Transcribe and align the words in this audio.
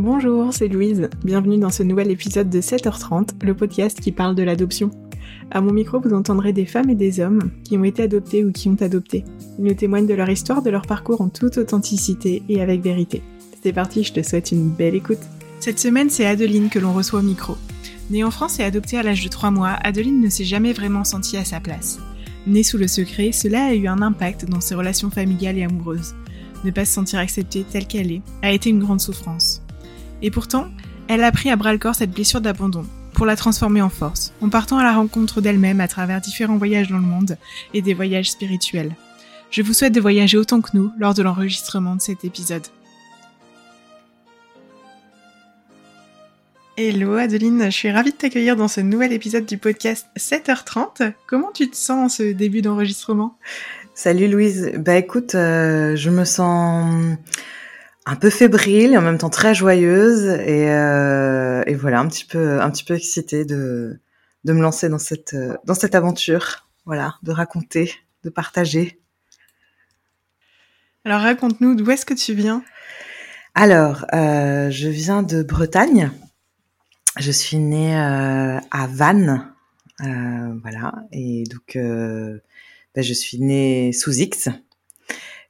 Bonjour, 0.00 0.50
c'est 0.54 0.68
Louise. 0.68 1.10
Bienvenue 1.26 1.58
dans 1.58 1.68
ce 1.68 1.82
nouvel 1.82 2.10
épisode 2.10 2.48
de 2.48 2.62
7h30, 2.62 3.44
le 3.44 3.52
podcast 3.52 4.00
qui 4.00 4.12
parle 4.12 4.34
de 4.34 4.42
l'adoption. 4.42 4.90
À 5.50 5.60
mon 5.60 5.74
micro, 5.74 6.00
vous 6.00 6.14
entendrez 6.14 6.54
des 6.54 6.64
femmes 6.64 6.88
et 6.88 6.94
des 6.94 7.20
hommes 7.20 7.50
qui 7.64 7.76
ont 7.76 7.84
été 7.84 8.04
adoptés 8.04 8.42
ou 8.42 8.50
qui 8.50 8.70
ont 8.70 8.80
adopté. 8.80 9.24
Ils 9.58 9.64
nous 9.66 9.74
témoignent 9.74 10.06
de 10.06 10.14
leur 10.14 10.30
histoire, 10.30 10.62
de 10.62 10.70
leur 10.70 10.86
parcours 10.86 11.20
en 11.20 11.28
toute 11.28 11.58
authenticité 11.58 12.42
et 12.48 12.62
avec 12.62 12.80
vérité. 12.80 13.20
C'est 13.62 13.74
parti, 13.74 14.02
je 14.02 14.14
te 14.14 14.22
souhaite 14.22 14.52
une 14.52 14.70
belle 14.70 14.94
écoute. 14.94 15.18
Cette 15.60 15.78
semaine, 15.78 16.08
c'est 16.08 16.24
Adeline 16.24 16.70
que 16.70 16.78
l'on 16.78 16.94
reçoit 16.94 17.20
au 17.20 17.22
micro. 17.22 17.58
Née 18.08 18.24
en 18.24 18.30
France 18.30 18.58
et 18.58 18.64
adoptée 18.64 18.96
à 18.96 19.02
l'âge 19.02 19.22
de 19.22 19.28
3 19.28 19.50
mois, 19.50 19.76
Adeline 19.84 20.22
ne 20.22 20.30
s'est 20.30 20.44
jamais 20.44 20.72
vraiment 20.72 21.04
sentie 21.04 21.36
à 21.36 21.44
sa 21.44 21.60
place. 21.60 21.98
Née 22.46 22.62
sous 22.62 22.78
le 22.78 22.88
secret, 22.88 23.32
cela 23.32 23.66
a 23.66 23.74
eu 23.74 23.86
un 23.86 24.00
impact 24.00 24.46
dans 24.46 24.62
ses 24.62 24.76
relations 24.76 25.10
familiales 25.10 25.58
et 25.58 25.64
amoureuses. 25.64 26.14
Ne 26.64 26.70
pas 26.70 26.86
se 26.86 26.94
sentir 26.94 27.18
acceptée 27.18 27.66
telle 27.70 27.86
qu'elle 27.86 28.12
est 28.12 28.22
a 28.40 28.50
été 28.50 28.70
une 28.70 28.80
grande 28.80 29.02
souffrance. 29.02 29.59
Et 30.22 30.30
pourtant, 30.30 30.68
elle 31.08 31.24
a 31.24 31.32
pris 31.32 31.50
à 31.50 31.56
bras 31.56 31.72
le 31.72 31.78
corps 31.78 31.94
cette 31.94 32.10
blessure 32.10 32.40
d'abandon 32.40 32.84
pour 33.14 33.26
la 33.26 33.36
transformer 33.36 33.82
en 33.82 33.88
force, 33.88 34.32
en 34.40 34.48
partant 34.48 34.78
à 34.78 34.84
la 34.84 34.94
rencontre 34.94 35.40
d'elle-même 35.40 35.80
à 35.80 35.88
travers 35.88 36.20
différents 36.20 36.56
voyages 36.56 36.88
dans 36.88 36.98
le 36.98 37.02
monde 37.02 37.36
et 37.74 37.82
des 37.82 37.94
voyages 37.94 38.30
spirituels. 38.30 38.94
Je 39.50 39.62
vous 39.62 39.72
souhaite 39.72 39.94
de 39.94 40.00
voyager 40.00 40.38
autant 40.38 40.60
que 40.60 40.70
nous 40.74 40.92
lors 40.98 41.14
de 41.14 41.22
l'enregistrement 41.22 41.96
de 41.96 42.00
cet 42.00 42.24
épisode. 42.24 42.66
Hello 46.76 47.14
Adeline, 47.16 47.64
je 47.64 47.70
suis 47.70 47.90
ravie 47.90 48.12
de 48.12 48.16
t'accueillir 48.16 48.56
dans 48.56 48.68
ce 48.68 48.80
nouvel 48.80 49.12
épisode 49.12 49.44
du 49.44 49.58
podcast 49.58 50.06
7h30. 50.16 51.12
Comment 51.26 51.50
tu 51.52 51.68
te 51.68 51.76
sens 51.76 51.90
en 51.90 52.08
ce 52.08 52.32
début 52.32 52.62
d'enregistrement? 52.62 53.36
Salut 53.94 54.28
Louise, 54.28 54.72
bah 54.78 54.96
écoute, 54.96 55.34
euh, 55.34 55.96
je 55.96 56.08
me 56.08 56.24
sens 56.24 57.16
un 58.10 58.16
peu 58.16 58.28
fébrile 58.28 58.94
et 58.94 58.98
en 58.98 59.02
même 59.02 59.18
temps 59.18 59.30
très 59.30 59.54
joyeuse 59.54 60.26
et, 60.26 60.68
euh, 60.68 61.62
et 61.68 61.74
voilà 61.74 62.00
un 62.00 62.08
petit 62.08 62.24
peu 62.24 62.60
un 62.60 62.68
petit 62.70 62.82
peu 62.82 62.94
excitée 62.94 63.44
de 63.44 64.00
de 64.42 64.52
me 64.52 64.60
lancer 64.60 64.88
dans 64.88 64.98
cette 64.98 65.36
dans 65.64 65.74
cette 65.74 65.94
aventure 65.94 66.68
voilà 66.86 67.14
de 67.22 67.30
raconter 67.30 67.94
de 68.24 68.30
partager. 68.30 69.00
Alors 71.04 71.20
raconte-nous 71.20 71.76
d'où 71.76 71.88
est-ce 71.88 72.04
que 72.04 72.14
tu 72.14 72.34
viens? 72.34 72.64
Alors 73.54 74.04
euh, 74.12 74.70
je 74.70 74.88
viens 74.88 75.22
de 75.22 75.44
Bretagne. 75.44 76.10
Je 77.16 77.30
suis 77.30 77.58
née 77.58 77.96
euh, 77.96 78.58
à 78.72 78.86
Vannes 78.88 79.52
euh, 80.02 80.58
voilà 80.62 80.94
et 81.12 81.44
donc 81.44 81.76
euh, 81.76 82.40
ben, 82.96 83.04
je 83.04 83.12
suis 83.12 83.38
née 83.38 83.92
sous 83.92 84.14
X 84.18 84.48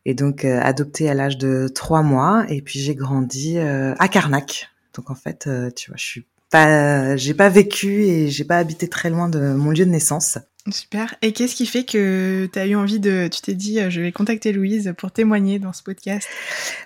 et 0.07 0.15
donc 0.15 0.45
euh, 0.45 0.61
adoptée 0.61 1.09
à 1.09 1.15
l'âge 1.15 1.39
de 1.39 1.69
trois 1.69 2.03
mois 2.03 2.45
et 2.49 2.63
puis 2.63 2.81
j'ai 2.81 2.95
grandi 2.95 3.59
euh, 3.59 3.95
à 3.99 4.09
Carnac. 4.09 4.71
Donc 4.95 5.11
en 5.11 5.15
fait, 5.15 5.47
euh, 5.47 5.71
tu 5.71 5.91
vois, 5.91 5.97
je 5.97 6.05
suis 6.05 6.27
pas, 6.51 7.17
j'ai 7.17 7.35
pas 7.35 7.49
vécu 7.49 8.05
et 8.05 8.29
j'ai 8.29 8.45
pas 8.45 8.59
habité 8.59 8.89
très 8.89 9.11
loin 9.11 9.29
de 9.29 9.53
mon 9.53 9.71
lieu 9.71 9.85
de 9.85 9.91
naissance. 9.91 10.39
Super. 10.71 11.15
Et 11.23 11.33
qu'est-ce 11.33 11.55
qui 11.55 11.65
fait 11.65 11.85
que 11.85 12.49
tu 12.53 12.59
as 12.59 12.67
eu 12.67 12.75
envie 12.75 13.01
de, 13.01 13.29
tu 13.29 13.41
t'es 13.41 13.55
dit, 13.55 13.79
je 13.89 14.01
vais 14.01 14.13
contacter 14.13 14.53
Louise 14.53 14.93
pour 14.99 15.11
témoigner 15.11 15.59
dans 15.59 15.73
ce 15.73 15.83
podcast? 15.83 16.29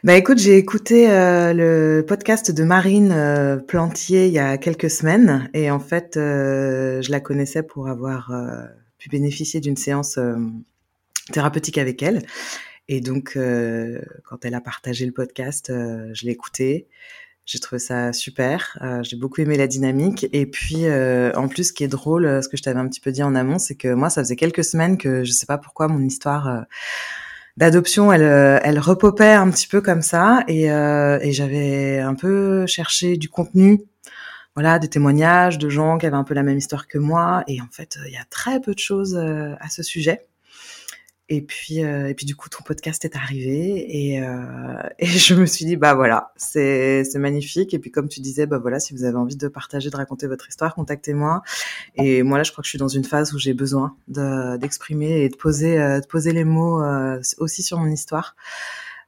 Bah 0.05 0.15
écoute, 0.15 0.39
j'ai 0.39 0.57
écouté 0.57 1.11
euh, 1.11 1.53
le 1.53 2.05
podcast 2.07 2.53
de 2.53 2.63
Marine 2.63 3.11
euh, 3.11 3.57
Plantier 3.57 4.29
il 4.29 4.33
y 4.33 4.39
a 4.39 4.59
quelques 4.59 4.91
semaines 4.91 5.51
et 5.55 5.73
en 5.73 5.81
fait, 5.81 6.17
euh, 6.17 7.03
je 7.03 7.11
la 7.11 7.19
connaissais 7.19 7.65
pour 7.65 7.89
avoir 7.89 8.33
pu 8.99 9.09
bénéficier 9.09 9.61
d'une 9.61 9.77
séance 9.77 10.19
thérapeutique 11.33 11.79
avec 11.79 12.03
elle. 12.03 12.25
Et 12.89 13.01
donc, 13.01 13.33
euh, 13.37 14.01
quand 14.25 14.45
elle 14.45 14.55
a 14.55 14.61
partagé 14.61 15.07
le 15.07 15.13
podcast, 15.13 15.71
euh, 15.71 16.11
je 16.13 16.27
l'ai 16.27 16.33
écouté. 16.33 16.87
J'ai 17.47 17.59
trouvé 17.59 17.79
ça 17.79 18.13
super. 18.15 18.79
Euh, 18.83 19.03
j'ai 19.03 19.17
beaucoup 19.17 19.41
aimé 19.41 19.57
la 19.57 19.67
dynamique. 19.67 20.27
Et 20.33 20.47
puis, 20.47 20.87
euh, 20.87 21.31
en 21.35 21.49
plus, 21.49 21.65
ce 21.65 21.73
qui 21.73 21.85
est 21.85 21.89
drôle, 21.89 22.43
ce 22.43 22.49
que 22.49 22.57
je 22.57 22.63
t'avais 22.63 22.81
un 22.81 22.89
petit 22.89 23.01
peu 23.01 23.13
dit 23.13 23.23
en 23.23 23.35
amont, 23.35 23.59
c'est 23.59 23.75
que 23.75 23.93
moi, 23.93 24.09
ça 24.09 24.23
faisait 24.23 24.37
quelques 24.37 24.65
semaines 24.65 24.97
que 24.97 25.25
je 25.25 25.33
sais 25.33 25.47
pas 25.47 25.59
pourquoi 25.59 25.89
mon 25.89 26.01
histoire 26.01 26.49
euh, 26.49 26.61
d'adoption, 27.59 28.13
elle, 28.13 28.23
elle 28.23 28.79
repopait 28.79 29.33
un 29.33 29.51
petit 29.51 29.69
peu 29.69 29.81
comme 29.83 30.03
ça. 30.03 30.43
Et, 30.49 30.65
et 30.67 31.33
j'avais 31.33 31.99
un 32.01 32.15
peu 32.15 32.67
cherché 32.67 33.17
du 33.17 33.29
contenu 33.29 33.83
voilà, 34.57 34.79
des 34.79 34.89
témoignages 34.89 35.59
de 35.59 35.69
gens 35.69 35.99
qui 35.99 36.07
avaient 36.07 36.17
un 36.17 36.25
peu 36.25 36.35
la 36.35 36.43
même 36.43 36.59
histoire 36.59 36.87
que 36.89 36.99
moi. 36.99 37.45
Et 37.47 37.61
en 37.61 37.69
fait, 37.71 37.99
il 38.07 38.13
y 38.13 38.17
a 38.17 38.25
très 38.31 38.61
peu 38.61 38.75
de 38.75 38.79
choses 38.79 39.17
à 39.17 39.69
ce 39.69 39.83
sujet. 39.83 40.27
Et 41.31 41.41
puis, 41.41 41.83
euh, 41.83 42.09
et 42.09 42.15
puis 42.15 42.27
du 42.27 42.37
coup, 42.37 42.51
ton 42.51 42.63
podcast 42.63 43.03
est 43.07 43.17
arrivé 43.17 44.13
et, 44.13 44.23
euh, 44.23 44.83
et 44.99 45.07
je 45.07 45.35
me 45.35 45.47
suis 45.47 45.65
dit 45.65 45.77
bah 45.77 45.95
voilà, 45.95 46.33
c'est 46.37 47.03
c'est 47.05 47.19
magnifique. 47.19 47.73
Et 47.73 47.79
puis 47.79 47.91
comme 47.91 48.09
tu 48.09 48.21
disais, 48.21 48.47
bah 48.47 48.59
voilà, 48.59 48.79
si 48.79 48.93
vous 48.95 49.05
avez 49.05 49.17
envie 49.17 49.37
de 49.37 49.49
partager, 49.49 49.89
de 49.89 49.97
raconter 49.97 50.27
votre 50.27 50.49
histoire, 50.49 50.75
contactez-moi. 50.75 51.43
Et 51.97 52.23
moi 52.23 52.37
là, 52.37 52.45
je 52.45 52.53
crois 52.53 52.61
que 52.61 52.67
je 52.67 52.71
suis 52.71 52.79
dans 52.79 52.89
une 52.89 53.05
phase 53.05 53.33
où 53.33 53.39
j'ai 53.39 53.55
besoin 53.55 53.97
de 54.09 54.59
d'exprimer 54.59 55.23
et 55.23 55.29
de 55.31 55.37
poser 55.37 55.79
euh, 55.81 56.01
de 56.01 56.07
poser 56.07 56.33
les 56.33 56.45
mots 56.45 56.83
euh, 56.83 57.21
aussi 57.39 57.63
sur 57.63 57.79
mon 57.79 57.91
histoire, 57.91 58.37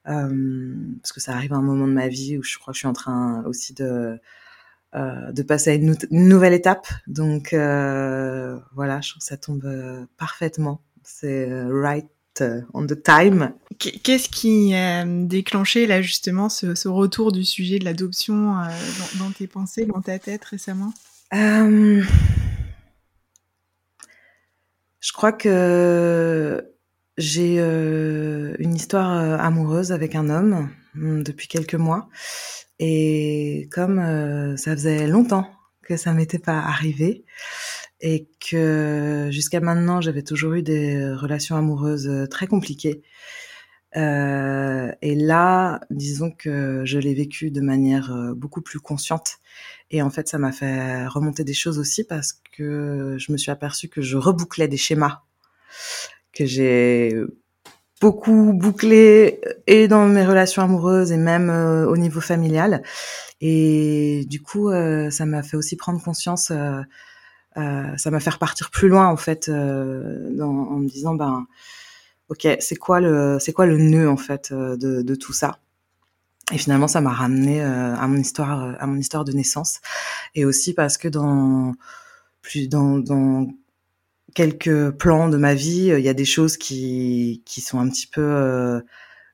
euh, 0.09 0.75
parce 1.03 1.13
que 1.13 1.21
ça 1.21 1.33
arrive 1.33 1.53
à 1.53 1.57
un 1.57 1.63
moment 1.63 1.87
de 1.87 1.93
ma 1.93 2.09
vie 2.09 2.39
où 2.39 2.43
je 2.43 2.59
crois 2.59 2.73
que 2.73 2.77
je 2.77 2.81
suis 2.81 2.89
en 2.89 2.93
train 2.95 3.45
aussi 3.47 3.75
de 3.75 4.19
euh, 4.95 5.33
de 5.33 5.43
passer 5.43 5.71
à 5.71 5.75
une, 5.75 5.97
nouvelle 6.11 6.55
étape. 6.55 6.89
Donc 7.07 7.51
voilà, 7.53 9.01
je 9.03 9.11
trouve 9.11 9.21
que 9.21 9.27
ça 9.27 9.37
tombe 9.37 10.07
parfaitement 10.17 10.81
c'est 11.07 11.49
right 11.71 12.07
on 12.75 12.87
the 12.87 13.03
time. 13.03 13.55
Qu'est-ce 13.79 14.29
qui 14.29 14.75
a 14.75 15.07
déclenché 15.07 15.87
là 15.87 16.03
justement 16.03 16.51
ce, 16.51 16.75
ce 16.75 16.89
retour 16.89 17.33
du 17.33 17.45
sujet 17.45 17.79
de 17.79 17.85
l'adoption 17.85 18.59
euh, 18.59 18.65
dans, 19.19 19.25
dans, 19.25 19.31
tes 19.31 19.47
pensées, 19.47 19.87
dans 19.87 20.03
ta 20.03 20.19
tête 20.19 20.45
récemment? 20.45 20.93
Euh, 21.33 22.03
Je 25.07 25.13
crois 25.13 25.31
que 25.31 26.69
j'ai 27.17 27.57
euh, 27.61 28.57
une 28.59 28.75
histoire 28.75 29.41
amoureuse 29.41 29.93
avec 29.93 30.17
un 30.17 30.29
homme 30.29 30.69
hmm, 30.95 31.23
depuis 31.23 31.47
quelques 31.47 31.77
mois 31.77 32.09
et 32.81 33.69
comme 33.71 34.01
euh, 34.01 34.57
ça 34.57 34.73
faisait 34.73 35.07
longtemps 35.07 35.49
que 35.83 35.97
ça 35.97 36.13
m'était 36.13 36.41
pas 36.41 36.59
arrivé, 36.59 37.25
et 38.01 38.29
que 38.51 39.29
jusqu'à 39.31 39.61
maintenant 39.61 40.01
j'avais 40.01 40.23
toujours 40.23 40.55
eu 40.55 40.63
des 40.63 41.13
relations 41.13 41.57
amoureuses 41.57 42.09
euh, 42.09 42.27
très 42.27 42.47
compliquées. 42.47 43.03
Euh, 43.97 44.93
et 45.01 45.15
là, 45.15 45.81
disons 45.91 46.31
que 46.31 46.83
je 46.85 46.99
l'ai 46.99 47.15
vécu 47.15 47.51
de 47.51 47.63
manière 47.63 48.13
euh, 48.15 48.35
beaucoup 48.35 48.61
plus 48.61 48.79
consciente. 48.79 49.39
Et 49.91 50.03
en 50.03 50.11
fait, 50.11 50.29
ça 50.29 50.39
m'a 50.39 50.53
fait 50.53 51.07
remonter 51.07 51.45
des 51.45 51.55
choses 51.55 51.79
aussi 51.79 52.05
parce 52.05 52.35
que 52.53 53.17
je 53.19 53.33
me 53.33 53.39
suis 53.39 53.51
aperçue 53.51 53.89
que 53.89 54.03
je 54.03 54.17
rebouclais 54.19 54.69
des 54.69 54.77
schémas 54.77 55.23
que 56.33 56.45
j'ai 56.45 57.15
beaucoup 58.03 58.53
bouclé 58.53 59.41
et 59.67 59.89
dans 59.89 60.07
mes 60.07 60.27
relations 60.27 60.63
amoureuses 60.63 61.13
et 61.13 61.17
même 61.17 61.49
au 61.49 61.97
niveau 61.97 62.21
familial. 62.21 62.83
Et 63.41 64.25
du 64.29 64.43
coup, 64.43 64.71
ça 65.11 65.25
m'a 65.25 65.43
fait 65.43 65.57
aussi 65.57 65.77
prendre 65.77 66.03
conscience 66.03 66.51
euh, 66.51 66.83
ça 67.57 68.11
m'a 68.11 68.21
fait 68.21 68.31
repartir 68.31 68.71
plus 68.71 68.89
loin 68.89 69.09
en 69.09 69.17
fait 69.17 69.49
euh, 69.49 70.31
en 70.41 70.79
me 70.79 70.89
disant 70.89 71.15
ben 71.15 71.47
ok 72.29 72.47
c'est 72.61 72.77
quoi 72.77 73.01
le 73.01 73.39
c'est 73.41 73.53
quoi 73.53 73.67
le 73.67 73.79
nœud 73.79 74.09
en 74.09 74.17
fait 74.17 74.51
euh, 74.53 74.77
de, 74.77 75.15
tout 75.15 75.33
ça? 75.33 75.59
Et 76.53 76.59
finalement 76.59 76.89
ça 76.89 77.01
m'a 77.01 77.13
ramené 77.13 77.63
à 77.63 78.07
mon 78.07 78.19
histoire 78.19 78.77
à 78.79 78.87
mon 78.87 78.97
histoire 78.97 79.25
de 79.25 79.33
naissance. 79.33 79.81
Et 80.35 80.45
aussi 80.45 80.75
parce 80.75 80.99
que 80.99 81.09
dans 81.09 81.75
plus 82.43 82.69
dans, 82.69 83.49
quelques 84.35 84.91
plans 84.91 85.29
de 85.29 85.39
ma 85.39 85.55
vie 85.55 85.93
il 85.97 86.05
y 86.05 86.09
a 86.09 86.15
des 86.15 86.25
choses 86.25 86.57
qui 86.57 87.43
qui 87.47 87.61
sont 87.61 87.81
un 87.81 87.89
petit 87.89 88.07
peu 88.07 88.83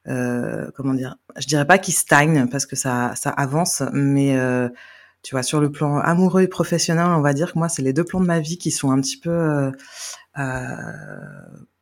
euh, 0.08 0.70
comment 0.74 0.94
dire? 0.94 1.16
Je 1.38 1.46
dirais 1.46 1.66
pas 1.66 1.78
qui 1.78 1.92
stagnent 1.92 2.48
parce 2.48 2.66
que 2.66 2.76
ça 2.76 3.14
ça 3.16 3.30
avance 3.30 3.82
mais 3.92 4.36
euh, 4.36 4.68
tu 5.22 5.34
vois, 5.34 5.42
sur 5.42 5.60
le 5.60 5.70
plan 5.70 5.98
amoureux 5.98 6.42
et 6.42 6.48
professionnel, 6.48 7.06
on 7.06 7.20
va 7.20 7.32
dire 7.32 7.52
que 7.52 7.58
moi, 7.58 7.68
c'est 7.68 7.82
les 7.82 7.92
deux 7.92 8.04
plans 8.04 8.20
de 8.20 8.26
ma 8.26 8.40
vie 8.40 8.58
qui 8.58 8.70
sont 8.70 8.90
un 8.90 9.00
petit 9.00 9.16
peu 9.18 9.30
euh, 9.30 9.70
euh, 10.38 10.76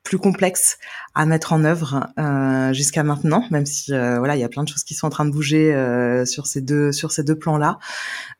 plus 0.03 0.19
complexes 0.19 0.79
à 1.15 1.25
mettre 1.25 1.53
en 1.53 1.65
œuvre 1.65 2.09
euh, 2.19 2.73
jusqu'à 2.73 3.03
maintenant, 3.03 3.45
même 3.51 3.65
si 3.65 3.95
euh, 3.95 4.19
voilà, 4.19 4.37
il 4.37 4.41
y 4.41 4.45
a 4.45 4.49
plein 4.49 4.65
de 4.65 4.69
choses 4.69 4.83
qui 4.83 4.95
sont 4.95 5.07
en 5.07 5.11
train 5.11 5.25
de 5.25 5.31
bouger 5.31 5.73
euh, 5.73 6.25
sur 6.27 6.47
ces 6.47 6.61
deux 6.61 6.91
sur 6.93 7.13
ces 7.13 7.23
deux 7.23 7.37
plans-là. 7.37 7.79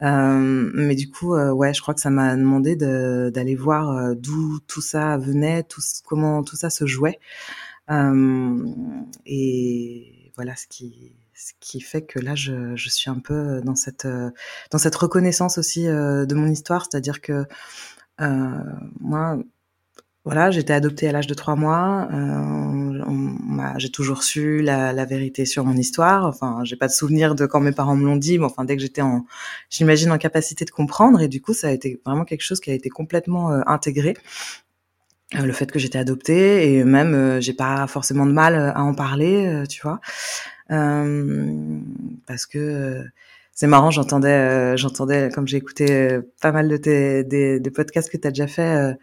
Euh, 0.03 0.71
mais 0.75 0.97
du 0.97 1.11
coup, 1.11 1.35
ouais, 1.35 1.73
je 1.73 1.81
crois 1.81 1.95
que 1.95 2.01
ça 2.01 2.11
m'a 2.11 2.37
demandé 2.37 2.77
d'aller 2.77 3.55
voir 3.55 4.15
d'où 4.17 4.59
tout 4.67 4.83
ça 4.83 5.17
venait, 5.17 5.63
tout 5.63 5.81
comment 6.05 6.43
tout 6.43 6.57
ça 6.57 6.71
se 6.71 6.87
jouait, 6.87 7.21
et 9.27 10.33
voilà 10.37 10.57
ce 10.57 10.67
qui 10.67 11.15
ce 11.41 11.53
qui 11.59 11.81
fait 11.81 12.03
que 12.03 12.19
là, 12.19 12.35
je, 12.35 12.75
suis 12.77 13.11
un 13.11 13.19
peu 13.19 13.61
dans 13.65 13.75
cette, 13.75 14.07
dans 14.71 14.79
cette 14.79 14.95
reconnaissance 14.95 15.59
aussi 15.59 15.89
euh, 15.89 16.27
de 16.27 16.35
mon 16.35 16.47
histoire, 16.47 16.87
c'est-à-dire 16.89 17.21
que 17.21 17.47
euh, 18.21 18.59
moi, 19.01 19.39
voilà, 20.25 20.51
j'étais 20.51 20.75
adoptée 20.75 21.09
à 21.09 21.13
l'âge 21.13 21.27
de 21.27 21.35
trois 21.35 21.57
mois. 21.57 22.09
Euh, 22.13 23.79
j'ai 23.79 23.91
toujours 23.91 24.23
su 24.23 24.61
la, 24.61 25.05
vérité 25.07 25.47
sur 25.47 25.65
mon 25.65 25.75
histoire. 25.75 26.27
Enfin, 26.27 26.61
j'ai 26.65 26.77
pas 26.77 26.89
de 26.89 26.93
souvenir 26.93 27.35
de 27.35 27.47
quand 27.47 27.61
mes 27.61 27.73
parents 27.73 27.97
me 27.97 28.05
l'ont 28.05 28.17
dit, 28.17 28.39
mais 28.39 28.45
enfin, 28.45 28.65
dès 28.65 28.77
que 28.77 28.83
j'étais 28.83 29.01
en, 29.01 29.25
j'imagine 29.71 30.13
en 30.13 30.19
capacité 30.19 30.65
de 30.65 30.71
comprendre, 30.71 31.21
et 31.21 31.29
du 31.29 31.41
coup, 31.41 31.55
ça 31.55 31.69
a 31.69 31.71
été 31.71 32.01
vraiment 32.05 32.25
quelque 32.25 32.43
chose 32.43 32.61
qui 32.61 32.71
a 32.71 32.75
été 32.75 32.91
complètement 32.91 33.53
euh, 33.53 33.63
intégré. 33.67 34.15
Euh, 35.37 35.47
le 35.47 35.53
fait 35.53 35.71
que 35.71 35.79
j'étais 35.79 35.99
adoptée 35.99 36.75
et 36.75 36.83
même 36.85 37.15
euh, 37.15 37.41
j'ai 37.41 37.53
pas 37.53 37.87
forcément 37.87 38.27
de 38.27 38.33
mal 38.33 38.57
à 38.75 38.83
en 38.83 38.95
parler, 38.95 39.63
tu 39.69 39.81
vois, 39.83 40.01
parce 42.27 42.47
que 42.47 43.05
c'est 43.53 43.67
marrant, 43.67 43.91
j'entendais, 43.91 44.77
j'entendais 44.77 45.31
comme 45.31 45.47
j'ai 45.47 45.59
écouté 45.59 46.19
pas 46.41 46.53
mal 46.53 46.69
de 46.69 46.77
tes 46.77 47.71
podcasts 47.71 48.11
que 48.11 48.17
tu 48.17 48.27
as 48.27 48.31
déjà 48.31 48.47
fait 48.47 48.97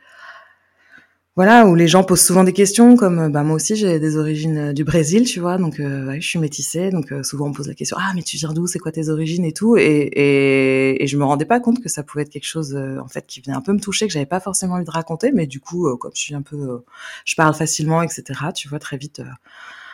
voilà 1.38 1.68
où 1.68 1.76
les 1.76 1.88
gens 1.88 2.04
posent 2.04 2.24
souvent 2.24 2.44
des 2.44 2.52
questions 2.52 2.98
comme 2.98 3.20
euh, 3.20 3.30
bah 3.30 3.44
moi 3.44 3.56
aussi 3.56 3.76
j'ai 3.76 4.00
des 4.00 4.18
origines 4.18 4.58
euh, 4.58 4.74
du 4.74 4.84
Brésil 4.84 5.24
tu 5.26 5.40
vois. 5.40 5.58
Donc 5.60 5.80
euh, 5.80 6.08
ouais, 6.08 6.20
je 6.20 6.28
suis 6.28 6.40
métissée 6.40 6.90
donc 6.90 7.14
souvent 7.24 7.48
on 7.48 7.54
pose 7.54 7.68
la 7.68 7.76
question 7.76 7.96
ah 8.00 8.12
mais 8.16 8.24
tu 8.24 8.38
viens 8.38 8.54
d'où? 8.54 8.66
C'est 8.66 8.80
quoi 8.80 8.92
tes 8.92 9.10
origines 9.10 9.46
et 9.46 9.54
tout? 9.54 9.78
Et, 9.78 9.84
et, 9.84 11.04
et 11.04 11.08
je 11.08 11.16
me 11.16 11.24
rendais 11.24 11.46
pas 11.46 11.60
compte 11.60 11.80
que 11.82 11.90
ça 11.90 12.02
pouvait 12.02 12.24
être 12.24 12.32
quelque 12.32 12.48
chose 12.48 12.76
en 12.76 13.08
fait 13.08 13.28
qui 13.28 13.42
venait 13.42 13.56
un 13.56 13.62
peu 13.62 13.72
me 13.72 13.80
toucher 13.80 14.08
que 14.08 14.14
j'avais 14.14 14.26
pas 14.26 14.40
forcément 14.40 14.76
envie 14.76 14.86
de 14.86 14.90
raconter. 14.92 15.32
Mais 15.32 15.46
du 15.46 15.60
coup 15.60 15.96
comme 15.98 16.12
je 16.16 16.22
suis 16.22 16.34
un 16.34 16.42
peu 16.42 16.84
je 17.24 17.36
parle 17.36 17.54
facilement 17.54 18.02
etc 18.02 18.24
tu 18.56 18.68
vois 18.68 18.80
très 18.80 18.98
vite 18.98 19.22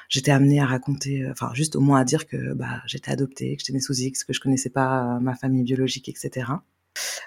j'étais 0.07 0.31
amenée 0.31 0.61
à 0.61 0.65
raconter 0.65 1.27
enfin 1.29 1.51
juste 1.53 1.75
au 1.75 1.81
moins 1.81 1.99
à 1.99 2.05
dire 2.05 2.25
que 2.25 2.53
bah 2.53 2.81
j'étais 2.85 3.11
adoptée 3.11 3.55
que 3.57 3.61
j'étais 3.61 3.73
née 3.73 3.81
sous 3.81 3.99
X 3.99 4.23
que 4.23 4.31
je 4.31 4.39
connaissais 4.39 4.69
pas 4.69 5.19
ma 5.21 5.35
famille 5.35 5.63
biologique 5.63 6.07
etc 6.07 6.45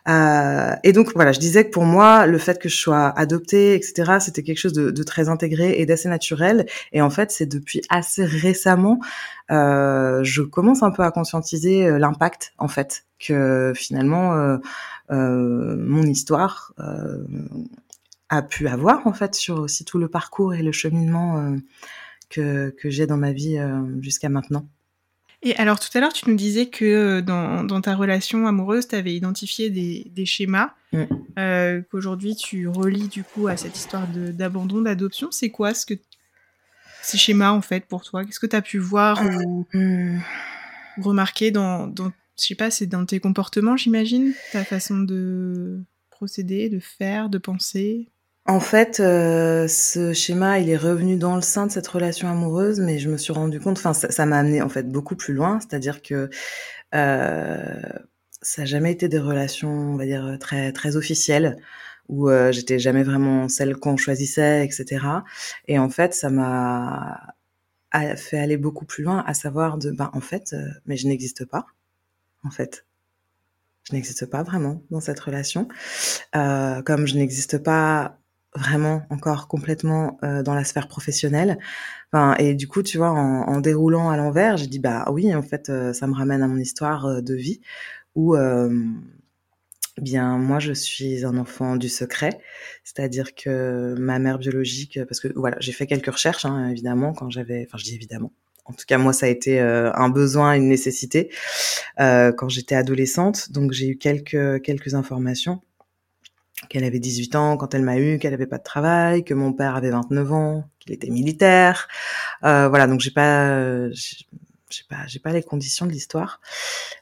euh, 0.09 0.75
et 0.85 0.93
donc 0.93 1.13
voilà, 1.15 1.33
je 1.33 1.41
disais 1.41 1.65
que 1.65 1.71
pour 1.71 1.85
moi, 1.85 2.27
le 2.27 2.39
fait 2.39 2.61
que 2.61 2.69
je 2.69 2.77
sois 2.77 3.09
adoptée, 3.19 3.75
etc., 3.75 4.19
c'était 4.21 4.43
quelque 4.43 4.59
chose 4.59 4.73
de, 4.73 4.91
de 4.91 5.03
très 5.03 5.29
intégré 5.29 5.81
et 5.81 5.87
d'assez 5.87 6.09
naturel. 6.09 6.67
Et 6.93 7.03
en 7.03 7.11
fait, 7.11 7.31
c'est 7.31 7.47
depuis 7.47 7.83
assez 7.89 8.25
récemment, 8.25 9.01
euh, 9.51 10.23
je 10.23 10.43
commence 10.43 10.83
un 10.83 10.91
peu 10.91 11.03
à 11.03 11.11
conscientiser 11.11 11.87
euh, 11.87 11.99
l'impact, 11.99 12.53
en 12.59 12.69
fait, 12.69 13.05
que 13.19 13.73
finalement 13.75 14.35
euh, 14.35 14.59
euh, 15.11 15.77
mon 15.79 16.03
histoire 16.03 16.73
euh, 16.79 17.25
a 18.29 18.43
pu 18.43 18.69
avoir, 18.69 19.07
en 19.07 19.13
fait, 19.13 19.35
sur 19.35 19.61
aussi 19.61 19.85
tout 19.85 19.99
le 19.99 20.09
parcours 20.09 20.55
et 20.55 20.63
le 20.63 20.73
cheminement 20.73 21.57
que, 22.29 22.71
que 22.71 22.91
j'ai 22.91 23.07
dans 23.07 23.17
ma 23.17 23.33
vie 23.33 23.59
jusqu'à 24.01 24.29
maintenant. 24.29 24.67
Et 25.47 25.55
alors 25.59 25.79
tout 25.79 25.97
à 25.97 26.01
l'heure, 26.01 26.13
tu 26.13 26.29
nous 26.29 26.35
disais 26.35 26.67
que 26.67 26.85
euh, 26.85 27.23
dans, 27.23 27.63
dans 27.63 27.81
ta 27.81 27.95
relation 27.95 28.49
amoureuse, 28.49 28.89
tu 28.89 28.97
avais 28.97 29.15
identifié 29.15 29.71
des, 29.71 30.11
des 30.11 30.27
schémas 30.27 30.75
mm. 30.93 31.05
euh, 31.39 31.83
qu'aujourd'hui 31.89 32.35
tu 32.35 32.67
relis 32.67 33.07
du 33.07 33.23
coup 33.23 33.47
à 33.47 33.57
cette 33.57 33.77
histoire 33.77 34.09
d'abandon, 34.09 34.81
d'adoption. 34.81 35.31
C'est 35.31 35.51
quoi 35.51 35.73
ce 35.73 35.87
que 35.87 35.95
ces 37.01 37.17
schémas 37.17 37.53
en 37.53 37.61
fait 37.61 37.87
pour 37.87 38.03
toi? 38.03 38.25
Qu'est-ce 38.25 38.41
que 38.41 38.47
tu 38.47 38.57
as 38.57 38.63
pu 38.63 38.79
voir 38.79 39.23
ou, 39.25 39.69
mm. 39.73 40.19
remarquer 40.99 41.53
dans, 41.53 41.87
dans, 41.87 42.11
je 42.37 42.45
sais 42.45 42.57
pas, 42.57 42.73
c'est 42.73 42.87
dans 42.87 43.07
tes 43.07 43.21
comportements, 43.21 43.77
j'imagine, 43.77 44.33
ta 44.51 44.65
façon 44.65 44.99
de 44.99 45.79
procéder, 46.11 46.69
de 46.71 46.81
faire, 46.81 47.29
de 47.29 47.39
penser? 47.39 48.09
En 48.49 48.61
fait, 48.61 49.01
euh, 49.01 49.69
ce 49.69 50.13
schéma, 50.13 50.59
il 50.59 50.71
est 50.71 50.77
revenu 50.77 51.17
dans 51.17 51.37
le 51.37 51.43
sein 51.43 51.67
de 51.67 51.73
cette 51.73 51.87
relation 51.89 52.29
amoureuse, 52.29 52.81
mais 52.81 52.99
je 52.99 53.09
me 53.11 53.17
suis 53.17 53.33
rendu 53.33 53.61
compte, 53.61 53.79
enfin, 53.79 53.93
ça 53.95 54.27
m'a 54.27 54.39
amené 54.39 54.63
en 54.63 54.69
fait 54.69 54.89
beaucoup 54.91 55.17
plus 55.17 55.35
loin, 55.35 55.59
c'est-à-dire 55.61 56.03
que 56.03 56.31
euh, 56.95 57.83
ça 58.43 58.63
n'a 58.63 58.67
jamais 58.67 58.93
été 58.93 59.09
des 59.09 59.19
relations, 59.19 59.71
on 59.71 59.97
va 59.97 60.07
dire, 60.07 60.37
très 60.41 60.73
très 60.73 60.97
officielles, 60.97 61.57
où 62.09 62.31
euh, 62.31 62.53
j'étais 62.53 62.79
jamais 62.79 63.03
vraiment 63.03 63.49
celle 63.49 63.77
qu'on 63.77 63.97
choisissait, 63.97 64.65
etc. 64.65 65.05
Et 65.69 65.79
en 65.79 65.89
fait, 65.91 66.15
ça 66.15 66.31
m'a 66.31 67.35
fait 68.17 68.39
aller 68.39 68.57
beaucoup 68.57 68.85
plus 68.85 69.05
loin, 69.05 69.25
à 69.27 69.35
savoir 69.35 69.79
de, 69.79 69.91
ben 69.91 70.11
en 70.13 70.21
fait, 70.21 70.53
euh, 70.53 70.69
mais 70.87 70.97
je 70.97 71.09
n'existe 71.09 71.45
pas, 71.47 71.67
en 72.45 72.51
fait. 72.51 72.87
Je 73.89 73.95
n'existe 73.95 74.27
pas 74.27 74.43
vraiment 74.43 74.83
dans 74.91 75.01
cette 75.01 75.21
relation, 75.21 75.69
euh, 76.35 76.83
comme 76.83 77.07
je 77.07 77.15
n'existe 77.17 77.59
pas 77.59 78.19
vraiment 78.57 79.07
encore 79.11 79.49
complètement 79.49 80.19
euh, 80.25 80.43
dans 80.43 80.55
la 80.55 80.65
sphère 80.65 80.89
professionnelle. 80.89 81.59
Enfin, 82.13 82.35
et 82.39 82.55
du 82.55 82.67
coup, 82.69 82.83
tu 82.83 82.99
vois, 82.99 83.11
en, 83.11 83.43
en 83.43 83.61
déroulant 83.61 84.11
à 84.11 84.17
l'envers, 84.17 84.57
j'ai 84.57 84.67
dit 84.67 84.79
bah 84.79 85.07
oui, 85.13 85.35
en 85.35 85.43
fait, 85.43 85.69
euh, 85.69 85.93
ça 85.93 86.07
me 86.07 86.15
ramène 86.15 86.43
à 86.43 86.49
mon 86.49 86.57
histoire 86.57 87.07
euh, 87.07 87.21
de 87.21 87.35
vie 87.35 87.61
où 88.15 88.35
bien 89.99 90.39
moi 90.39 90.59
je 90.59 90.73
suis 90.73 91.27
un 91.27 91.37
enfant 91.37 91.77
du 91.77 91.91
secret, 91.91 92.41
c'est-à-dire 92.83 93.35
que 93.35 93.95
ma 93.99 94.19
mère 94.19 94.39
biologique, 94.39 94.99
parce 95.07 95.21
que 95.21 95.29
voilà, 95.37 95.59
j'ai 95.61 95.73
fait 95.73 95.87
quelques 95.87 96.11
recherches 96.11 96.47
hein, 96.47 96.71
évidemment 96.71 97.13
quand 97.13 97.29
j'avais, 97.29 97.67
enfin 97.67 97.77
je 97.77 97.85
dis 97.85 97.95
évidemment, 97.95 98.33
en 98.65 98.73
tout 98.73 98.87
cas 98.87 98.97
moi 98.97 99.13
ça 99.13 99.27
a 99.27 99.29
été 99.29 99.61
un 99.61 100.09
besoin, 100.09 100.55
une 100.55 100.69
nécessité 100.69 101.31
quand 101.99 102.49
j'étais 102.49 102.75
adolescente, 102.75 103.53
donc 103.53 103.73
j'ai 103.73 103.89
eu 103.89 103.99
quelques 103.99 104.63
quelques 104.63 104.95
informations 104.95 105.61
qu'elle 106.69 106.85
avait 106.85 106.99
18 106.99 107.35
ans 107.37 107.57
quand 107.57 107.75
elle 107.75 107.83
m'a 107.83 107.99
eu, 107.99 108.19
qu'elle 108.19 108.35
avait 108.35 108.47
pas 108.47 108.59
de 108.59 108.63
travail, 108.63 109.25
que 109.25 109.35
mon 109.35 109.53
père 109.53 109.77
avait 109.77 109.91
29 109.91 110.33
ans, 110.33 110.65
qu'il 110.79 110.93
était 110.93 111.11
militaire. 111.11 111.89
Euh, 112.45 112.69
voilà, 112.69 112.87
donc 112.87 113.01
j'ai 113.01 113.11
pas, 113.11 113.91
j'ai 113.91 114.85
pas, 114.89 115.07
j'ai 115.07 115.19
pas 115.19 115.33
les 115.33 115.43
conditions 115.43 115.87
de 115.87 115.93
l'histoire. 115.93 116.41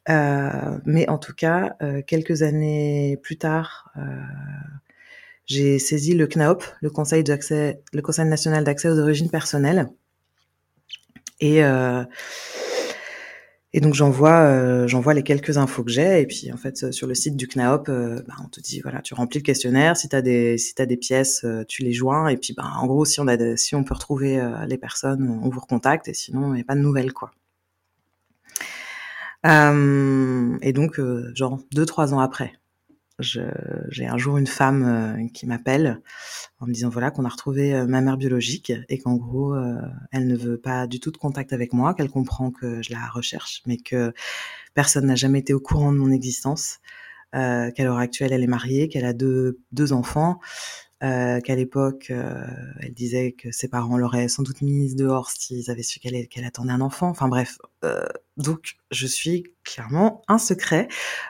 Euh, 0.08 0.78
mais 0.84 1.08
en 1.08 1.18
tout 1.18 1.34
cas, 1.34 1.76
euh, 1.82 2.02
quelques 2.02 2.42
années 2.42 3.18
plus 3.22 3.38
tard, 3.38 3.90
euh, 3.96 4.00
j'ai 5.46 5.78
saisi 5.78 6.14
le 6.14 6.26
CNAOP, 6.26 6.64
le 6.80 6.90
Conseil 6.90 7.22
d'accès, 7.22 7.80
le 7.92 8.02
Conseil 8.02 8.26
national 8.26 8.64
d'accès 8.64 8.88
aux 8.88 8.98
origines 8.98 9.30
personnelles, 9.30 9.88
et 11.40 11.64
euh, 11.64 12.04
et 13.76 13.80
donc 13.80 13.94
j'envoie 13.94 14.30
euh, 14.30 14.86
j'envoie 14.86 15.14
les 15.14 15.24
quelques 15.24 15.58
infos 15.58 15.82
que 15.82 15.90
j'ai. 15.90 16.20
Et 16.20 16.26
puis 16.26 16.52
en 16.52 16.56
fait 16.56 16.92
sur 16.92 17.08
le 17.08 17.14
site 17.14 17.36
du 17.36 17.48
CNAOP 17.48 17.88
euh, 17.88 18.22
bah, 18.26 18.34
on 18.44 18.48
te 18.48 18.60
dit 18.60 18.80
voilà 18.80 19.02
tu 19.02 19.14
remplis 19.14 19.40
le 19.40 19.44
questionnaire. 19.44 19.96
Si 19.96 20.08
tu 20.08 20.14
as 20.14 20.22
des 20.22 20.56
si 20.58 20.76
tu 20.76 20.86
des 20.86 20.96
pièces 20.96 21.42
euh, 21.44 21.64
tu 21.66 21.82
les 21.82 21.92
joins. 21.92 22.28
Et 22.28 22.36
puis 22.36 22.54
bah 22.56 22.62
en 22.80 22.86
gros 22.86 23.04
si 23.04 23.18
on 23.18 23.26
a 23.26 23.56
si 23.56 23.74
on 23.74 23.82
peut 23.82 23.94
retrouver 23.94 24.40
les 24.68 24.78
personnes 24.78 25.28
on 25.42 25.48
vous 25.48 25.60
recontacte. 25.60 26.06
Et 26.08 26.14
sinon 26.14 26.52
il 26.52 26.54
n'y 26.54 26.60
a 26.60 26.64
pas 26.64 26.76
de 26.76 26.80
nouvelles 26.80 27.12
quoi. 27.12 27.32
et 29.44 30.72
donc 30.72 31.00
genre 31.34 31.58
deux 31.72 31.84
trois 31.84 32.14
ans 32.14 32.20
après 32.20 32.52
j'ai 33.20 34.06
un 34.06 34.18
jour 34.18 34.38
une 34.38 34.46
femme 34.46 34.82
euh, 34.82 35.28
qui 35.28 35.46
m'appelle 35.46 36.00
en 36.58 36.66
me 36.66 36.72
disant 36.72 36.88
voilà 36.88 37.10
qu'on 37.10 37.24
a 37.24 37.28
retrouvé 37.28 37.72
euh, 37.72 37.86
ma 37.86 38.00
mère 38.00 38.16
biologique 38.16 38.72
et 38.88 38.98
qu'en 38.98 39.14
gros 39.14 39.54
euh, 39.54 39.80
elle 40.10 40.26
ne 40.26 40.36
veut 40.36 40.58
pas 40.58 40.86
du 40.88 40.98
tout 40.98 41.12
de 41.12 41.16
contact 41.16 41.52
avec 41.52 41.72
moi, 41.72 41.94
qu'elle 41.94 42.10
comprend 42.10 42.50
que 42.50 42.82
je 42.82 42.92
la 42.92 43.06
recherche, 43.06 43.62
mais 43.66 43.76
que 43.76 44.12
personne 44.74 45.06
n'a 45.06 45.14
jamais 45.14 45.38
été 45.40 45.54
au 45.54 45.60
courant 45.60 45.92
de 45.92 45.98
mon 45.98 46.10
existence, 46.10 46.80
qu'à 47.32 47.72
l'heure 47.78 47.98
actuelle 47.98 48.32
elle 48.32 48.44
est 48.44 48.48
mariée, 48.48 48.88
qu'elle 48.88 49.04
a 49.04 49.12
deux 49.12 49.58
deux 49.72 49.92
enfants 49.92 50.38
euh, 51.02 51.40
qu'à 51.40 51.54
l'époque, 51.56 52.06
euh, 52.10 52.46
elle 52.80 52.94
disait 52.94 53.32
que 53.32 53.50
ses 53.50 53.68
parents 53.68 53.98
l'auraient 53.98 54.28
sans 54.28 54.42
doute 54.42 54.62
mise 54.62 54.96
dehors 54.96 55.30
s'ils 55.30 55.70
avaient 55.70 55.82
su 55.82 55.98
qu'elle 55.98 56.44
attendait 56.44 56.72
un 56.72 56.80
enfant. 56.80 57.08
Enfin 57.08 57.28
bref, 57.28 57.58
euh, 57.84 58.06
donc 58.36 58.76
je 58.90 59.06
suis 59.06 59.44
clairement 59.64 60.22
un 60.28 60.38
secret. 60.38 60.88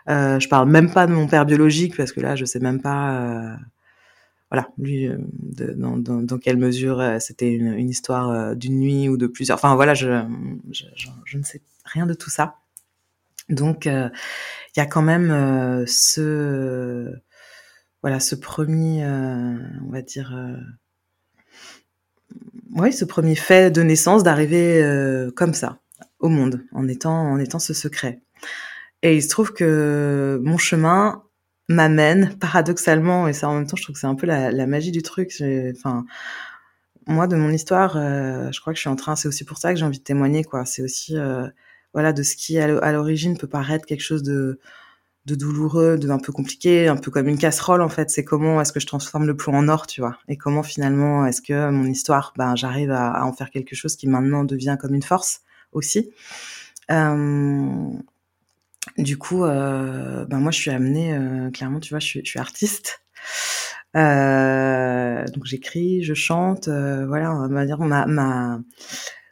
Euh, 0.09 0.39
je 0.39 0.49
parle 0.49 0.69
même 0.69 0.93
pas 0.93 1.07
de 1.07 1.13
mon 1.13 1.27
père 1.27 1.47
biologique 1.47 1.97
parce 1.97 2.13
que 2.13 2.21
là, 2.21 2.37
je 2.37 2.45
sais 2.45 2.61
même 2.61 2.81
pas, 2.81 3.21
euh, 3.21 3.57
voilà, 4.51 4.69
lui, 4.79 5.09
de, 5.09 5.73
dans, 5.73 5.97
dans, 5.97 6.21
dans, 6.21 6.39
quelle 6.39 6.59
mesure 6.59 7.03
c'était 7.19 7.51
une, 7.51 7.73
une, 7.73 7.89
histoire 7.89 8.55
d'une 8.55 8.79
nuit 8.79 9.09
ou 9.09 9.17
de 9.17 9.27
plusieurs. 9.27 9.57
Enfin 9.57 9.75
voilà, 9.75 9.95
je, 9.95 10.25
je, 10.71 10.85
je, 10.95 11.09
je, 11.25 11.39
ne 11.39 11.43
sais 11.43 11.63
rien 11.85 12.07
de 12.07 12.15
tout 12.15 12.31
ça. 12.31 12.59
Donc 13.49 13.87
il 13.87 14.11
y 14.77 14.81
a 14.81 14.87
quand 14.87 15.03
même 15.03 15.85
ce 15.87 17.13
voilà, 18.05 18.21
ce 18.21 18.35
premier, 18.35 19.03
euh, 19.03 19.57
on 19.89 19.91
va 19.91 20.03
dire, 20.03 20.37
euh, 20.37 20.61
oui, 22.73 22.93
ce 22.93 23.07
premier 23.07 23.35
fait 23.35 23.71
de 23.71 23.81
naissance 23.81 24.23
d'arriver 24.23 24.83
euh, 24.83 25.31
comme 25.31 25.55
ça 25.55 25.79
au 26.19 26.29
monde, 26.29 26.61
en 26.73 26.87
étant, 26.87 27.17
en 27.17 27.39
étant 27.39 27.59
ce 27.59 27.73
secret. 27.73 28.21
Et 29.01 29.17
il 29.17 29.23
se 29.23 29.31
trouve 29.31 29.55
que 29.55 30.39
mon 30.45 30.59
chemin 30.59 31.23
m'amène 31.71 32.37
paradoxalement, 32.39 33.27
et 33.27 33.33
ça 33.33 33.49
en 33.49 33.55
même 33.55 33.67
temps, 33.67 33.77
je 33.77 33.85
trouve 33.85 33.95
que 33.95 34.01
c'est 34.01 34.07
un 34.07 34.17
peu 34.17 34.27
la, 34.27 34.67
magie 34.67 34.93
du 34.93 35.01
truc. 35.01 35.33
Enfin, 35.75 36.05
moi, 37.07 37.27
de 37.27 37.37
mon 37.37 37.49
histoire, 37.49 37.95
je 37.95 38.61
crois 38.61 38.75
que 38.75 38.77
je 38.77 38.83
suis 38.83 38.91
en 38.91 38.97
train. 38.97 39.17
C'est 39.17 39.29
aussi 39.29 39.45
pour 39.45 39.57
ça 39.57 39.73
que 39.73 39.79
j'ai 39.79 39.87
envie 39.87 39.99
de 40.01 40.05
témoigner, 40.05 40.45
quoi. 40.45 40.67
C'est 40.67 40.83
aussi, 40.83 41.17
voilà, 41.95 42.13
de 42.13 42.23
ce 42.23 42.37
qui 42.37 42.59
à 42.59 42.93
l'origine 42.93 43.39
peut 43.39 43.49
paraître 43.49 43.87
quelque 43.87 44.03
chose 44.03 44.23
de 44.23 44.61
de 45.27 45.35
douloureux, 45.35 45.97
de 45.97 46.11
un 46.11 46.19
peu 46.19 46.33
compliqué, 46.33 46.89
un 46.89 46.97
peu 46.97 47.11
comme 47.11 47.29
une 47.29 47.39
casserole 47.39 47.83
en 47.83 47.89
fait. 47.89 48.11
C'est 48.11 48.25
comment 48.25 48.61
est-ce 48.61 48.73
que 48.73 48.81
je 48.81 48.87
transforme 48.87 49.27
le 49.27 49.37
plomb 49.37 49.55
en 49.57 49.69
or, 49.69 49.87
tu 49.87 50.01
vois? 50.01 50.19
Et 50.29 50.37
comment 50.37 50.63
finalement 50.63 51.27
est-ce 51.27 51.41
que 51.41 51.71
mon 51.71 51.87
histoire, 51.87 52.33
ben 52.37 52.55
j'arrive 52.57 52.91
à, 52.91 53.25
en 53.25 53.33
faire 53.33 53.51
quelque 53.51 53.75
chose 53.75 53.97
qui 53.97 54.07
maintenant 54.07 54.45
devient 54.45 54.77
comme 54.79 54.95
une 54.95 55.03
force 55.03 55.41
aussi? 55.73 56.11
Du 58.99 59.17
coup, 59.19 59.45
euh, 59.45 60.25
ben 60.27 60.39
moi 60.39 60.51
je 60.53 60.59
suis 60.59 60.71
amenée, 60.71 61.15
euh, 61.15 61.51
clairement, 61.51 61.81
tu 61.81 61.91
vois, 61.91 62.01
je 62.01 62.21
suis, 62.23 62.39
artiste. 62.39 63.01
Euh, 63.97 65.25
donc 65.29 65.45
j'écris, 65.47 66.03
je 66.05 66.15
chante, 66.15 66.69
voilà, 66.69 67.33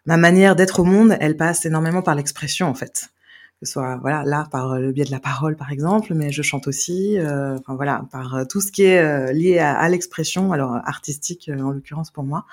ma 0.06 0.16
manière 0.16 0.56
d'être 0.56 0.80
au 0.80 0.84
monde, 0.84 1.16
elle 1.20 1.36
passe 1.36 1.66
énormément 1.66 2.02
par 2.02 2.14
l'expression 2.14 2.66
en 2.68 2.74
fait. 2.74 3.10
Que 3.62 3.68
ce 3.68 3.74
soit 3.74 3.96
voilà 3.98 4.24
là 4.24 4.48
par 4.50 4.80
le 4.80 4.90
biais 4.90 5.04
de 5.04 5.12
la 5.12 5.20
parole 5.20 5.54
par 5.54 5.70
exemple, 5.70 6.14
mais 6.14 6.32
je 6.32 6.42
chante 6.42 6.66
aussi, 6.66 7.16
euh, 7.16 7.56
enfin 7.58 7.76
voilà 7.76 8.04
par 8.10 8.44
tout 8.48 8.60
ce 8.60 8.72
qui 8.72 8.82
est 8.82 9.32
lié 9.32 9.60
à, 9.60 9.88
l'expression, 9.88 10.52
alors 10.52 10.74
artistique 10.84 11.48
en 11.48 11.70
l'occurrence 11.70 12.10
pour 12.10 12.24
moi, 12.24 12.44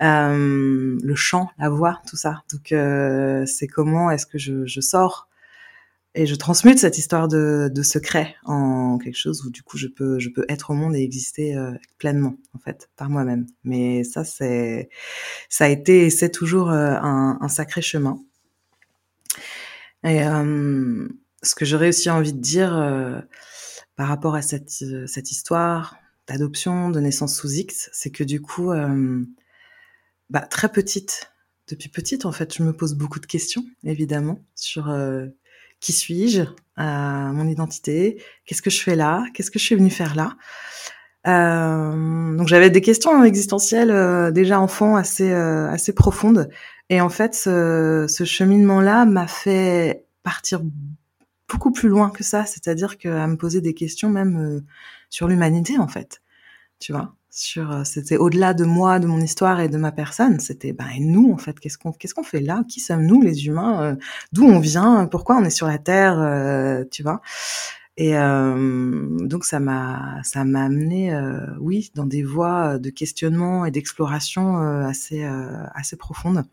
le 0.00 1.14
chant, 1.14 1.50
la 1.58 1.68
voix, 1.68 2.00
tout 2.08 2.16
ça. 2.16 2.44
Donc 2.50 2.74
c'est 3.46 3.66
comment 3.66 4.10
est-ce 4.10 4.24
que 4.24 4.38
je, 4.38 4.64
je 4.64 4.80
sors 4.80 5.28
et 6.14 6.26
je 6.26 6.34
transmute 6.34 6.78
cette 6.78 6.98
histoire 6.98 7.28
de, 7.28 7.70
de, 7.72 7.82
secret 7.82 8.34
en 8.44 8.98
quelque 8.98 9.16
chose 9.16 9.44
où 9.44 9.50
du 9.50 9.62
coup 9.62 9.76
je 9.76 9.86
peux 9.86 10.18
je 10.18 10.30
peux 10.30 10.44
être 10.48 10.70
au 10.70 10.74
monde 10.74 10.96
et 10.96 11.02
exister 11.02 11.54
euh, 11.56 11.72
pleinement 11.98 12.34
en 12.54 12.58
fait 12.58 12.88
par 12.96 13.08
moi-même. 13.10 13.46
Mais 13.62 14.04
ça 14.04 14.24
c'est 14.24 14.88
ça 15.48 15.66
a 15.66 15.68
été 15.68 16.10
c'est 16.10 16.30
toujours 16.30 16.70
euh, 16.70 16.96
un, 17.00 17.38
un, 17.40 17.48
sacré 17.48 17.82
chemin. 17.82 18.18
Et 20.04 20.24
euh, 20.24 21.08
ce 21.42 21.54
que 21.54 21.64
j'aurais 21.64 21.88
aussi 21.88 22.10
envie 22.10 22.32
de 22.32 22.40
dire 22.40 22.70
par 23.96 24.08
rapport 24.08 24.34
à 24.34 24.42
cette 24.42 24.70
cette 25.06 25.30
histoire 25.30 25.96
d'adoption 26.26 26.90
de 26.90 27.00
naissance 27.00 27.36
sous 27.36 27.52
X, 27.52 27.90
c'est 27.92 28.10
que 28.10 28.24
du 28.24 28.40
coup 28.40 28.72
bah, 30.30 30.40
très 30.40 30.70
petite 30.70 31.30
depuis 31.68 31.90
petite, 31.90 32.24
en 32.24 32.32
fait, 32.32 32.56
je 32.56 32.62
me 32.62 32.72
pose 32.72 32.94
beaucoup 32.94 33.20
de 33.20 33.26
questions, 33.26 33.62
évidemment, 33.84 34.40
sur 34.54 34.88
qui 35.80 35.92
suis-je, 35.92 36.42
euh, 36.42 37.32
mon 37.32 37.48
identité, 37.48 38.22
qu'est-ce 38.44 38.62
que 38.62 38.70
je 38.70 38.80
fais 38.80 38.96
là, 38.96 39.24
qu'est-ce 39.34 39.50
que 39.50 39.58
je 39.58 39.64
suis 39.64 39.74
venue 39.74 39.90
faire 39.90 40.14
là. 40.14 40.36
Euh, 41.26 42.36
donc 42.36 42.48
j'avais 42.48 42.70
des 42.70 42.80
questions 42.80 43.22
existentielles 43.24 43.90
euh, 43.90 44.30
déjà 44.30 44.60
enfant 44.60 44.96
assez 44.96 45.30
euh, 45.30 45.68
assez 45.68 45.92
profondes 45.92 46.48
et 46.90 47.00
en 47.00 47.08
fait 47.08 47.34
ce, 47.34 48.06
ce 48.08 48.24
cheminement-là 48.24 49.04
m'a 49.06 49.26
fait 49.26 50.06
partir 50.22 50.60
beaucoup 51.48 51.72
plus 51.72 51.88
loin 51.88 52.10
que 52.10 52.24
ça, 52.24 52.44
c'est-à-dire 52.46 52.98
qu'à 52.98 53.26
me 53.26 53.36
poser 53.36 53.60
des 53.60 53.74
questions 53.74 54.10
même 54.10 54.36
euh, 54.38 54.60
sur 55.10 55.28
l'humanité 55.28 55.78
en 55.78 55.88
fait, 55.88 56.22
tu 56.80 56.92
vois 56.92 57.14
sur 57.30 57.70
euh, 57.72 57.84
c'était 57.84 58.16
au-delà 58.16 58.54
de 58.54 58.64
moi, 58.64 58.98
de 58.98 59.06
mon 59.06 59.20
histoire 59.20 59.60
et 59.60 59.68
de 59.68 59.78
ma 59.78 59.92
personne. 59.92 60.40
C'était 60.40 60.72
ben 60.72 60.88
et 60.96 61.00
nous 61.00 61.30
en 61.32 61.36
fait, 61.38 61.60
qu'est-ce 61.60 61.78
qu'on 61.78 61.92
qu'est-ce 61.92 62.14
qu'on 62.14 62.22
fait 62.24 62.40
là? 62.40 62.64
Qui 62.68 62.80
sommes 62.80 63.06
nous 63.06 63.20
les 63.22 63.46
humains? 63.46 63.82
Euh, 63.82 63.96
D'où 64.32 64.44
on 64.44 64.58
vient? 64.58 65.06
Pourquoi 65.06 65.36
on 65.36 65.44
est 65.44 65.50
sur 65.50 65.66
la 65.68 65.78
terre? 65.78 66.18
Euh, 66.20 66.84
Tu 66.90 67.02
vois? 67.02 67.20
Et 67.96 68.12
donc 68.14 69.44
ça 69.44 69.58
m'a 69.60 70.20
ça 70.22 70.44
m'a 70.44 70.64
amené 70.64 71.12
oui 71.60 71.90
dans 71.96 72.06
des 72.06 72.22
voies 72.22 72.78
de 72.78 72.90
questionnement 72.90 73.64
et 73.66 73.72
d'exploration 73.72 74.58
assez 74.86 75.24
assez 75.74 75.96
profondes, 75.96 76.44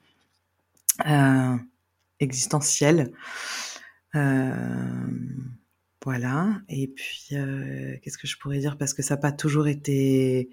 existentielles. 2.20 3.12
Voilà. 6.04 6.62
Et 6.70 6.88
puis, 6.88 7.28
qu'est-ce 7.30 8.18
que 8.18 8.28
je 8.28 8.38
pourrais 8.38 8.60
dire? 8.60 8.78
Parce 8.78 8.94
que 8.94 9.02
ça 9.02 9.16
n'a 9.16 9.22
pas 9.22 9.32
toujours 9.32 9.68
été 9.68 10.50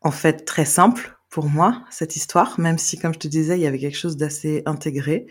en 0.00 0.10
fait 0.10 0.44
très 0.44 0.64
simple 0.64 1.18
pour 1.30 1.48
moi, 1.48 1.84
cette 1.90 2.16
histoire, 2.16 2.58
même 2.58 2.78
si, 2.78 2.98
comme 2.98 3.12
je 3.12 3.18
te 3.18 3.28
disais, 3.28 3.58
il 3.58 3.62
y 3.62 3.66
avait 3.66 3.78
quelque 3.78 3.98
chose 3.98 4.16
d'assez 4.16 4.62
intégré. 4.66 5.26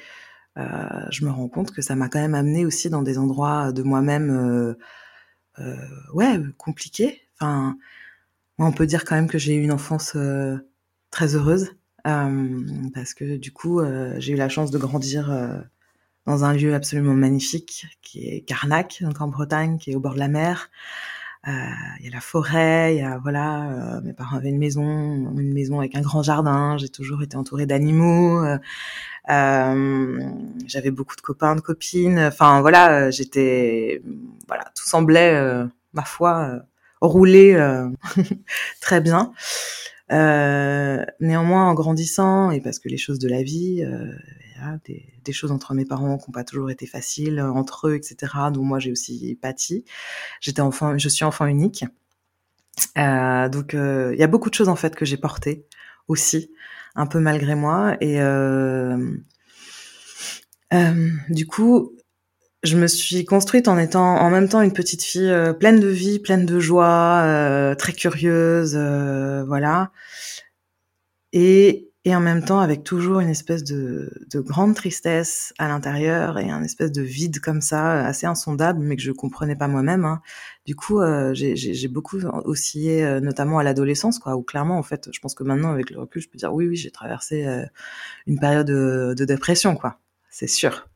Euh, 0.57 1.05
je 1.11 1.25
me 1.25 1.31
rends 1.31 1.49
compte 1.49 1.71
que 1.71 1.81
ça 1.81 1.95
m'a 1.95 2.09
quand 2.09 2.19
même 2.19 2.35
amené 2.35 2.65
aussi 2.65 2.89
dans 2.89 3.01
des 3.01 3.17
endroits 3.17 3.71
de 3.71 3.83
moi-même, 3.83 4.29
euh, 4.31 4.77
euh, 5.59 5.75
ouais, 6.13 6.39
compliqués. 6.57 7.21
Enfin, 7.39 7.77
on 8.59 8.71
peut 8.71 8.85
dire 8.87 9.05
quand 9.05 9.15
même 9.15 9.29
que 9.29 9.37
j'ai 9.37 9.55
eu 9.55 9.63
une 9.63 9.71
enfance 9.71 10.13
euh, 10.15 10.57
très 11.11 11.35
heureuse, 11.35 11.71
euh, 11.71 11.73
parce 12.93 13.13
que 13.13 13.37
du 13.37 13.51
coup, 13.51 13.79
euh, 13.79 14.15
j'ai 14.17 14.33
eu 14.33 14.37
la 14.37 14.49
chance 14.49 14.71
de 14.71 14.77
grandir 14.77 15.31
dans 16.25 16.43
un 16.43 16.53
lieu 16.53 16.75
absolument 16.75 17.13
magnifique, 17.13 17.85
qui 18.01 18.27
est 18.27 18.41
Carnac, 18.41 18.99
donc 19.01 19.21
en 19.21 19.27
Bretagne, 19.27 19.77
qui 19.77 19.91
est 19.91 19.95
au 19.95 19.99
bord 19.99 20.13
de 20.13 20.19
la 20.19 20.27
mer. 20.27 20.69
Euh, 21.47 21.51
il 21.99 22.05
y 22.05 22.09
a 22.09 22.11
la 22.11 22.19
forêt, 22.19 22.95
il 22.95 22.99
y 22.99 23.03
a 23.03 23.17
voilà, 23.19 23.69
euh, 23.69 24.01
mes 24.01 24.11
parents 24.11 24.35
avaient 24.35 24.49
une 24.49 24.57
maison, 24.57 24.83
une 24.83 25.53
maison 25.53 25.79
avec 25.79 25.95
un 25.95 26.01
grand 26.01 26.21
jardin. 26.21 26.77
J'ai 26.77 26.89
toujours 26.89 27.23
été 27.23 27.37
entourée 27.37 27.65
d'animaux. 27.65 28.43
Euh, 29.29 30.19
j'avais 30.65 30.91
beaucoup 30.91 31.15
de 31.15 31.21
copains, 31.21 31.55
de 31.55 31.61
copines. 31.61 32.19
Enfin 32.19 32.59
voilà, 32.61 33.11
j'étais 33.11 34.01
voilà, 34.47 34.65
tout 34.75 34.85
semblait 34.85 35.41
ma 35.93 36.03
foi 36.03 36.59
rouler 36.99 37.55
très 38.81 38.99
bien. 38.99 39.31
Euh, 40.11 41.03
néanmoins, 41.19 41.67
en 41.67 41.73
grandissant, 41.73 42.51
et 42.51 42.61
parce 42.61 42.79
que 42.79 42.87
les 42.87 42.97
choses 42.97 43.19
de 43.19 43.27
la 43.27 43.43
vie, 43.43 43.83
euh, 43.83 44.13
des, 44.85 45.05
des, 45.23 45.33
choses 45.33 45.51
entre 45.51 45.73
mes 45.73 45.85
parents 45.85 46.17
qui 46.17 46.29
n'ont 46.29 46.33
pas 46.33 46.45
toujours 46.45 46.71
été 46.71 46.85
faciles, 46.85 47.41
entre 47.41 47.89
eux, 47.89 47.95
etc., 47.95 48.33
dont 48.53 48.63
moi 48.63 48.79
j'ai 48.79 48.91
aussi 48.91 49.37
pâti. 49.41 49.83
J'étais 50.39 50.61
enfant, 50.61 50.97
je 50.97 51.09
suis 51.09 51.25
enfant 51.25 51.45
unique. 51.45 51.85
Euh, 52.97 53.49
donc 53.49 53.73
il 53.73 54.17
y 54.17 54.23
a 54.23 54.27
beaucoup 54.27 54.49
de 54.49 54.55
choses 54.55 54.69
en 54.69 54.75
fait 54.75 54.95
que 54.95 55.05
j'ai 55.05 55.17
portées 55.17 55.65
aussi, 56.07 56.51
un 56.95 57.07
peu 57.07 57.19
malgré 57.19 57.55
moi. 57.55 57.97
Et 58.01 58.19
du 61.29 61.47
coup, 61.47 61.97
je 62.63 62.75
me 62.75 62.87
suis 62.87 63.25
construite 63.25 63.67
en 63.67 63.77
étant 63.77 64.17
en 64.17 64.29
même 64.29 64.49
temps 64.49 64.61
une 64.61 64.73
petite 64.73 65.03
fille 65.03 65.29
euh, 65.29 65.53
pleine 65.53 65.79
de 65.79 65.87
vie, 65.87 66.19
pleine 66.19 66.45
de 66.45 66.59
joie, 66.59 67.21
euh, 67.23 67.75
très 67.75 67.93
curieuse, 67.93 68.73
euh, 68.75 69.43
voilà. 69.45 69.91
Et, 71.33 71.91
et 72.03 72.15
en 72.15 72.19
même 72.19 72.43
temps 72.43 72.59
avec 72.59 72.83
toujours 72.83 73.19
une 73.19 73.29
espèce 73.29 73.63
de, 73.63 74.11
de 74.31 74.39
grande 74.39 74.75
tristesse 74.75 75.53
à 75.59 75.67
l'intérieur 75.67 76.39
et 76.39 76.49
un 76.49 76.63
espèce 76.63 76.91
de 76.91 77.01
vide 77.01 77.39
comme 77.39 77.61
ça, 77.61 78.05
assez 78.05 78.25
insondable, 78.25 78.79
mais 78.81 78.95
que 78.95 79.03
je 79.03 79.11
comprenais 79.11 79.55
pas 79.55 79.67
moi-même. 79.67 80.05
Hein. 80.05 80.21
Du 80.65 80.75
coup, 80.75 81.01
j'ai 81.33 81.87
beaucoup 81.89 82.17
oscillé, 82.45 83.19
notamment 83.21 83.59
à 83.59 83.63
l'adolescence, 83.63 84.19
quoi, 84.19 84.35
où 84.37 84.41
clairement, 84.41 84.77
en 84.77 84.83
fait, 84.83 85.09
je 85.13 85.19
pense 85.19 85.35
que 85.35 85.43
maintenant, 85.43 85.71
avec 85.71 85.89
le 85.89 85.99
recul, 85.99 86.21
je 86.21 86.29
peux 86.29 86.37
dire 86.37 86.53
oui, 86.53 86.67
oui, 86.67 86.77
j'ai 86.77 86.91
traversé 86.91 87.45
une 88.25 88.39
période 88.39 88.67
de, 88.67 89.13
de 89.15 89.25
dépression, 89.25 89.75
quoi. 89.75 89.99
C'est 90.29 90.47
sûr. 90.47 90.87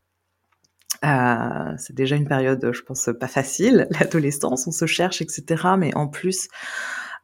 Euh, 1.04 1.74
c'est 1.78 1.96
déjà 1.96 2.16
une 2.16 2.28
période, 2.28 2.72
je 2.74 2.82
pense, 2.82 3.10
pas 3.20 3.28
facile, 3.28 3.88
l'adolescence, 4.00 4.68
on 4.68 4.72
se 4.72 4.86
cherche, 4.86 5.22
etc. 5.22 5.64
Mais 5.78 5.96
en 5.96 6.08
plus, 6.08 6.48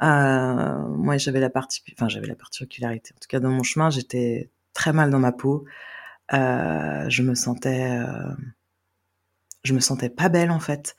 euh, 0.03 0.87
moi, 0.89 1.17
j'avais 1.17 1.39
la 1.39 1.49
partie, 1.49 1.81
enfin, 1.93 2.07
j'avais 2.09 2.27
la 2.27 2.35
particularité. 2.35 3.11
En 3.15 3.19
tout 3.19 3.27
cas, 3.29 3.39
dans 3.39 3.51
mon 3.51 3.63
chemin, 3.63 3.89
j'étais 3.89 4.51
très 4.73 4.93
mal 4.93 5.09
dans 5.11 5.19
ma 5.19 5.31
peau. 5.31 5.65
Euh, 6.33 7.09
je 7.09 7.23
me 7.23 7.35
sentais, 7.35 7.91
euh, 7.99 8.33
je 9.63 9.73
me 9.73 9.79
sentais 9.79 10.09
pas 10.09 10.29
belle 10.29 10.51
en 10.51 10.59
fait, 10.59 10.95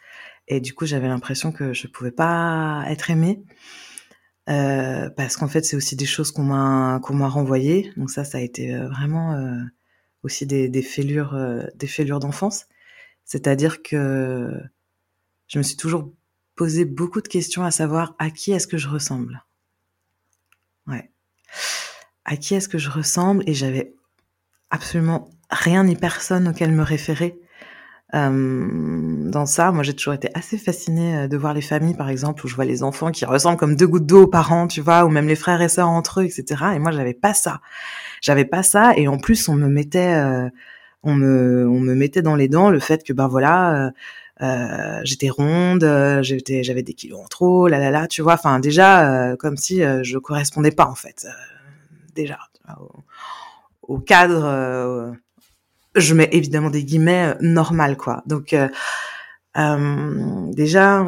et 0.49 0.61
du 0.61 0.75
coup, 0.75 0.87
j'avais 0.87 1.09
l'impression 1.09 1.53
que 1.53 1.73
je 1.75 1.87
pouvais 1.89 2.13
pas 2.13 2.85
être 2.89 3.11
aimée. 3.11 3.43
Euh, 4.49 5.11
parce 5.11 5.37
qu'en 5.37 5.49
fait, 5.49 5.65
c'est 5.65 5.77
aussi 5.77 5.95
des 5.95 6.07
choses 6.07 6.33
qu'on 6.33 6.45
m'a 6.45 7.01
qu'on 7.03 7.15
m'a 7.15 7.29
renvoyées. 7.29 7.93
Donc 7.97 8.11
ça, 8.11 8.25
ça 8.25 8.39
a 8.39 8.41
été 8.41 8.75
euh, 8.75 8.89
vraiment 8.89 9.35
aussi 10.29 10.47
des, 10.47 10.69
des 10.69 10.83
fêlures, 10.83 11.35
euh, 11.35 11.63
des 11.75 11.87
fêlures 11.87 12.21
d'enfance. 12.21 12.67
C'est-à-dire 13.25 13.83
que 13.83 14.53
je 15.47 15.59
me 15.59 15.63
suis 15.63 15.77
toujours 15.77 16.13
posé 16.55 16.85
beaucoup 16.85 17.23
de 17.23 17.29
questions 17.29 17.65
à 17.65 17.71
savoir 17.71 18.15
à 18.19 18.31
qui 18.31 18.53
est-ce 18.53 18.67
que 18.67 18.77
je 18.77 18.89
ressemble. 18.89 19.43
Ouais. 20.87 21.11
À 22.27 22.37
qui 22.37 22.55
est-ce 22.55 22.69
que 22.69 22.77
je 22.79 22.91
ressemble 22.91 23.43
et 23.49 23.55
j'avais 23.55 23.95
absolument 24.69 25.31
rien 25.51 25.85
ni 25.85 25.97
personne 25.97 26.47
auquel 26.49 26.73
me 26.73 26.83
référer. 26.83 27.41
Euh, 28.15 29.29
dans 29.31 29.45
ça, 29.45 29.71
moi 29.71 29.83
j'ai 29.83 29.95
toujours 29.95 30.15
été 30.15 30.31
assez 30.35 30.57
fascinée 30.57 31.17
euh, 31.17 31.29
de 31.29 31.37
voir 31.37 31.53
les 31.53 31.61
familles, 31.61 31.95
par 31.95 32.09
exemple, 32.09 32.45
où 32.45 32.49
je 32.49 32.55
vois 32.55 32.65
les 32.65 32.83
enfants 32.83 33.11
qui 33.11 33.25
ressemblent 33.27 33.59
comme 33.59 33.77
deux 33.77 33.87
gouttes 33.87 34.07
d'eau 34.07 34.23
aux 34.23 34.27
parents, 34.27 34.67
tu 34.67 34.81
vois, 34.81 35.05
ou 35.05 35.11
même 35.11 35.29
les 35.29 35.37
frères 35.37 35.61
et 35.61 35.69
sœurs 35.69 35.89
entre 35.89 36.21
eux, 36.21 36.25
etc. 36.25 36.65
Et 36.75 36.79
moi 36.79 36.91
j'avais 36.91 37.15
pas 37.15 37.35
ça. 37.35 37.61
J'avais 38.23 38.47
pas 38.47 38.63
ça, 38.63 38.93
et 38.97 39.09
en 39.09 39.19
plus 39.19 39.49
on 39.49 39.55
me 39.55 39.69
mettait, 39.69 40.15
euh, 40.15 40.49
on 41.03 41.15
me, 41.15 41.69
on 41.69 41.81
me 41.81 41.95
mettait 41.95 42.23
dans 42.23 42.35
les 42.35 42.49
dents 42.49 42.71
le 42.71 42.81
fait 42.81 43.05
que 43.05 43.13
ben 43.13 43.29
voilà, 43.29 43.87
euh, 43.89 43.91
euh 44.43 45.01
j'étais 45.05 45.29
ronde, 45.29 45.87
j'étais, 46.23 46.63
j'avais 46.63 46.83
des 46.83 46.95
kilos 46.95 47.21
en 47.21 47.27
trop, 47.29 47.69
là 47.69 47.79
là 47.79 47.91
là, 47.91 48.07
tu 48.09 48.23
vois. 48.23 48.35
Enfin 48.35 48.59
déjà 48.61 49.37
comme 49.39 49.57
si 49.57 49.81
je 50.03 50.19
correspondais 50.19 50.71
pas 50.73 50.87
en 50.87 50.95
fait, 50.95 51.27
déjà 52.15 52.39
au, 52.81 52.91
au 53.95 53.99
cadre 53.99 55.15
je 55.95 56.15
mets 56.15 56.29
évidemment 56.33 56.71
des 56.71 56.85
guillemets 56.85 57.35
euh, 57.35 57.35
normal 57.41 57.97
quoi. 57.97 58.23
Donc 58.27 58.53
euh, 58.53 58.69
euh, 59.57 60.53
déjà 60.53 61.07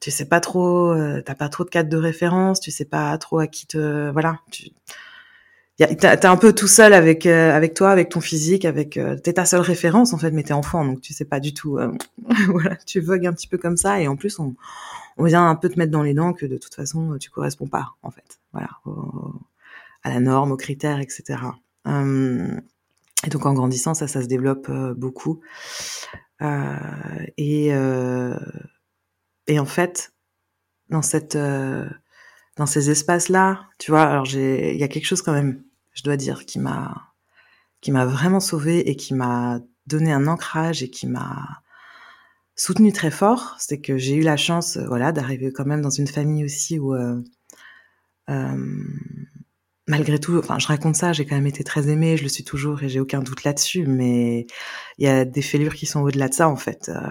tu 0.00 0.10
sais 0.10 0.26
pas 0.26 0.40
trop, 0.40 0.94
t'as 1.24 1.34
pas 1.34 1.48
trop 1.48 1.64
de 1.64 1.70
cadre 1.70 1.88
de 1.88 1.96
référence, 1.96 2.60
tu 2.60 2.70
sais 2.70 2.84
pas 2.84 3.16
trop 3.18 3.38
à 3.38 3.46
qui 3.46 3.66
te, 3.66 4.10
voilà, 4.10 4.38
tu 4.50 4.70
t'es 5.76 6.26
un 6.26 6.36
peu 6.36 6.54
tout 6.54 6.68
seul 6.68 6.94
avec 6.94 7.26
euh, 7.26 7.52
avec 7.52 7.74
toi, 7.74 7.90
avec 7.90 8.08
ton 8.08 8.20
physique, 8.20 8.64
avec 8.64 8.96
euh, 8.96 9.16
t'es 9.16 9.34
ta 9.34 9.44
seule 9.44 9.60
référence 9.60 10.12
en 10.14 10.18
fait, 10.18 10.30
mais 10.30 10.42
t'es 10.42 10.54
enfant 10.54 10.84
donc 10.84 11.00
tu 11.00 11.12
sais 11.12 11.24
pas 11.24 11.40
du 11.40 11.52
tout. 11.52 11.78
Euh, 11.78 11.92
voilà, 12.48 12.76
tu 12.76 13.00
vogues 13.00 13.26
un 13.26 13.32
petit 13.32 13.48
peu 13.48 13.58
comme 13.58 13.76
ça 13.76 14.00
et 14.00 14.08
en 14.08 14.16
plus 14.16 14.38
on 14.38 14.54
on 15.18 15.24
vient 15.24 15.48
un 15.48 15.54
peu 15.54 15.68
te 15.68 15.78
mettre 15.78 15.92
dans 15.92 16.02
les 16.02 16.14
dents 16.14 16.32
que 16.32 16.46
de 16.46 16.56
toute 16.56 16.74
façon 16.74 17.16
tu 17.18 17.30
corresponds 17.30 17.68
pas 17.68 17.94
en 18.02 18.10
fait. 18.10 18.40
Voilà, 18.52 18.70
à 20.02 20.10
la 20.10 20.20
norme, 20.20 20.52
aux 20.52 20.56
critères, 20.56 21.00
etc. 21.00 21.38
Et 23.24 23.30
donc 23.30 23.46
en 23.46 23.54
grandissant 23.54 23.94
ça 23.94 24.08
ça 24.08 24.22
se 24.22 24.26
développe 24.26 24.70
beaucoup. 24.96 25.40
Et 26.40 27.66
et 29.48 29.58
en 29.58 29.66
fait 29.66 30.12
dans 30.90 31.02
cette 31.02 31.36
dans 32.56 32.66
ces 32.66 32.90
espaces-là, 32.90 33.68
tu 33.78 33.90
vois, 33.90 34.02
alors 34.02 34.26
il 34.32 34.76
y 34.76 34.82
a 34.82 34.88
quelque 34.88 35.06
chose 35.06 35.22
quand 35.22 35.32
même, 35.32 35.62
je 35.92 36.02
dois 36.02 36.16
dire, 36.16 36.46
qui 36.46 36.58
m'a, 36.58 37.12
qui 37.80 37.92
m'a 37.92 38.06
vraiment 38.06 38.40
sauvé 38.40 38.88
et 38.90 38.96
qui 38.96 39.14
m'a 39.14 39.60
donné 39.86 40.12
un 40.12 40.26
ancrage 40.26 40.82
et 40.82 40.90
qui 40.90 41.06
m'a 41.06 41.62
soutenu 42.56 42.92
très 42.92 43.10
fort, 43.10 43.54
c'est 43.58 43.80
que 43.80 43.98
j'ai 43.98 44.14
eu 44.14 44.22
la 44.22 44.38
chance, 44.38 44.78
euh, 44.78 44.86
voilà, 44.86 45.12
d'arriver 45.12 45.52
quand 45.52 45.66
même 45.66 45.82
dans 45.82 45.90
une 45.90 46.06
famille 46.06 46.44
aussi 46.44 46.78
où, 46.78 46.94
euh, 46.94 47.22
euh, 48.30 48.84
malgré 49.86 50.18
tout, 50.18 50.36
enfin, 50.38 50.58
je 50.58 50.66
raconte 50.66 50.96
ça, 50.96 51.12
j'ai 51.12 51.26
quand 51.26 51.36
même 51.36 51.46
été 51.46 51.64
très 51.64 51.88
aimée, 51.88 52.16
je 52.16 52.22
le 52.22 52.28
suis 52.28 52.44
toujours 52.44 52.82
et 52.82 52.88
j'ai 52.88 53.00
aucun 53.00 53.20
doute 53.20 53.44
là-dessus, 53.44 53.86
mais 53.86 54.46
il 54.98 55.04
y 55.04 55.08
a 55.08 55.24
des 55.24 55.42
fêlures 55.42 55.74
qui 55.74 55.86
sont 55.86 56.00
au-delà 56.00 56.28
de 56.28 56.34
ça, 56.34 56.48
en 56.48 56.56
fait. 56.56 56.88
Euh, 56.88 57.02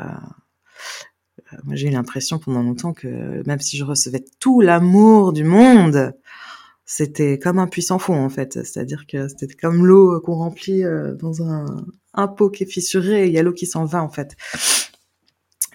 moi, 1.63 1.75
j'ai 1.75 1.87
eu 1.87 1.91
l'impression 1.91 2.39
pendant 2.39 2.63
longtemps 2.63 2.93
que 2.93 3.45
même 3.47 3.59
si 3.59 3.77
je 3.77 3.83
recevais 3.83 4.23
tout 4.39 4.61
l'amour 4.61 5.31
du 5.31 5.43
monde, 5.43 6.13
c'était 6.85 7.39
comme 7.39 7.59
un 7.59 7.67
puissant 7.67 7.99
fond 7.99 8.23
en 8.23 8.29
fait. 8.29 8.53
C'est-à-dire 8.53 9.05
que 9.07 9.27
c'était 9.27 9.53
comme 9.55 9.85
l'eau 9.85 10.19
qu'on 10.21 10.35
remplit 10.35 10.83
euh, 10.83 11.15
dans 11.15 11.41
un, 11.43 11.85
un 12.13 12.27
pot 12.27 12.49
qui 12.49 12.63
est 12.63 12.71
fissuré 12.71 13.25
il 13.27 13.33
y 13.33 13.39
a 13.39 13.43
l'eau 13.43 13.53
qui 13.53 13.65
s'en 13.65 13.85
va 13.85 14.03
en 14.03 14.09
fait. 14.09 14.35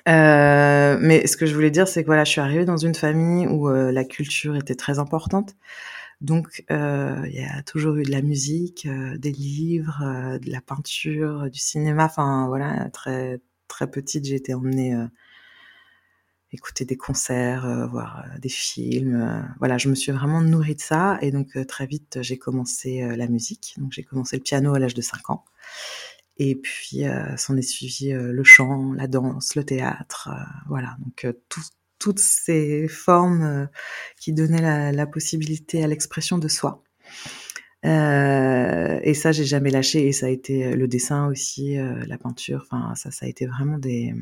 Euh, 0.08 0.98
mais 1.00 1.26
ce 1.26 1.36
que 1.36 1.46
je 1.46 1.54
voulais 1.54 1.70
dire, 1.70 1.86
c'est 1.88 2.02
que 2.02 2.06
voilà, 2.06 2.24
je 2.24 2.30
suis 2.30 2.40
arrivée 2.40 2.64
dans 2.64 2.76
une 2.76 2.94
famille 2.94 3.46
où 3.46 3.68
euh, 3.68 3.92
la 3.92 4.04
culture 4.04 4.56
était 4.56 4.74
très 4.74 4.98
importante. 4.98 5.54
Donc, 6.20 6.64
euh, 6.70 7.22
il 7.26 7.34
y 7.34 7.44
a 7.44 7.62
toujours 7.62 7.96
eu 7.96 8.02
de 8.02 8.10
la 8.10 8.22
musique, 8.22 8.86
des 9.16 9.32
livres, 9.32 10.38
de 10.38 10.50
la 10.50 10.60
peinture, 10.60 11.50
du 11.50 11.58
cinéma. 11.58 12.06
Enfin, 12.06 12.46
voilà, 12.48 12.90
très 12.90 13.40
très 13.68 13.90
petite, 13.90 14.24
j'ai 14.26 14.34
été 14.34 14.52
emmenée 14.52 14.94
écouter 16.52 16.84
des 16.84 16.96
concerts, 16.96 17.64
euh, 17.64 17.86
voir 17.86 18.24
euh, 18.24 18.38
des 18.38 18.48
films. 18.48 19.20
Euh, 19.20 19.40
voilà, 19.58 19.78
je 19.78 19.88
me 19.88 19.94
suis 19.94 20.12
vraiment 20.12 20.40
nourrie 20.40 20.74
de 20.74 20.80
ça. 20.80 21.18
Et 21.22 21.30
donc, 21.30 21.58
très 21.66 21.86
vite, 21.86 22.18
j'ai 22.22 22.38
commencé 22.38 23.00
la 23.16 23.26
musique. 23.28 23.74
Donc, 23.78 23.92
j'ai 23.92 24.02
commencé 24.02 24.36
le 24.36 24.42
piano 24.42 24.74
à 24.74 24.78
l'âge 24.78 24.94
de 24.94 25.02
5 25.02 25.30
ans. 25.30 25.44
Et 26.36 26.54
puis, 26.56 27.02
s'en 27.36 27.56
est 27.56 27.62
suivi 27.62 28.12
le 28.12 28.44
chant, 28.44 28.92
la 28.92 29.06
danse, 29.08 29.54
le 29.56 29.64
théâtre. 29.64 30.30
voilà, 30.68 30.96
donc 31.00 31.26
toutes 32.00 32.18
ces 32.18 32.88
formes 32.88 33.68
qui 34.18 34.32
donnaient 34.32 34.90
la, 34.92 35.06
possibilité 35.06 35.84
à 35.84 35.86
l'expression 35.86 36.38
de 36.38 36.48
soi. 36.48 36.82
Euh, 37.86 38.98
et 39.02 39.14
ça, 39.14 39.30
j'ai 39.32 39.44
jamais 39.44 39.70
lâché. 39.70 40.08
Et 40.08 40.12
ça 40.12 40.26
a 40.26 40.28
été 40.30 40.74
le 40.74 40.88
dessin 40.88 41.28
aussi, 41.28 41.78
euh, 41.78 42.04
la 42.06 42.18
peinture. 42.18 42.66
Enfin, 42.70 42.94
ça, 42.96 43.12
ça 43.12 43.26
a 43.26 43.28
été 43.28 43.46
vraiment 43.46 43.78
des, 43.78 44.14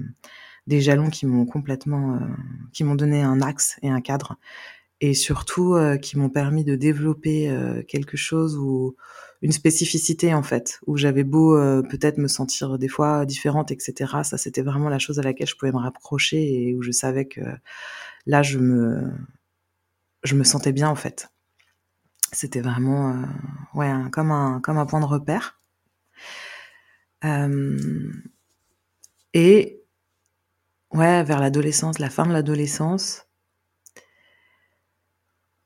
des 0.68 0.80
jalons 0.82 1.08
qui 1.10 1.26
m'ont 1.26 1.46
complètement, 1.46 2.14
euh, 2.14 2.18
qui 2.72 2.84
m'ont 2.84 2.94
donné 2.94 3.22
un 3.22 3.40
axe 3.40 3.78
et 3.82 3.88
un 3.88 4.00
cadre, 4.00 4.36
et 5.00 5.14
surtout 5.14 5.74
euh, 5.74 5.96
qui 5.96 6.18
m'ont 6.18 6.28
permis 6.28 6.62
de 6.62 6.76
développer 6.76 7.48
euh, 7.48 7.82
quelque 7.82 8.16
chose 8.16 8.56
ou 8.56 8.94
une 9.42 9.52
spécificité 9.52 10.34
en 10.34 10.42
fait, 10.42 10.80
où 10.86 10.96
j'avais 10.96 11.24
beau 11.24 11.56
peut-être 11.88 12.18
me 12.18 12.28
sentir 12.28 12.78
des 12.78 12.88
fois 12.88 13.24
différente, 13.26 13.70
etc. 13.70 14.22
Ça, 14.24 14.38
c'était 14.38 14.62
vraiment 14.62 14.88
la 14.88 14.98
chose 14.98 15.18
à 15.18 15.22
laquelle 15.22 15.46
je 15.46 15.56
pouvais 15.56 15.72
me 15.72 15.78
rapprocher 15.78 16.68
et 16.68 16.74
où 16.74 16.82
je 16.82 16.90
savais 16.90 17.26
que 17.26 17.40
là, 18.26 18.42
je 18.42 18.58
me, 18.58 19.10
je 20.24 20.34
me 20.34 20.44
sentais 20.44 20.72
bien 20.72 20.88
en 20.88 20.96
fait. 20.96 21.28
C'était 22.32 22.60
vraiment, 22.60 23.14
ouais, 23.74 23.90
comme 24.12 24.30
un, 24.32 24.60
comme 24.60 24.78
un 24.78 24.86
point 24.86 25.00
de 25.00 25.06
repère. 25.06 25.60
et 29.34 29.78
Ouais, 30.92 31.22
vers 31.22 31.40
l'adolescence, 31.40 31.98
la 31.98 32.08
fin 32.10 32.26
de 32.26 32.32
l'adolescence. 32.32 33.27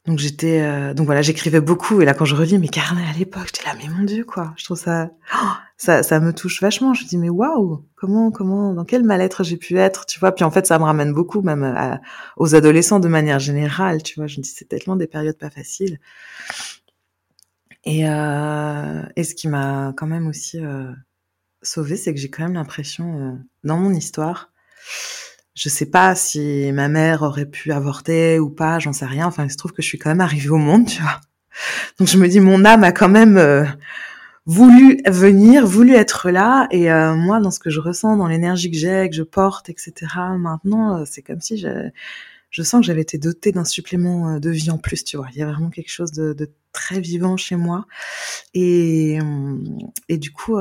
Donc 0.07 0.19
j'étais, 0.19 0.61
euh, 0.63 0.95
donc 0.95 1.07
voilà, 1.07 1.23
j'écrivais 1.23 1.61
beaucoup 1.61 2.01
et 2.01 2.05
là 2.05 2.13
quand 2.13 2.25
je 2.25 2.35
relis 2.35 2.59
mes 2.59 2.69
carnets 2.69 3.07
à 3.09 3.17
l'époque, 3.17 3.47
j'étais 3.55 3.69
là 3.69 3.77
mais 3.79 3.89
mon 3.89 4.03
dieu 4.03 4.25
quoi, 4.25 4.53
je 4.57 4.65
trouve 4.65 4.77
ça, 4.77 5.11
oh, 5.33 5.49
ça, 5.77 6.03
ça 6.03 6.19
me 6.19 6.33
touche 6.33 6.61
vachement. 6.61 6.93
Je 6.93 7.05
me 7.05 7.09
dis 7.09 7.19
mais 7.19 7.29
waouh, 7.29 7.85
comment, 7.95 8.33
comment, 8.33 8.75
dans 8.75 8.85
quel 8.85 9.05
mal-être 9.05 9.45
j'ai 9.45 9.57
pu 9.57 9.79
être, 9.79 10.05
tu 10.07 10.19
vois. 10.19 10.33
Puis 10.33 10.45
en 10.45 10.51
fait 10.51 10.67
ça 10.67 10.79
me 10.81 10.85
ramène 10.85 11.13
beaucoup 11.13 11.41
même 11.43 11.63
à, 11.63 12.01
aux 12.37 12.57
adolescents 12.57 12.99
de 12.99 13.07
manière 13.07 13.39
générale, 13.39 14.03
tu 14.03 14.17
vois. 14.19 14.27
Je 14.27 14.39
me 14.39 14.43
dis 14.43 14.51
c'est 14.51 14.65
tellement 14.69 14.97
des 14.97 15.07
périodes 15.07 15.39
pas 15.39 15.51
faciles. 15.51 16.01
Et 17.85 18.09
euh, 18.09 19.03
et 19.17 19.25
ce 19.25 19.35
qui 19.35 19.49
m'a 19.49 19.93
quand 19.97 20.07
même 20.07 20.27
aussi 20.27 20.59
euh, 20.59 20.93
sauvé, 21.63 21.97
c'est 21.97 22.13
que 22.13 22.21
j'ai 22.21 22.31
quand 22.31 22.43
même 22.43 22.55
l'impression 22.55 23.21
euh, 23.21 23.33
dans 23.65 23.77
mon 23.77 23.93
histoire 23.93 24.53
je 25.55 25.69
sais 25.69 25.87
pas 25.87 26.15
si 26.15 26.71
ma 26.73 26.89
mère 26.89 27.23
aurait 27.23 27.47
pu 27.47 27.73
avorter 27.73 28.39
ou 28.39 28.49
pas, 28.49 28.79
j'en 28.79 28.93
sais 28.93 29.07
rien. 29.07 29.27
Enfin, 29.27 29.45
il 29.45 29.51
se 29.51 29.57
trouve 29.57 29.73
que 29.73 29.83
je 29.83 29.87
suis 29.89 29.99
quand 29.99 30.11
même 30.11 30.21
arrivée 30.21 30.49
au 30.49 30.57
monde, 30.57 30.87
tu 30.87 31.03
vois. 31.03 31.21
Donc 31.99 32.09
je 32.09 32.17
me 32.17 32.29
dis, 32.29 32.41
mon 32.41 32.65
âme 32.65 32.85
a 32.85 32.93
quand 32.93 33.11
même 33.11 33.37
euh, 33.37 33.65
voulu 34.47 35.01
venir, 35.07 35.67
voulu 35.67 35.95
être 35.95 36.31
là. 36.31 36.67
Et 36.71 36.91
euh, 36.91 37.15
moi, 37.15 37.41
dans 37.41 37.51
ce 37.51 37.59
que 37.61 37.69
je 37.69 37.81
ressens, 37.81 38.17
dans 38.17 38.29
l'énergie 38.29 38.71
que 38.71 38.77
j'ai, 38.77 39.09
que 39.11 39.17
je 39.17 39.23
porte, 39.23 39.69
etc. 39.69 39.93
Maintenant, 40.39 40.99
euh, 41.01 41.05
c'est 41.05 41.23
comme 41.23 41.41
si 41.43 41.59
je, 41.59 41.91
je 42.51 42.63
sens 42.63 42.81
que 42.81 42.87
j'avais 42.87 43.03
été 43.03 43.19
dotée 43.19 43.53
d'un 43.53 43.65
supplément 43.65 44.39
de 44.41 44.51
vie 44.51 44.71
en 44.71 44.79
plus, 44.79 45.05
tu 45.05 45.19
vois. 45.19 45.29
Il 45.33 45.39
y 45.39 45.43
a 45.43 45.47
vraiment 45.47 45.71
quelque 45.71 45.91
chose 45.91 46.13
de, 46.13 46.33
de 46.33 46.51
très 46.73 47.01
vivant 47.01 47.37
chez 47.37 47.57
moi. 47.57 47.87
Et, 48.55 49.19
et 50.09 50.17
du 50.17 50.33
coup 50.33 50.57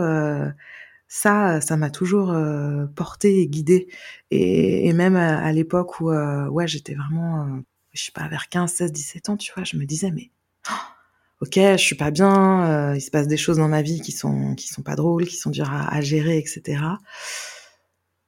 ça, 1.13 1.60
ça 1.60 1.76
m'a 1.76 1.89
toujours 1.89 2.32
euh, 2.32 2.86
porté 2.95 3.41
et 3.41 3.47
guidé. 3.47 3.89
Et, 4.32 4.93
même 4.93 5.17
à, 5.17 5.52
l'époque 5.52 6.00
où, 6.00 6.10
ouais, 6.10 6.67
j'étais 6.69 6.95
vraiment, 6.95 7.41
euh, 7.41 7.60
je 7.91 8.06
sais 8.06 8.13
pas, 8.13 8.30
vers 8.30 8.47
15, 8.47 8.71
16, 8.71 8.91
17 8.93 9.30
ans, 9.30 9.36
tu 9.36 9.52
vois, 9.54 9.65
je 9.65 9.76
me 9.76 9.84
disais, 9.84 10.10
mais, 10.10 10.32
ok, 11.41 11.56
je 11.56 11.76
suis 11.76 11.97
pas 11.97 12.12
bien, 12.12 12.95
il 12.95 13.02
se 13.02 13.12
passe 13.12 13.28
des 13.28 13.36
choses 13.36 13.58
dans 13.58 13.67
ma 13.67 13.82
vie 13.82 14.00
qui 14.00 14.13
sont, 14.13 14.56
qui 14.56 14.69
sont 14.69 14.84
pas 14.84 14.95
drôles, 14.95 15.28
qui 15.28 15.36
sont 15.36 15.50
dures 15.50 15.69
à, 15.69 16.00
gérer, 16.00 16.38
etc. 16.38 16.82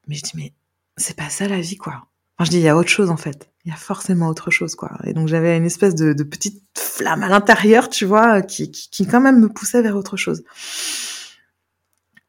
Mais 0.09 0.15
je 0.15 0.23
dis, 0.23 0.31
mais 0.35 0.51
c'est 0.97 1.15
pas 1.15 1.29
ça 1.29 1.47
la 1.47 1.61
vie, 1.61 1.77
quoi. 1.77 2.07
Enfin, 2.37 2.45
je 2.45 2.49
dis, 2.49 2.57
il 2.57 2.63
y 2.63 2.67
a 2.67 2.75
autre 2.75 2.89
chose, 2.89 3.09
en 3.09 3.17
fait. 3.17 3.49
Il 3.63 3.69
y 3.69 3.73
a 3.73 3.77
forcément 3.77 4.27
autre 4.27 4.51
chose, 4.51 4.75
quoi. 4.75 4.91
Et 5.05 5.13
donc, 5.13 5.29
j'avais 5.29 5.55
une 5.55 5.65
espèce 5.65 5.95
de, 5.95 6.21
petite 6.23 6.61
flamme 6.77 7.23
à 7.23 7.29
l'intérieur, 7.29 7.89
tu 7.89 8.03
vois, 8.03 8.41
qui, 8.41 8.71
qui 8.71 9.07
quand 9.07 9.21
même 9.21 9.39
me 9.39 9.47
poussait 9.47 9.81
vers 9.81 9.95
autre 9.95 10.17
chose. 10.17 10.43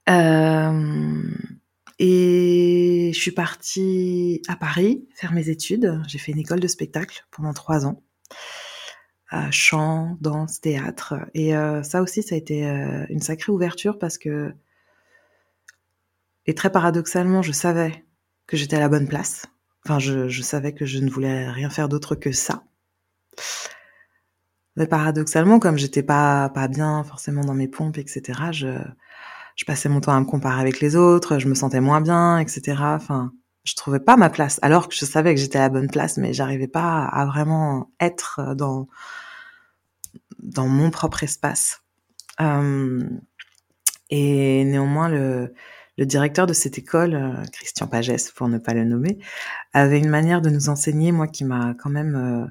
Euh, 0.09 1.23
et 1.99 3.11
je 3.14 3.19
suis 3.19 3.31
partie 3.33 4.43
à 4.49 4.57
Paris 4.57 5.09
faire 5.14 5.33
mes 5.33 5.49
études. 5.49 6.01
J'ai 6.09 6.19
fait 6.19 6.33
une 6.33 6.38
école 6.38 6.61
de 6.61 6.69
spectacle 6.69 7.27
pendant 7.31 7.53
trois 7.53 7.87
ans. 7.87 8.03
Chant, 9.51 10.17
danse, 10.21 10.61
théâtre. 10.61 11.14
Et 11.35 11.57
euh, 11.57 11.83
ça 11.83 12.03
aussi, 12.03 12.23
ça 12.23 12.35
a 12.35 12.38
été 12.38 12.67
euh, 12.69 13.05
une 13.09 13.21
sacrée 13.21 13.53
ouverture 13.53 13.99
parce 13.99 14.19
que... 14.19 14.55
Et 16.47 16.55
très 16.55 16.71
paradoxalement, 16.71 17.43
je 17.43 17.53
savais 17.53 18.05
que 18.47 18.57
j'étais 18.57 18.77
à 18.77 18.81
la 18.81 18.88
bonne 18.88 19.09
place. 19.09 19.47
Enfin, 19.85 19.99
je, 19.99 20.29
je 20.29 20.43
savais 20.43 20.73
que 20.73 20.87
je 20.87 20.99
ne 20.99 21.11
voulais 21.11 21.49
rien 21.51 21.71
faire 21.71 21.88
d'autre 21.88 22.14
que 22.14 22.33
ça. 22.33 22.64
Mais 24.77 24.87
paradoxalement, 24.87 25.59
comme 25.59 25.79
j'étais 25.79 26.03
pas 26.03 26.49
pas 26.51 26.69
bien 26.69 27.05
forcément 27.05 27.43
dans 27.43 27.55
mes 27.55 27.69
pompes, 27.69 27.99
etc., 27.99 28.40
je 28.53 28.79
je 29.57 29.64
passais 29.64 29.88
mon 29.88 30.01
temps 30.01 30.14
à 30.14 30.21
me 30.21 30.25
comparer 30.25 30.61
avec 30.61 30.81
les 30.81 30.97
autres, 30.97 31.38
je 31.38 31.49
me 31.49 31.55
sentais 31.55 31.81
moins 31.81 32.01
bien, 32.01 32.38
etc. 32.38 32.77
Enfin, 32.81 33.33
je 33.64 33.75
trouvais 33.75 34.01
pas 34.01 34.17
ma 34.17 34.31
place, 34.31 34.59
alors 34.62 34.88
que 34.88 34.95
je 34.95 35.05
savais 35.05 35.35
que 35.35 35.40
j'étais 35.40 35.59
à 35.59 35.62
la 35.62 35.69
bonne 35.69 35.88
place, 35.88 36.17
mais 36.19 36.33
j'arrivais 36.33 36.69
pas 36.69 37.05
à 37.05 37.25
vraiment 37.27 37.90
être 38.01 38.55
dans 38.57 38.88
dans 40.40 40.69
mon 40.69 40.90
propre 40.90 41.23
espace. 41.23 41.83
Euh, 42.40 43.03
et 44.11 44.64
néanmoins, 44.64 45.09
le, 45.09 45.55
directeur 45.99 46.47
de 46.47 46.53
cette 46.53 46.79
école, 46.79 47.43
Christian 47.53 47.87
Pagès, 47.87 48.31
pour 48.35 48.49
ne 48.49 48.59
pas 48.59 48.75
le 48.75 48.85
nommer, 48.85 49.19
avait 49.73 49.99
une 49.99 50.09
manière 50.09 50.43
de 50.43 50.51
nous 50.51 50.69
enseigner, 50.69 51.12
moi, 51.12 51.29
qui 51.29 51.45
m'a 51.45 51.75
quand 51.79 51.90
même, 51.90 52.17
euh, 52.17 52.47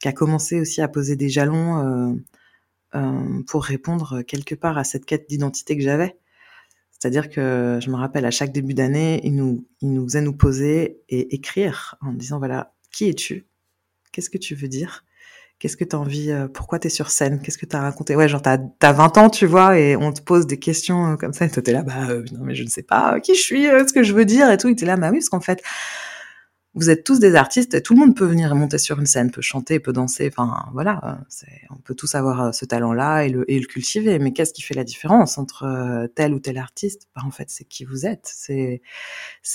qui 0.00 0.08
a 0.08 0.12
commencé 0.12 0.60
aussi 0.60 0.82
à 0.82 0.88
poser 0.88 1.16
des 1.16 1.28
jalons 1.28 1.78
euh 1.78 3.42
pour 3.46 3.64
répondre 3.64 4.22
quelque 4.22 4.56
part 4.56 4.76
à 4.76 4.82
cette 4.82 5.06
quête 5.06 5.28
d'identité 5.28 5.76
que 5.76 5.82
j'avais. 5.82 6.18
C'est-à-dire 7.00 7.30
que 7.30 7.78
je 7.82 7.90
me 7.90 7.96
rappelle 7.96 8.26
à 8.26 8.30
chaque 8.30 8.52
début 8.52 8.74
d'année, 8.74 9.20
il 9.24 9.34
nous, 9.34 9.66
il 9.80 9.92
nous 9.92 10.04
faisait 10.04 10.20
nous 10.20 10.36
poser 10.36 11.00
et 11.08 11.34
écrire 11.34 11.96
en 12.02 12.12
disant 12.12 12.38
voilà, 12.38 12.74
qui 12.92 13.08
es-tu? 13.08 13.46
Qu'est-ce 14.12 14.30
que 14.30 14.38
tu 14.38 14.54
veux 14.54 14.68
dire? 14.68 15.04
Qu'est-ce 15.58 15.76
que 15.76 15.84
tu 15.84 15.96
as 15.96 15.98
envie 15.98 16.30
Pourquoi 16.54 16.78
tu 16.78 16.86
es 16.86 16.90
sur 16.90 17.10
scène? 17.10 17.40
Qu'est-ce 17.40 17.58
que 17.58 17.66
tu 17.66 17.74
as 17.74 17.80
raconté? 17.80 18.16
Ouais, 18.16 18.28
genre, 18.28 18.42
tu 18.42 18.48
as, 18.48 18.92
20 18.92 19.18
ans, 19.18 19.30
tu 19.30 19.46
vois, 19.46 19.78
et 19.78 19.96
on 19.96 20.12
te 20.12 20.20
pose 20.20 20.46
des 20.46 20.58
questions 20.58 21.16
comme 21.16 21.32
ça, 21.32 21.46
et 21.46 21.50
toi, 21.50 21.62
t'es 21.62 21.72
là, 21.72 21.82
bah, 21.82 22.06
non, 22.32 22.44
mais 22.44 22.54
je 22.54 22.64
ne 22.64 22.68
sais 22.68 22.82
pas 22.82 23.20
qui 23.20 23.34
je 23.34 23.40
suis, 23.40 23.64
ce 23.64 23.92
que 23.92 24.02
je 24.02 24.14
veux 24.14 24.24
dire, 24.24 24.50
et 24.50 24.56
tout. 24.56 24.68
Et 24.68 24.76
t'es 24.76 24.86
là, 24.86 24.96
bah 24.96 25.10
oui, 25.10 25.18
parce 25.18 25.28
qu'en 25.28 25.40
fait, 25.40 25.62
vous 26.74 26.88
êtes 26.88 27.02
tous 27.02 27.18
des 27.18 27.34
artistes 27.34 27.82
tout 27.82 27.94
le 27.94 28.00
monde 28.00 28.16
peut 28.16 28.26
venir 28.26 28.54
monter 28.54 28.78
sur 28.78 29.00
une 29.00 29.06
scène, 29.06 29.30
peut 29.32 29.42
chanter, 29.42 29.80
peut 29.80 29.92
danser. 29.92 30.30
Enfin, 30.32 30.68
voilà, 30.72 31.20
on 31.70 31.76
peut 31.76 31.94
tous 31.94 32.14
avoir 32.14 32.40
euh, 32.42 32.52
ce 32.52 32.64
talent-là 32.64 33.24
et 33.24 33.28
le, 33.28 33.66
cultiver. 33.66 34.18
Mais 34.18 34.32
qu'est-ce 34.32 34.52
qui 34.52 34.62
fait 34.62 34.74
la 34.74 34.84
différence 34.84 35.36
entre 35.38 35.64
euh, 35.64 36.06
tel 36.06 36.32
ou 36.32 36.38
tel 36.38 36.58
artiste? 36.58 37.08
Ben, 37.16 37.22
En 37.24 37.30
fait, 37.30 37.50
c'est 37.50 37.64
qui 37.64 37.84
vous 37.84 38.06
êtes. 38.06 38.30
C'est 38.32 38.82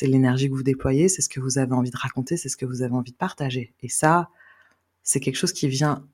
l'énergie 0.01 0.49
que 0.49 0.56
vous 0.56 0.63
déployez, 0.63 1.08
c'est 1.08 1.21
ce 1.21 1.30
que 1.30 1.39
vous 1.39 1.58
avez 1.58 1.73
envie 1.73 1.91
de 1.91 1.97
raconter, 1.97 2.36
c'est 2.36 2.49
ce 2.49 2.58
que 2.58 2.65
vous 2.65 2.82
avez 2.82 2.93
envie 2.93 3.12
de 3.12 3.17
partager. 3.17 3.73
Et 3.82 3.89
ça, 3.89 4.30
c'est 5.04 5.21
quelque 5.21 5.38
chose 5.38 5.54
qui 5.54 5.69
vient 5.69 6.06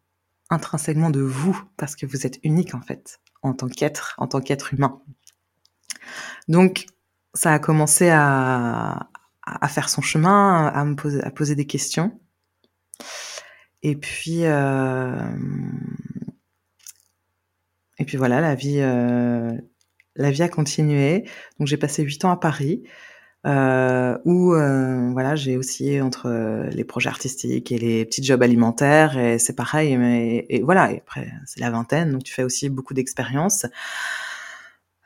intrinsèquement 0.51 1.09
de 1.09 1.21
vous 1.21 1.59
parce 1.77 1.95
que 1.95 2.05
vous 2.05 2.27
êtes 2.27 2.39
unique 2.43 2.75
en 2.75 2.81
fait, 2.81 3.21
en 3.41 3.53
tant 3.53 3.69
qu'être, 3.69 4.15
en 4.17 4.27
tant 4.27 4.41
qu'être 4.41 4.73
humain. 4.73 5.01
Donc, 6.47 6.85
ça 7.33 7.53
a 7.53 7.59
commencé 7.59 8.09
à, 8.09 9.09
à, 9.59 9.67
faire 9.67 9.89
son 9.89 10.01
chemin, 10.01 10.67
à 10.67 10.85
me 10.85 10.95
poser, 10.95 11.55
des 11.55 11.65
questions. 11.65 12.19
Et 13.83 13.95
puis, 13.95 14.45
euh, 14.45 15.13
et 17.97 18.05
puis 18.05 18.17
voilà, 18.17 18.41
la 18.41 18.55
vie, 18.55 18.79
euh, 18.79 19.51
la 20.15 20.31
vie 20.31 20.43
a 20.43 20.49
continué. 20.49 21.25
Donc 21.59 21.67
j'ai 21.67 21.77
passé 21.77 22.03
huit 22.03 22.23
ans 22.25 22.31
à 22.31 22.37
Paris, 22.37 22.83
euh, 23.47 24.17
où 24.25 24.51
voilà, 25.13 25.35
j'ai 25.35 25.57
aussi 25.57 25.99
entre 26.01 26.29
les 26.71 26.83
projets 26.83 27.09
artistiques 27.09 27.71
et 27.71 27.77
les 27.79 28.05
petits 28.05 28.23
jobs 28.23 28.43
alimentaires, 28.43 29.17
et 29.17 29.39
c'est 29.39 29.55
pareil. 29.55 29.97
Mais, 29.97 30.45
et 30.49 30.61
voilà, 30.61 30.91
et 30.91 30.97
après 30.97 31.31
c'est 31.45 31.59
la 31.59 31.71
vingtaine, 31.71 32.11
donc 32.11 32.23
tu 32.23 32.33
fais 32.33 32.43
aussi 32.43 32.69
beaucoup 32.69 32.93
d'expériences. 32.93 33.65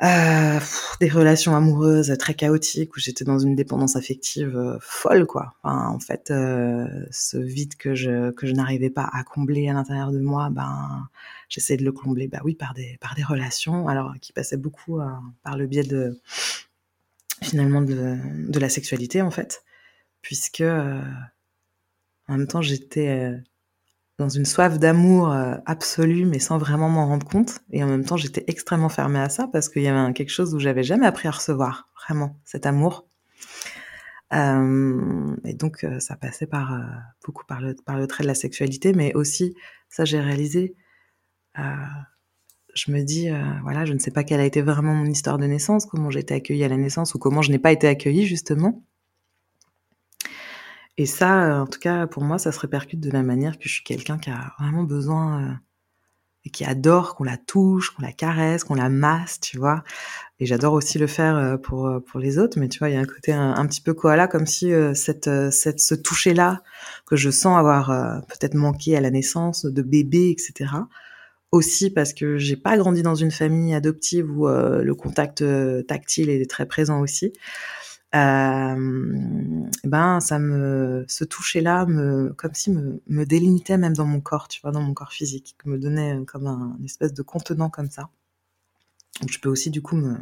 Euh, 0.04 0.60
des 1.00 1.08
relations 1.08 1.56
amoureuses 1.56 2.14
très 2.20 2.34
chaotiques 2.34 2.98
où 2.98 3.00
j'étais 3.00 3.24
dans 3.24 3.40
une 3.40 3.56
dépendance 3.56 3.96
affective 3.96 4.58
euh, 4.58 4.78
folle 4.82 5.26
quoi. 5.26 5.54
Enfin, 5.64 5.88
en 5.88 6.00
fait, 6.00 6.32
euh, 6.32 6.86
ce 7.12 7.38
vide 7.38 7.76
que 7.76 7.96
je 7.96 8.32
que 8.32 8.46
je 8.46 8.52
n'arrivais 8.52 8.90
pas 8.90 9.10
à 9.14 9.24
combler 9.24 9.70
à 9.70 9.74
l'intérieur 9.74 10.12
de 10.12 10.20
moi, 10.20 10.50
ben 10.52 11.08
j'essayais 11.48 11.78
de 11.78 11.86
le 11.86 11.94
combler, 11.94 12.28
bah 12.28 12.42
oui, 12.44 12.56
par 12.56 12.74
des 12.74 12.98
par 13.00 13.16
des 13.16 13.24
relations, 13.24 13.88
alors 13.88 14.16
qui 14.22 14.34
passaient 14.34 14.58
beaucoup 14.58 15.00
par 15.44 15.58
le 15.58 15.66
biais 15.66 15.84
de 15.84 16.20
finalement 17.42 17.82
de 17.82 18.18
de 18.50 18.60
la 18.60 18.70
sexualité 18.70 19.22
en 19.22 19.32
fait, 19.32 19.64
puisque 20.22 20.62
en 20.62 21.04
même 22.28 22.48
temps 22.48 22.62
j'étais 22.62 23.32
dans 24.18 24.30
une 24.30 24.46
soif 24.46 24.80
d'amour 24.80 25.32
euh, 25.32 25.56
absolue, 25.66 26.26
mais 26.26 26.40
sans 26.40 26.58
vraiment 26.58 26.90
m'en 26.90 27.08
rendre 27.08 27.26
compte. 27.26 27.60
Et 27.72 27.84
en 27.84 27.88
même 27.88 28.06
temps, 28.06 28.18
j'étais 28.18 28.44
extrêmement 28.48 28.90
fermée 28.90 29.20
à 29.20 29.30
ça 29.30 29.48
parce 29.52 29.68
qu'il 29.68 29.82
y 29.82 29.88
avait 29.88 30.14
quelque 30.14 30.30
chose 30.32 30.56
où 30.56 30.60
j'avais 30.60 30.84
jamais 30.84 31.06
appris 31.06 31.28
à 31.28 31.32
recevoir 31.32 31.90
vraiment 31.96 32.40
cet 32.46 32.66
amour. 32.66 33.08
Euh, 34.34 35.36
et 35.44 35.54
donc, 35.54 35.84
euh, 35.84 36.00
ça 36.00 36.16
passait 36.16 36.48
par 36.48 36.80
beaucoup 37.26 37.46
par 37.46 37.62
le, 37.62 37.76
par 37.86 37.98
le 37.98 38.08
trait 38.08 38.24
de 38.24 38.28
la 38.28 38.36
sexualité, 38.36 38.94
mais 38.94 39.14
aussi, 39.14 39.56
ça 39.90 40.06
j'ai 40.06 40.20
réalisé. 40.20 40.76
je 42.74 42.92
me 42.92 43.02
dis, 43.04 43.30
voilà, 43.64 43.86
je 43.86 43.94
ne 43.94 44.00
sais 44.00 44.12
pas 44.12 44.24
quelle 44.24 44.40
a 44.40 44.46
été 44.46 44.62
vraiment 44.62 44.94
mon 44.94 45.06
histoire 45.06 45.38
de 45.38 45.46
naissance, 45.46 45.86
comment 45.86 46.10
j'ai 46.10 46.20
été 46.20 46.34
accueillie 46.34 46.64
à 46.64 46.70
la 46.70 46.78
naissance 46.78 47.16
ou 47.16 47.20
comment 47.20 47.42
je 47.42 47.52
n'ai 47.52 47.60
pas 47.60 47.72
été 47.72 47.88
accueillie 47.88 48.26
justement. 48.26 48.84
Et 50.98 51.06
ça, 51.06 51.44
euh, 51.44 51.62
en 51.62 51.68
tout 51.68 51.80
cas, 51.80 52.08
pour 52.08 52.24
moi, 52.24 52.38
ça 52.38 52.52
se 52.52 52.60
répercute 52.60 53.00
de 53.00 53.12
la 53.12 53.24
manière 53.24 53.58
que 53.58 53.68
je 53.68 53.74
suis 53.74 53.84
quelqu'un 53.84 54.18
qui 54.18 54.30
a 54.30 54.54
vraiment 54.60 54.84
besoin 54.84 55.44
euh, 55.44 55.54
et 56.46 56.50
qui 56.50 56.64
adore 56.64 57.16
qu'on 57.16 57.26
la 57.26 57.38
touche, 57.38 57.90
qu'on 57.90 58.02
la 58.02 58.14
caresse, 58.14 58.64
qu'on 58.64 58.76
la 58.76 58.88
masse, 58.88 59.40
tu 59.42 59.58
vois. 59.58 59.84
Et 60.40 60.46
j'adore 60.46 60.74
aussi 60.74 60.98
le 60.98 61.08
faire 61.08 61.36
euh, 61.36 61.58
pour 61.58 61.90
pour 62.06 62.20
les 62.20 62.38
autres, 62.38 62.60
mais 62.60 62.70
tu 62.70 62.80
vois, 62.80 62.90
il 62.90 62.94
y 62.94 62.98
a 62.98 63.02
un 63.02 63.06
côté 63.06 63.34
un, 63.34 63.66
petit 63.68 63.82
peu 63.82 63.94
koala, 63.94 64.28
comme 64.28 64.46
si 64.46 64.72
cette 64.94 65.30
cette 65.52 65.80
ce 65.80 65.96
toucher 65.96 66.34
là 66.34 66.62
que 67.06 67.16
je 67.18 67.30
sens 67.30 67.58
avoir 67.58 67.88
peut-être 68.28 68.56
manqué 68.56 68.96
à 68.96 69.02
la 69.02 69.12
naissance 69.12 69.66
de 69.66 69.82
bébé, 69.82 70.30
etc. 70.30 70.72
Aussi 71.52 71.90
parce 71.90 72.14
que 72.14 72.38
j'ai 72.38 72.58
pas 72.58 72.78
grandi 72.78 73.02
dans 73.02 73.16
une 73.16 73.32
famille 73.32 73.74
adoptive 73.74 74.30
où 74.30 74.48
le 74.48 74.94
contact 74.94 75.44
tactile 75.88 76.30
est 76.30 76.50
très 76.50 76.66
présent 76.66 77.02
aussi. 77.02 77.34
Euh, 78.16 79.70
ben 79.84 80.20
ça 80.22 80.40
me 80.40 81.06
ce 81.10 81.26
toucher 81.26 81.60
là 81.60 81.86
me 81.86 82.34
comme 82.38 82.54
si 82.54 82.72
me, 82.72 83.02
me 83.08 83.26
délimitait 83.26 83.78
même 83.78 83.94
dans 83.94 84.06
mon 84.06 84.22
corps 84.22 84.48
tu 84.48 84.62
vois 84.62 84.72
dans 84.72 84.82
mon 84.82 84.94
corps 84.94 85.12
physique 85.12 85.58
me 85.66 85.78
donnait 85.78 86.24
comme 86.26 86.48
un 86.48 86.78
espèce 86.86 87.14
de 87.14 87.22
contenant 87.24 87.70
comme 87.70 87.90
ça. 87.90 88.10
Donc 89.22 89.32
je 89.32 89.40
peux 89.40 89.50
aussi 89.50 89.70
du 89.70 89.82
coup 89.82 89.96
me 89.98 90.18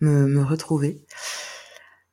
me, 0.00 0.42
retrouver. 0.44 1.04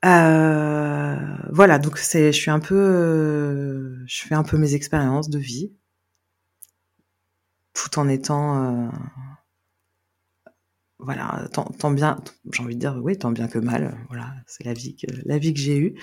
Euh, 0.06 1.18
voilà 1.52 1.80
donc 1.80 1.98
c'est 1.98 2.32
je 2.32 2.40
suis 2.40 2.52
un 2.52 2.60
peu 2.60 3.98
je 4.08 4.22
fais 4.24 4.36
un 4.36 4.44
peu 4.44 4.58
mes 4.58 4.74
expériences 4.76 5.30
de 5.30 5.40
vie 5.40 5.72
tout 7.74 8.00
en 8.00 8.08
étant 8.08 8.88
euh, 8.88 8.90
voilà, 11.00 11.48
tant, 11.54 11.92
bien, 11.92 12.22
j'ai 12.52 12.62
envie 12.62 12.76
de 12.76 12.80
dire, 12.82 13.00
oui, 13.02 13.18
tant 13.18 13.32
bien 13.32 13.48
que 13.48 13.58
mal. 13.58 13.98
Voilà, 14.10 14.34
c'est 14.48 14.66
la 14.66 14.74
vie 14.74 14.96
que 14.96 15.08
la 15.26 15.38
vie 15.38 15.54
que 15.54 15.60
j'ai 15.60 15.78
eue. 15.78 15.96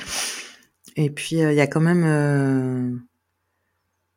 Et 0.97 1.11
puis 1.11 1.43
euh, 1.43 1.53
il 1.53 1.57
y 1.57 1.61
a 1.61 1.67
quand 1.67 1.81
même 1.81 2.05
euh, 2.05 2.97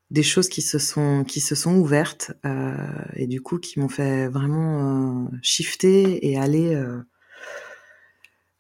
des 0.10 0.24
choses 0.24 0.48
qui 0.48 0.62
se 0.62 0.80
sont 0.80 1.26
qui 1.26 1.42
se 1.42 1.54
sont 1.54 1.76
ouvertes 1.76 2.32
euh, 2.46 2.76
et 3.16 3.28
du 3.28 3.42
coup 3.42 3.60
qui 3.60 3.80
m'ont 3.80 3.90
fait 3.90 4.30
vraiment 4.30 5.30
shifter 5.42 6.26
et 6.30 6.38
aller 6.38 6.82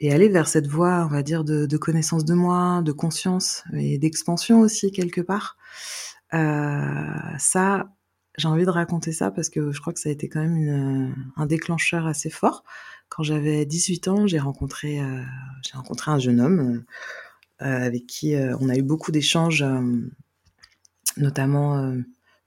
et 0.02 0.14
aller 0.14 0.30
vers 0.30 0.48
cette 0.48 0.68
voie, 0.68 1.06
on 1.06 1.14
va 1.14 1.24
dire, 1.24 1.44
de, 1.44 1.66
de 1.66 1.78
connaissance 1.78 2.24
de 2.24 2.34
moi, 2.34 2.82
de 2.84 2.92
conscience 2.92 3.64
et 3.74 3.98
d'expansion 3.98 4.62
aussi 4.62 4.92
quelque 4.92 5.22
part. 5.22 5.58
ça, 6.32 7.90
j'ai 8.40 8.48
envie 8.48 8.66
de 8.66 8.70
raconter 8.70 9.12
ça 9.12 9.30
parce 9.32 9.50
que 9.50 9.72
je 9.72 9.80
crois 9.80 9.94
que 9.94 10.00
ça 10.00 10.10
a 10.10 10.12
été 10.12 10.30
quand 10.30 10.42
même 10.42 10.58
une, 10.58 11.16
un 11.36 11.46
déclencheur 11.46 12.08
assez 12.08 12.30
fort. 12.30 12.64
Quand 13.10 13.24
j'avais 13.24 13.66
18 13.66 14.08
ans, 14.08 14.28
j'ai 14.28 14.40
rencontré, 14.40 15.02
euh, 15.02 15.22
rencontré 15.74 16.12
un 16.12 16.20
jeune 16.20 16.40
homme 16.40 16.86
euh, 17.62 17.86
avec 17.86 18.08
qui 18.08 18.36
euh, 18.36 18.56
on 18.62 18.70
a 18.70 18.76
eu 18.76 18.84
beaucoup 18.84 19.12
d'échanges, 19.12 19.66
notamment 21.18 21.94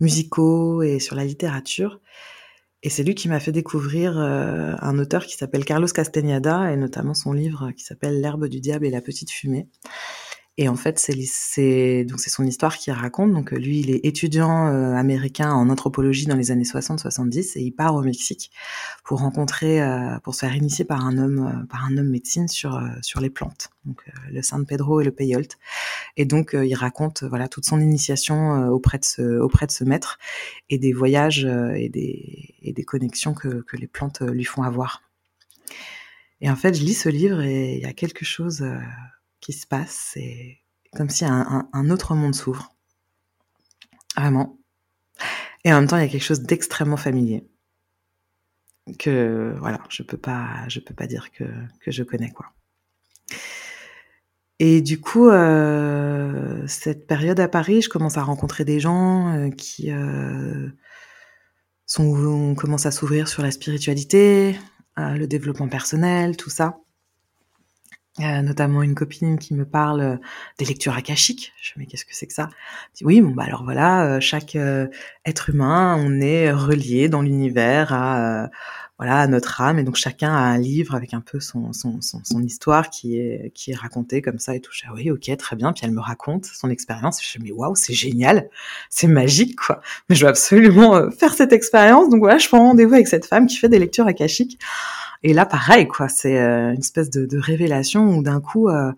musicaux 0.00 0.82
et 0.82 0.98
sur 0.98 1.14
la 1.14 1.24
littérature. 1.24 2.00
Et 2.84 2.90
c'est 2.90 3.04
lui 3.04 3.14
qui 3.14 3.28
m'a 3.28 3.38
fait 3.38 3.52
découvrir 3.52 4.16
un 4.18 4.98
auteur 4.98 5.26
qui 5.26 5.36
s'appelle 5.36 5.64
Carlos 5.64 5.86
Castañeda 5.86 6.72
et 6.72 6.76
notamment 6.76 7.14
son 7.14 7.32
livre 7.32 7.70
qui 7.72 7.84
s'appelle 7.84 8.20
L'herbe 8.20 8.46
du 8.46 8.60
diable 8.60 8.86
et 8.86 8.90
la 8.90 9.00
petite 9.00 9.30
fumée. 9.30 9.68
Et 10.58 10.68
en 10.68 10.76
fait, 10.76 10.98
c'est 10.98 12.04
donc 12.04 12.20
c'est 12.20 12.28
son 12.28 12.44
histoire 12.44 12.76
qui 12.76 12.90
raconte. 12.90 13.32
Donc 13.32 13.52
lui, 13.52 13.80
il 13.80 13.90
est 13.90 14.04
étudiant 14.04 14.66
euh, 14.68 14.94
américain 14.94 15.50
en 15.50 15.70
anthropologie 15.70 16.26
dans 16.26 16.36
les 16.36 16.50
années 16.50 16.64
60-70 16.64 17.58
et 17.58 17.62
il 17.62 17.70
part 17.72 17.94
au 17.94 18.02
Mexique 18.02 18.50
pour 19.02 19.20
rencontrer, 19.20 19.80
euh, 19.80 20.18
pour 20.22 20.34
se 20.34 20.40
faire 20.40 20.54
initier 20.54 20.84
par 20.84 21.06
un 21.06 21.16
homme, 21.16 21.46
euh, 21.46 21.66
par 21.68 21.86
un 21.86 21.96
homme 21.96 22.10
médecine 22.10 22.48
sur 22.48 22.78
sur 23.00 23.20
les 23.22 23.30
plantes, 23.30 23.70
donc 23.86 24.04
le 24.30 24.42
San 24.42 24.66
Pedro 24.66 25.00
et 25.00 25.04
le 25.04 25.12
peyote. 25.12 25.56
Et 26.18 26.26
donc 26.26 26.54
il 26.54 26.74
raconte 26.74 27.22
voilà 27.22 27.48
toute 27.48 27.64
son 27.64 27.80
initiation 27.80 28.68
auprès 28.68 28.98
de 28.98 29.04
ce 29.06 29.38
auprès 29.40 29.66
de 29.66 29.72
ce 29.72 29.84
maître 29.84 30.18
et 30.68 30.78
des 30.78 30.92
voyages 30.92 31.46
et 31.46 31.88
des 31.88 32.54
et 32.60 32.74
des 32.74 32.84
connexions 32.84 33.32
que 33.32 33.62
que 33.62 33.78
les 33.78 33.86
plantes 33.86 34.20
lui 34.20 34.44
font 34.44 34.62
avoir. 34.62 35.02
Et 36.42 36.50
en 36.50 36.56
fait, 36.56 36.74
je 36.74 36.82
lis 36.82 36.94
ce 36.94 37.08
livre 37.08 37.40
et 37.40 37.76
il 37.76 37.80
y 37.80 37.86
a 37.86 37.92
quelque 37.92 38.24
chose 38.24 38.64
qui 39.42 39.52
se 39.52 39.66
passe. 39.66 40.12
C'est 40.14 40.60
comme 40.96 41.10
si 41.10 41.26
un, 41.26 41.90
autre 41.90 42.14
monde 42.14 42.34
s'ouvre. 42.34 42.74
Vraiment. 44.16 44.58
Et 45.64 45.72
en 45.72 45.80
même 45.80 45.88
temps, 45.88 45.98
il 45.98 46.02
y 46.02 46.06
a 46.06 46.08
quelque 46.08 46.24
chose 46.24 46.42
d'extrêmement 46.42 46.96
familier. 46.96 47.46
Que, 48.98 49.54
voilà, 49.58 49.80
je 49.90 50.02
peux 50.02 50.16
pas, 50.16 50.66
je 50.68 50.80
peux 50.80 50.94
pas 50.94 51.06
dire 51.06 51.30
que, 51.30 51.44
que 51.80 51.90
je 51.90 52.02
connais, 52.02 52.30
quoi. 52.30 52.46
Et 54.58 54.80
du 54.80 55.00
coup, 55.00 55.28
euh, 55.28 56.64
cette 56.66 57.06
période 57.06 57.40
à 57.40 57.48
Paris, 57.48 57.82
je 57.82 57.88
commence 57.88 58.16
à 58.16 58.22
rencontrer 58.22 58.64
des 58.64 58.78
gens 58.78 59.34
euh, 59.34 59.50
qui 59.50 59.90
euh, 59.90 60.68
sont, 61.84 62.04
on 62.04 62.54
commence 62.54 62.86
à 62.86 62.92
s'ouvrir 62.92 63.28
sur 63.28 63.42
la 63.42 63.50
spiritualité, 63.50 64.56
euh, 64.98 65.14
le 65.14 65.26
développement 65.26 65.68
personnel, 65.68 66.36
tout 66.36 66.50
ça. 66.50 66.78
Euh, 68.20 68.42
notamment 68.42 68.82
une 68.82 68.94
copine 68.94 69.38
qui 69.38 69.54
me 69.54 69.64
parle 69.64 70.00
euh, 70.02 70.16
des 70.58 70.66
lectures 70.66 70.94
akashiques. 70.94 71.54
Je 71.62 71.72
me 71.76 71.80
mais 71.80 71.86
qu'est-ce 71.86 72.04
que 72.04 72.14
c'est 72.14 72.26
que 72.26 72.34
ça? 72.34 72.50
Dis, 72.94 73.06
Oui, 73.06 73.22
bon 73.22 73.30
bah 73.30 73.44
alors 73.44 73.64
voilà, 73.64 74.04
euh, 74.04 74.20
chaque 74.20 74.54
être 75.24 75.48
humain, 75.48 75.96
on 75.98 76.20
est 76.20 76.52
relié 76.52 77.08
dans 77.08 77.22
l'univers 77.22 77.94
à 77.94 78.50
voilà 78.98 79.26
notre 79.28 79.62
âme. 79.62 79.78
Et 79.78 79.82
donc 79.82 79.96
chacun 79.96 80.30
a 80.30 80.40
un 80.40 80.58
livre 80.58 80.94
avec 80.94 81.14
un 81.14 81.22
peu 81.22 81.40
son 81.40 81.72
son, 81.72 82.00
son, 82.02 82.42
histoire 82.42 82.90
qui 82.90 83.16
est 83.18 83.50
qui 83.54 83.70
est 83.70 83.74
racontée 83.74 84.20
comme 84.20 84.38
ça 84.38 84.54
et 84.54 84.60
tout. 84.60 84.72
Je 84.74 84.82
dis, 84.82 84.88
oui 84.94 85.10
ok 85.10 85.34
très 85.38 85.56
bien. 85.56 85.72
Puis 85.72 85.84
elle 85.86 85.92
me 85.92 86.00
raconte 86.00 86.44
son 86.44 86.68
expérience. 86.68 87.18
Je 87.24 87.38
dis 87.38 87.50
waouh 87.50 87.74
c'est 87.74 87.94
génial. 87.94 88.50
C'est 88.90 89.06
magique 89.08 89.56
quoi. 89.56 89.80
Mais 90.10 90.16
je 90.16 90.24
veux 90.24 90.30
absolument 90.30 90.96
euh, 90.96 91.10
faire 91.10 91.32
cette 91.32 91.54
expérience. 91.54 92.10
Donc 92.10 92.20
voilà 92.20 92.36
je 92.36 92.46
prends 92.46 92.58
rendez-vous 92.58 92.92
avec 92.94 93.08
cette 93.08 93.24
femme 93.24 93.46
qui 93.46 93.56
fait 93.56 93.70
des 93.70 93.78
lectures 93.78 94.06
akashiques 94.06 94.58
et 95.22 95.32
là 95.32 95.46
pareil 95.46 95.86
quoi 95.88 96.08
c'est 96.08 96.38
euh, 96.38 96.72
une 96.72 96.80
espèce 96.80 97.10
de, 97.10 97.38
révélation 97.38 98.16
où 98.16 98.22
d'un 98.22 98.40
coup 98.40 98.68
euh, 98.68 98.92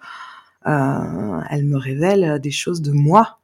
euh, 0.67 1.41
elle 1.51 1.67
me 1.67 1.77
révèle 1.77 2.39
des 2.41 2.51
choses 2.51 2.83
de 2.83 2.93
moi 2.93 3.39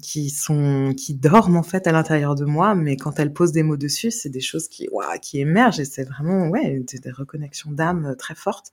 qui 0.00 0.30
sont 0.30 0.94
qui 0.96 1.14
dorment 1.14 1.56
en 1.56 1.64
fait 1.64 1.88
à 1.88 1.90
l'intérieur 1.90 2.36
de 2.36 2.44
moi, 2.44 2.76
mais 2.76 2.96
quand 2.96 3.18
elle 3.18 3.32
pose 3.32 3.50
des 3.50 3.64
mots 3.64 3.76
dessus, 3.76 4.12
c'est 4.12 4.28
des 4.28 4.40
choses 4.40 4.68
qui 4.68 4.88
ouah, 4.92 5.18
qui 5.18 5.40
émergent 5.40 5.80
et 5.80 5.84
c'est 5.84 6.04
vraiment 6.04 6.46
ouais 6.46 6.78
des, 7.02 7.10
reconnexions 7.10 7.72
d'âme 7.72 8.14
très 8.16 8.36
fortes 8.36 8.70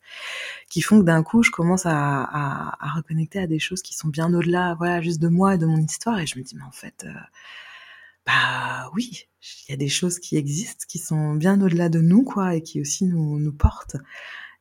qui 0.70 0.82
font 0.82 1.00
que 1.00 1.06
d'un 1.06 1.24
coup 1.24 1.42
je 1.42 1.50
commence 1.50 1.88
à, 1.88 1.92
à, 1.92 2.92
reconnecter 2.96 3.40
à 3.40 3.48
des 3.48 3.58
choses 3.58 3.82
qui 3.82 3.96
sont 3.96 4.10
bien 4.10 4.32
au-delà 4.32 4.76
voilà 4.78 5.02
juste 5.02 5.20
de 5.20 5.28
moi 5.28 5.56
et 5.56 5.58
de 5.58 5.66
mon 5.66 5.80
histoire. 5.80 6.20
Et 6.20 6.28
je 6.28 6.38
me 6.38 6.44
dis 6.44 6.56
mais 6.56 6.66
en 6.66 6.72
fait 6.72 7.04
bah 8.26 8.90
oui 8.94 9.28
il 9.68 9.72
y 9.72 9.74
a 9.74 9.78
des 9.78 9.90
choses 9.90 10.20
qui 10.20 10.38
existent 10.38 10.86
qui 10.88 11.00
sont 11.00 11.34
bien 11.36 11.60
au-delà 11.62 11.90
de 11.90 12.00
nous 12.00 12.24
quoi 12.24 12.56
et 12.56 12.62
qui 12.62 12.82
aussi 12.82 13.06
nous 13.06 13.40
nous 13.40 13.54
portent 13.54 13.98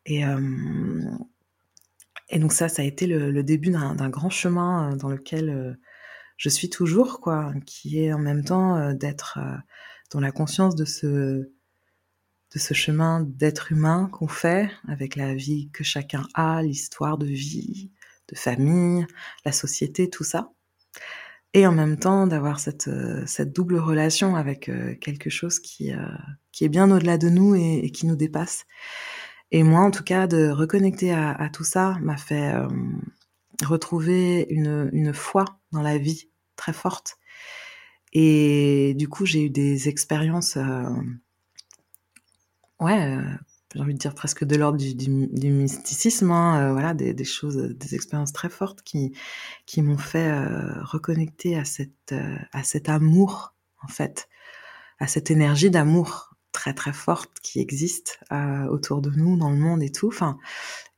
et 0.06 0.24
euh, 0.24 1.00
et 2.30 2.38
donc 2.38 2.52
ça, 2.52 2.68
ça 2.68 2.82
a 2.82 2.84
été 2.84 3.06
le, 3.06 3.30
le 3.30 3.42
début 3.42 3.70
d'un 3.70 4.08
grand 4.08 4.30
chemin 4.30 4.92
euh, 4.92 4.96
dans 4.96 5.08
lequel 5.08 5.50
euh, 5.50 5.74
je 6.36 6.48
suis 6.48 6.70
toujours, 6.70 7.20
quoi, 7.20 7.52
qui 7.66 8.02
est 8.02 8.12
en 8.12 8.18
même 8.18 8.44
temps 8.44 8.94
d'être 8.94 9.38
dans 10.10 10.20
la 10.20 10.32
conscience 10.32 10.74
de 10.74 10.86
ce, 10.86 11.06
de 11.06 12.58
ce 12.58 12.72
chemin 12.72 13.20
d'être 13.20 13.72
humain 13.72 14.08
qu'on 14.10 14.26
fait 14.26 14.70
avec 14.88 15.16
la 15.16 15.34
vie 15.34 15.68
que 15.72 15.84
chacun 15.84 16.26
a, 16.32 16.62
l'histoire 16.62 17.18
de 17.18 17.26
vie, 17.26 17.90
de 18.28 18.36
famille, 18.36 19.06
la 19.44 19.52
société, 19.52 20.08
tout 20.08 20.24
ça. 20.24 20.50
Et 21.52 21.66
en 21.66 21.72
même 21.72 21.98
temps 21.98 22.28
d'avoir 22.28 22.60
cette, 22.60 22.88
cette 23.26 23.52
double 23.52 23.76
relation 23.76 24.36
avec 24.36 24.70
quelque 25.00 25.30
chose 25.30 25.58
qui, 25.58 25.92
qui 26.52 26.64
est 26.64 26.68
bien 26.68 26.90
au-delà 26.90 27.18
de 27.18 27.28
nous 27.28 27.54
et, 27.54 27.90
qui 27.90 28.06
nous 28.06 28.16
dépasse. 28.16 28.66
Et 29.50 29.62
moi, 29.62 29.80
en 29.80 29.90
tout 29.90 30.04
cas, 30.04 30.26
de 30.26 30.48
reconnecter 30.50 31.12
à, 31.12 31.50
tout 31.52 31.64
ça 31.64 31.98
m'a 32.02 32.16
fait 32.16 32.54
euh, 32.54 32.68
retrouver 33.64 34.46
une, 34.50 34.90
une 34.92 35.12
foi 35.12 35.44
dans 35.72 35.82
la 35.82 35.98
vie 35.98 36.28
très 36.56 36.72
forte. 36.72 37.18
Et 38.12 38.94
du 38.96 39.08
coup, 39.08 39.26
j'ai 39.26 39.46
eu 39.46 39.50
des 39.50 39.88
expériences, 39.88 40.56
euh, 40.56 40.88
ouais, 42.80 43.16
euh, 43.16 43.22
j'ai 43.74 43.80
envie 43.80 43.94
de 43.94 43.98
dire 43.98 44.14
presque 44.14 44.44
de 44.44 44.56
l'ordre 44.56 44.78
du, 44.78 45.10
mysticisme, 45.50 46.30
hein, 46.32 46.70
euh, 46.70 46.72
voilà, 46.72 46.94
des, 46.94 47.24
choses, 47.24 47.56
des 47.56 47.94
expériences 47.94 48.32
très 48.32 48.48
fortes 48.48 48.82
qui, 48.82 49.12
qui 49.66 49.82
m'ont 49.82 49.98
fait 49.98 50.30
euh, 50.30 50.82
reconnecter 50.82 51.56
à 51.56 51.64
cette, 51.64 52.14
à 52.52 52.62
cet 52.64 52.88
amour, 52.88 53.54
en 53.82 53.88
fait, 53.88 54.28
à 54.98 55.06
cette 55.06 55.30
énergie 55.30 55.70
d'amour 55.70 56.30
très 56.52 56.74
très 56.74 56.92
forte 56.92 57.40
qui 57.42 57.60
existe 57.60 58.20
euh, 58.32 58.66
autour 58.66 59.00
de 59.00 59.10
nous 59.10 59.36
dans 59.36 59.50
le 59.50 59.56
monde 59.56 59.82
et 59.82 59.90
tout. 59.92 60.08
Enfin 60.08 60.38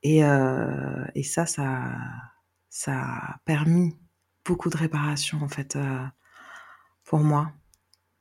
et, 0.03 0.25
euh, 0.25 1.05
et 1.15 1.23
ça 1.23 1.47
ça 1.47 1.93
ça 2.69 3.01
a 3.01 3.39
permis 3.45 3.97
beaucoup 4.45 4.71
de 4.71 4.77
réparation 4.77 5.41
en 5.43 5.49
fait 5.49 5.77
euh, 5.77 6.05
pour 7.05 7.21
moi. 7.21 7.53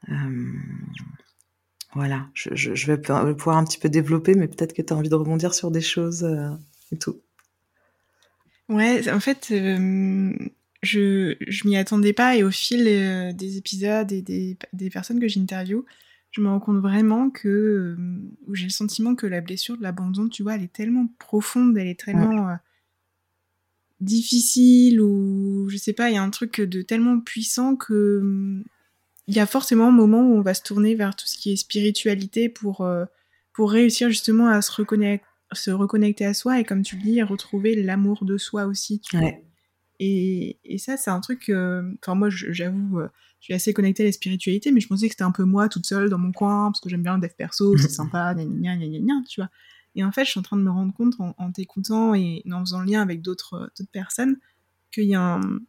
Euh, 0.09 0.53
voilà 1.93 2.27
je, 2.33 2.49
je, 2.53 2.75
je, 2.75 2.87
vais 2.87 2.97
pouvoir 2.97 3.57
un 3.57 3.65
petit 3.65 3.79
peu 3.79 3.89
développer 3.89 4.35
mais 4.35 4.47
peut-être 4.47 4.73
que 4.73 4.81
tu 4.81 4.93
as 4.93 4.95
envie 4.95 5.09
de 5.09 5.15
rebondir 5.15 5.53
sur 5.53 5.71
des 5.71 5.81
choses 5.81 6.23
euh, 6.23 6.49
et 6.91 6.97
tout 6.97 7.19
ouais 8.69 9.09
en 9.11 9.19
fait 9.19 9.49
euh, 9.51 10.31
je 10.83 11.35
je 11.45 11.67
m'y 11.67 11.77
attendais 11.77 12.13
pas 12.13 12.35
et 12.35 12.43
au 12.43 12.51
fil 12.51 12.83
des 13.35 13.57
épisodes 13.57 14.11
et 14.11 14.21
des, 14.21 14.57
des 14.73 14.89
personnes 14.89 15.19
que 15.19 15.27
j'interviewe 15.27 15.85
je 16.31 16.39
me 16.39 16.47
rends 16.47 16.59
compte 16.59 16.79
vraiment 16.79 17.29
que 17.29 17.47
euh, 17.47 17.95
où 18.47 18.55
j'ai 18.55 18.63
le 18.63 18.71
sentiment 18.71 19.15
que 19.15 19.27
la 19.27 19.41
blessure 19.41 19.77
de 19.77 19.83
l'abandon, 19.83 20.29
tu 20.29 20.43
vois, 20.43 20.55
elle 20.55 20.63
est 20.63 20.73
tellement 20.73 21.07
profonde, 21.19 21.77
elle 21.77 21.87
est 21.87 21.99
tellement 21.99 22.47
ouais. 22.47 22.53
euh, 22.53 22.57
difficile 23.99 25.01
ou 25.01 25.67
je 25.69 25.77
sais 25.77 25.93
pas, 25.93 26.09
il 26.09 26.15
y 26.15 26.17
a 26.17 26.23
un 26.23 26.29
truc 26.29 26.61
de 26.61 26.81
tellement 26.81 27.19
puissant 27.19 27.75
que 27.75 28.63
il 29.27 29.35
y 29.35 29.39
a 29.39 29.45
forcément 29.45 29.87
un 29.87 29.91
moment 29.91 30.21
où 30.21 30.35
on 30.35 30.41
va 30.41 30.53
se 30.53 30.63
tourner 30.63 30.95
vers 30.95 31.15
tout 31.15 31.27
ce 31.27 31.37
qui 31.37 31.53
est 31.53 31.55
spiritualité 31.55 32.49
pour 32.49 32.81
euh, 32.81 33.05
pour 33.53 33.71
réussir 33.71 34.09
justement 34.09 34.47
à 34.47 34.61
se 34.61 34.71
reconnecter 34.71 35.25
se 35.53 35.71
reconnecter 35.71 36.25
à 36.25 36.33
soi 36.33 36.59
et 36.59 36.63
comme 36.63 36.81
tu 36.81 36.95
le 36.95 37.01
dis, 37.01 37.21
à 37.21 37.25
retrouver 37.25 37.75
l'amour 37.81 38.25
de 38.25 38.37
soi 38.37 38.65
aussi. 38.65 39.01
Ouais. 39.13 39.43
Et, 39.99 40.59
et 40.63 40.77
ça, 40.77 40.97
c'est 40.97 41.11
un 41.11 41.19
truc. 41.19 41.43
Enfin, 41.43 42.13
euh, 42.13 42.15
moi, 42.15 42.29
j'avoue, 42.29 42.99
euh, 42.99 43.07
je 43.39 43.45
suis 43.45 43.53
assez 43.53 43.73
connectée 43.73 44.03
à 44.03 44.05
la 44.07 44.11
spiritualité, 44.11 44.71
mais 44.71 44.79
je 44.79 44.87
pensais 44.87 45.07
que 45.07 45.13
c'était 45.13 45.23
un 45.23 45.31
peu 45.31 45.43
moi 45.43 45.69
toute 45.69 45.85
seule 45.85 46.09
dans 46.09 46.17
mon 46.17 46.31
coin, 46.31 46.71
parce 46.71 46.79
que 46.79 46.89
j'aime 46.89 47.03
bien 47.03 47.15
le 47.15 47.21
dev 47.21 47.33
perso, 47.37 47.77
c'est 47.77 47.89
sympa, 47.89 48.33
gna 48.33 48.45
gna 48.45 48.77
gna 48.77 48.87
gna 48.87 48.99
gna, 48.99 49.13
tu 49.29 49.41
vois. 49.41 49.49
Et 49.93 50.03
en 50.03 50.11
fait, 50.11 50.25
je 50.25 50.31
suis 50.31 50.39
en 50.39 50.43
train 50.43 50.57
de 50.57 50.63
me 50.63 50.71
rendre 50.71 50.93
compte 50.93 51.15
en, 51.19 51.35
en 51.37 51.51
t'écoutant 51.51 52.15
et 52.15 52.43
en 52.51 52.61
faisant 52.61 52.79
le 52.79 52.85
lien 52.85 53.01
avec 53.01 53.21
d'autres 53.21 53.71
personnes 53.91 54.37
qu'il 54.91 55.05
y 55.05 55.15
a 55.15 55.21
un. 55.35 55.59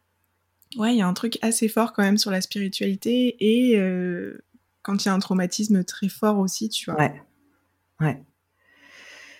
Ouais, 0.77 0.93
il 0.93 0.97
y 0.97 1.01
a 1.01 1.07
un 1.07 1.13
truc 1.13 1.37
assez 1.41 1.67
fort 1.67 1.93
quand 1.93 2.03
même 2.03 2.17
sur 2.17 2.31
la 2.31 2.41
spiritualité 2.41 3.35
et 3.39 3.77
euh, 3.77 4.43
quand 4.81 5.03
il 5.03 5.07
y 5.07 5.09
a 5.09 5.13
un 5.13 5.19
traumatisme 5.19 5.83
très 5.83 6.09
fort 6.09 6.39
aussi, 6.39 6.69
tu 6.69 6.89
vois. 6.89 6.99
Ouais. 6.99 7.21
Ouais. 7.99 8.23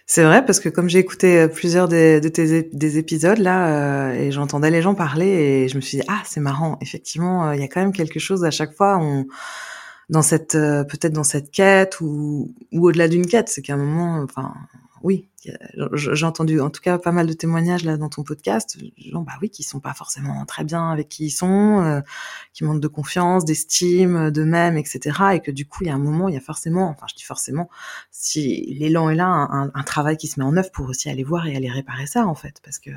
C'est 0.06 0.24
vrai 0.24 0.46
parce 0.46 0.60
que 0.60 0.68
comme 0.68 0.90
j'ai 0.90 1.00
écouté 1.00 1.48
plusieurs 1.48 1.88
des, 1.88 2.20
de 2.20 2.28
tes 2.28 2.64
des 2.74 2.98
épisodes 2.98 3.38
là 3.38 4.12
euh, 4.12 4.14
et 4.14 4.32
j'entendais 4.32 4.70
les 4.70 4.82
gens 4.82 4.96
parler 4.96 5.28
et 5.28 5.68
je 5.70 5.76
me 5.78 5.82
suis 5.82 6.00
dit 6.00 6.04
ah 6.10 6.22
c'est 6.26 6.42
marrant 6.42 6.78
effectivement 6.82 7.52
il 7.52 7.60
euh, 7.60 7.62
y 7.62 7.64
a 7.64 7.68
quand 7.70 7.80
même 7.80 7.94
quelque 7.94 8.20
chose 8.20 8.44
à 8.44 8.52
chaque 8.52 8.74
fois 8.74 9.02
dans 10.10 10.22
cette 10.22 10.56
euh, 10.56 10.84
peut-être 10.84 11.14
dans 11.14 11.24
cette 11.24 11.52
quête 11.52 12.02
ou 12.02 12.54
ou 12.74 12.88
au-delà 12.88 13.08
d'une 13.08 13.26
quête 13.26 13.48
c'est 13.48 13.62
qu'à 13.62 13.76
un 13.76 13.78
moment 13.78 14.22
enfin 14.22 14.54
oui, 15.04 15.28
j'ai 15.94 16.26
entendu 16.26 16.62
en 16.62 16.70
tout 16.70 16.80
cas 16.80 16.98
pas 16.98 17.12
mal 17.12 17.28
de 17.28 17.34
témoignages 17.34 17.84
là 17.84 17.98
dans 17.98 18.08
ton 18.08 18.24
podcast, 18.24 18.78
gens 18.98 19.22
bah 19.22 19.34
oui 19.42 19.50
qui 19.50 19.62
sont 19.64 19.82
pas 19.82 19.94
forcément 19.94 20.46
très 20.46 20.64
bien 20.64 20.90
avec 20.90 21.10
qui 21.10 21.26
ils 21.26 21.32
sont, 21.32 21.82
euh, 21.82 22.00
qui 22.54 22.64
manquent 22.64 22.80
de 22.80 22.88
confiance, 22.88 23.44
d'estime, 23.44 24.32
d'eux-mêmes, 24.32 24.78
etc. 24.78 25.20
Et 25.34 25.40
que 25.42 25.52
du 25.52 25.68
coup 25.68 25.84
il 25.84 25.88
y 25.88 25.90
a 25.90 25.94
un 25.94 26.00
moment, 26.00 26.30
il 26.30 26.36
y 26.36 26.38
a 26.38 26.42
forcément, 26.42 26.88
enfin 26.90 27.06
je 27.10 27.16
dis 27.16 27.24
forcément, 27.24 27.70
si 28.12 28.76
l'élan 28.80 29.10
est 29.10 29.16
là, 29.16 29.28
un, 29.28 29.72
un, 29.74 29.84
travail 29.84 30.16
qui 30.16 30.28
se 30.28 30.40
met 30.40 30.46
en 30.46 30.56
œuvre 30.56 30.72
pour 30.72 30.88
aussi 30.88 31.10
aller 31.10 31.24
voir 31.26 31.48
et 31.48 31.56
aller 31.58 31.70
réparer 31.70 32.08
ça 32.08 32.26
en 32.26 32.36
fait, 32.36 32.62
parce 32.64 32.80
que 32.80 32.92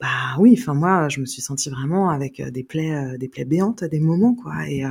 bah 0.00 0.36
oui, 0.38 0.54
enfin 0.58 0.74
moi 0.74 1.08
je 1.08 1.20
me 1.20 1.26
suis 1.26 1.40
sentie 1.40 1.70
vraiment 1.70 2.10
avec 2.10 2.42
des 2.42 2.62
plaies, 2.62 3.16
des 3.16 3.28
plaies 3.28 3.46
béantes 3.46 3.82
à 3.82 3.88
des 3.88 4.00
moments 4.00 4.34
quoi, 4.34 4.68
et 4.68 4.84
euh, 4.84 4.90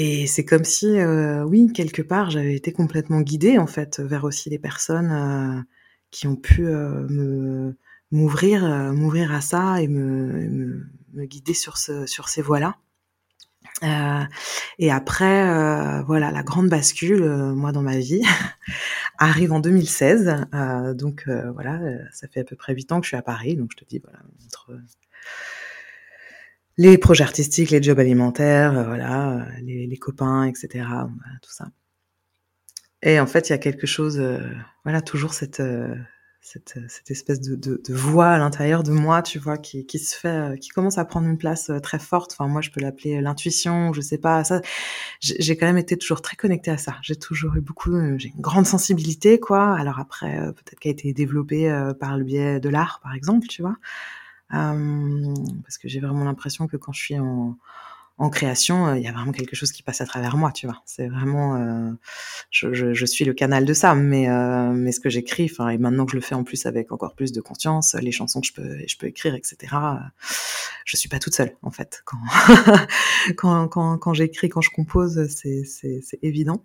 et 0.00 0.28
c'est 0.28 0.44
comme 0.44 0.62
si, 0.62 0.86
euh, 0.86 1.42
oui, 1.42 1.72
quelque 1.74 2.02
part, 2.02 2.30
j'avais 2.30 2.54
été 2.54 2.72
complètement 2.72 3.20
guidée 3.20 3.58
en 3.58 3.66
fait 3.66 3.98
vers 3.98 4.22
aussi 4.22 4.48
des 4.48 4.60
personnes 4.60 5.10
euh, 5.10 5.60
qui 6.12 6.28
ont 6.28 6.36
pu 6.36 6.68
euh, 6.68 7.72
m'ouvrir, 8.12 8.62
m'ouvrir 8.92 9.34
à 9.34 9.40
ça 9.40 9.82
et 9.82 9.88
me, 9.88 10.86
guider 11.16 11.52
sur 11.52 11.76
sur 11.78 12.28
ces 12.28 12.42
voies-là. 12.42 12.76
Et 14.78 14.92
après, 14.92 16.02
voilà, 16.04 16.30
la 16.30 16.44
grande 16.44 16.68
bascule, 16.68 17.24
moi 17.56 17.72
dans 17.72 17.82
ma 17.82 17.98
vie, 17.98 18.22
arrive 19.18 19.52
en 19.52 19.58
2016. 19.58 20.46
donc 20.94 21.28
voilà, 21.54 21.80
ça 22.12 22.28
fait 22.28 22.40
à 22.40 22.44
peu 22.44 22.54
près 22.54 22.72
huit 22.72 22.92
ans 22.92 23.00
que 23.00 23.06
je 23.06 23.08
suis 23.08 23.16
à 23.16 23.22
Paris. 23.22 23.56
Donc 23.56 23.70
je 23.72 23.78
te 23.78 23.84
dis 23.84 23.98
voilà 23.98 24.20
entre 24.44 24.78
les 26.78 26.96
projets 26.96 27.24
artistiques, 27.24 27.70
les 27.70 27.82
jobs 27.82 27.98
alimentaires, 27.98 28.76
euh, 28.78 28.84
voilà, 28.84 29.46
les, 29.62 29.86
les, 29.86 29.96
copains, 29.98 30.44
etc. 30.44 30.68
Voilà, 30.86 31.38
tout 31.42 31.50
ça. 31.50 31.66
Et 33.02 33.20
en 33.20 33.26
fait, 33.26 33.48
il 33.48 33.52
y 33.52 33.54
a 33.54 33.58
quelque 33.58 33.86
chose, 33.86 34.18
euh, 34.18 34.40
voilà, 34.84 35.02
toujours 35.02 35.34
cette, 35.34 35.60
euh, 35.60 35.94
cette, 36.88 37.10
espèce 37.10 37.40
de, 37.40 37.56
de, 37.56 37.94
voix 37.94 38.28
à 38.28 38.38
l'intérieur 38.38 38.82
de 38.82 38.92
moi, 38.92 39.22
tu 39.22 39.38
vois, 39.38 39.58
qui, 39.58 39.86
qui 39.86 39.98
se 39.98 40.16
fait, 40.16 40.28
euh, 40.28 40.56
qui 40.56 40.70
commence 40.70 40.96
à 40.96 41.04
prendre 41.04 41.26
une 41.28 41.36
place 41.36 41.68
euh, 41.68 41.78
très 41.80 41.98
forte. 41.98 42.32
Enfin, 42.32 42.48
moi, 42.48 42.60
je 42.62 42.70
peux 42.70 42.80
l'appeler 42.80 43.20
l'intuition, 43.20 43.92
je 43.92 44.00
sais 44.00 44.18
pas. 44.18 44.44
Ça, 44.44 44.62
j'ai 45.20 45.56
quand 45.56 45.66
même 45.66 45.78
été 45.78 45.96
toujours 45.98 46.22
très 46.22 46.36
connectée 46.36 46.70
à 46.70 46.78
ça. 46.78 46.96
J'ai 47.02 47.16
toujours 47.16 47.56
eu 47.56 47.60
beaucoup, 47.60 47.92
j'ai 48.18 48.28
une 48.34 48.40
grande 48.40 48.66
sensibilité, 48.66 49.38
quoi. 49.40 49.76
Alors 49.76 49.98
après, 49.98 50.36
peut-être 50.52 50.78
qu'elle 50.78 50.90
a 50.90 50.92
été 50.92 51.12
développée 51.12 51.70
par 52.00 52.16
le 52.16 52.24
biais 52.24 52.60
de 52.60 52.68
l'art, 52.68 53.00
par 53.02 53.14
exemple, 53.14 53.46
tu 53.46 53.62
vois. 53.62 53.76
Euh, 54.54 55.34
parce 55.62 55.78
que 55.78 55.88
j'ai 55.88 56.00
vraiment 56.00 56.24
l'impression 56.24 56.66
que 56.66 56.76
quand 56.76 56.92
je 56.92 57.00
suis 57.00 57.18
en, 57.18 57.56
en 58.16 58.30
création, 58.30 58.94
il 58.94 59.02
y 59.02 59.06
a 59.06 59.12
vraiment 59.12 59.32
quelque 59.32 59.54
chose 59.54 59.72
qui 59.72 59.82
passe 59.82 60.00
à 60.00 60.06
travers 60.06 60.36
moi, 60.36 60.52
tu 60.52 60.66
vois. 60.66 60.82
C'est 60.86 61.06
vraiment, 61.06 61.96
je, 62.50 62.72
je, 62.72 62.94
je, 62.94 63.06
suis 63.06 63.24
le 63.24 63.34
canal 63.34 63.64
de 63.64 63.72
ça, 63.74 63.94
mais 63.94 64.26
mais 64.72 64.90
ce 64.90 65.00
que 65.00 65.08
j'écris, 65.08 65.48
enfin, 65.52 65.68
et 65.68 65.78
maintenant 65.78 66.04
que 66.04 66.12
je 66.12 66.16
le 66.16 66.22
fais 66.22 66.34
en 66.34 66.44
plus 66.44 66.66
avec 66.66 66.90
encore 66.90 67.14
plus 67.14 67.30
de 67.30 67.40
conscience, 67.40 67.94
les 67.94 68.10
chansons 68.10 68.40
que 68.40 68.46
je 68.48 68.52
peux 68.54 68.78
je 68.86 68.96
peux 68.96 69.06
écrire, 69.06 69.34
etc. 69.34 69.72
Je 70.84 70.96
suis 70.96 71.08
pas 71.08 71.18
toute 71.18 71.34
seule 71.34 71.54
en 71.62 71.70
fait. 71.70 72.02
Quand 72.04 72.18
quand 73.36 73.68
quand, 73.68 73.98
quand 73.98 74.14
j'écris, 74.14 74.48
quand 74.48 74.62
je 74.62 74.70
compose, 74.70 75.28
c'est 75.28 75.62
c'est 75.64 76.18
évident. 76.22 76.64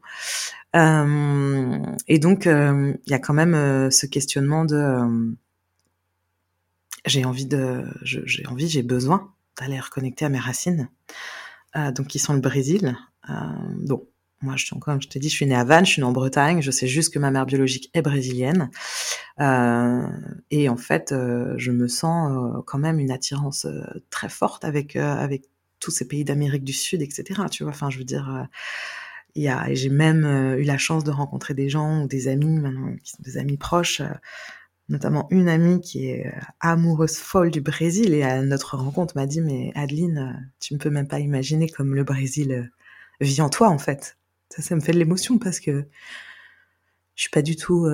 et 0.74 2.20
donc 2.20 2.46
il 2.46 3.12
y 3.12 3.14
a 3.14 3.20
quand 3.20 3.34
même 3.34 3.92
ce 3.92 4.08
questionnement 4.08 4.66
de 4.66 5.36
j'ai 7.06 7.26
envie 7.26 7.46
de, 7.46 7.84
j'ai 8.04 8.46
envie, 8.48 8.68
j'ai 8.68 8.84
besoin 8.84 9.34
d'aller 9.60 9.80
reconnecter 9.80 10.26
à 10.26 10.30
mes 10.30 10.40
racines, 10.40 10.90
euh, 11.76 11.92
donc 11.92 12.08
qui 12.08 12.20
sont 12.20 12.34
le 12.34 12.40
Brésil. 12.40 12.98
Euh, 13.30 13.34
bon, 13.78 14.08
moi, 14.42 14.56
je 14.58 14.66
suis 14.66 14.80
comme 14.80 15.02
je 15.02 15.08
t'ai 15.08 15.20
dit, 15.20 15.30
je 15.30 15.36
suis 15.36 15.46
née 15.46 15.56
à 15.56 15.64
Vannes, 15.64 15.86
je 15.86 15.92
suis 15.92 16.02
née 16.02 16.08
en 16.08 16.12
Bretagne. 16.12 16.62
Je 16.62 16.72
sais 16.72 16.88
juste 16.88 17.14
que 17.14 17.20
ma 17.20 17.32
mère 17.32 17.46
biologique 17.46 17.90
est 17.94 18.02
brésilienne, 18.02 18.70
euh, 19.40 20.08
et 20.52 20.70
en 20.70 20.78
fait, 20.78 21.12
euh, 21.12 21.54
je 21.58 21.72
me 21.72 21.88
sens 21.88 22.64
quand 22.66 22.80
même 22.80 23.00
une 23.00 23.12
attirance 23.12 23.68
très 24.10 24.30
forte 24.30 24.66
avec 24.66 24.96
avec 24.96 25.46
tous 25.80 25.92
ces 25.92 26.08
pays 26.08 26.24
d'Amérique 26.24 26.64
du 26.64 26.74
Sud, 26.74 27.02
etc. 27.02 27.42
Tu 27.52 27.64
vois, 27.64 27.74
enfin, 27.74 27.90
je 27.90 27.98
veux 27.98 28.06
dire. 28.06 28.48
il 29.36 29.52
j'ai 29.74 29.90
même 29.90 30.26
eu 30.60 30.64
la 30.64 30.78
chance 30.78 31.04
de 31.04 31.12
rencontrer 31.12 31.54
des 31.54 31.70
gens 31.70 32.04
ou 32.04 32.08
des 32.08 32.28
amis 32.28 32.60
maintenant 32.60 32.96
qui 33.04 33.12
sont 33.12 33.24
des 33.24 33.38
amis 33.38 33.58
proches 33.58 34.02
notamment 34.90 35.28
une 35.32 35.50
amie 35.50 35.82
qui 35.82 36.10
est 36.10 36.28
euh, 36.28 36.40
amoureuse 36.60 37.18
folle 37.18 37.52
du 37.52 37.62
Brésil 37.62 38.14
et 38.14 38.24
à 38.24 38.42
notre 38.42 38.78
rencontre 38.78 39.16
m'a 39.16 39.26
dit 39.26 39.42
mais 39.42 39.72
Adeline, 39.76 40.18
euh, 40.18 40.40
tu 40.60 40.74
ne 40.74 40.80
peux 40.80 40.90
même 40.90 41.08
pas 41.08 41.20
imaginer 41.20 41.70
comme 41.70 41.96
le 41.96 42.04
Brésil 42.04 42.52
euh, 42.52 42.64
vit 43.22 43.42
en 43.42 43.50
toi 43.50 43.70
en 43.70 43.78
fait. 43.78 44.18
Ça, 44.50 44.62
ça 44.62 44.76
me 44.76 44.82
fait 44.82 44.92
de 44.92 45.00
l'émotion 45.00 45.38
parce 45.40 45.60
que 45.60 45.86
je 47.16 47.22
suis 47.22 47.32
pas 47.32 47.42
du 47.42 47.56
tout 47.56 47.88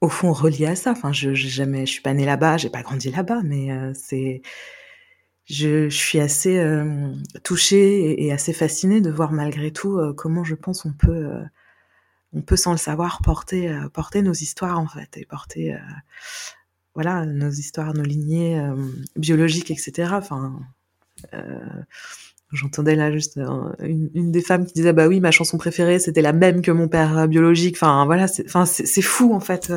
au 0.00 0.08
fond 0.08 0.32
reliée 0.32 0.66
à 0.66 0.76
ça. 0.76 0.92
Enfin, 0.92 1.12
je, 1.12 1.32
jamais, 1.34 1.86
je 1.86 1.92
suis 1.92 2.02
pas 2.02 2.12
née 2.12 2.24
là-bas, 2.24 2.56
j'ai 2.56 2.70
pas 2.70 2.82
grandi 2.82 3.10
là-bas, 3.10 3.42
mais 3.44 3.68
c'est, 3.94 4.42
je, 5.44 5.88
je, 5.88 5.96
suis 5.96 6.18
assez 6.18 6.60
touchée 7.44 8.12
et, 8.12 8.26
et, 8.26 8.32
assez 8.32 8.52
fascinée 8.52 9.00
de 9.00 9.10
voir 9.10 9.32
malgré 9.32 9.72
tout 9.72 10.00
comment 10.16 10.42
je 10.44 10.56
pense 10.56 10.84
on 10.84 10.92
peut 10.92 11.30
on 12.32 12.42
peut 12.42 12.56
sans 12.56 12.72
le 12.72 12.78
savoir 12.78 13.20
porter 13.22 13.70
euh, 13.70 13.88
porter 13.88 14.22
nos 14.22 14.32
histoires 14.32 14.78
en 14.78 14.86
fait 14.86 15.16
et 15.16 15.24
porter 15.24 15.74
euh, 15.74 15.78
voilà 16.94 17.26
nos 17.26 17.50
histoires, 17.50 17.94
nos 17.94 18.02
lignées 18.02 18.58
euh, 18.58 18.74
biologiques, 19.16 19.70
etc. 19.70 20.12
Enfin, 20.12 20.58
j'entendais 22.52 22.94
là 22.94 23.12
juste 23.12 23.38
une, 23.80 24.32
des 24.32 24.40
femmes 24.40 24.66
qui 24.66 24.72
disait 24.72 24.92
bah 24.92 25.08
oui 25.08 25.20
ma 25.20 25.30
chanson 25.30 25.58
préférée 25.58 25.98
c'était 25.98 26.22
la 26.22 26.32
même 26.32 26.62
que 26.62 26.70
mon 26.70 26.88
père 26.88 27.28
biologique. 27.28 27.76
Enfin 27.76 28.06
voilà, 28.06 28.28
c'est 28.28 28.46
enfin 28.46 28.64
c'est 28.66 29.02
fou 29.02 29.34
en 29.34 29.40
fait. 29.40 29.72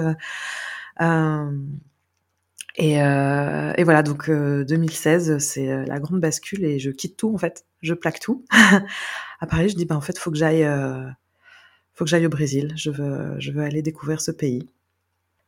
Et, 2.77 2.93
et, 2.93 3.83
voilà, 3.83 4.03
donc 4.03 4.29
2016, 4.29 5.39
c'est 5.39 5.85
la 5.85 5.99
grande 5.99 6.21
bascule 6.21 6.63
et 6.63 6.79
je 6.79 6.91
quitte 6.91 7.17
tout 7.17 7.33
en 7.33 7.37
fait. 7.37 7.65
Je 7.81 7.93
plaque 7.93 8.21
tout. 8.21 8.45
à 9.41 9.47
Paris, 9.47 9.69
je 9.69 9.75
dis 9.75 9.85
bah 9.85 9.97
en 9.97 10.01
fait, 10.01 10.17
faut 10.17 10.31
que 10.31 10.37
j'aille 10.37 10.65
faut 11.99 12.05
que 12.05 12.11
j'aille 12.11 12.25
au 12.25 12.29
Brésil, 12.29 12.71
je 12.77 12.91
veux, 12.91 13.35
je 13.39 13.51
veux 13.51 13.61
aller 13.61 13.81
découvrir 13.81 14.21
ce 14.21 14.31
pays. 14.31 14.69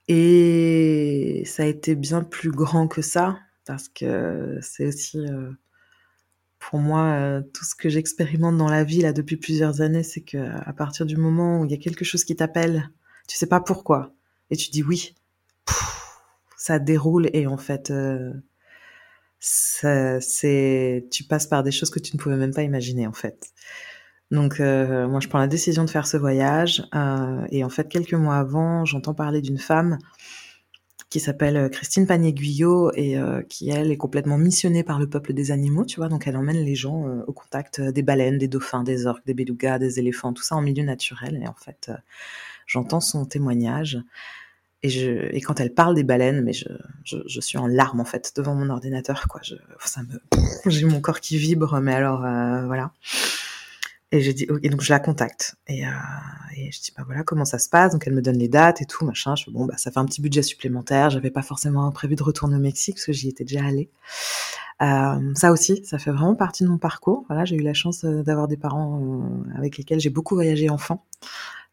Et 0.10 1.44
ça 1.46 1.64
a 1.64 1.66
été 1.66 1.96
bien 1.96 2.24
plus 2.24 2.52
grand 2.52 2.90
que 2.90 3.02
ça, 3.02 3.40
parce 3.66 3.88
que 3.88 4.60
c'est 4.62 4.86
aussi, 4.86 5.18
euh, 5.20 5.50
pour 6.60 6.80
moi, 6.80 7.04
euh, 7.14 7.42
tout 7.54 7.64
ce 7.64 7.74
que 7.74 7.88
j'expérimente 7.88 8.58
dans 8.58 8.68
la 8.68 8.84
vie 8.84 9.00
là 9.00 9.14
depuis 9.14 9.38
plusieurs 9.38 9.80
années, 9.80 10.04
c'est 10.04 10.20
que 10.20 10.38
à 10.40 10.74
partir 10.74 11.06
du 11.06 11.16
moment 11.16 11.62
où 11.62 11.66
il 11.66 11.72
y 11.72 11.74
a 11.74 11.78
quelque 11.78 12.04
chose 12.04 12.26
qui 12.26 12.36
t'appelle, 12.36 12.92
tu 13.30 13.38
sais 13.38 13.48
pas 13.48 13.62
pourquoi, 13.62 14.14
et 14.50 14.58
tu 14.58 14.72
dis 14.72 14.84
oui, 14.84 15.16
ça 16.58 16.80
déroule 16.80 17.30
et 17.32 17.48
en 17.48 17.58
fait, 17.58 17.92
euh, 17.92 18.34
tu 21.10 21.24
passes 21.30 21.48
par 21.48 21.64
des 21.64 21.72
choses 21.72 21.92
que 21.92 22.00
tu 22.00 22.18
ne 22.18 22.22
pouvais 22.22 22.36
même 22.36 22.54
pas 22.54 22.64
imaginer 22.64 23.08
en 23.08 23.14
fait. 23.14 23.54
Donc 24.32 24.62
euh, 24.62 25.08
moi 25.10 25.20
je 25.20 25.28
prends 25.28 25.40
la 25.40 25.48
décision 25.48 25.84
de 25.84 25.90
faire 25.90 26.08
ce 26.08 26.16
voyage 26.16 26.84
euh, 26.96 27.46
et 27.52 27.66
en 27.66 27.70
fait 27.70 27.90
quelques 27.90 28.14
mois 28.14 28.38
avant 28.38 28.86
j'entends 28.86 29.14
parler 29.14 29.42
d'une 29.42 29.58
femme 29.58 30.00
qui 31.10 31.20
s'appelle 31.20 31.58
euh, 31.58 31.68
Christine 31.68 32.08
Panier-Guyot 32.08 32.94
et 32.96 33.18
qui 33.50 33.70
elle 33.70 33.92
est 33.92 33.98
complètement 33.98 34.38
missionnée 34.38 34.84
par 34.84 35.00
le 35.00 35.10
peuple 35.10 35.34
des 35.34 35.52
animaux, 35.52 35.84
tu 35.84 35.98
vois, 35.98 36.08
donc 36.08 36.28
elle 36.28 36.38
emmène 36.38 36.64
les 36.64 36.76
gens 36.76 37.04
au 37.28 37.34
contact 37.34 37.82
des 37.82 38.02
baleines, 38.02 38.38
des 38.38 38.48
dauphins, 38.48 38.84
des 38.84 39.06
orques, 39.06 39.26
des 39.26 39.34
belugas, 39.34 39.80
des 39.80 40.00
éléphants, 40.00 40.32
tout 40.32 40.44
ça 40.44 40.56
en 40.56 40.62
milieu 40.62 40.84
naturel 40.84 41.42
et 41.44 41.48
en 41.48 41.54
fait 41.54 41.92
j'entends 42.66 43.02
son 43.02 43.26
témoignage 43.26 44.02
et, 44.84 44.90
je, 44.90 45.28
et 45.36 45.42
quand 45.42 45.60
elle 45.60 45.76
parle 45.76 45.94
des 45.94 46.04
baleines, 46.04 46.42
mais 46.42 46.54
je, 46.54 46.66
je, 47.04 47.40
suis 47.40 47.60
en 47.60 47.68
larmes 47.68 48.00
en 48.00 48.06
fait 48.06 48.34
devant 48.36 48.56
mon 48.56 48.72
ordinateur, 48.72 49.28
quoi. 49.30 49.40
Ça 49.80 50.02
me, 50.02 50.20
j'ai 50.72 50.86
mon 50.86 51.02
corps 51.02 51.20
qui 51.20 51.38
vibre, 51.38 51.80
mais 51.82 51.94
alors 51.94 52.22
voilà. 52.66 52.92
Et 54.14 54.20
j'ai 54.20 54.34
dit, 54.34 54.46
et 54.62 54.70
donc 54.70 54.82
je 54.82 54.92
la 54.92 55.00
contacte. 55.00 55.56
Et, 55.68 55.86
euh, 55.86 55.92
et, 56.58 56.72
je 56.72 56.82
dis, 56.82 56.92
bah 56.98 57.04
voilà, 57.06 57.24
comment 57.24 57.46
ça 57.46 57.60
se 57.60 57.70
passe? 57.70 57.94
Donc 57.94 58.06
elle 58.08 58.14
me 58.14 58.22
donne 58.22 58.38
les 58.38 58.50
dates 58.50 58.82
et 58.82 58.86
tout, 58.86 59.06
machin. 59.06 59.36
Je 59.36 59.46
fais, 59.46 59.52
bon, 59.52 59.66
bah 59.66 59.76
ça 59.78 59.90
fait 59.90 60.00
un 60.00 60.06
petit 60.06 60.22
budget 60.22 60.42
supplémentaire. 60.42 61.10
J'avais 61.10 61.32
pas 61.32 61.42
forcément 61.42 61.90
prévu 61.92 62.16
de 62.16 62.24
retourner 62.24 62.58
au 62.58 62.60
Mexique 62.60 62.96
parce 62.96 63.06
que 63.06 63.14
j'y 63.14 63.30
étais 63.30 63.46
déjà 63.46 63.66
allée. 63.66 63.90
Euh, 64.82 65.34
ça 65.36 65.52
aussi, 65.52 65.86
ça 65.86 66.00
fait 66.00 66.12
vraiment 66.12 66.36
partie 66.36 66.64
de 66.64 66.70
mon 66.70 66.78
parcours. 66.78 67.24
Voilà, 67.28 67.46
j'ai 67.46 67.56
eu 67.56 67.62
la 67.62 67.74
chance 67.74 68.04
euh, 68.04 68.24
d'avoir 68.24 68.48
des 68.48 68.58
parents 68.58 69.00
euh, 69.00 69.58
avec 69.58 69.78
lesquels 69.78 70.00
j'ai 70.00 70.10
beaucoup 70.10 70.36
voyagé 70.36 70.70
enfant. 70.70 71.06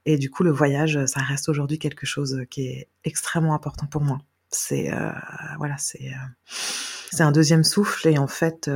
Et 0.04 0.18
du 0.18 0.30
coup, 0.30 0.42
le 0.42 0.50
voyage, 0.50 1.04
ça 1.06 1.20
reste 1.20 1.48
aujourd'hui 1.48 1.78
quelque 1.78 2.06
chose 2.06 2.42
qui 2.50 2.66
est 2.66 2.88
extrêmement 3.04 3.54
important 3.54 3.86
pour 3.86 4.02
moi. 4.02 4.18
C'est, 4.50 4.92
euh, 4.92 5.10
voilà, 5.58 5.76
c'est, 5.78 6.12
c'est 6.46 7.22
un 7.22 7.32
deuxième 7.32 7.64
souffle 7.64 8.08
et 8.08 8.18
en 8.18 8.26
fait, 8.26 8.70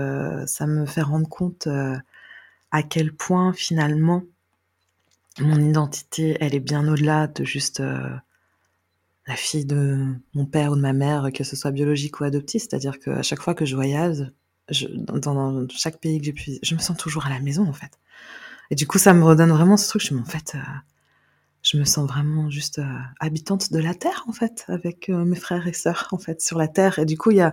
ça 0.46 0.66
me 0.66 0.85
fait 0.85 1.01
rendre 1.01 1.29
compte 1.29 1.68
à 2.72 2.82
quel 2.82 3.14
point 3.14 3.52
finalement 3.52 4.24
mon 5.38 5.61
identité, 5.61 6.37
elle 6.40 6.54
est 6.54 6.61
bien 6.61 6.87
au-delà 6.88 7.26
de 7.26 7.44
juste 7.44 7.80
euh, 7.80 8.11
la 9.26 9.37
fille 9.37 9.64
de 9.64 10.14
mon 10.35 10.44
père 10.44 10.72
ou 10.72 10.76
de 10.76 10.80
ma 10.80 10.92
mère, 10.92 11.30
que 11.32 11.44
ce 11.44 11.56
soit 11.56 11.70
biologique 11.70 12.20
ou 12.20 12.24
adoptive. 12.24 12.61
C'est-à-dire 12.61 12.98
qu'à 12.98 13.22
chaque 13.22 13.40
fois 13.40 13.54
que 13.54 13.64
je 13.64 13.74
voyage, 13.74 14.30
je, 14.68 14.88
dans, 14.88 15.66
chaque 15.68 16.00
pays 16.00 16.18
que 16.18 16.24
j'ai 16.24 16.32
pu, 16.32 16.58
je 16.62 16.74
me 16.74 16.80
sens 16.80 16.96
toujours 16.96 17.26
à 17.26 17.30
la 17.30 17.40
maison 17.40 17.66
en 17.66 17.72
fait. 17.72 17.98
Et 18.70 18.74
du 18.74 18.87
coup, 18.87 18.98
ça 18.98 19.14
me 19.14 19.24
redonne 19.24 19.50
vraiment 19.50 19.76
ce 19.76 19.88
truc. 19.88 20.02
Je 20.02 20.14
en 20.14 20.24
fait, 20.24 20.54
euh, 20.54 20.58
je 21.62 21.78
me 21.78 21.85
sens 21.85 22.06
vraiment 22.06 22.50
juste 22.50 22.78
euh, 22.78 22.98
habitante 23.20 23.72
de 23.72 23.78
la 23.78 23.94
terre 23.94 24.24
en 24.28 24.32
fait, 24.32 24.64
avec 24.68 25.08
mes 25.08 25.37
frères 25.37 25.66
et 25.66 25.72
sœurs 25.72 26.08
en 26.12 26.18
fait 26.18 26.42
sur 26.42 26.58
la 26.58 26.68
terre. 26.68 26.98
Et 26.98 27.06
du 27.06 27.16
coup, 27.16 27.30
il 27.30 27.38
y 27.38 27.42
a 27.42 27.52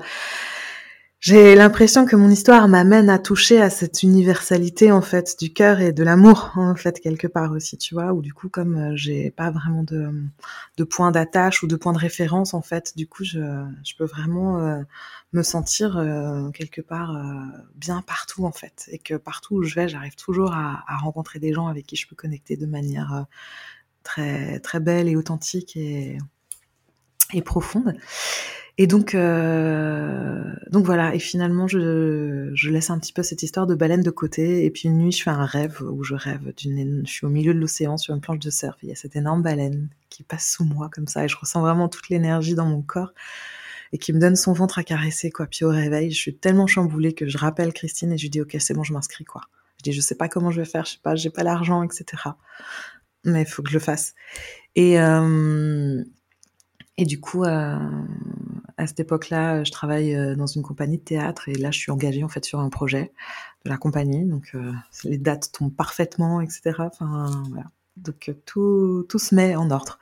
j'ai 1.21 1.53
l'impression 1.53 2.05
que 2.05 2.15
mon 2.15 2.29
histoire 2.29 2.69
m'amène 2.69 3.09
à 3.09 3.19
toucher 3.19 3.61
à 3.61 3.69
cette 3.69 4.03
universalité 4.03 4.89
en 4.89 5.01
fait 5.01 5.35
du 5.37 5.51
cœur 5.51 5.81
et 5.81 5.91
de 5.91 6.01
l'amour 6.01 6.51
en 6.55 6.75
fait 6.75 7.01
quelque 7.01 7.27
part 7.27 7.51
aussi, 7.51 7.77
tu 7.77 7.93
vois, 7.93 8.13
ou 8.13 8.21
du 8.21 8.33
coup 8.33 8.47
comme 8.47 8.77
euh, 8.77 8.95
j'ai 8.95 9.29
pas 9.29 9.51
vraiment 9.51 9.83
de, 9.83 10.13
de 10.77 10.83
point 10.85 11.11
d'attache 11.11 11.61
ou 11.61 11.67
de 11.67 11.75
point 11.75 11.91
de 11.91 11.97
référence 11.97 12.53
en 12.53 12.61
fait, 12.61 12.95
du 12.95 13.05
coup 13.05 13.25
je, 13.25 13.41
je 13.83 13.95
peux 13.97 14.05
vraiment 14.05 14.59
euh, 14.59 14.81
me 15.33 15.43
sentir 15.43 15.97
euh, 15.97 16.51
quelque 16.51 16.79
part 16.79 17.17
bien 17.75 18.01
partout 18.01 18.45
en 18.45 18.53
fait, 18.53 18.87
et 18.89 18.97
que 18.97 19.15
partout 19.15 19.55
où 19.55 19.63
je 19.63 19.75
vais, 19.75 19.89
j'arrive 19.89 20.15
toujours 20.15 20.53
à, 20.53 20.85
à, 20.87 20.95
rencontrer 20.97 21.39
des 21.39 21.51
gens 21.51 21.67
avec 21.67 21.85
qui 21.85 21.97
je 21.97 22.07
peux 22.07 22.15
connecter 22.15 22.55
de 22.55 22.65
manière 22.65 23.25
très 24.03 24.61
très 24.61 24.79
belle 24.79 25.09
et 25.09 25.17
authentique 25.17 25.75
et, 25.75 26.17
et 27.33 27.41
profonde. 27.41 27.97
Et 28.81 28.87
donc, 28.87 29.13
euh, 29.13 30.41
donc 30.69 30.85
voilà. 30.85 31.13
Et 31.13 31.19
finalement, 31.19 31.67
je, 31.67 32.69
laisse 32.69 32.89
un 32.89 32.97
petit 32.97 33.11
peu 33.11 33.23
cette 33.23 33.43
histoire 33.43 33.67
de 33.67 33.75
baleine 33.75 34.01
de 34.01 34.09
côté. 34.09 34.63
Et 34.63 34.71
puis 34.71 34.87
une 34.87 34.99
nuit, 34.99 35.11
je 35.11 35.21
fais 35.21 35.29
un 35.29 35.45
rêve 35.45 35.81
où 35.81 36.01
je 36.05 36.15
rêve 36.15 36.53
d'une. 36.55 37.03
Je 37.05 37.11
suis 37.11 37.25
au 37.25 37.29
milieu 37.29 37.53
de 37.53 37.59
l'océan 37.59 37.97
sur 37.97 38.15
une 38.15 38.21
planche 38.21 38.39
de 38.39 38.49
surf. 38.49 38.77
Il 38.81 38.87
y 38.87 38.93
a 38.93 38.95
cette 38.95 39.17
énorme 39.17 39.41
baleine 39.41 39.89
qui 40.09 40.23
passe 40.23 40.49
sous 40.49 40.63
moi 40.63 40.89
comme 40.93 41.07
ça, 41.07 41.25
et 41.25 41.27
je 41.27 41.35
ressens 41.35 41.59
vraiment 41.59 41.89
toute 41.89 42.07
l'énergie 42.07 42.55
dans 42.55 42.65
mon 42.65 42.81
corps 42.81 43.11
et 43.91 43.97
qui 43.97 44.13
me 44.13 44.19
donne 44.19 44.37
son 44.37 44.53
ventre 44.53 44.79
à 44.79 44.83
caresser 44.83 45.29
quoi. 45.29 45.45
Puis 45.47 45.65
au 45.65 45.69
réveil, 45.69 46.11
je 46.11 46.17
suis 46.17 46.35
tellement 46.35 46.65
chamboulée 46.65 47.11
que 47.11 47.27
je 47.27 47.37
rappelle 47.37 47.73
Christine 47.73 48.13
et 48.13 48.17
je 48.17 48.23
lui 48.23 48.29
dis 48.29 48.39
ok, 48.39 48.55
c'est 48.59 48.73
bon, 48.73 48.83
je 48.83 48.93
m'inscris 48.93 49.25
quoi. 49.25 49.41
Je 49.79 49.83
dis 49.83 49.91
je 49.91 49.99
sais 49.99 50.15
pas 50.15 50.29
comment 50.29 50.51
je 50.51 50.61
vais 50.61 50.67
faire, 50.67 50.85
je 50.85 50.91
sais 50.91 50.99
pas, 51.03 51.15
j'ai 51.15 51.31
pas 51.31 51.43
l'argent, 51.43 51.83
etc. 51.83 52.05
Mais 53.25 53.41
il 53.41 53.45
faut 53.45 53.61
que 53.61 53.69
je 53.69 53.73
le 53.73 53.81
fasse. 53.81 54.15
Et 54.75 55.01
euh, 55.01 56.01
et 56.99 57.05
du 57.05 57.21
coup, 57.21 57.45
euh, 57.45 57.77
à 58.79 58.87
cette 58.87 59.01
époque-là, 59.01 59.65
je 59.65 59.71
travaille 59.71 60.15
euh, 60.15 60.35
dans 60.35 60.47
une 60.47 60.61
compagnie 60.61 60.97
de 60.97 61.03
théâtre 61.03 61.49
et 61.49 61.55
là, 61.55 61.69
je 61.69 61.77
suis 61.77 61.91
engagée 61.91 62.23
en 62.23 62.29
fait 62.29 62.45
sur 62.45 62.61
un 62.61 62.69
projet 62.69 63.11
de 63.65 63.69
la 63.69 63.77
compagnie. 63.77 64.23
Donc, 64.23 64.51
euh, 64.55 64.71
les 65.03 65.17
dates 65.17 65.51
tombent 65.51 65.75
parfaitement, 65.75 66.39
etc. 66.39 66.75
Enfin, 66.79 67.43
voilà. 67.49 67.65
Donc, 67.97 68.33
tout, 68.45 69.05
tout 69.09 69.19
se 69.19 69.35
met 69.35 69.57
en 69.57 69.69
ordre. 69.69 69.99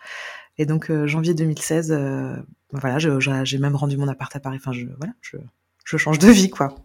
Et 0.59 0.67
donc, 0.67 0.91
janvier 1.05 1.33
2016, 1.33 1.91
voilà, 2.71 2.99
j'ai 2.99 3.57
même 3.57 3.75
rendu 3.75 3.97
mon 3.97 4.07
appart 4.07 4.35
à 4.35 4.39
Paris. 4.39 4.57
Enfin, 4.61 4.73
je, 4.73 4.85
voilà, 4.97 5.13
je, 5.21 5.37
je 5.83 5.97
change 5.97 6.19
de 6.19 6.29
vie, 6.29 6.51
quoi. 6.51 6.75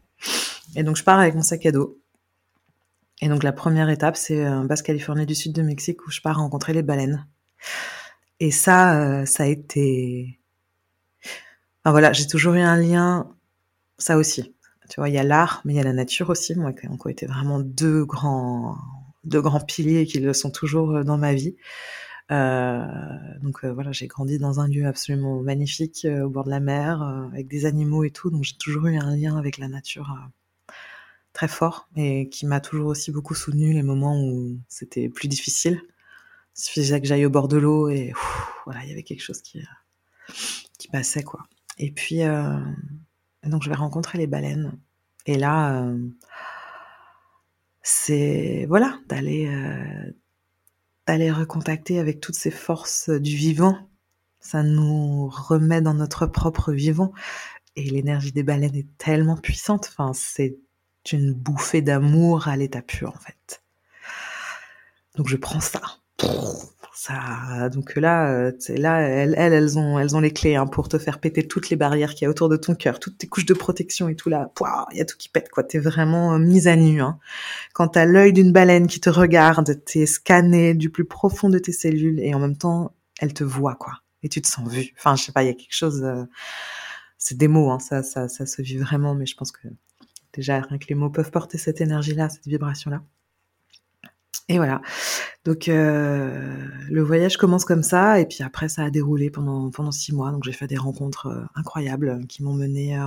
Et 0.75 0.83
donc, 0.85 0.97
je 0.97 1.05
pars 1.05 1.19
avec 1.19 1.35
mon 1.35 1.43
sac 1.43 1.67
à 1.67 1.73
dos 1.73 2.01
Et 3.21 3.29
donc 3.29 3.43
la 3.43 3.53
première 3.53 3.91
étape, 3.91 4.17
c'est 4.17 4.43
un 4.43 4.65
Basse-Californie 4.65 5.27
du 5.27 5.35
sud 5.35 5.53
de 5.53 5.63
Mexique 5.63 6.07
où 6.07 6.11
je 6.11 6.23
pars 6.23 6.39
rencontrer 6.39 6.73
les 6.73 6.83
baleines. 6.83 7.27
Et 8.41 8.51
ça, 8.51 9.27
ça 9.27 9.43
a 9.43 9.47
été... 9.47 10.39
Enfin 11.85 11.93
voilà, 11.93 12.13
j'ai 12.13 12.27
toujours 12.27 12.55
eu 12.55 12.61
un 12.61 12.77
lien, 12.77 13.29
ça 13.99 14.17
aussi. 14.17 14.55
Tu 14.89 15.01
vois, 15.01 15.09
il 15.09 15.15
y 15.15 15.19
a 15.19 15.23
l'art, 15.23 15.63
mais 15.65 15.75
il 15.75 15.77
y 15.77 15.81
a 15.81 15.85
la 15.85 15.93
nature 15.93 16.31
aussi, 16.31 16.55
moi, 16.55 16.73
qui 16.73 16.87
ont 16.87 16.97
été 17.09 17.27
vraiment 17.27 17.61
deux 17.61 18.05
grands, 18.05 18.77
deux 19.25 19.41
grands 19.41 19.61
piliers 19.61 20.07
qui 20.07 20.21
le 20.21 20.33
sont 20.33 20.51
toujours 20.51 21.05
dans 21.05 21.19
ma 21.19 21.35
vie. 21.35 21.57
Euh, 22.31 22.87
donc 23.43 23.65
euh, 23.65 23.73
voilà, 23.73 23.93
j'ai 23.93 24.07
grandi 24.07 24.39
dans 24.39 24.61
un 24.61 24.69
lieu 24.69 24.87
absolument 24.87 25.43
magnifique 25.43 26.05
euh, 26.05 26.25
au 26.25 26.31
bord 26.31 26.45
de 26.45 26.51
la 26.51 26.61
mer, 26.61 27.03
avec 27.33 27.49
des 27.49 27.67
animaux 27.67 28.05
et 28.05 28.11
tout, 28.11 28.31
donc 28.31 28.45
j'ai 28.45 28.57
toujours 28.57 28.87
eu 28.87 28.97
un 28.97 29.15
lien 29.15 29.37
avec 29.37 29.59
la 29.59 29.69
nature 29.69 30.17
très 31.33 31.49
fort 31.49 31.89
et 31.97 32.29
qui 32.29 32.47
m'a 32.47 32.61
toujours 32.61 32.89
aussi 32.89 33.11
beaucoup 33.11 33.35
soutenu 33.35 33.73
les 33.73 33.83
moments 33.83 34.23
où 34.23 34.59
c'était 34.69 35.09
plus 35.09 35.29
difficile. 35.29 35.83
Il 36.57 36.63
suffisait 36.63 37.01
que 37.01 37.07
j'aille 37.07 37.27
au 37.27 37.31
bord 37.31 37.49
de 37.49 37.57
l'eau 37.57 37.89
et 37.89 38.13
voilà, 38.65 38.83
il 38.85 38.91
y 38.91 38.93
avait 38.93 39.03
quelque 39.03 39.23
chose 39.23 39.43
qui 39.43 39.63
qui 40.79 40.89
passait 40.89 41.23
quoi. 41.23 41.47
Et 41.79 41.91
puis 41.91 42.21
donc 43.45 43.63
je 43.63 43.69
vais 43.69 43.77
rencontrer 43.77 44.19
les 44.19 44.27
baleines 44.27 44.79
et 45.27 45.37
là 45.37 45.85
c'est 47.83 48.67
voilà 48.69 48.99
d'aller 49.09 49.49
d'aller 51.07 51.31
recontacter 51.31 51.99
avec 51.99 52.21
toutes 52.21 52.35
ces 52.35 52.51
forces 52.51 53.11
du 53.11 53.37
vivant. 53.37 53.77
Ça 54.41 54.63
nous 54.63 55.29
remet 55.29 55.81
dans 55.81 55.95
notre 55.95 56.27
propre 56.27 56.73
vivant. 56.73 57.13
Et 57.77 57.85
l'énergie 57.85 58.33
des 58.33 58.43
baleines 58.43 58.77
est 58.77 58.99
tellement 58.99 59.37
puissante. 59.37 59.89
Enfin, 59.91 60.13
c'est 60.15 60.59
une 61.11 61.33
bouffée 61.33 61.83
d'amour 61.83 62.49
à 62.49 62.57
l'état 62.57 62.83
pur, 62.83 63.15
en 63.17 63.19
fait. 63.19 63.63
Donc 65.17 65.29
je 65.29 65.37
prends 65.37 65.61
ça 65.61 65.81
ça, 66.95 67.71
donc 67.71 67.97
là, 67.97 68.31
euh, 68.31 68.53
là, 68.69 69.01
elles, 69.01 69.35
elles, 69.37 69.79
ont, 69.79 69.99
elles 69.99 70.15
ont 70.15 70.21
les 70.21 70.33
clés 70.33 70.57
hein, 70.57 70.67
pour 70.67 70.89
te 70.89 70.99
faire 70.99 71.21
péter 71.21 71.47
toutes 71.49 71.71
les 71.71 71.77
barrières 71.77 72.15
qu'il 72.15 72.25
y 72.25 72.27
a 72.27 72.31
autour 72.31 72.51
de 72.51 72.57
ton 72.57 72.75
cœur, 72.75 73.01
toutes 73.01 73.17
tes 73.17 73.27
couches 73.27 73.47
de 73.47 73.55
protection 73.55 74.09
et 74.09 74.15
tout 74.15 74.29
là. 74.29 74.53
Il 74.93 74.99
y 74.99 75.01
a 75.01 75.07
tout 75.07 75.17
qui 75.17 75.31
pète 75.31 75.49
quoi. 75.49 75.65
T'es 75.65 75.79
vraiment 75.79 76.35
euh, 76.35 76.39
mise 76.39 76.69
à 76.69 76.77
nu. 76.77 77.01
Hein. 77.01 77.19
Quand 77.73 77.89
t'as 77.89 78.05
l'œil 78.05 78.35
d'une 78.35 78.53
baleine 78.53 78.89
qui 78.89 79.01
te 79.01 79.09
regarde, 79.09 79.83
t'es 79.85 80.05
scanné 80.05 80.75
du 80.75 80.91
plus 80.91 81.07
profond 81.07 81.49
de 81.49 81.59
tes 81.59 81.73
cellules 81.73 82.21
et 82.21 82.35
en 82.35 82.39
même 82.39 82.59
temps, 82.59 82.95
elle 83.21 83.33
te 83.33 83.45
voit 83.45 83.77
quoi. 83.77 84.03
Et 84.23 84.29
tu 84.29 84.43
te 84.43 84.49
sens 84.49 84.69
vu. 84.69 84.93
Enfin, 84.99 85.17
je 85.17 85.25
sais 85.25 85.33
pas, 85.33 85.43
il 85.43 85.47
y 85.47 85.51
a 85.51 85.55
quelque 85.55 85.75
chose. 85.75 86.03
Euh, 86.05 86.25
c'est 87.17 87.39
des 87.39 87.49
mots, 87.49 87.71
hein, 87.71 87.79
ça, 87.79 88.03
ça, 88.03 88.29
ça 88.29 88.45
se 88.45 88.61
vit 88.61 88.77
vraiment, 88.77 89.15
mais 89.15 89.27
je 89.27 89.37
pense 89.37 89.53
que 89.53 89.69
déjà 90.35 90.61
rien 90.61 90.79
que 90.79 90.87
les 90.89 90.95
mots 90.95 91.11
peuvent 91.11 91.31
porter 91.31 91.57
cette 91.57 91.81
énergie-là, 91.81 92.29
cette 92.29 92.47
vibration-là. 92.47 93.03
Et 94.49 94.57
voilà. 94.59 94.83
Donc 95.45 95.69
euh, 95.69 96.67
le 96.89 97.03
voyage 97.03 97.37
commence 97.37 97.65
comme 97.65 97.83
ça, 97.83 98.21
et 98.21 98.27
puis 98.27 98.43
après 98.43 98.69
ça 98.69 98.85
a 98.85 98.91
déroulé 98.91 99.31
pendant 99.31 99.71
pendant 99.71 99.93
six 99.93 100.13
mois. 100.15 100.31
Donc 100.31 100.45
j'ai 100.45 100.53
fait 100.53 100.67
des 100.67 100.77
rencontres 100.77 101.27
euh, 101.27 101.45
incroyables 101.55 102.09
euh, 102.09 102.23
qui 102.29 102.43
m'ont 102.43 102.55
mené 102.55 102.99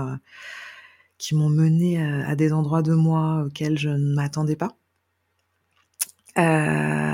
qui 1.17 1.35
m'ont 1.35 1.49
mené 1.49 2.01
à 2.01 2.35
des 2.35 2.51
endroits 2.51 2.81
de 2.81 2.93
moi 2.93 3.43
auxquels 3.45 3.77
je 3.77 3.89
ne 3.89 4.15
m'attendais 4.15 4.57
pas, 4.57 4.75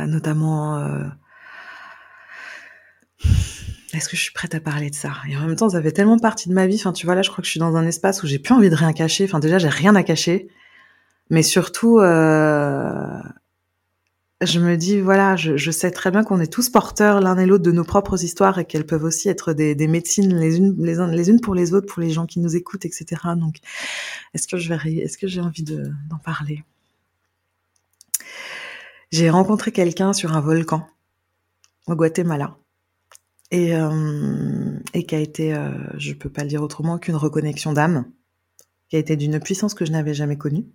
notamment. 0.08 1.10
Est-ce 3.94 4.08
que 4.08 4.16
je 4.16 4.22
suis 4.22 4.34
prête 4.34 4.56
à 4.56 4.60
parler 4.60 4.90
de 4.90 4.96
ça? 4.96 5.12
Et 5.30 5.36
en 5.36 5.46
même 5.46 5.56
temps, 5.56 5.70
ça 5.70 5.82
fait 5.82 5.92
tellement 5.92 6.18
partie 6.18 6.48
de 6.50 6.54
ma 6.54 6.66
vie. 6.66 6.78
Enfin, 6.78 6.94
tu 6.94 7.06
vois, 7.06 7.14
là, 7.14 7.22
je 7.22 7.30
crois 7.30 7.42
que 7.42 7.46
je 7.46 7.52
suis 7.52 7.60
dans 7.60 7.76
un 7.76 7.86
espace 7.86 8.24
où 8.24 8.28
j'ai 8.28 8.40
plus 8.40 8.54
envie 8.56 8.70
de 8.70 8.76
rien 8.76 8.94
cacher. 8.94 9.26
Enfin, 9.26 9.40
déjà, 9.40 9.60
j'ai 9.60 9.70
rien 9.70 9.96
à 9.96 10.04
cacher. 10.04 10.48
Mais 11.30 11.44
surtout, 11.44 12.00
je 14.42 14.60
me 14.60 14.76
dis, 14.76 15.00
voilà, 15.00 15.36
je, 15.36 15.72
sais 15.72 15.92
très 15.92 16.10
bien 16.10 16.24
qu'on 16.24 16.40
est 16.40 16.52
tous 16.52 16.70
porteurs 16.70 17.22
l'un 17.22 17.38
et 17.38 17.46
l'autre 17.46 17.64
de 17.64 17.72
nos 17.72 17.84
propres 17.84 18.24
histoires 18.24 18.58
et 18.58 18.66
qu'elles 18.66 18.86
peuvent 18.86 19.04
aussi 19.04 19.30
être 19.30 19.54
des, 19.54 19.76
médecines 19.88 20.36
les 20.36 20.58
unes, 20.58 20.76
les, 20.80 21.30
unes 21.30 21.42
pour 21.42 21.54
les 21.54 21.74
autres, 21.74 21.88
pour 21.88 22.02
les 22.02 22.10
gens 22.10 22.26
qui 22.26 22.40
nous 22.40 22.56
écoutent, 22.56 22.86
etc. 22.86 23.06
Donc, 23.38 23.58
est-ce 24.34 24.48
que 24.48 24.58
je 24.58 24.74
vais, 24.74 25.08
que 25.20 25.28
j'ai 25.28 25.42
envie 25.42 25.64
d'en 25.64 26.18
parler? 26.24 26.64
J'ai 29.12 29.30
rencontré 29.30 29.72
quelqu'un 29.72 30.14
sur 30.14 30.36
un 30.36 30.42
volcan 30.42 30.88
au 31.88 31.96
Guatemala 31.96 32.58
et, 33.52 33.76
euh, 33.76 34.80
et 34.94 35.06
qui 35.06 35.16
a 35.16 35.20
été, 35.20 35.54
euh, 35.54 35.70
je 35.98 36.14
peux 36.14 36.30
pas 36.30 36.44
le 36.44 36.50
dire 36.50 36.64
autrement, 36.64 36.98
qu'une 36.98 37.16
reconnexion 37.16 37.74
d'âme, 37.74 38.06
qui 38.90 38.96
a 38.96 39.00
été 39.00 39.18
d'une 39.18 39.40
puissance 39.40 39.74
que 39.74 39.86
je 39.86 39.92
n'avais 39.92 40.14
jamais 40.14 40.38
connue. 40.38 40.66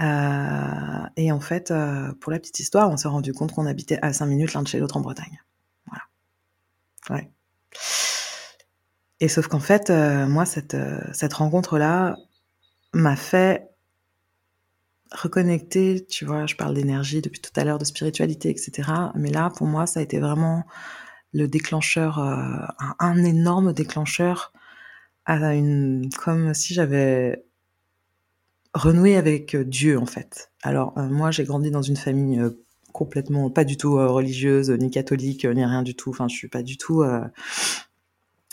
Euh, 0.00 1.06
et 1.16 1.32
en 1.32 1.40
fait, 1.40 1.70
euh, 1.70 2.12
pour 2.20 2.30
la 2.30 2.38
petite 2.38 2.60
histoire, 2.60 2.90
on 2.90 2.96
s'est 2.96 3.08
rendu 3.08 3.32
compte 3.32 3.52
qu'on 3.52 3.66
habitait 3.66 3.98
à 4.02 4.12
5 4.12 4.26
minutes 4.26 4.52
l'un 4.54 4.62
de 4.62 4.68
chez 4.68 4.78
l'autre 4.78 4.96
en 4.96 5.00
Bretagne. 5.00 5.42
Voilà. 5.86 6.04
Ouais. 7.10 7.30
Et 9.20 9.28
sauf 9.28 9.48
qu'en 9.48 9.60
fait, 9.60 9.88
euh, 9.88 10.26
moi, 10.26 10.44
cette, 10.44 10.76
cette 11.12 11.32
rencontre-là 11.32 12.16
m'a 12.92 13.16
fait 13.16 13.70
reconnecter, 15.12 16.04
tu 16.06 16.26
vois, 16.26 16.46
je 16.46 16.56
parle 16.56 16.74
d'énergie 16.74 17.22
depuis 17.22 17.40
tout 17.40 17.52
à 17.56 17.64
l'heure, 17.64 17.78
de 17.78 17.84
spiritualité, 17.84 18.50
etc. 18.50 18.90
Mais 19.14 19.30
là, 19.30 19.50
pour 19.50 19.66
moi, 19.66 19.86
ça 19.86 20.00
a 20.00 20.02
été 20.02 20.18
vraiment 20.18 20.64
le 21.32 21.48
déclencheur, 21.48 22.18
un, 22.18 22.66
un, 22.98 23.24
énorme 23.24 23.72
déclencheur 23.72 24.52
à 25.24 25.54
une, 25.54 26.10
comme 26.22 26.54
si 26.54 26.74
j'avais 26.74 27.46
renouer 28.76 29.16
avec 29.16 29.54
euh, 29.54 29.64
Dieu 29.64 29.98
en 29.98 30.06
fait. 30.06 30.50
Alors 30.62 30.96
euh, 30.98 31.08
moi 31.08 31.30
j'ai 31.30 31.44
grandi 31.44 31.70
dans 31.70 31.82
une 31.82 31.96
famille 31.96 32.38
euh, 32.38 32.50
complètement 32.92 33.50
pas 33.50 33.64
du 33.64 33.76
tout 33.76 33.94
religieuse 33.96 34.70
ni 34.70 34.90
catholique 34.90 35.44
ni 35.44 35.64
rien 35.64 35.82
du 35.82 35.94
tout. 35.94 36.10
Enfin 36.10 36.28
je 36.28 36.36
suis 36.36 36.48
pas 36.48 36.62
du 36.62 36.78
tout 36.78 37.04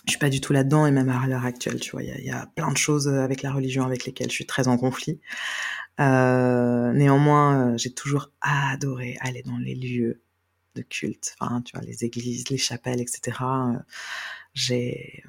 je 0.05 0.11
suis 0.11 0.19
pas 0.19 0.29
du 0.29 0.41
tout 0.41 0.51
là-dedans 0.51 0.85
et 0.85 0.91
même 0.91 1.07
à 1.07 1.25
l'heure 1.27 1.45
actuelle, 1.45 1.79
tu 1.79 1.91
vois, 1.91 2.03
il 2.03 2.25
y, 2.25 2.29
a, 2.29 2.45
plein 2.57 2.69
de 2.69 2.75
choses 2.75 3.07
avec 3.07 3.41
la 3.41 3.53
religion 3.53 3.85
avec 3.85 4.05
lesquelles 4.05 4.29
je 4.29 4.35
suis 4.35 4.45
très 4.45 4.67
en 4.67 4.77
conflit. 4.77 5.21
néanmoins, 5.97 7.77
j'ai 7.77 7.93
toujours 7.93 8.31
adoré 8.41 9.15
aller 9.21 9.43
dans 9.43 9.57
les 9.57 9.75
lieux 9.75 10.19
de 10.75 10.81
culte, 10.81 11.37
enfin, 11.39 11.61
tu 11.61 11.77
vois, 11.77 11.85
les 11.85 12.03
églises, 12.03 12.49
les 12.49 12.57
chapelles, 12.57 12.99
etc. 12.99 13.37
j'ai 14.53 15.23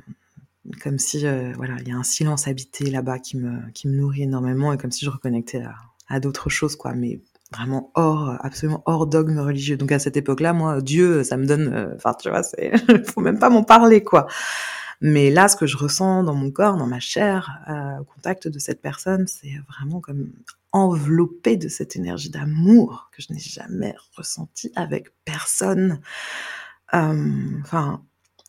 comme 0.82 0.98
si 0.98 1.26
euh, 1.26 1.52
voilà 1.56 1.76
il 1.80 1.88
y 1.88 1.92
a 1.92 1.96
un 1.96 2.02
silence 2.02 2.48
habité 2.48 2.90
là-bas 2.90 3.18
qui 3.18 3.36
me 3.36 3.70
qui 3.72 3.88
me 3.88 3.96
nourrit 3.96 4.22
énormément 4.22 4.72
et 4.72 4.78
comme 4.78 4.90
si 4.90 5.04
je 5.04 5.10
reconnectais 5.10 5.62
à, 6.08 6.20
d'autres 6.20 6.48
choses 6.48 6.76
quoi 6.76 6.94
mais 6.94 7.20
vraiment 7.52 7.90
hors 7.94 8.36
absolument 8.40 8.82
hors 8.86 9.06
dogme 9.06 9.38
religieux. 9.38 9.76
Donc 9.76 9.92
à 9.92 9.98
cette 9.98 10.16
époque-là 10.16 10.52
moi 10.52 10.80
Dieu 10.80 11.22
ça 11.22 11.36
me 11.36 11.46
donne 11.46 11.72
euh, 11.72 11.94
enfin 11.96 12.14
tu 12.14 12.30
vois 12.30 12.42
c'est 12.42 12.72
faut 13.10 13.20
même 13.20 13.38
pas 13.38 13.50
m'en 13.50 13.64
parler 13.64 14.02
quoi. 14.02 14.26
Mais 15.00 15.30
là 15.30 15.48
ce 15.48 15.56
que 15.56 15.66
je 15.66 15.76
ressens 15.76 16.24
dans 16.24 16.34
mon 16.34 16.50
corps 16.50 16.76
dans 16.76 16.86
ma 16.86 17.00
chair 17.00 17.60
euh, 17.68 18.00
au 18.00 18.04
contact 18.04 18.48
de 18.48 18.58
cette 18.58 18.80
personne 18.80 19.26
c'est 19.26 19.52
vraiment 19.68 20.00
comme 20.00 20.32
enveloppé 20.72 21.56
de 21.56 21.68
cette 21.68 21.94
énergie 21.96 22.30
d'amour 22.30 23.10
que 23.12 23.22
je 23.22 23.32
n'ai 23.32 23.38
jamais 23.38 23.94
ressenti 24.16 24.72
avec 24.74 25.08
personne. 25.24 26.00
Enfin 26.92 28.02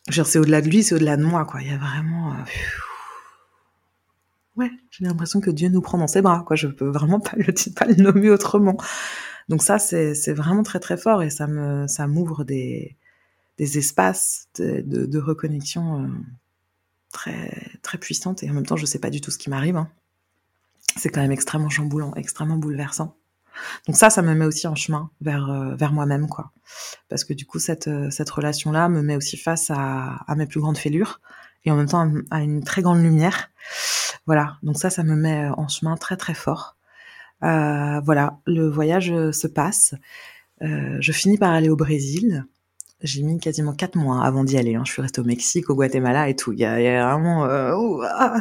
c'est 0.10 0.40
au-delà 0.40 0.62
de 0.62 0.70
lui, 0.70 0.84
c'est 0.84 0.96
au-delà 0.96 1.18
de 1.18 1.24
moi, 1.24 1.46
quoi. 1.46 1.62
Il 1.62 1.68
y 1.68 1.74
a 1.74 1.78
vraiment. 1.78 2.34
Euh, 2.34 2.44
ouais, 4.56 4.72
j'ai 4.92 5.06
l'impression 5.06 5.42
que 5.42 5.50
Dieu 5.50 5.70
nous 5.70 5.82
prend 5.82 5.98
dans 5.98 6.08
ses 6.08 6.22
bras, 6.22 6.44
quoi. 6.46 6.56
Je 6.56 6.68
peux 6.68 6.90
vraiment 6.90 7.20
pas 7.20 7.34
le, 7.38 7.96
nommer 8.02 8.30
autrement. 8.30 8.78
Donc 9.50 9.64
ça, 9.64 9.80
c'est, 9.80 10.34
vraiment 10.34 10.64
très 10.64 10.80
très 10.80 10.98
fort 10.98 11.22
et 11.22 11.30
ça 11.30 11.48
me, 11.48 11.88
ça 11.88 12.08
m'ouvre 12.08 12.44
des, 12.44 12.98
des 13.58 13.78
espaces 13.78 14.48
de, 14.58 14.82
de, 14.82 15.06
de 15.06 15.20
reconnexion 15.20 16.04
euh, 16.04 16.08
très 17.12 17.72
très 17.82 17.98
puissantes 17.98 18.44
et 18.44 18.50
en 18.50 18.54
même 18.54 18.66
temps, 18.66 18.78
je 18.78 18.86
sais 18.86 19.00
pas 19.00 19.10
du 19.10 19.22
tout 19.22 19.32
ce 19.32 19.38
qui 19.38 19.50
m'arrive. 19.50 19.78
Hein. 19.78 19.90
C'est 20.98 21.10
quand 21.10 21.22
même 21.22 21.32
extrêmement 21.32 21.70
chamboulant, 21.70 22.14
extrêmement 22.16 22.58
bouleversant. 22.58 23.16
Donc 23.88 23.96
ça, 23.96 24.10
ça 24.10 24.22
me 24.22 24.34
met 24.34 24.46
aussi 24.46 24.68
en 24.68 24.76
chemin 24.76 25.10
vers 25.22 25.50
euh, 25.50 25.76
vers 25.76 25.92
moi-même, 25.92 26.28
quoi. 26.28 26.52
Parce 27.10 27.24
que 27.24 27.34
du 27.34 27.46
coup, 27.46 27.60
cette 27.60 27.88
euh, 27.88 28.10
cette 28.10 28.30
relation-là 28.30 28.90
me 28.90 29.02
met 29.02 29.16
aussi 29.16 29.38
face 29.38 29.72
à, 29.72 30.26
mes 30.36 30.46
plus 30.46 30.60
grandes 30.60 30.78
fêlures 30.78 31.22
et 31.64 31.72
en 31.72 31.76
même 31.76 31.88
temps 31.88 32.12
à 32.32 32.42
une 32.42 32.64
très 32.64 32.82
grande 32.82 33.02
lumière. 33.02 33.50
Voilà. 34.26 34.58
Donc 34.64 34.78
ça, 34.78 34.90
ça 34.90 35.04
me 35.04 35.16
met 35.16 35.48
en 35.58 35.68
chemin 35.68 35.96
très 35.98 36.18
très 36.18 36.34
fort. 36.34 36.76
Euh, 37.44 38.00
voilà, 38.02 38.40
le 38.46 38.70
voyage 38.70 39.14
se 39.32 39.48
passe. 39.48 39.94
Euh, 40.62 40.98
je 41.00 41.12
finis 41.12 41.38
par 41.38 41.52
aller 41.52 41.70
au 41.70 41.76
Brésil. 41.76 42.46
J'ai 43.02 43.24
mis 43.24 43.40
quasiment 43.40 43.74
quatre 43.74 43.96
mois 43.96 44.24
avant 44.24 44.44
d'y 44.44 44.58
aller. 44.58 44.76
Hein. 44.76 44.84
Je 44.86 44.92
suis 44.92 45.02
restée 45.02 45.22
au 45.22 45.26
Mexique, 45.26 45.70
au 45.70 45.76
Guatemala 45.76 46.30
et 46.30 46.36
tout. 46.36 46.54
Il 46.54 46.60
y 46.60 46.66
a, 46.66 46.76
vraiment, 46.76 47.46
euh, 47.46 47.76
ah, 48.16 48.40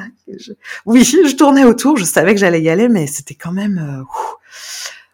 oui, 0.87 1.05
je 1.05 1.37
tournais 1.37 1.65
autour. 1.65 1.97
Je 1.97 2.05
savais 2.05 2.35
que 2.35 2.41
j'allais 2.41 2.62
y 2.62 2.71
aller, 2.71 2.89
mais 2.89 3.07
c'était 3.07 3.35
quand 3.35 3.53
même. 3.53 3.79
Euh, 3.79 4.05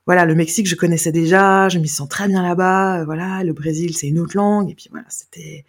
voilà, 0.06 0.24
le 0.24 0.34
Mexique, 0.34 0.66
je 0.66 0.76
connaissais 0.76 1.12
déjà, 1.12 1.68
je 1.68 1.78
m'y 1.78 1.88
sens 1.88 2.08
très 2.08 2.26
bien 2.28 2.42
là-bas. 2.42 3.00
Euh, 3.00 3.04
voilà, 3.04 3.44
le 3.44 3.52
Brésil, 3.52 3.96
c'est 3.96 4.08
une 4.08 4.18
autre 4.18 4.36
langue. 4.36 4.70
Et 4.70 4.74
puis 4.74 4.88
voilà, 4.90 5.06
c'était. 5.08 5.64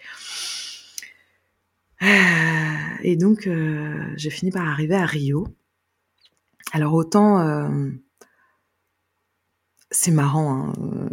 Euh, 2.01 2.05
et 3.03 3.15
donc, 3.15 3.47
euh, 3.47 4.03
j'ai 4.15 4.29
fini 4.29 4.51
par 4.51 4.67
arriver 4.67 4.95
à 4.95 5.05
Rio. 5.05 5.47
Alors 6.73 6.93
autant, 6.93 7.69
c'est 9.91 10.11
marrant. 10.11 10.69
Hein. 10.69 11.09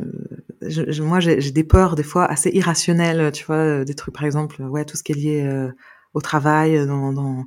Moi, 1.01 1.21
j'ai 1.21 1.51
des 1.51 1.65
peurs 1.65 1.97
des 1.97 2.03
fois 2.05 2.27
assez 2.27 2.51
irrationnelles, 2.51 3.33
tu 3.33 3.45
vois, 3.45 3.85
des 3.85 3.95
trucs 3.95 4.15
par 4.15 4.25
exemple, 4.25 4.63
ouais, 4.63 4.85
tout 4.85 4.97
ce 4.97 5.03
qui 5.03 5.13
est 5.13 5.15
lié 5.17 5.69
au 6.15 6.21
travail, 6.21 6.87
dans, 6.87 7.45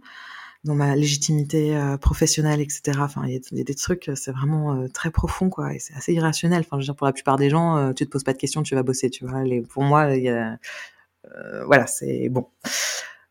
dans 0.64 0.76
ma 0.76 0.95
légitimité 0.95 1.76
euh, 1.76 1.97
professionnelle, 1.97 2.62
etc. 2.62 2.99
Enfin, 3.01 3.24
il 3.26 3.41
y, 3.51 3.62
a 3.62 3.64
des 3.64 3.76
trucs, 3.76 4.09
euh, 4.09 4.16
c'est 4.16 4.32
vraiment 4.32 4.76
euh, 4.76 4.88
très 4.88 5.09
profond, 5.09 5.49
quoi, 5.49 5.74
et 5.74 5.80
c'est 5.80 5.95
assez 5.95 6.14
irrationnel. 6.14 6.59
Enfin, 6.59 6.78
je 6.78 6.82
veux 6.82 6.86
dire, 6.86 6.95
pour 6.95 7.07
la 7.07 7.14
plupart 7.14 7.38
des 7.38 7.49
gens, 7.49 7.93
tu 7.93 8.05
te 8.05 8.12
poses 8.12 8.24
pas 8.24 8.34
de 8.34 8.38
questions, 8.38 8.62
tu 8.62 8.76
vas 8.76 8.84
bosser, 8.84 9.09
tu 9.09 9.26
vois. 9.26 9.43
Les, 9.43 9.62
pour 9.62 9.84
moi, 9.84 10.16
y 10.16 10.30
a, 10.30 10.57
voilà, 11.66 11.88
c'est 11.88 12.30
bon. 12.30 12.47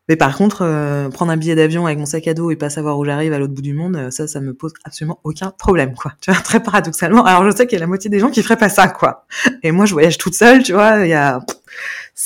Mais 0.09 0.17
par 0.17 0.35
contre, 0.35 1.09
prendre 1.13 1.31
un 1.31 1.37
billet 1.37 1.55
d'avion 1.55 1.85
avec 1.85 1.97
mon 1.97 2.05
sac 2.05 2.27
à 2.27 2.33
dos 2.33 2.51
et 2.51 2.57
pas 2.57 2.69
savoir 2.69 2.97
où 2.97 3.05
j'arrive 3.05 3.31
à 3.31 3.39
l'autre 3.39 3.53
bout 3.53 3.61
du 3.61 3.73
monde, 3.73 4.11
ça, 4.11 4.27
ça 4.27 4.41
me 4.41 4.53
pose 4.53 4.73
absolument 4.83 5.19
aucun 5.23 5.51
problème, 5.51 5.95
quoi. 5.95 6.13
Tu 6.19 6.31
vois, 6.31 6.39
très 6.43 6.61
paradoxalement. 6.61 7.23
Alors, 7.23 7.49
je 7.49 7.55
sais 7.55 7.65
qu'il 7.65 7.77
y 7.77 7.81
a 7.81 7.85
la 7.85 7.87
moitié 7.87 8.09
des 8.09 8.19
gens 8.19 8.29
qui 8.29 8.43
feraient 8.43 8.57
pas 8.57 8.69
ça, 8.69 8.89
quoi. 8.89 9.25
Et 9.63 9.71
moi, 9.71 9.85
je 9.85 9.93
voyage 9.93 10.17
toute 10.17 10.35
seule, 10.35 10.63
tu 10.63 10.73
vois. 10.73 11.05
Il 11.05 11.09
y 11.09 11.13
a 11.13 11.39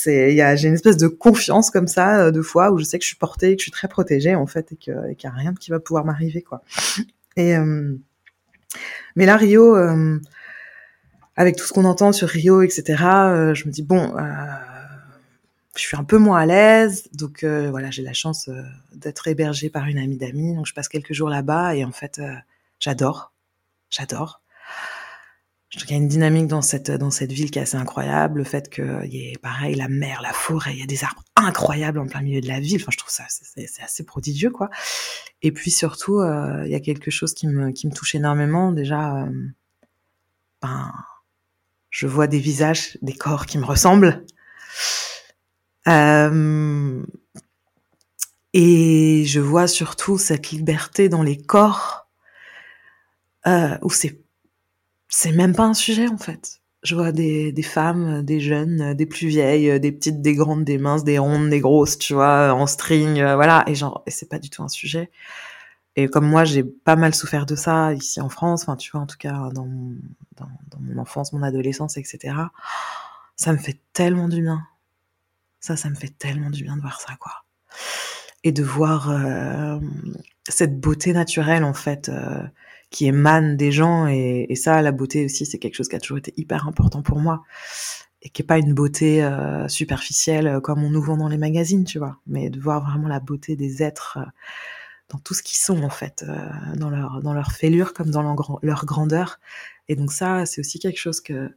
il 0.06 0.34
y 0.34 0.58
j'ai 0.58 0.68
une 0.68 0.74
espèce 0.74 0.98
de 0.98 1.08
confiance 1.08 1.70
comme 1.72 1.88
ça 1.88 2.26
euh, 2.26 2.32
de 2.32 2.42
fois 2.42 2.72
où 2.72 2.78
je 2.78 2.84
sais 2.84 2.98
que 2.98 3.04
je 3.04 3.10
suis 3.10 3.18
portée 3.18 3.56
que 3.56 3.62
je 3.62 3.66
suis 3.66 3.72
très 3.72 3.88
protégée 3.88 4.36
en 4.36 4.48
fait 4.48 4.72
et 4.72 4.76
qu'il 4.76 4.94
y 5.24 5.28
a 5.28 5.32
rien 5.32 5.54
qui 5.54 5.72
va 5.72 5.80
pouvoir 5.80 6.06
m'arriver 6.06 6.42
quoi. 6.42 6.62
Et 7.38 7.56
euh, 7.58 7.96
mais 9.16 9.26
là 9.26 9.38
Rio 9.38 9.76
euh, 9.76 10.20
avec 11.36 11.56
tout 11.56 11.66
ce 11.66 11.74
qu'on 11.74 11.86
entend 11.86 12.12
sur 12.12 12.30
Rio 12.30 12.62
etc. 12.62 12.84
je 13.54 13.66
me 13.66 13.72
dis 13.72 13.84
bon 13.84 14.14
je 15.76 15.82
suis 15.82 15.98
un 15.98 16.06
peu 16.06 16.18
moins 16.18 16.40
à 16.40 16.46
l'aise, 16.46 17.10
donc 17.12 17.44
voilà, 17.44 17.92
j'ai 17.92 18.02
la 18.02 18.14
chance 18.14 18.50
d'être 18.94 19.28
hébergée 19.28 19.70
par 19.70 19.88
une 19.88 19.98
amie 19.98 20.16
d'amis, 20.16 20.56
donc 20.56 20.66
je 20.66 20.74
passe 20.74 20.88
quelques 20.88 21.12
jours 21.12 21.28
là-bas 21.28 21.76
et 21.76 21.84
en 21.84 21.92
fait, 21.92 22.22
j'adore, 22.80 23.34
j'adore. 23.90 24.42
Je 25.76 25.80
trouve 25.82 25.88
qu'il 25.88 25.98
y 25.98 26.00
a 26.00 26.04
une 26.04 26.08
dynamique 26.08 26.48
dans 26.48 26.62
cette 26.62 26.90
dans 26.90 27.12
cette 27.12 27.34
ville 27.34 27.52
qui 27.52 27.60
est 27.60 27.64
assez 27.64 27.76
incroyable. 27.76 28.38
Le 28.38 28.44
fait 28.46 28.70
qu'il 28.70 29.14
y 29.14 29.30
ait 29.30 29.38
pareil 29.42 29.76
la 29.76 29.90
mer, 29.90 30.22
la 30.22 30.32
forêt, 30.32 30.72
il 30.72 30.80
y 30.80 30.84
a 30.84 30.86
des 30.86 31.04
arbres 31.04 31.22
incroyables 31.36 32.00
en 32.00 32.08
plein 32.08 32.22
milieu 32.22 32.40
de 32.40 32.48
la 32.48 32.62
ville. 32.62 32.80
Enfin, 32.82 32.92
je 32.94 32.98
trouve 32.98 33.12
ça 33.12 33.26
c'est 33.28 33.84
assez 33.84 34.06
prodigieux 34.06 34.52
quoi. 34.52 34.70
Et 35.42 35.52
puis 35.52 35.72
surtout, 35.72 36.22
euh, 36.22 36.64
il 36.64 36.72
y 36.72 36.76
a 36.76 36.80
quelque 36.80 37.12
chose 37.12 37.34
qui 37.34 37.48
me 37.48 37.72
qui 37.72 37.88
me 37.88 37.92
touche 37.92 38.16
énormément. 38.16 38.72
Déjà, 38.72 39.24
euh, 39.24 39.30
ben, 40.62 40.94
je 41.90 42.08
vois 42.08 42.28
des 42.28 42.40
visages, 42.40 42.98
des 43.02 43.14
corps 43.14 43.46
qui 43.46 43.58
me 43.58 43.66
ressemblent. 43.66 44.24
Euh, 45.90 47.04
et 48.54 49.26
je 49.26 49.40
vois 49.42 49.68
surtout 49.68 50.18
cette 50.18 50.52
liberté 50.52 51.10
dans 51.10 51.22
les 51.22 51.36
corps 51.38 52.08
où 53.82 53.92
c'est 53.92 54.25
c'est 55.10 55.32
même 55.32 55.56
pas 55.56 55.64
un 55.64 55.74
sujet 55.74 56.08
en 56.08 56.18
fait. 56.18 56.62
Je 56.84 56.94
vois 56.94 57.12
des, 57.12 57.54
femmes, 57.64 58.24
des 58.24 58.40
jeunes, 58.40 58.94
des 58.94 59.08
plus 59.08 59.28
vieilles, 59.28 59.80
des 59.80 59.92
petites, 59.92 60.22
des 60.22 60.36
grandes, 60.36 60.64
des 60.66 60.78
minces, 60.78 61.04
des 61.04 61.18
rondes, 61.18 61.50
des 61.50 61.60
grosses, 61.60 61.98
tu 61.98 62.14
vois, 62.14 62.54
en 62.54 62.68
string, 62.68 63.20
euh, 63.20 63.36
voilà. 63.36 63.64
Et 63.66 63.74
genre, 63.74 64.04
c'est 64.06 64.30
pas 64.30 64.38
du 64.38 64.52
tout 64.52 64.62
un 64.62 64.70
sujet. 64.70 65.10
Et 65.96 66.08
comme 66.08 66.28
moi, 66.28 66.44
j'ai 66.44 66.64
pas 66.64 66.96
mal 66.96 67.16
souffert 67.16 67.48
de 67.48 67.56
ça 67.56 67.94
ici 67.94 68.22
en 68.22 68.30
France, 68.30 68.64
enfin, 68.64 68.76
tu 68.76 68.92
vois, 68.92 69.02
en 69.02 69.08
tout 69.08 69.18
cas, 69.18 69.50
dans 69.54 69.66
mon, 69.66 69.96
dans, 70.38 70.80
mon 70.80 70.98
enfance, 71.00 71.34
mon 71.34 71.42
adolescence, 71.42 71.98
etc. 71.98 72.36
Ça 73.36 73.52
me 73.52 73.58
fait 73.58 73.80
tellement 73.94 74.28
du 74.28 74.42
bien. 74.42 74.62
Ça, 75.60 75.76
ça 75.78 75.90
me 75.90 75.96
fait 75.96 76.16
tellement 76.16 76.52
du 76.52 76.64
bien 76.64 76.76
de 76.76 76.82
voir 76.82 77.00
ça, 77.00 77.16
quoi. 77.20 77.46
Et 78.44 78.52
de 78.52 78.62
voir 78.62 79.10
euh, 79.10 79.80
cette 80.48 80.80
beauté 80.80 81.14
naturelle, 81.14 81.64
en 81.64 81.74
fait, 81.74 82.10
euh, 82.10 82.44
qui 82.90 83.08
émane 83.08 83.58
des 83.58 83.72
gens. 83.72 84.08
Et, 84.08 84.54
ça 84.56 84.82
la 84.82 84.92
beauté 84.92 85.26
aussi 85.26 85.46
c'est 85.46 85.60
quelque 85.60 85.76
chose 85.76 85.88
qui 85.88 85.96
a 85.96 86.00
toujours 86.00 86.18
été 86.18 86.34
hyper 86.38 86.68
important 86.68 87.02
pour 87.02 87.20
moi 87.20 87.44
et 88.22 88.30
qui 88.30 88.42
est 88.42 88.46
pas 88.46 88.58
une 88.58 88.74
beauté 88.74 89.24
euh, 89.24 89.68
superficielle 89.68 90.48
euh, 90.48 90.60
comme 90.60 90.84
on 90.84 90.90
nous 90.90 91.02
vend 91.02 91.18
dans 91.18 91.28
les 91.28 91.38
magazines 91.38 91.84
tu 91.84 92.00
vois. 92.00 92.18
Mais 92.28 92.50
de 92.50 92.60
voir 92.60 92.84
vraiment 92.84 93.08
la 93.08 93.20
beauté 93.20 93.56
des 93.56 93.84
êtres 93.84 94.18
euh, 94.20 94.30
dans 95.10 95.20
tout 95.20 95.34
ce 95.34 95.44
qu'ils 95.44 95.58
sont 95.58 95.84
en 95.84 95.90
fait 95.90 96.26
dans 96.78 96.90
leur 96.90 97.22
dans 97.22 97.44
fêlure 97.44 97.94
comme 97.94 98.10
dans 98.10 98.24
leur, 98.24 98.60
leur 98.64 98.86
grandeur. 98.86 99.40
Et 99.88 99.96
donc 99.96 100.12
ça 100.12 100.46
c'est 100.46 100.62
aussi 100.62 100.80
quelque 100.80 101.00
chose 101.00 101.22
que 101.22 101.52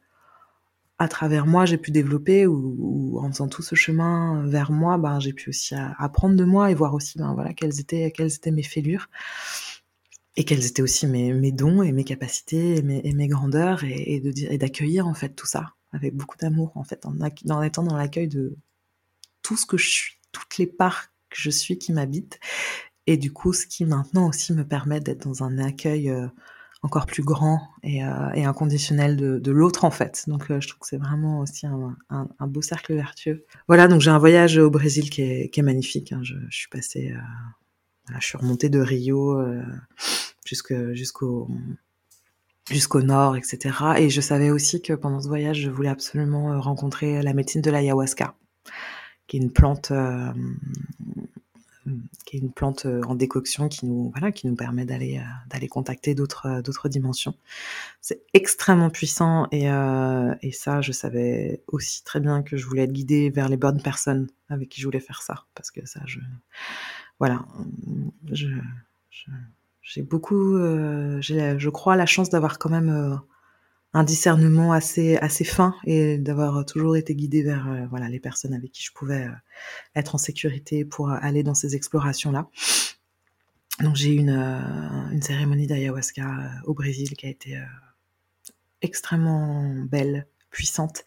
à 0.99 1.09
travers 1.09 1.47
moi 1.47 1.64
j'ai 1.64 1.79
pu 1.79 1.91
développer 1.91 2.47
ou, 2.47 3.18
en 3.22 3.31
faisant 3.31 3.49
tout 3.49 3.62
ce 3.62 3.74
chemin 3.74 4.45
vers 4.47 4.70
moi 4.70 4.99
ben 4.99 5.20
j'ai 5.20 5.33
pu 5.33 5.51
aussi 5.51 5.74
apprendre 5.99 6.37
de 6.37 6.45
moi 6.45 6.70
et 6.70 6.74
voir 6.74 6.93
aussi 6.93 7.18
ben 7.18 7.33
voilà 7.35 7.55
quelles 7.55 7.81
étaient 7.81 8.11
quelles 8.11 8.35
étaient 8.35 8.51
mes 8.51 8.62
fêlures 8.64 9.09
et 10.39 10.45
quels 10.45 10.64
étaient 10.64 10.82
aussi 10.82 11.09
mes, 11.09 11.53
dons 11.53 11.82
et 11.82 11.91
mes 11.91 12.05
capacités 12.05 12.76
et 12.76 12.82
mes, 12.82 13.01
et 13.05 13.26
grandeurs 13.26 13.82
et, 13.82 14.22
d'accueillir 14.57 15.09
en 15.09 15.12
fait 15.14 15.30
tout 15.30 15.47
ça 15.47 15.74
avec 15.93 16.14
beaucoup 16.14 16.36
d'amour 16.39 16.70
en 16.76 16.84
fait 16.84 17.05
en, 17.07 17.62
étant 17.62 17.82
dans 17.82 17.97
l'accueil 17.97 18.28
de 18.28 18.57
tout 19.43 19.57
ce 19.57 19.66
que 19.66 19.76
je 19.76 19.89
suis 19.89 20.12
toutes 20.30 20.59
les 20.59 20.68
parts 20.68 21.07
que 21.28 21.39
je 21.41 21.51
suis 21.51 21.76
qui 21.76 21.93
m'habitent. 21.93 22.39
Et 23.09 23.16
du 23.16 23.32
coup 23.32 23.53
ce 23.53 23.66
qui 23.66 23.84
maintenant 23.84 24.28
aussi 24.28 24.53
me 24.53 24.64
permet 24.64 25.01
d'être 25.01 25.26
dans 25.26 25.43
un 25.43 25.59
accueil 25.59 26.09
euh, 26.09 26.28
encore 26.82 27.07
plus 27.07 27.24
grand 27.24 27.61
et, 27.82 28.05
euh, 28.05 28.28
inconditionnel 28.47 29.16
de, 29.16 29.51
l'autre 29.51 29.84
en 29.84 29.91
fait. 29.91 30.22
Donc 30.28 30.53
euh, 30.53 30.61
je 30.61 30.68
trouve 30.68 30.78
que 30.78 30.86
c'est 30.86 30.99
vraiment 30.99 31.41
aussi 31.41 31.66
un, 31.66 32.47
beau 32.47 32.62
cercle 32.62 32.95
vertueux. 32.95 33.45
Voilà 33.66 33.89
donc 33.89 34.03
j'ai 34.03 34.11
un 34.11 34.18
voyage 34.18 34.57
au 34.57 34.70
Brésil 34.70 35.11
qui 35.11 35.22
est, 35.22 35.49
qui 35.49 35.59
est 35.59 35.64
magnifique 35.64 36.12
hein. 36.12 36.20
je, 36.22 36.34
je, 36.49 36.57
suis 36.57 36.68
passée 36.68 37.12
je 38.19 38.27
suis 38.27 38.39
remontée 38.39 38.69
de 38.69 38.81
Rio 38.81 39.43
jusqu'au 40.45 41.49
jusqu'au 42.71 43.03
nord, 43.03 43.37
etc. 43.37 43.75
Et 43.99 44.11
je 44.11 44.21
savais 44.21 44.51
aussi 44.51 44.83
que 44.83 44.93
pendant 44.93 45.21
ce 45.21 45.29
voyage, 45.29 45.61
je 45.61 45.71
voulais 45.71 45.89
absolument 45.89 46.53
euh, 46.53 46.59
rencontrer 46.59 47.23
la 47.23 47.33
médecine 47.33 47.63
de 47.63 47.71
l'ayahuasca, 47.71 48.35
qui 49.27 49.37
est 49.37 49.41
une 49.41 49.53
plante, 49.53 49.91
euh, 49.91 50.33
qui 52.27 52.37
est 52.37 52.41
une 52.41 52.53
plante 52.53 52.87
euh, 52.87 53.03
en 53.05 53.15
décoction 53.15 53.69
qui 53.69 53.87
nous, 53.87 54.13
permet 54.57 54.85
d'aller, 54.85 55.23
contacter 55.71 56.15
d'autres, 56.15 56.61
d'autres 56.61 56.89
dimensions. 56.89 57.35
C'est 58.01 58.23
extrêmement 58.35 58.91
puissant 58.91 59.47
et, 59.51 59.67
et 60.43 60.53
ça, 60.53 60.81
je 60.81 60.93
savais 60.93 61.63
aussi 61.69 62.05
très 62.05 62.21
bien 62.21 62.43
que 62.43 62.57
je 62.57 62.67
voulais 62.67 62.83
être 62.83 62.93
guidée 62.93 63.31
vers 63.31 63.49
les 63.49 63.57
bonnes 63.57 63.83
personnes 63.83 64.29
avec 64.51 64.69
qui 64.69 64.81
je 64.81 64.87
voulais 64.87 65.01
faire 65.01 65.23
ça, 65.23 65.45
parce 65.55 65.71
que 65.71 65.87
ça, 65.87 66.01
je, 66.07 66.21
voilà, 67.19 67.45
je, 68.31 68.47
je 69.11 69.31
j'ai 69.89 70.03
beaucoup, 70.03 70.55
euh, 70.57 71.19
j'ai, 71.23 71.59
je 71.59 71.71
crois, 71.71 71.97
la 71.97 72.05
chance 72.05 72.29
d'avoir 72.29 72.59
quand 72.59 72.69
même 72.69 72.91
euh, 72.91 73.16
un 73.95 74.05
discernement 74.05 74.73
assez 74.73 75.16
assez 75.16 75.45
fin 75.45 75.75
et 75.85 76.19
d'avoir 76.19 76.66
toujours 76.66 76.95
été 76.97 77.14
guidée 77.14 77.43
vers 77.43 77.66
euh, 77.69 77.87
voilà 77.89 78.11
les 78.11 78.21
personnes 78.21 78.53
avec 78.53 78.71
qui 78.71 78.83
je 78.85 78.93
pouvais 78.93 79.27
être 79.95 80.14
en 80.14 80.19
sécurité 80.19 80.85
pour 80.85 81.11
aller 81.11 81.43
dans 81.43 81.55
ces 81.55 81.75
explorations 81.75 82.33
là. 82.33 82.49
Donc 83.81 83.97
j'ai 83.97 84.14
eu 84.14 84.19
une, 84.19 84.31
une 85.12 85.23
cérémonie 85.23 85.66
d'ayahuasca 85.66 86.27
au 86.64 86.75
Brésil 86.75 87.16
qui 87.16 87.27
a 87.27 87.31
été 87.31 87.59
extrêmement 88.83 89.73
belle, 89.85 90.27
puissante 90.51 91.05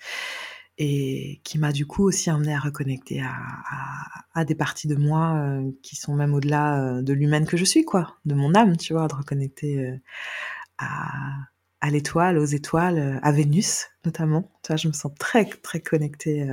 et 0.78 1.42
qui 1.44 1.60
m'a 1.60 1.72
du 1.72 1.86
coup 1.86 2.04
aussi 2.04 2.30
amené 2.30 2.54
à 2.54 2.60
reconnecter 2.60 3.22
à, 3.22 3.30
à, 3.30 4.24
à 4.34 4.46
des 4.46 4.56
parties 4.56 4.88
de 4.88 4.96
moi 4.96 5.36
euh, 5.36 5.72
qui 5.84 5.96
sont 5.96 6.16
même 6.16 6.34
au-delà 6.34 6.82
euh, 6.82 7.02
de 7.02 7.14
l'humaine 7.14 7.46
que 7.46 7.58
je 7.58 7.66
suis, 7.66 7.84
quoi, 7.86 8.18
de 8.26 8.34
mon 8.36 8.56
âme, 8.56 8.78
tu 8.78 8.94
vois, 8.94 9.08
de 9.08 9.14
reconnecter 9.14 9.80
euh, 9.80 9.98
à, 10.78 11.12
à 11.82 11.90
l'étoile, 11.90 12.38
aux 12.38 12.46
étoiles, 12.46 13.20
à 13.22 13.32
Vénus 13.32 13.88
notamment. 14.06 14.52
Tu 14.64 14.68
vois, 14.68 14.78
je 14.78 14.88
me 14.88 14.94
sens 14.94 15.12
très 15.20 15.46
très 15.46 15.80
connectée 15.80 16.48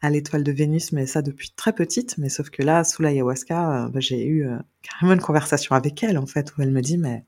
à 0.00 0.10
l'étoile 0.10 0.42
de 0.44 0.52
Vénus, 0.52 0.92
mais 0.92 1.06
ça 1.06 1.22
depuis 1.22 1.52
très 1.56 1.72
petite. 1.72 2.18
Mais 2.18 2.28
sauf 2.28 2.50
que 2.50 2.62
là, 2.62 2.82
sous 2.84 3.02
l'ayahuasca, 3.02 3.88
bah, 3.92 4.00
j'ai 4.00 4.26
eu 4.26 4.46
carrément 4.82 5.12
une 5.14 5.20
conversation 5.20 5.74
avec 5.76 6.02
elle 6.02 6.18
en 6.18 6.26
fait, 6.26 6.56
où 6.56 6.62
elle 6.62 6.70
me 6.70 6.82
dit 6.82 6.98
mais 6.98 7.24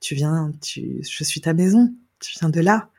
tu 0.00 0.14
viens, 0.14 0.52
tu, 0.62 1.02
je 1.02 1.24
suis 1.24 1.40
ta 1.40 1.54
maison, 1.54 1.94
tu 2.18 2.38
viens 2.38 2.48
de 2.50 2.60
là. 2.60 2.90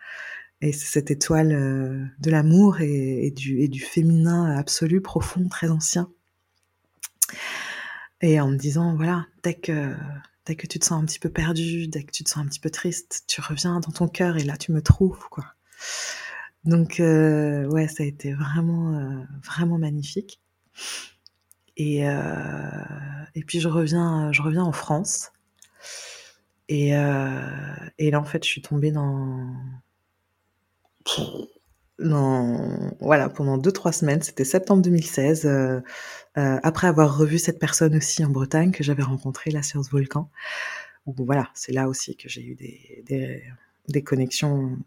Et 0.61 0.73
c'est 0.73 0.85
cette 0.85 1.09
étoile 1.09 1.53
euh, 1.53 2.05
de 2.19 2.29
l'amour 2.29 2.81
et, 2.81 3.31
du, 3.31 3.79
féminin 3.79 4.55
absolu, 4.55 5.01
profond, 5.01 5.47
très 5.47 5.69
ancien. 5.69 6.11
Et 8.21 8.39
en 8.39 8.49
me 8.49 8.57
disant, 8.57 8.95
voilà, 8.95 9.25
dès 9.41 9.55
que, 9.55 9.95
dès 10.45 10.55
que 10.55 10.67
tu 10.67 10.77
te 10.77 10.85
sens 10.85 11.01
un 11.01 11.05
petit 11.05 11.17
peu 11.17 11.29
perdu, 11.29 11.87
dès 11.87 12.03
que 12.03 12.11
tu 12.11 12.23
te 12.23 12.29
sens 12.29 12.45
un 12.45 12.47
petit 12.47 12.59
peu 12.59 12.69
triste, 12.69 13.23
tu 13.27 13.41
reviens 13.41 13.79
dans 13.79 13.91
ton 13.91 14.07
cœur 14.07 14.37
et 14.37 14.43
là 14.43 14.55
tu 14.55 14.71
me 14.71 14.81
trouves, 14.83 15.27
quoi. 15.29 15.45
Donc, 16.63 16.99
euh, 16.99 17.65
ouais, 17.65 17.87
ça 17.87 18.03
a 18.03 18.05
été 18.05 18.33
vraiment, 18.33 18.93
euh, 18.93 19.23
vraiment 19.43 19.79
magnifique. 19.79 20.39
Et, 21.77 22.01
et 22.01 23.43
puis 23.43 23.59
je 23.59 23.67
reviens, 23.67 24.31
je 24.31 24.43
reviens 24.43 24.63
en 24.63 24.71
France. 24.73 25.31
Et, 26.69 26.89
et 26.89 28.11
là, 28.11 28.19
en 28.19 28.23
fait, 28.23 28.43
je 28.43 28.49
suis 28.49 28.61
tombée 28.61 28.91
dans, 28.91 29.55
non, 32.01 32.91
voilà, 32.99 33.29
pendant 33.29 33.57
deux 33.57 33.71
trois 33.71 33.91
semaines, 33.91 34.21
c'était 34.21 34.45
septembre 34.45 34.81
2016, 34.81 35.45
euh, 35.45 35.81
euh, 36.37 36.59
après 36.63 36.87
avoir 36.87 37.17
revu 37.17 37.37
cette 37.37 37.59
personne 37.59 37.95
aussi 37.95 38.25
en 38.25 38.29
Bretagne 38.29 38.71
que 38.71 38.83
j'avais 38.83 39.03
rencontrée 39.03 39.51
là 39.51 39.61
sur 39.61 39.83
ce 39.83 39.89
volcan. 39.91 40.29
Voilà, 41.05 41.49
c'est 41.53 41.71
là 41.71 41.87
aussi 41.87 42.15
que 42.15 42.29
j'ai 42.29 42.43
eu 42.43 42.55
des, 42.55 43.03
des, 43.07 43.43
des, 43.87 44.03
connexions 44.03 44.77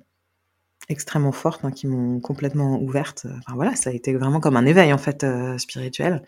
extrêmement 0.88 1.32
fortes, 1.32 1.64
hein, 1.64 1.72
qui 1.72 1.86
m'ont 1.86 2.20
complètement 2.20 2.80
ouverte. 2.80 3.26
Enfin 3.38 3.54
voilà, 3.54 3.74
ça 3.76 3.90
a 3.90 3.92
été 3.92 4.14
vraiment 4.14 4.40
comme 4.40 4.56
un 4.56 4.66
éveil 4.66 4.92
en 4.92 4.98
fait 4.98 5.26
spirituel. 5.58 6.22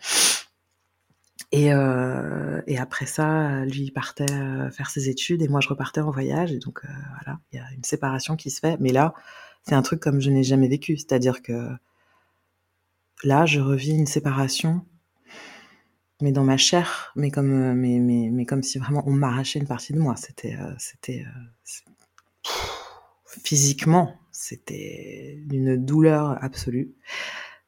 Et, 1.53 1.73
euh, 1.73 2.61
et 2.67 2.77
après 2.77 3.05
ça, 3.05 3.63
lui 3.65 3.83
il 3.83 3.91
partait 3.91 4.25
faire 4.71 4.89
ses 4.89 5.09
études 5.09 5.41
et 5.41 5.47
moi 5.47 5.61
je 5.61 5.69
repartais 5.69 6.01
en 6.01 6.11
voyage. 6.11 6.51
Et 6.51 6.59
donc 6.59 6.81
voilà, 6.83 7.39
il 7.51 7.57
y 7.57 7.59
a 7.59 7.65
une 7.75 7.83
séparation 7.83 8.35
qui 8.35 8.51
se 8.51 8.59
fait. 8.59 8.77
Mais 8.79 8.91
là, 8.91 9.13
c'est 9.67 9.75
un 9.75 9.81
truc 9.81 9.99
comme 9.99 10.21
je 10.21 10.29
n'ai 10.29 10.43
jamais 10.43 10.67
vécu. 10.69 10.97
C'est-à-dire 10.97 11.41
que 11.41 11.69
là, 13.23 13.45
je 13.45 13.59
revis 13.59 13.91
une 13.91 14.05
séparation, 14.05 14.85
mais 16.21 16.31
dans 16.31 16.43
ma 16.43 16.57
chair, 16.57 17.11
mais 17.15 17.31
comme, 17.31 17.73
mais, 17.73 17.99
mais, 17.99 18.29
mais 18.31 18.45
comme 18.45 18.63
si 18.63 18.79
vraiment 18.79 19.03
on 19.05 19.11
m'arrachait 19.11 19.59
une 19.59 19.67
partie 19.67 19.93
de 19.93 19.99
moi. 19.99 20.15
C'était, 20.15 20.57
c'était 20.77 21.25
physiquement, 23.25 24.15
c'était 24.31 25.43
une 25.51 25.75
douleur 25.75 26.41
absolue. 26.41 26.95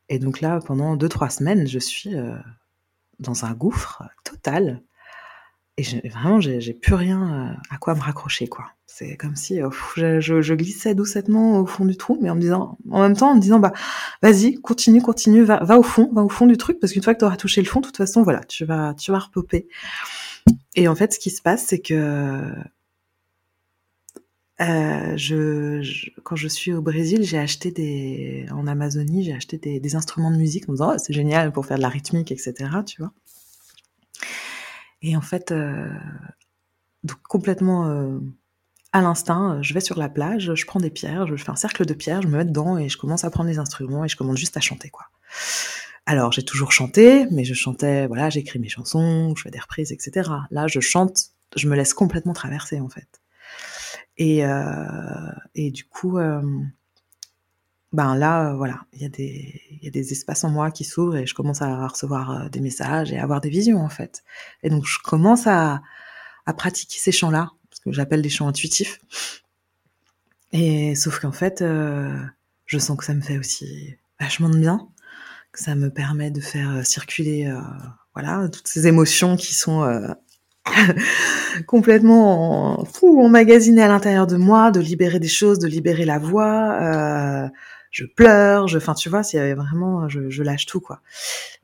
Et 0.08 0.20
donc 0.20 0.40
là, 0.40 0.62
pendant 0.66 0.96
deux, 0.96 1.10
trois 1.10 1.30
semaines, 1.30 1.68
je 1.68 1.80
suis 1.80 2.16
dans 3.20 3.46
un 3.46 3.54
gouffre 3.54 4.04
total. 4.24 4.82
Et 5.80 6.10
vraiment, 6.10 6.42
j'ai 6.42 6.74
plus 6.74 6.94
rien 6.94 7.58
à 7.70 7.78
quoi 7.78 7.96
me 7.96 8.02
raccrocher, 8.02 8.48
quoi. 8.48 8.66
C'est 8.86 9.16
comme 9.16 9.38
si 9.38 9.62
je, 9.96 10.20
je, 10.20 10.54
glissais 10.54 10.94
doucement 10.94 11.60
au 11.60 11.66
fond 11.66 11.86
du 11.86 11.96
trou, 11.96 12.18
mais 12.22 12.30
en 12.30 12.36
disant, 12.36 12.78
en 12.92 13.02
même 13.02 13.16
temps, 13.16 13.32
en 13.32 13.36
me 13.36 13.40
disant, 13.40 13.60
bah, 13.60 13.72
vas-y, 14.22 14.56
continue, 14.56 15.02
continue, 15.02 15.44
va, 15.44 15.80
au 15.80 15.84
fond, 15.84 16.10
va 16.12 16.22
au 16.22 16.28
fond 16.28 16.48
du 16.48 16.58
truc, 16.58 16.82
parce 16.82 16.92
qu'une 16.92 17.04
fois 17.04 17.14
que 17.14 17.20
tu 17.20 17.26
auras 17.26 17.38
touché 17.38 17.62
le 17.62 17.68
fond, 17.68 17.80
de 17.80 17.86
toute 17.86 17.96
façon, 17.96 18.24
voilà, 18.24 18.44
tu 18.44 18.66
vas, 18.66 18.94
tu 18.96 19.12
vas 19.12 19.20
repopper. 19.20 19.70
Et 20.76 20.90
en 20.90 20.96
fait, 20.96 21.14
ce 21.14 21.20
qui 21.20 21.30
se 21.30 21.42
passe, 21.42 21.66
c'est 21.66 21.80
que 21.80 22.52
euh, 24.60 25.16
je, 25.16 26.10
quand 26.24 26.36
je 26.36 26.50
suis 26.50 26.74
au 26.74 26.82
Brésil, 26.82 27.24
j'ai 27.24 27.38
acheté 27.38 27.72
des, 27.72 28.48
en 28.52 28.68
Amazonie, 28.68 29.24
j'ai 29.24 29.34
acheté 29.34 29.58
des, 29.58 29.80
des, 29.80 29.96
instruments 29.96 30.32
de 30.32 30.38
musique 30.38 30.68
en 30.68 30.74
me 30.74 30.78
disant, 30.78 30.94
oh, 30.96 30.98
c'est 30.98 31.14
génial 31.14 31.54
pour 31.54 31.66
faire 31.66 31.78
de 31.78 31.84
la 31.84 31.90
rythmique, 31.90 32.34
etc., 32.34 32.54
tu 32.86 33.02
vois. 33.02 33.14
Et 35.02 35.16
en 35.16 35.22
fait, 35.22 35.52
euh, 35.52 35.90
donc 37.04 37.22
complètement 37.24 37.88
euh, 37.88 38.20
à 38.92 39.02
l'instinct, 39.02 39.62
je 39.62 39.74
vais 39.74 39.80
sur 39.80 39.98
la 39.98 40.10
plage, 40.10 40.54
je 40.54 40.66
prends 40.66 40.80
des 40.80 40.90
pierres, 40.90 41.28
je 41.28 41.36
fais 41.36 41.52
un 41.52 41.56
cercle 41.56 41.86
de 41.86 41.94
pierres, 41.94 42.22
je 42.22 42.28
me 42.28 42.38
mets 42.38 42.46
dedans 42.46 42.78
et 42.78 42.90
je 42.90 42.98
commence 42.98 43.24
à 43.24 43.30
prendre 43.30 43.50
les 43.50 43.60
instruments 43.60 44.04
et 44.04 44.10
je 44.10 44.18
commence 44.18 44.38
juste 44.38 44.58
à 44.58 44.62
chanter, 44.62 44.90
quoi. 44.90 45.06
Alors, 46.06 46.32
j'ai 46.32 46.44
toujours 46.44 46.72
chanté, 46.72 47.28
mais 47.30 47.44
je 47.44 47.54
chantais, 47.54 48.08
voilà, 48.08 48.32
j'écris 48.32 48.58
mes 48.58 48.68
chansons, 48.68 49.34
je 49.36 49.44
fais 49.44 49.52
des 49.52 49.60
reprises, 49.60 49.92
etc. 49.92 50.32
Là, 50.50 50.66
je 50.66 50.80
chante, 50.80 51.28
je 51.56 51.68
me 51.68 51.76
laisse 51.76 51.94
complètement 51.94 52.34
traverser, 52.34 52.80
en 52.80 52.90
fait. 52.90 53.22
Et, 54.18 54.44
euh, 54.44 55.32
et 55.54 55.70
du 55.70 55.86
coup, 55.86 56.18
euh, 56.18 56.42
ben 57.92 58.16
là, 58.16 58.54
voilà, 58.54 58.82
il 58.94 59.02
y, 59.02 59.06
a 59.06 59.10
des, 59.90 60.12
espaces 60.12 60.44
en 60.44 60.50
moi 60.50 60.70
qui 60.72 60.84
s'ouvrent 60.84 61.18
et 61.18 61.26
je 61.26 61.34
commence 61.34 61.62
à 61.62 61.88
recevoir 61.88 62.32
euh, 62.32 62.50
des 62.50 62.60
messages 62.60 63.12
et 63.12 63.18
à 63.18 63.24
avoir 63.24 63.42
des 63.42 63.50
visions, 63.50 63.80
en 63.80 63.90
fait. 63.90 64.24
Et 64.64 64.70
donc, 64.70 64.86
je 64.86 65.00
commence 65.00 65.48
à, 65.48 65.82
pratiquer 66.58 66.98
ces 66.98 67.12
chants-là, 67.12 67.52
ce 67.72 67.82
que 67.82 67.92
j'appelle 67.92 68.24
des 68.24 68.30
chants 68.30 68.48
intuitifs. 68.48 69.00
Et 70.52 70.96
sauf 70.96 71.20
qu'en 71.20 71.32
fait, 71.32 71.64
je 72.66 72.78
sens 72.80 72.98
que 72.98 73.06
ça 73.06 73.14
me 73.14 73.22
fait 73.22 73.38
aussi 73.38 73.96
vachement 74.20 74.50
de 74.50 74.58
bien, 74.58 74.88
que 75.52 75.60
ça 75.60 75.76
me 75.76 75.92
permet 75.92 76.32
de 76.32 76.42
faire 76.42 76.84
circuler, 76.88 77.54
voilà, 78.16 78.50
toutes 78.50 78.68
ces 78.68 78.88
émotions 78.88 79.36
qui 79.36 79.54
sont 79.54 79.84
complètement 81.68 82.84
fou, 82.86 83.22
emmagasiné 83.22 83.84
à 83.84 83.88
l'intérieur 83.88 84.28
de 84.28 84.38
moi, 84.38 84.72
de 84.72 84.80
libérer 84.80 85.20
des 85.20 85.28
choses, 85.28 85.60
de 85.60 85.68
libérer 85.68 86.06
la 86.06 86.20
voix. 86.20 86.78
Euh, 86.82 87.48
je 87.92 88.06
pleure, 88.06 88.68
je, 88.68 88.78
enfin 88.78 88.94
tu 88.94 89.10
vois, 89.10 89.24
c'est 89.24 89.54
vraiment, 89.54 90.08
je, 90.10 90.30
je, 90.30 90.44
lâche 90.44 90.66
tout 90.66 90.80
quoi. 90.80 91.02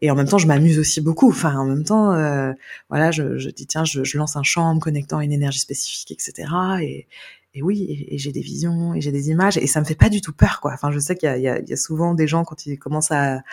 Et 0.01 0.09
en 0.09 0.15
même 0.15 0.27
temps, 0.27 0.37
je 0.37 0.47
m'amuse 0.47 0.79
aussi 0.79 1.01
beaucoup. 1.01 1.29
Enfin, 1.29 1.55
en 1.57 1.65
même 1.65 1.83
temps, 1.83 2.13
euh, 2.13 2.51
voilà, 2.89 3.11
je, 3.11 3.37
je, 3.37 3.49
dis 3.49 3.67
tiens, 3.67 3.85
je, 3.85 4.03
je, 4.03 4.17
lance 4.17 4.35
un 4.35 4.43
chant 4.43 4.63
en 4.63 4.75
me 4.75 4.79
connectant 4.79 5.19
à 5.19 5.23
une 5.23 5.31
énergie 5.31 5.59
spécifique, 5.59 6.11
etc. 6.11 6.47
Et, 6.81 7.07
et 7.53 7.61
oui, 7.61 8.07
et, 8.09 8.17
j'ai 8.17 8.31
des 8.31 8.41
visions 8.41 8.93
et 8.95 9.01
j'ai 9.01 9.11
des 9.11 9.29
images 9.29 9.57
et 9.57 9.67
ça 9.67 9.79
me 9.79 9.85
fait 9.85 9.95
pas 9.95 10.09
du 10.09 10.19
tout 10.19 10.33
peur 10.33 10.59
quoi. 10.61 10.71
Enfin, 10.73 10.91
je 10.91 10.99
sais 10.99 11.15
qu'il 11.15 11.29
y, 11.37 11.41
y, 11.41 11.43
y 11.43 11.73
a, 11.73 11.77
souvent 11.77 12.13
des 12.13 12.27
gens 12.27 12.43
quand 12.43 12.65
ils 12.65 12.77
commencent 12.79 13.11
à, 13.11 13.43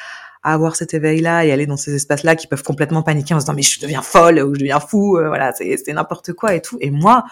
à 0.43 0.55
avoir 0.55 0.75
cet 0.77 0.95
éveil-là 0.95 1.45
et 1.45 1.53
aller 1.53 1.67
dans 1.67 1.77
ces 1.77 1.95
espaces-là 1.95 2.37
qui 2.37 2.47
peuvent 2.47 2.65
complètement 2.65 3.03
paniquer 3.03 3.35
en 3.35 3.41
se 3.41 3.45
disant 3.45 3.55
mais 3.55 3.63
je 3.63 3.81
deviens 3.81 4.03
folle 4.03 4.41
ou 4.41 4.55
je 4.55 4.61
deviens 4.61 4.81
fou, 4.81 5.19
euh, 5.19 5.29
voilà, 5.29 5.53
c'est 5.53 5.93
n'importe 5.93 6.33
quoi 6.33 6.55
et 6.55 6.63
tout. 6.63 6.79
Et 6.81 6.91
moi, 6.91 7.25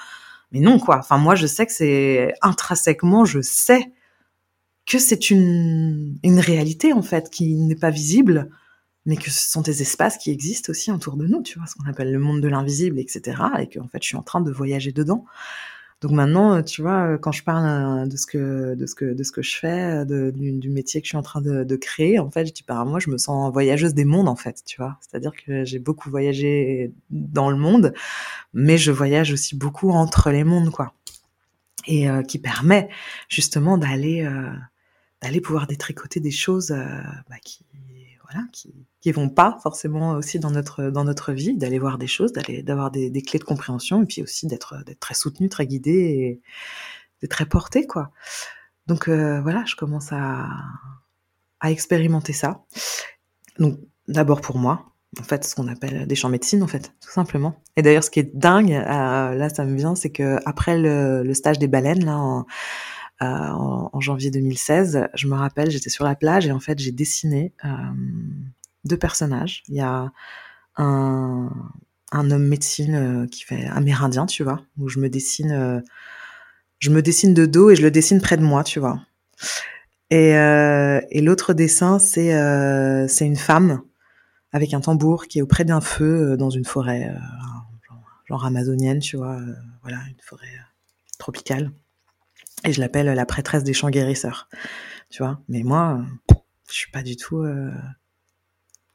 mais 0.53 0.61
non 0.61 0.79
quoi. 0.79 0.99
Enfin 0.99 1.19
moi 1.19 1.35
je 1.35 1.47
sais 1.47 1.67
que 1.67 1.73
c'est 1.73 2.35
intrinsèquement, 2.43 3.25
je 3.25 3.41
sais 3.41 3.91
que 4.91 4.99
c'est 4.99 5.31
une 5.31 6.19
une 6.25 6.41
réalité 6.41 6.93
en 6.93 7.03
fait 7.03 7.31
qui 7.31 7.55
n'est 7.55 7.77
pas 7.77 7.91
visible, 7.91 8.51
mais 9.07 9.17
que 9.17 9.31
ce 9.31 9.51
sont 9.51 9.63
des 9.63 9.83
espaces 9.83 10.19
qui 10.19 10.31
existent 10.31 10.71
aussi 10.71 10.91
autour 10.93 11.17
de 11.17 11.27
nous, 11.27 11.43
tu 11.43 11.59
vois, 11.59 11.67
ce 11.67 11.75
qu'on 11.75 11.89
appelle 11.89 12.13
le 12.13 12.19
monde 12.19 12.41
de 12.41 12.49
l'invisible, 12.49 12.99
etc. 12.99 13.43
Et 13.61 13.69
que 13.69 13.79
en 13.81 13.89
fait 13.89 14.03
je 14.03 14.09
suis 14.09 14.17
en 14.17 14.23
train 14.23 14.41
de 14.41 14.51
voyager 14.51 14.93
dedans. 14.93 15.25
Donc 16.01 16.13
maintenant, 16.13 16.55
euh, 16.55 16.63
tu 16.63 16.81
vois, 16.81 17.13
euh, 17.13 17.19
quand 17.19 17.33
je 17.33 17.45
parle 17.45 17.67
euh, 17.67 18.07
de 18.07 18.17
ce 18.17 18.27
que 18.27 18.75
de 18.75 18.87
ce 18.87 18.95
que 18.95 19.05
de 19.05 19.23
ce 19.23 19.33
que 19.33 19.43
je 19.43 19.57
fais, 19.57 20.05
de, 20.07 20.31
du, 20.35 20.71
métier 20.71 21.01
que 21.01 21.07
je 21.07 21.11
suis 21.11 21.19
en 21.19 21.23
train 21.23 21.43
de, 21.43 21.77
créer, 21.77 22.19
en 22.19 22.31
fait, 22.31 22.47
je 22.47 22.53
dis 22.53 22.63
par 22.63 22.87
moi, 22.87 23.01
je 23.01 23.11
me 23.11 23.19
sens 23.19 23.53
voyageuse 23.53 23.93
des 23.93 24.07
mondes, 24.07 24.29
en 24.29 24.37
fait, 24.37 24.63
tu 24.65 24.79
vois. 24.79 24.99
C'est-à-dire 25.01 25.33
que 25.33 25.65
j'ai 25.65 25.79
beaucoup 25.79 26.09
voyagé 26.11 26.93
dans 27.11 27.51
le 27.51 27.57
monde, 27.57 27.93
mais 28.55 28.79
je 28.79 28.93
voyage 28.93 29.33
aussi 29.33 29.57
beaucoup 29.57 29.91
entre 29.91 30.31
les 30.31 30.45
mondes, 30.45 30.71
quoi. 30.71 30.95
Et 31.87 32.07
qui 32.29 32.39
permet 32.39 32.89
justement 33.29 33.79
d'aller 33.79 34.29
d'aller 35.23 35.41
pouvoir 35.41 35.67
détricoter 35.67 36.21
des 36.21 36.31
choses 36.31 36.71
bah, 37.29 37.37
qui 37.45 37.65
voilà, 38.31 38.47
qui, 38.53 38.73
qui 39.01 39.13
vont 39.13 39.29
pas 39.29 39.59
forcément 39.63 40.13
aussi 40.13 40.39
dans 40.39 40.51
notre 40.51 40.91
dans 40.91 41.05
notre 41.05 41.33
vie, 41.33 41.57
d'aller 41.57 41.79
voir 41.79 41.99
des 41.99 42.07
choses, 42.07 42.33
d'aller 42.33 42.63
d'avoir 42.63 42.91
des, 42.91 43.11
des, 43.11 43.23
clés 43.23 43.39
de 43.39 43.45
compréhension 43.45 44.03
et 44.03 44.07
puis 44.07 44.23
aussi 44.23 44.47
d'être 44.47 44.85
d'être 44.85 45.01
très 45.01 45.15
soutenu, 45.15 45.49
très 45.49 45.67
guidé 45.67 46.41
et 47.23 47.29
très 47.29 47.47
porté 47.47 47.87
quoi. 47.87 48.11
Donc 48.87 49.09
euh, 49.09 49.41
voilà, 49.41 49.65
je 49.67 49.77
commence 49.77 50.13
à 50.13 50.49
à 51.61 51.71
expérimenter 51.71 52.33
ça. 52.33 52.65
Donc 53.59 53.79
d'abord 54.09 54.41
pour 54.41 54.59
moi, 54.59 54.87
en 55.19 55.25
fait, 55.25 55.45
ce 55.45 55.55
qu'on 55.55 55.69
appelle 55.69 56.07
des 56.07 56.15
champs 56.15 56.29
médecine, 56.29 56.63
en 56.63 56.67
fait, 56.67 56.93
tout 57.01 57.11
simplement. 57.11 57.61
Et 57.77 57.83
d'ailleurs, 57.83 58.05
ce 58.05 58.11
qui 58.11 58.21
est 58.21 58.37
dingue, 58.37 58.73
euh, 58.73 59.35
là, 59.35 59.49
ça 59.49 59.65
me 59.65 59.77
vient, 59.77 59.95
c'est 59.95 60.11
que 60.11 60.39
après 60.47 60.79
le, 60.79 61.23
le, 61.25 61.35
stage 61.35 61.59
des 61.59 61.67
baleines, 61.67 62.05
là, 62.05 62.17
en, 62.17 62.47
euh, 63.23 63.27
en, 63.27 64.01
janvier 64.01 64.31
2016. 64.31 65.09
Je 65.13 65.27
me 65.27 65.35
rappelle, 65.35 65.71
j'étais 65.71 65.91
sur 65.91 66.05
la 66.05 66.15
plage 66.15 66.47
et 66.47 66.53
en 66.53 66.61
fait, 66.61 66.79
j'ai 66.79 66.91
dessiné 66.91 67.53
euh, 67.67 67.69
deux 68.85 68.97
personnages. 68.97 69.63
Il 69.69 69.75
y 69.75 69.81
a 69.83 70.11
un, 70.77 71.51
homme 72.13 72.47
médecine 72.47 72.95
euh, 72.95 73.27
qui 73.27 73.45
fait 73.45 73.67
amérindien, 73.67 74.25
tu 74.25 74.43
vois, 74.43 74.63
où 74.79 74.89
je 74.89 75.01
me 75.01 75.11
dessine, 75.11 75.83
je 76.79 76.91
me 76.91 77.03
dessine 77.03 77.35
de 77.35 77.45
dos 77.45 77.69
et 77.69 77.77
je 77.77 77.83
le 77.83 77.91
dessine 77.91 78.23
près 78.23 78.39
de 78.39 78.43
moi, 78.43 78.65
tu 78.65 78.81
vois. 78.81 79.03
Et, 80.09 80.33
l'autre 81.21 81.53
dessin, 81.53 81.99
c'est 81.99 82.31
une 83.21 83.37
femme 83.37 83.83
avec 84.53 84.73
un 84.73 84.81
tambour 84.81 85.27
qui 85.27 85.41
est 85.41 85.43
auprès 85.43 85.67
d'un 85.67 85.83
feu 85.83 86.39
dans 86.39 86.51
une 86.51 86.65
forêt, 86.65 87.15
genre, 88.25 88.47
amazonienne, 88.47 89.01
tu 89.01 89.19
vois, 89.19 89.39
voilà, 89.83 89.99
une 90.09 90.23
forêt 90.23 90.49
tropicale. 91.19 91.71
Et 92.65 92.73
je 92.73 92.81
l'appelle 92.81 93.07
la 93.07 93.27
prêtresse 93.27 93.65
des 93.65 93.73
chants 93.73 93.91
guérisseurs. 93.91 94.49
Tu 95.09 95.23
vois? 95.23 95.41
Mais 95.49 95.63
moi, 95.63 96.03
je 96.69 96.75
suis 96.75 96.91
pas 96.91 97.03
du 97.03 97.17
tout 97.17 97.39
euh, 97.39 97.71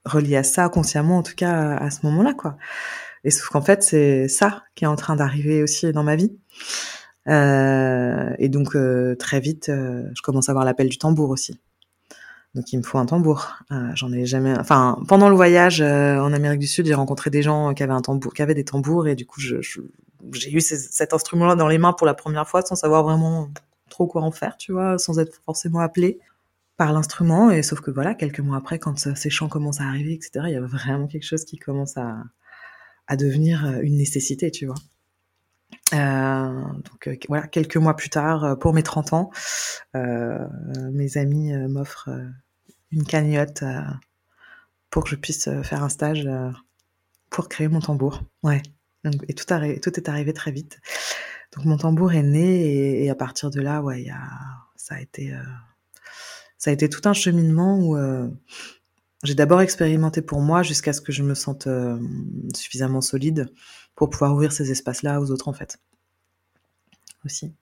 reliée 0.05 0.37
à 0.37 0.43
ça 0.43 0.69
consciemment, 0.69 1.17
en 1.17 1.23
tout 1.23 1.35
cas 1.35 1.75
à 1.75 1.89
ce 1.89 2.05
moment-là, 2.05 2.33
quoi. 2.33 2.57
Et 3.23 3.31
sauf 3.31 3.49
qu'en 3.49 3.61
fait, 3.61 3.83
c'est 3.83 4.27
ça 4.27 4.63
qui 4.75 4.85
est 4.85 4.87
en 4.87 4.95
train 4.95 5.15
d'arriver 5.15 5.63
aussi 5.63 5.91
dans 5.91 6.03
ma 6.03 6.15
vie. 6.15 6.37
Euh, 7.27 8.33
et 8.37 8.49
donc 8.49 8.75
euh, 8.75 9.15
très 9.15 9.39
vite, 9.39 9.69
euh, 9.69 10.03
je 10.15 10.21
commence 10.21 10.47
à 10.47 10.51
avoir 10.51 10.63
l'appel 10.63 10.89
du 10.89 10.97
tambour 10.97 11.31
aussi. 11.31 11.59
Donc 12.55 12.71
il 12.71 12.77
me 12.77 12.83
faut 12.83 12.97
un 12.97 13.05
tambour. 13.05 13.57
Euh, 13.71 13.91
J'en 13.95 14.11
ai 14.13 14.25
jamais. 14.25 14.57
Enfin, 14.57 14.97
pendant 15.07 15.29
le 15.29 15.35
voyage 15.35 15.81
euh, 15.81 16.17
en 16.19 16.31
Amérique 16.33 16.59
du 16.59 16.67
Sud, 16.67 16.85
j'ai 16.85 16.93
rencontré 16.93 17.29
des 17.29 17.41
gens 17.41 17.73
qui 17.73 17.83
avaient 17.83 17.93
un 17.93 18.01
tambour, 18.01 18.33
qui 18.33 18.41
avaient 18.41 18.53
des 18.53 18.63
tambours, 18.63 19.07
et 19.07 19.15
du 19.15 19.25
coup, 19.25 19.41
j'ai 19.41 20.51
eu 20.51 20.61
cet 20.61 21.13
instrument-là 21.13 21.55
dans 21.55 21.67
les 21.67 21.77
mains 21.77 21.93
pour 21.93 22.07
la 22.07 22.13
première 22.13 22.47
fois 22.47 22.61
sans 22.61 22.75
savoir 22.75 23.03
vraiment 23.03 23.49
trop 23.89 24.07
quoi 24.07 24.21
en 24.21 24.31
faire, 24.31 24.55
tu 24.57 24.71
vois, 24.71 24.97
sans 24.97 25.19
être 25.19 25.41
forcément 25.45 25.79
appelé 25.79 26.19
par 26.77 26.93
l'instrument. 26.93 27.51
Et 27.51 27.61
sauf 27.61 27.81
que 27.81 27.91
voilà, 27.91 28.15
quelques 28.15 28.39
mois 28.39 28.57
après, 28.57 28.79
quand 28.79 28.97
ces 28.97 29.29
chants 29.29 29.49
commencent 29.49 29.81
à 29.81 29.85
arriver, 29.85 30.13
etc., 30.13 30.45
il 30.47 30.53
y 30.53 30.55
a 30.55 30.61
vraiment 30.61 31.07
quelque 31.07 31.25
chose 31.25 31.43
qui 31.43 31.57
commence 31.57 31.97
à, 31.97 32.23
devenir 33.17 33.65
euh, 33.65 33.81
une 33.81 33.97
nécessité, 33.97 34.49
tu 34.49 34.65
vois. 34.65 34.75
Euh, 35.93 36.61
donc 36.73 37.07
euh, 37.07 37.15
voilà, 37.27 37.47
quelques 37.47 37.77
mois 37.77 37.95
plus 37.95 38.09
tard, 38.09 38.43
euh, 38.43 38.55
pour 38.55 38.73
mes 38.73 38.83
30 38.83 39.13
ans, 39.13 39.31
euh, 39.95 40.39
mes 40.91 41.17
amis 41.17 41.53
m'offrent 41.67 42.09
une 42.95 43.05
cagnotte 43.05 43.63
pour 44.89 45.03
que 45.03 45.09
je 45.09 45.15
puisse 45.15 45.49
faire 45.63 45.83
un 45.83 45.89
stage 45.89 46.27
pour 47.29 47.49
créer 47.49 47.67
mon 47.67 47.81
tambour. 47.81 48.23
Ouais, 48.43 48.61
et 49.27 49.33
tout, 49.33 49.53
est 49.53 50.09
arrivé 50.09 50.33
très 50.33 50.51
vite. 50.51 50.79
Donc 51.55 51.65
mon 51.65 51.77
tambour 51.77 52.13
est 52.13 52.23
né 52.23 53.03
et, 53.03 53.09
à 53.09 53.15
partir 53.15 53.51
de 53.51 53.61
là, 53.61 53.81
ouais, 53.81 54.07
ça 54.75 54.95
a 54.95 56.71
été 56.71 56.89
tout 56.89 57.01
un 57.07 57.13
cheminement 57.13 57.79
où 57.79 57.97
j'ai 59.23 59.35
d'abord 59.35 59.61
expérimenté 59.61 60.21
pour 60.21 60.41
moi 60.41 60.63
jusqu'à 60.63 60.93
ce 60.93 61.01
que 61.01 61.11
je 61.11 61.23
me 61.23 61.35
sente 61.35 61.67
suffisamment 62.55 63.01
solide 63.01 63.51
pour 63.95 64.09
pouvoir 64.09 64.33
ouvrir 64.33 64.51
ces 64.51 64.71
espaces-là 64.71 65.21
aux 65.21 65.31
autres 65.31 65.47
en 65.47 65.53
fait 65.53 65.77
aussi. 67.25 67.53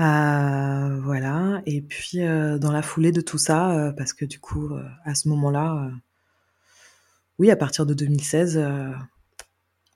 Euh, 0.00 1.00
voilà. 1.02 1.62
Et 1.66 1.82
puis 1.82 2.22
euh, 2.22 2.58
dans 2.58 2.72
la 2.72 2.82
foulée 2.82 3.12
de 3.12 3.20
tout 3.20 3.38
ça, 3.38 3.72
euh, 3.72 3.92
parce 3.92 4.12
que 4.12 4.24
du 4.24 4.38
coup, 4.40 4.70
à 5.04 5.14
ce 5.14 5.28
moment-là, 5.28 5.90
oui, 7.38 7.50
à 7.50 7.56
partir 7.56 7.86
de 7.86 7.94
2016, 7.94 8.62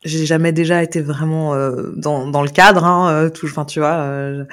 j'ai 0.04 0.26
jamais 0.26 0.52
déjà 0.52 0.82
été 0.82 1.00
vraiment 1.00 1.54
dans, 1.96 2.28
dans 2.28 2.42
le 2.42 2.48
cadre. 2.48 2.84
Hein, 2.84 3.30
tout, 3.30 3.46
enfin, 3.46 3.64
tu 3.64 3.80
vois, 3.80 4.46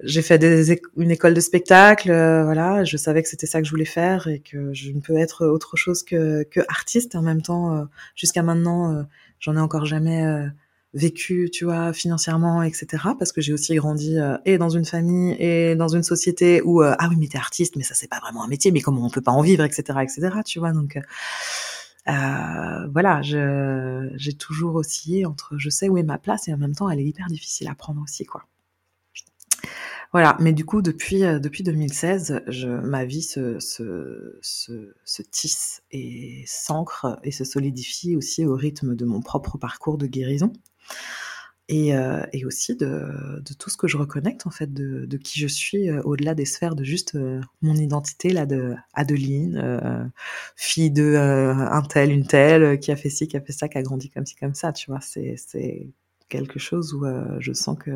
j'ai 0.00 0.22
fait 0.22 0.38
des, 0.38 0.80
une 0.96 1.10
école 1.10 1.34
de 1.34 1.40
spectacle. 1.40 2.08
voilà, 2.08 2.84
je 2.84 2.96
savais 2.96 3.22
que 3.22 3.28
c'était 3.28 3.46
ça 3.46 3.60
que 3.60 3.66
je 3.66 3.70
voulais 3.70 3.84
faire 3.84 4.28
et 4.28 4.40
que 4.40 4.72
je 4.72 4.90
ne 4.92 5.00
peux 5.00 5.16
être 5.16 5.46
autre 5.46 5.76
chose 5.76 6.02
que, 6.02 6.44
que 6.44 6.60
artiste. 6.68 7.14
En 7.14 7.22
même 7.22 7.42
temps, 7.42 7.86
jusqu'à 8.14 8.42
maintenant, 8.42 9.06
j'en 9.40 9.56
ai 9.56 9.60
encore 9.60 9.84
jamais 9.86 10.24
vécu, 10.94 11.48
tu 11.50 11.64
vois, 11.64 11.92
financièrement, 11.92 12.62
etc. 12.62 12.86
Parce 13.18 13.32
que 13.32 13.40
j'ai 13.40 13.52
aussi 13.52 13.74
grandi 13.74 14.18
euh, 14.18 14.36
et 14.44 14.58
dans 14.58 14.68
une 14.68 14.84
famille 14.84 15.34
et 15.38 15.74
dans 15.74 15.88
une 15.88 16.02
société 16.02 16.60
où 16.62 16.82
euh, 16.82 16.94
ah 16.98 17.08
oui 17.08 17.16
mais 17.18 17.28
t'es 17.28 17.38
artiste, 17.38 17.76
mais 17.76 17.82
ça 17.82 17.94
c'est 17.94 18.08
pas 18.08 18.20
vraiment 18.20 18.44
un 18.44 18.48
métier, 18.48 18.70
mais 18.72 18.80
comment 18.80 19.04
on 19.04 19.10
peut 19.10 19.22
pas 19.22 19.32
en 19.32 19.42
vivre, 19.42 19.64
etc., 19.64 19.98
etc. 20.02 20.40
Tu 20.44 20.58
vois, 20.58 20.72
donc 20.72 20.98
euh, 22.08 22.86
voilà, 22.92 23.22
j'ai 23.22 24.32
toujours 24.34 24.74
oscillé 24.76 25.24
entre 25.24 25.56
je 25.56 25.70
sais 25.70 25.88
où 25.88 25.96
est 25.96 26.02
ma 26.02 26.18
place 26.18 26.48
et 26.48 26.54
en 26.54 26.58
même 26.58 26.74
temps 26.74 26.90
elle 26.90 27.00
est 27.00 27.04
hyper 27.04 27.26
difficile 27.28 27.68
à 27.68 27.74
prendre 27.74 28.02
aussi, 28.02 28.24
quoi. 28.24 28.44
Voilà, 30.12 30.36
mais 30.40 30.52
du 30.52 30.66
coup 30.66 30.82
depuis 30.82 31.20
depuis 31.20 31.62
2016, 31.62 32.42
je, 32.46 32.68
ma 32.68 33.06
vie 33.06 33.22
se, 33.22 33.58
se, 33.60 34.38
se 34.42 35.22
tisse 35.22 35.82
et 35.90 36.44
s'ancre 36.46 37.18
et 37.24 37.30
se 37.30 37.44
solidifie 37.44 38.14
aussi 38.14 38.44
au 38.44 38.54
rythme 38.54 38.94
de 38.94 39.06
mon 39.06 39.22
propre 39.22 39.56
parcours 39.56 39.96
de 39.96 40.06
guérison 40.06 40.52
et, 41.68 41.94
euh, 41.94 42.22
et 42.32 42.44
aussi 42.44 42.76
de, 42.76 43.42
tout 43.58 43.70
ce 43.70 43.76
que 43.76 43.88
je 43.88 43.96
reconnecte 43.96 44.46
en 44.46 44.50
fait 44.50 44.72
de, 44.72 45.16
qui 45.16 45.40
je 45.40 45.46
suis 45.46 45.88
euh, 45.88 46.02
au-delà 46.02 46.34
des 46.34 46.44
sphères 46.44 46.74
de 46.74 46.84
juste 46.84 47.14
euh, 47.14 47.40
mon 47.62 47.74
identité 47.74 48.30
là 48.30 48.46
de 48.46 48.74
Adeline 48.94 50.12
fille 50.56 50.90
de 50.90 51.16
un 51.16 51.82
tel 51.82 52.10
une 52.10 52.26
telle 52.26 52.78
qui 52.78 52.90
a 52.90 52.96
fait 52.96 53.10
ci 53.10 53.28
qui 53.28 53.36
a 53.36 53.40
fait 53.40 53.52
ça 53.52 53.68
qui 53.68 53.78
a 53.78 53.82
grandi 53.82 54.10
comme 54.10 54.26
ci 54.26 54.36
comme 54.36 54.54
ça 54.54 54.72
tu 54.72 54.90
vois. 54.90 55.00
C'est 55.00 55.88
quelque 56.28 56.58
chose 56.58 56.94
où 56.94 57.04
je 57.38 57.52
sens 57.52 57.78
que 57.78 57.90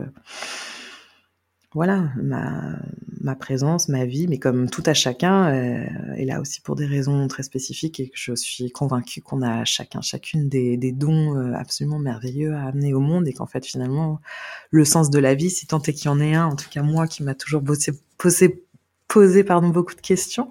voilà, 1.77 2.09
ma, 2.22 2.79
ma 3.20 3.35
présence, 3.35 3.91
ma 3.91 4.07
vie, 4.07 4.29
mais 4.29 4.39
comme 4.39 4.70
tout 4.70 4.83
à 4.87 4.95
chacun, 4.95 5.53
euh, 5.53 5.85
est 6.16 6.24
là 6.24 6.41
aussi 6.41 6.62
pour 6.62 6.74
des 6.74 6.87
raisons 6.87 7.29
très 7.29 7.43
spécifiques 7.43 8.01
et 8.01 8.09
que 8.09 8.16
je 8.16 8.35
suis 8.35 8.70
convaincue 8.70 9.20
qu'on 9.20 9.43
a 9.43 9.62
chacun, 9.66 10.01
chacune 10.01 10.49
des, 10.49 10.79
des 10.79 10.93
dons 10.93 11.37
euh, 11.37 11.53
absolument 11.53 11.99
merveilleux 11.99 12.55
à 12.55 12.62
amener 12.68 12.95
au 12.95 13.01
monde 13.01 13.29
et 13.29 13.35
qu'en 13.35 13.45
fait 13.45 13.66
finalement 13.66 14.22
le 14.70 14.87
sens 14.87 15.11
de 15.11 15.18
la 15.18 15.35
vie, 15.35 15.51
si 15.51 15.66
tant 15.66 15.83
est 15.83 15.93
qu'il 15.93 16.07
y 16.07 16.09
en 16.09 16.18
ait 16.18 16.35
un, 16.35 16.47
en 16.47 16.57
tout 16.57 16.70
cas 16.70 16.83
moi 16.83 17.07
qui 17.07 17.22
m'a 17.22 17.35
toujours 17.35 17.62
posé, 17.62 17.93
posé, 19.07 19.43
beaucoup 19.43 19.95
de 19.95 20.01
questions, 20.01 20.49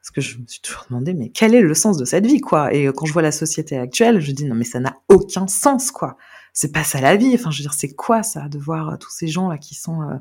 parce 0.00 0.10
que 0.10 0.20
je 0.20 0.38
me 0.38 0.48
suis 0.48 0.62
toujours 0.62 0.86
demandé 0.90 1.14
mais 1.14 1.28
quel 1.28 1.54
est 1.54 1.60
le 1.60 1.74
sens 1.74 1.96
de 1.96 2.04
cette 2.04 2.26
vie 2.26 2.40
quoi? 2.40 2.74
Et 2.74 2.86
quand 2.86 3.06
je 3.06 3.12
vois 3.12 3.22
la 3.22 3.30
société 3.30 3.78
actuelle, 3.78 4.18
je 4.18 4.32
dis 4.32 4.44
non 4.44 4.56
mais 4.56 4.64
ça 4.64 4.80
n'a 4.80 4.96
aucun 5.08 5.46
sens 5.46 5.92
quoi. 5.92 6.16
C'est 6.52 6.72
pas 6.72 6.82
ça 6.82 7.00
la 7.00 7.14
vie. 7.14 7.34
Enfin 7.34 7.52
je 7.52 7.58
veux 7.58 7.62
dire 7.62 7.74
c'est 7.74 7.94
quoi 7.94 8.24
ça 8.24 8.48
de 8.48 8.58
voir 8.58 8.98
tous 8.98 9.10
ces 9.10 9.28
gens 9.28 9.48
là 9.48 9.58
qui 9.58 9.76
sont 9.76 10.02
euh, 10.02 10.16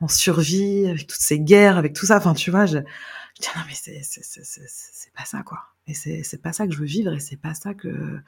en 0.00 0.08
survie, 0.08 0.86
avec 0.86 1.06
toutes 1.06 1.20
ces 1.20 1.38
guerres, 1.38 1.76
avec 1.76 1.92
tout 1.92 2.06
ça. 2.06 2.16
Enfin, 2.18 2.34
tu 2.34 2.50
vois, 2.50 2.66
je, 2.66 2.78
dis 3.40 3.48
non 3.56 3.62
mais 3.66 3.74
c'est 3.74 5.12
pas 5.14 5.24
ça 5.24 5.42
quoi. 5.42 5.60
Et 5.86 5.94
c'est 5.94 6.42
pas 6.42 6.52
ça 6.52 6.66
que 6.66 6.72
je 6.72 6.78
veux 6.78 6.86
vivre 6.86 7.12
et 7.12 7.20
c'est 7.20 7.36
pas 7.36 7.54
ça 7.54 7.74
que 7.74 8.20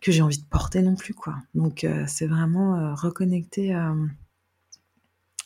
que 0.00 0.12
j'ai 0.12 0.22
envie 0.22 0.38
de 0.38 0.46
porter 0.46 0.82
non 0.82 0.94
plus 0.94 1.14
quoi. 1.14 1.36
Donc 1.54 1.84
euh, 1.84 2.04
c'est 2.06 2.26
vraiment 2.26 2.76
euh, 2.76 2.94
reconnecter. 2.94 3.74
Euh, 3.74 4.06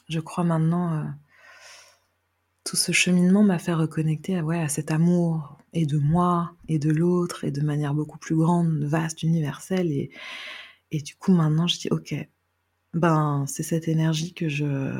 je 0.08 0.20
crois 0.20 0.44
maintenant 0.44 1.06
tout 2.64 2.76
ce 2.76 2.92
cheminement 2.92 3.42
m'a 3.42 3.58
fait 3.58 3.72
reconnecter 3.72 4.40
ouais, 4.40 4.60
à 4.60 4.68
cet 4.68 4.90
amour 4.90 5.58
et 5.72 5.86
de 5.86 5.98
moi 5.98 6.52
et 6.68 6.78
de 6.78 6.90
l'autre 6.90 7.44
et 7.44 7.52
de 7.52 7.60
manière 7.62 7.94
beaucoup 7.94 8.18
plus 8.18 8.34
grande, 8.34 8.84
vaste, 8.84 9.22
universelle 9.22 9.92
et 9.92 10.10
et 10.90 11.00
du 11.00 11.14
coup 11.14 11.32
maintenant 11.32 11.68
je 11.68 11.78
dis 11.78 11.88
ok 11.92 12.14
ben 12.92 13.44
c'est 13.46 13.62
cette 13.62 13.86
énergie 13.86 14.34
que 14.34 14.48
je 14.48 14.90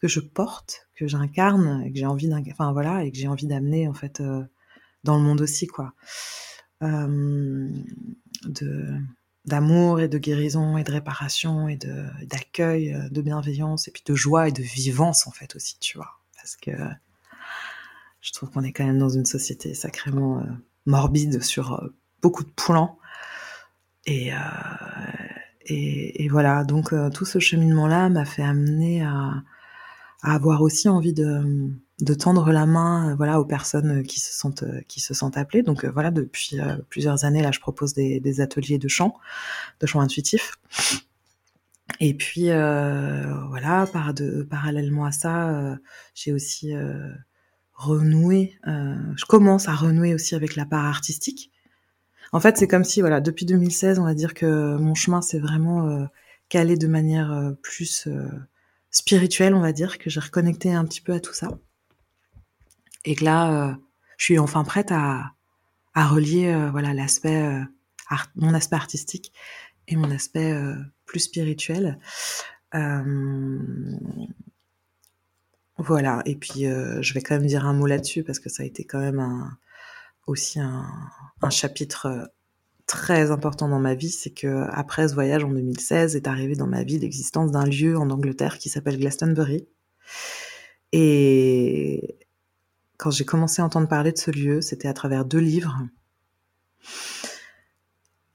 que 0.00 0.08
je 0.08 0.20
porte, 0.20 0.88
que 0.94 1.06
j'incarne, 1.06 1.82
et 1.84 1.92
que 1.92 1.98
j'ai 1.98 2.06
envie 2.06 2.30
voilà, 2.72 3.04
et 3.04 3.10
que 3.10 3.18
j'ai 3.18 3.28
envie 3.28 3.46
d'amener 3.46 3.86
en 3.86 3.94
fait 3.94 4.20
euh, 4.20 4.42
dans 5.04 5.16
le 5.16 5.22
monde 5.22 5.40
aussi 5.42 5.66
quoi, 5.66 5.92
euh, 6.82 7.68
de 8.44 8.86
d'amour 9.46 10.00
et 10.00 10.08
de 10.08 10.18
guérison 10.18 10.76
et 10.76 10.84
de 10.84 10.92
réparation 10.92 11.66
et 11.68 11.76
de 11.76 12.06
d'accueil, 12.26 12.94
euh, 12.94 13.08
de 13.08 13.22
bienveillance 13.22 13.88
et 13.88 13.90
puis 13.90 14.02
de 14.04 14.14
joie 14.14 14.48
et 14.48 14.52
de 14.52 14.62
vivance 14.62 15.26
en 15.26 15.30
fait 15.30 15.54
aussi, 15.54 15.78
tu 15.80 15.98
vois, 15.98 16.18
parce 16.36 16.56
que 16.56 16.72
je 18.20 18.32
trouve 18.32 18.50
qu'on 18.50 18.62
est 18.62 18.72
quand 18.72 18.84
même 18.84 18.98
dans 18.98 19.08
une 19.08 19.26
société 19.26 19.74
sacrément 19.74 20.44
morbide 20.84 21.42
sur 21.42 21.90
beaucoup 22.20 22.44
de 22.44 22.50
plans. 22.50 22.98
Et, 24.04 24.32
et, 25.64 26.28
voilà, 26.28 26.64
donc 26.64 26.92
tout 27.14 27.24
ce 27.24 27.38
cheminement-là 27.38 28.10
m'a 28.10 28.26
fait 28.26 28.42
amener 28.42 29.02
à, 29.02 29.42
à 30.22 30.34
avoir 30.34 30.62
aussi 30.62 30.88
envie 30.88 31.12
de, 31.12 31.76
tendre 32.18 32.50
la 32.52 32.66
main 32.66 33.14
voilà 33.16 33.40
aux 33.40 33.44
personnes 33.44 34.02
qui 34.04 34.20
se 34.20 34.32
sentent 34.32 34.64
qui 34.88 35.00
se 35.00 35.14
sentent 35.14 35.36
appelées. 35.36 35.62
Donc 35.62 35.84
euh, 35.84 35.90
voilà 35.90 36.10
depuis 36.10 36.60
euh, 36.60 36.76
plusieurs 36.88 37.24
années 37.24 37.42
là 37.42 37.52
je 37.52 37.60
propose 37.60 37.94
des, 37.94 38.40
ateliers 38.40 38.78
de 38.78 38.88
chant 38.88 39.14
de 39.80 39.86
chant 39.86 40.00
intuitif. 40.00 40.58
Et 42.00 42.14
puis 42.14 42.50
euh, 42.50 43.34
voilà 43.48 43.86
parallèlement 44.48 45.04
à 45.04 45.12
ça 45.12 45.50
euh, 45.50 45.76
j'ai 46.14 46.32
aussi 46.32 46.72
renoué 47.74 48.58
je 48.66 49.24
commence 49.24 49.68
à 49.68 49.74
renouer 49.74 50.14
aussi 50.14 50.34
avec 50.34 50.56
la 50.56 50.66
part 50.66 50.84
artistique. 50.84 51.50
En 52.32 52.40
fait 52.40 52.56
c'est 52.58 52.68
comme 52.68 52.84
si 52.84 53.00
voilà 53.00 53.20
depuis 53.20 53.46
2016 53.46 53.98
on 53.98 54.04
va 54.04 54.14
dire 54.14 54.34
que 54.34 54.76
mon 54.76 54.94
chemin 54.94 55.22
c'est 55.22 55.38
vraiment 55.38 56.08
calé 56.48 56.76
de 56.76 56.86
manière 56.86 57.54
plus 57.62 58.08
spirituel, 58.90 59.54
on 59.54 59.60
va 59.60 59.72
dire, 59.72 59.98
que 59.98 60.10
j'ai 60.10 60.20
reconnecté 60.20 60.72
un 60.72 60.84
petit 60.84 61.00
peu 61.00 61.12
à 61.12 61.20
tout 61.20 61.32
ça. 61.32 61.48
Et 63.04 63.14
que 63.14 63.24
là, 63.24 63.70
euh, 63.70 63.74
je 64.18 64.24
suis 64.24 64.38
enfin 64.38 64.64
prête 64.64 64.92
à, 64.92 65.32
à 65.94 66.06
relier 66.06 66.52
euh, 66.52 66.70
voilà 66.70 66.92
l'aspect 66.94 67.42
euh, 67.42 67.62
mon 68.36 68.54
aspect 68.54 68.76
artistique 68.76 69.32
et 69.88 69.96
mon 69.96 70.10
aspect 70.10 70.54
plus 71.04 71.20
spirituel. 71.20 71.98
voilà, 75.78 76.22
et 76.26 76.36
puis 76.36 76.64
je 76.64 77.14
vais 77.14 77.22
quand 77.22 77.36
même 77.36 77.46
dire 77.46 77.66
un 77.66 77.72
mot 77.72 77.86
là-dessus 77.86 78.22
parce 78.22 78.38
que 78.38 78.48
ça 78.48 78.62
a 78.62 78.66
été 78.66 78.84
quand 78.84 79.00
même 79.00 79.50
aussi 80.26 80.60
un 80.60 81.50
chapitre 81.50 82.30
très 82.90 83.30
important 83.30 83.68
dans 83.68 83.78
ma 83.78 83.94
vie, 83.94 84.10
c'est 84.10 84.30
que 84.30 84.66
après 84.72 85.06
ce 85.06 85.14
voyage 85.14 85.44
en 85.44 85.50
2016 85.50 86.16
est 86.16 86.26
arrivé 86.26 86.56
dans 86.56 86.66
ma 86.66 86.82
vie 86.82 86.98
l'existence 86.98 87.52
d'un 87.52 87.64
lieu 87.64 87.96
en 87.96 88.10
Angleterre 88.10 88.58
qui 88.58 88.68
s'appelle 88.68 88.98
Glastonbury. 88.98 89.68
Et 90.90 92.18
quand 92.98 93.12
j'ai 93.12 93.24
commencé 93.24 93.62
à 93.62 93.64
entendre 93.64 93.86
parler 93.86 94.10
de 94.10 94.18
ce 94.18 94.32
lieu, 94.32 94.60
c'était 94.60 94.88
à 94.88 94.92
travers 94.92 95.24
deux 95.24 95.38
livres. 95.38 95.78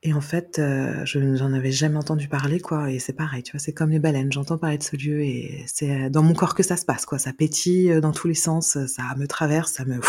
Et 0.04 0.14
en 0.14 0.22
fait, 0.22 0.58
euh, 0.58 1.04
je 1.04 1.20
n'en 1.20 1.52
avais 1.52 1.74
jamais 1.74 1.98
entendu 1.98 2.30
parler, 2.30 2.62
quoi. 2.62 2.92
Et 2.92 3.00
c'est 3.00 3.12
pareil, 3.12 3.44
tu 3.44 3.52
vois, 3.52 3.60
c'est 3.60 3.74
comme 3.74 3.90
les 3.90 4.00
baleines. 4.00 4.32
J'entends 4.32 4.58
parler 4.58 4.78
de 4.78 4.84
ce 4.84 4.96
lieu 4.96 5.22
et 5.22 5.66
c'est 5.68 6.10
dans 6.10 6.24
mon 6.24 6.34
corps 6.34 6.56
que 6.56 6.64
ça 6.64 6.78
se 6.78 6.86
passe, 6.86 7.06
quoi. 7.06 7.20
Ça 7.20 7.34
pétille 7.34 8.00
dans 8.00 8.14
tous 8.14 8.30
les 8.30 8.36
sens, 8.36 8.78
ça 8.88 9.04
me 9.18 9.28
traverse, 9.28 9.74
ça 9.74 9.84
me 9.84 10.00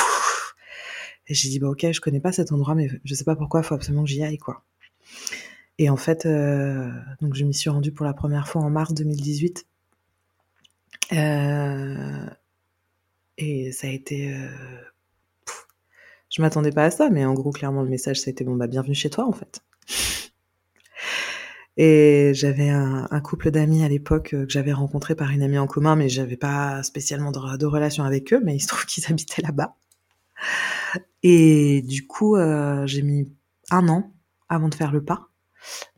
et 1.29 1.35
j'ai 1.35 1.49
dit, 1.49 1.59
bah 1.59 1.68
ok, 1.68 1.91
je 1.91 2.01
connais 2.01 2.20
pas 2.20 2.33
cet 2.33 2.53
endroit, 2.53 2.74
mais 2.74 2.89
je 3.05 3.14
sais 3.14 3.24
pas 3.24 3.37
pourquoi, 3.37 3.61
il 3.61 3.64
faut 3.64 3.74
absolument 3.74 4.05
que 4.05 4.11
j'y 4.11 4.22
aille, 4.22 4.39
quoi. 4.39 4.64
Et 5.79 5.91
en 5.91 5.97
fait, 5.97 6.27
euh, 6.27 6.91
donc 7.20 7.35
je 7.35 7.45
m'y 7.45 7.53
suis 7.53 7.68
rendue 7.70 7.93
pour 7.93 8.07
la 8.07 8.14
première 8.14 8.49
fois 8.49 8.62
en 8.62 8.70
mars 8.70 8.95
2018. 8.95 9.66
Euh, 11.12 12.27
et 13.39 13.72
ça 13.72 13.87
a 13.87 13.91
été... 13.91 14.35
Euh, 14.35 14.49
je 16.31 16.43
m'attendais 16.43 16.72
pas 16.72 16.85
à 16.85 16.91
ça, 16.91 17.11
mais 17.11 17.24
en 17.24 17.35
gros, 17.35 17.51
clairement, 17.51 17.83
le 17.83 17.89
message, 17.89 18.20
ça 18.20 18.29
a 18.29 18.31
été, 18.31 18.45
bon, 18.45 18.57
bah 18.57 18.66
bienvenue 18.66 18.95
chez 18.95 19.11
toi, 19.11 19.27
en 19.27 19.33
fait. 19.33 19.61
Et 21.79 22.33
j'avais 22.35 22.70
un, 22.70 23.07
un, 23.11 23.20
couple 23.20 23.51
d'amis 23.51 23.85
à 23.85 23.89
l'époque 23.89 24.33
euh, 24.33 24.47
que 24.47 24.51
j'avais 24.51 24.72
rencontré 24.72 25.14
par 25.14 25.31
une 25.31 25.43
amie 25.43 25.59
en 25.59 25.66
commun, 25.66 25.95
mais 25.95 26.09
j'avais 26.09 26.39
pas 26.39 26.83
spécialement 26.83 27.33
de, 27.33 27.57
de 27.59 27.66
relation 27.66 28.03
avec 28.05 28.33
eux, 28.33 28.41
mais 28.43 28.57
il 28.57 28.61
se 28.61 28.68
trouve 28.68 28.87
qu'ils 28.87 29.05
habitaient 29.11 29.43
là-bas. 29.43 29.77
Et 31.22 31.82
du 31.82 32.07
coup, 32.07 32.36
euh, 32.36 32.86
j'ai 32.86 33.03
mis 33.03 33.32
un 33.70 33.88
an 33.88 34.12
avant 34.49 34.68
de 34.68 34.74
faire 34.74 34.92
le 34.92 35.05
pas, 35.05 35.28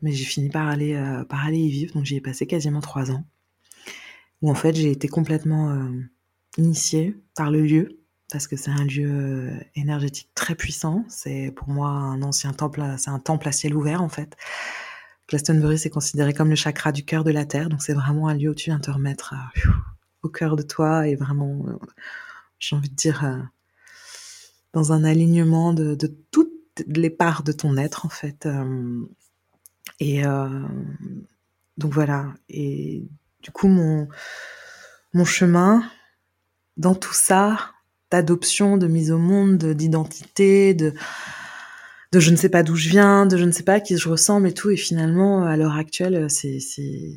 mais 0.01 0.11
j'ai 0.11 0.25
fini 0.25 0.49
par 0.49 0.67
aller, 0.67 0.95
euh, 0.95 1.23
par 1.23 1.45
aller 1.45 1.59
y 1.59 1.69
vivre, 1.69 1.93
donc 1.93 2.05
j'y 2.05 2.15
ai 2.15 2.21
passé 2.21 2.47
quasiment 2.47 2.81
trois 2.81 3.11
ans, 3.11 3.23
où 4.41 4.49
en 4.49 4.55
fait 4.55 4.75
j'ai 4.75 4.91
été 4.91 5.07
complètement 5.07 5.69
euh, 5.69 5.89
initiée 6.57 7.15
par 7.35 7.51
le 7.51 7.61
lieu, 7.61 7.99
parce 8.31 8.47
que 8.47 8.55
c'est 8.55 8.71
un 8.71 8.85
lieu 8.85 9.51
énergétique 9.75 10.29
très 10.35 10.55
puissant. 10.55 11.03
C'est 11.09 11.51
pour 11.55 11.69
moi 11.69 11.89
un 11.89 12.21
ancien 12.21 12.53
temple, 12.53 12.83
c'est 12.97 13.09
un 13.09 13.19
temple 13.19 13.47
à 13.47 13.51
ciel 13.51 13.75
ouvert 13.75 14.01
en 14.01 14.09
fait. 14.09 14.35
Glastonbury, 15.27 15.77
c'est 15.77 15.91
considéré 15.91 16.33
comme 16.33 16.49
le 16.49 16.55
chakra 16.55 16.91
du 16.91 17.05
cœur 17.05 17.23
de 17.23 17.31
la 17.31 17.45
Terre, 17.45 17.69
donc 17.69 17.83
c'est 17.83 17.93
vraiment 17.93 18.27
un 18.27 18.33
lieu 18.35 18.49
où 18.49 18.55
tu 18.55 18.71
viens 18.71 18.79
te 18.79 18.89
remettre 18.89 19.35
au 20.23 20.29
cœur 20.29 20.55
de 20.55 20.63
toi. 20.63 21.07
Et 21.07 21.15
vraiment, 21.15 21.65
j'ai 22.57 22.75
envie 22.75 22.89
de 22.89 22.95
dire, 22.95 23.23
dans 24.73 24.93
un 24.93 25.03
alignement 25.03 25.73
de, 25.73 25.95
toutes 26.31 26.49
les 26.87 27.09
parts 27.09 27.43
de 27.43 27.51
ton 27.51 27.77
être 27.77 28.05
en 28.05 28.09
fait. 28.09 28.47
et 29.99 30.23
donc 31.77 31.93
voilà. 31.93 32.33
Et 32.49 33.03
du 33.41 33.51
coup, 33.51 33.67
mon, 33.67 34.07
mon 35.13 35.25
chemin 35.25 35.83
dans 36.77 36.95
tout 36.95 37.13
ça, 37.13 37.71
d'adoption, 38.11 38.77
de 38.77 38.87
mise 38.87 39.11
au 39.11 39.17
monde, 39.17 39.57
d'identité, 39.73 40.73
de, 40.73 40.93
je 42.13 42.31
ne 42.31 42.35
sais 42.35 42.49
pas 42.49 42.63
d'où 42.63 42.75
je 42.75 42.89
viens, 42.89 43.25
de 43.25 43.37
je 43.37 43.43
ne 43.43 43.51
sais 43.51 43.63
pas 43.63 43.73
à 43.73 43.79
qui 43.79 43.97
je 43.97 44.09
ressemble 44.09 44.47
et 44.47 44.53
tout. 44.53 44.69
Et 44.69 44.77
finalement, 44.77 45.43
à 45.43 45.57
l'heure 45.57 45.75
actuelle, 45.75 46.29
c'est 46.29 46.59
c'est 46.59 47.15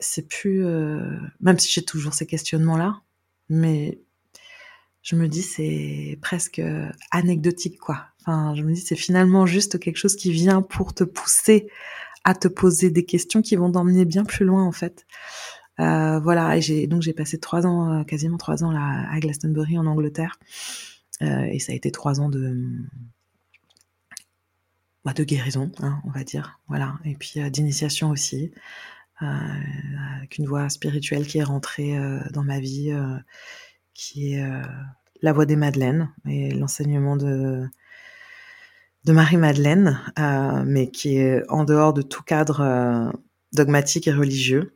c'est 0.00 0.28
plus 0.28 0.64
euh, 0.64 1.00
même 1.40 1.58
si 1.58 1.70
j'ai 1.70 1.84
toujours 1.84 2.14
ces 2.14 2.26
questionnements 2.26 2.76
là, 2.76 3.00
mais 3.48 4.00
je 5.08 5.16
me 5.16 5.26
dis 5.26 5.40
c'est 5.40 6.18
presque 6.20 6.60
anecdotique 7.10 7.78
quoi. 7.78 8.08
Enfin, 8.20 8.54
je 8.54 8.62
me 8.62 8.74
dis 8.74 8.80
c'est 8.80 8.94
finalement 8.94 9.46
juste 9.46 9.78
quelque 9.78 9.96
chose 9.96 10.16
qui 10.16 10.30
vient 10.32 10.60
pour 10.60 10.92
te 10.92 11.02
pousser 11.02 11.68
à 12.24 12.34
te 12.34 12.46
poser 12.46 12.90
des 12.90 13.06
questions 13.06 13.40
qui 13.40 13.56
vont 13.56 13.72
t'emmener 13.72 14.04
bien 14.04 14.24
plus 14.24 14.44
loin 14.44 14.62
en 14.62 14.72
fait. 14.72 15.06
Euh, 15.80 16.18
voilà, 16.20 16.58
et 16.58 16.60
j'ai 16.60 16.86
donc 16.86 17.00
j'ai 17.00 17.14
passé 17.14 17.40
trois 17.40 17.64
ans, 17.64 18.00
euh, 18.00 18.04
quasiment 18.04 18.36
trois 18.36 18.64
ans 18.64 18.70
là 18.70 19.08
à 19.10 19.18
Glastonbury 19.18 19.78
en 19.78 19.86
Angleterre, 19.86 20.38
euh, 21.22 21.44
et 21.44 21.58
ça 21.58 21.72
a 21.72 21.74
été 21.74 21.90
trois 21.90 22.20
ans 22.20 22.28
de 22.28 22.68
bah, 25.06 25.14
de 25.14 25.24
guérison, 25.24 25.72
hein, 25.80 26.02
on 26.04 26.10
va 26.10 26.22
dire, 26.22 26.60
voilà, 26.68 26.98
et 27.06 27.14
puis 27.14 27.40
d'initiation 27.50 28.10
aussi, 28.10 28.52
avec 29.20 30.36
une 30.36 30.46
voie 30.46 30.68
spirituelle 30.68 31.26
qui 31.26 31.38
est 31.38 31.44
rentrée 31.44 31.96
dans 32.30 32.44
ma 32.44 32.60
vie, 32.60 32.92
qui 33.94 34.34
est 34.34 34.44
la 35.22 35.32
voie 35.32 35.46
des 35.46 35.56
Madeleines 35.56 36.10
et 36.26 36.50
l'enseignement 36.52 37.16
de 37.16 37.64
de 39.04 39.12
Marie-Madeleine, 39.12 39.98
mais 40.66 40.90
qui 40.90 41.16
est 41.16 41.42
en 41.48 41.64
dehors 41.64 41.94
de 41.94 42.02
tout 42.02 42.22
cadre 42.22 43.12
dogmatique 43.52 44.06
et 44.06 44.12
religieux 44.12 44.74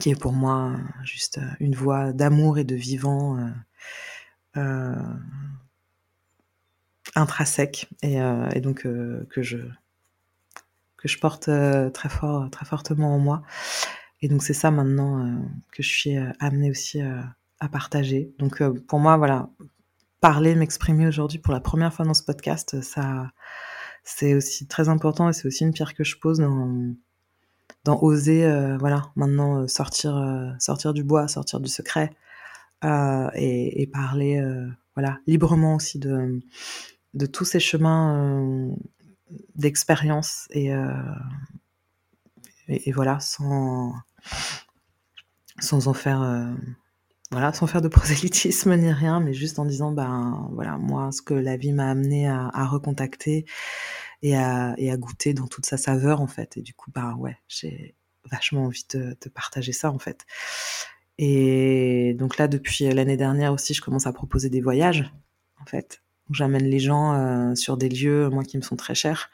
qui 0.00 0.10
est 0.10 0.20
pour 0.20 0.32
moi 0.32 0.76
juste 1.04 1.40
une 1.60 1.74
voix 1.74 2.12
d'amour 2.12 2.58
et 2.58 2.64
de 2.64 2.74
vivant 2.74 3.38
euh, 3.38 3.50
euh, 4.56 4.94
intrinsèque 7.14 7.88
et, 8.02 8.20
euh, 8.20 8.48
donc 8.60 8.86
euh, 8.86 9.26
que 9.30 9.42
je 9.42 9.58
que 10.96 11.08
je 11.08 11.18
porte 11.18 11.48
euh, 11.48 11.90
très 11.90 12.08
fort 12.08 12.50
très 12.50 12.64
fortement 12.64 13.14
en 13.14 13.18
moi. 13.18 13.42
Et 14.22 14.28
donc 14.28 14.42
c'est 14.42 14.54
ça 14.54 14.70
maintenant 14.70 15.38
que 15.70 15.82
je 15.82 15.88
suis 15.88 16.16
amenée 16.40 16.70
aussi 16.70 17.02
à 17.02 17.34
partager. 17.68 18.34
Donc 18.38 18.62
pour 18.86 18.98
moi 18.98 19.16
voilà 19.16 19.48
parler 20.24 20.54
m'exprimer 20.54 21.06
aujourd'hui 21.06 21.38
pour 21.38 21.52
la 21.52 21.60
première 21.60 21.92
fois 21.92 22.06
dans 22.06 22.14
ce 22.14 22.22
podcast 22.22 22.80
ça 22.80 23.30
c'est 24.04 24.32
aussi 24.32 24.66
très 24.66 24.88
important 24.88 25.28
et 25.28 25.34
c'est 25.34 25.46
aussi 25.46 25.64
une 25.64 25.72
pierre 25.74 25.92
que 25.92 26.02
je 26.02 26.16
pose 26.16 26.38
dans 26.38 26.94
dans 27.84 28.02
oser 28.02 28.46
euh, 28.46 28.78
voilà 28.78 29.10
maintenant 29.16 29.58
euh, 29.58 29.66
sortir 29.66 30.16
euh, 30.16 30.50
sortir 30.58 30.94
du 30.94 31.04
bois 31.04 31.28
sortir 31.28 31.60
du 31.60 31.68
secret 31.68 32.10
et, 32.82 33.82
et, 33.82 33.86
parler 33.86 34.42
voilà 34.94 35.18
librement 35.26 35.74
aussi 35.74 35.98
de 35.98 36.40
de 37.12 37.26
tous 37.26 37.44
ces 37.44 37.60
chemins 37.60 38.74
d'expérience 39.56 40.46
et, 40.50 40.68
et, 42.68 42.88
et 42.88 42.92
voilà 42.92 43.20
sans 43.20 43.94
sans 45.60 45.88
en 45.88 45.94
faire 45.94 46.54
sans 47.52 47.66
faire 47.66 47.82
de 47.82 47.88
prosélytisme 47.88 48.74
ni 48.76 48.92
rien 48.92 49.20
mais 49.20 49.34
juste 49.34 49.58
en 49.58 49.64
disant 49.64 49.92
ben 49.92 50.48
voilà 50.52 50.78
moi 50.78 51.10
ce 51.12 51.22
que 51.22 51.34
la 51.34 51.56
vie 51.56 51.72
m'a 51.72 51.90
amené 51.90 52.28
à, 52.28 52.66
recontacter 52.66 53.44
et 54.22 54.36
à, 54.36 54.74
goûter 54.96 55.34
dans 55.34 55.46
toute 55.46 55.66
sa 55.66 55.76
saveur 55.76 56.20
en 56.20 56.26
fait. 56.26 56.56
Et 56.56 56.62
du 56.62 56.72
coup, 56.74 56.90
bah 56.90 57.14
ouais, 57.18 57.36
j'ai 57.46 57.94
vachement 58.30 58.64
envie 58.64 58.86
de, 58.92 59.16
de, 59.20 59.28
partager 59.28 59.72
ça 59.72 59.90
en 59.90 59.98
fait. 59.98 60.24
Et 61.18 62.14
donc 62.18 62.38
là, 62.38 62.48
depuis 62.48 62.86
l'année 62.92 63.16
dernière 63.16 63.52
aussi, 63.52 63.74
je 63.74 63.82
commence 63.82 64.06
à 64.06 64.12
proposer 64.12 64.48
des 64.48 64.62
voyages 64.62 65.12
en 65.60 65.66
fait. 65.66 66.02
J'amène 66.30 66.64
les 66.64 66.78
gens 66.78 67.14
euh, 67.14 67.54
sur 67.54 67.76
des 67.76 67.88
lieux, 67.88 68.30
moi, 68.30 68.44
qui 68.44 68.56
me 68.56 68.62
sont 68.62 68.76
très 68.76 68.94
chers. 68.94 69.30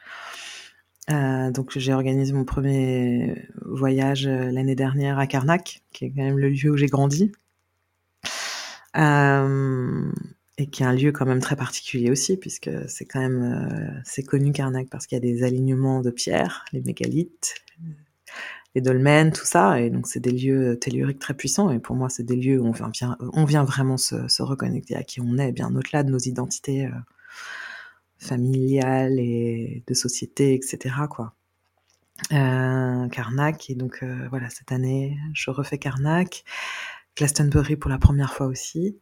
Euh, 1.09 1.51
donc 1.51 1.77
j'ai 1.77 1.93
organisé 1.93 2.31
mon 2.31 2.45
premier 2.45 3.47
voyage 3.65 4.27
euh, 4.27 4.51
l'année 4.51 4.75
dernière 4.75 5.17
à 5.17 5.25
Karnak, 5.25 5.81
qui 5.91 6.05
est 6.05 6.11
quand 6.11 6.21
même 6.21 6.37
le 6.37 6.49
lieu 6.49 6.71
où 6.71 6.77
j'ai 6.77 6.87
grandi. 6.87 7.31
Euh, 8.97 10.11
et 10.57 10.67
qui 10.67 10.83
est 10.83 10.85
un 10.85 10.93
lieu 10.93 11.11
quand 11.11 11.25
même 11.25 11.39
très 11.39 11.55
particulier 11.55 12.11
aussi, 12.11 12.37
puisque 12.37 12.69
c'est 12.87 13.05
quand 13.05 13.21
même 13.21 13.41
euh, 13.41 14.01
c'est 14.03 14.23
connu 14.23 14.51
Karnak 14.51 14.89
parce 14.89 15.07
qu'il 15.07 15.15
y 15.15 15.17
a 15.17 15.21
des 15.21 15.43
alignements 15.43 16.01
de 16.01 16.11
pierres, 16.11 16.65
les 16.73 16.81
mégalithes, 16.81 17.55
les 18.75 18.81
dolmens, 18.81 19.31
tout 19.31 19.45
ça, 19.45 19.81
et 19.81 19.89
donc 19.89 20.07
c'est 20.07 20.19
des 20.19 20.31
lieux 20.31 20.77
telluriques 20.77 21.19
très 21.19 21.33
puissants. 21.33 21.71
Et 21.71 21.79
pour 21.79 21.95
moi, 21.95 22.09
c'est 22.09 22.23
des 22.23 22.35
lieux 22.35 22.59
où 22.61 22.67
on 22.67 22.71
vient, 22.71 23.17
on 23.33 23.45
vient 23.45 23.63
vraiment 23.63 23.97
se, 23.97 24.41
reconnecter 24.41 24.95
à 24.95 25.03
qui 25.03 25.21
on 25.21 25.37
est, 25.37 25.51
bien 25.51 25.73
au-delà 25.75 26.03
de 26.03 26.11
nos 26.11 26.19
identités 26.19 26.85
euh, 26.85 26.91
familiales 28.19 29.19
et 29.19 29.83
de 29.87 29.93
société, 29.93 30.53
etc. 30.53 30.95
Quoi. 31.09 31.33
Euh, 32.33 33.07
Karnak, 33.07 33.69
et 33.69 33.75
donc 33.75 34.03
voilà, 34.29 34.49
cette 34.49 34.71
année, 34.71 35.17
je 35.33 35.49
refais 35.49 35.79
Karnak, 35.79 36.43
Glastonbury 37.17 37.75
pour 37.75 37.89
la 37.89 37.97
première 37.97 38.33
fois 38.33 38.47
aussi 38.47 38.97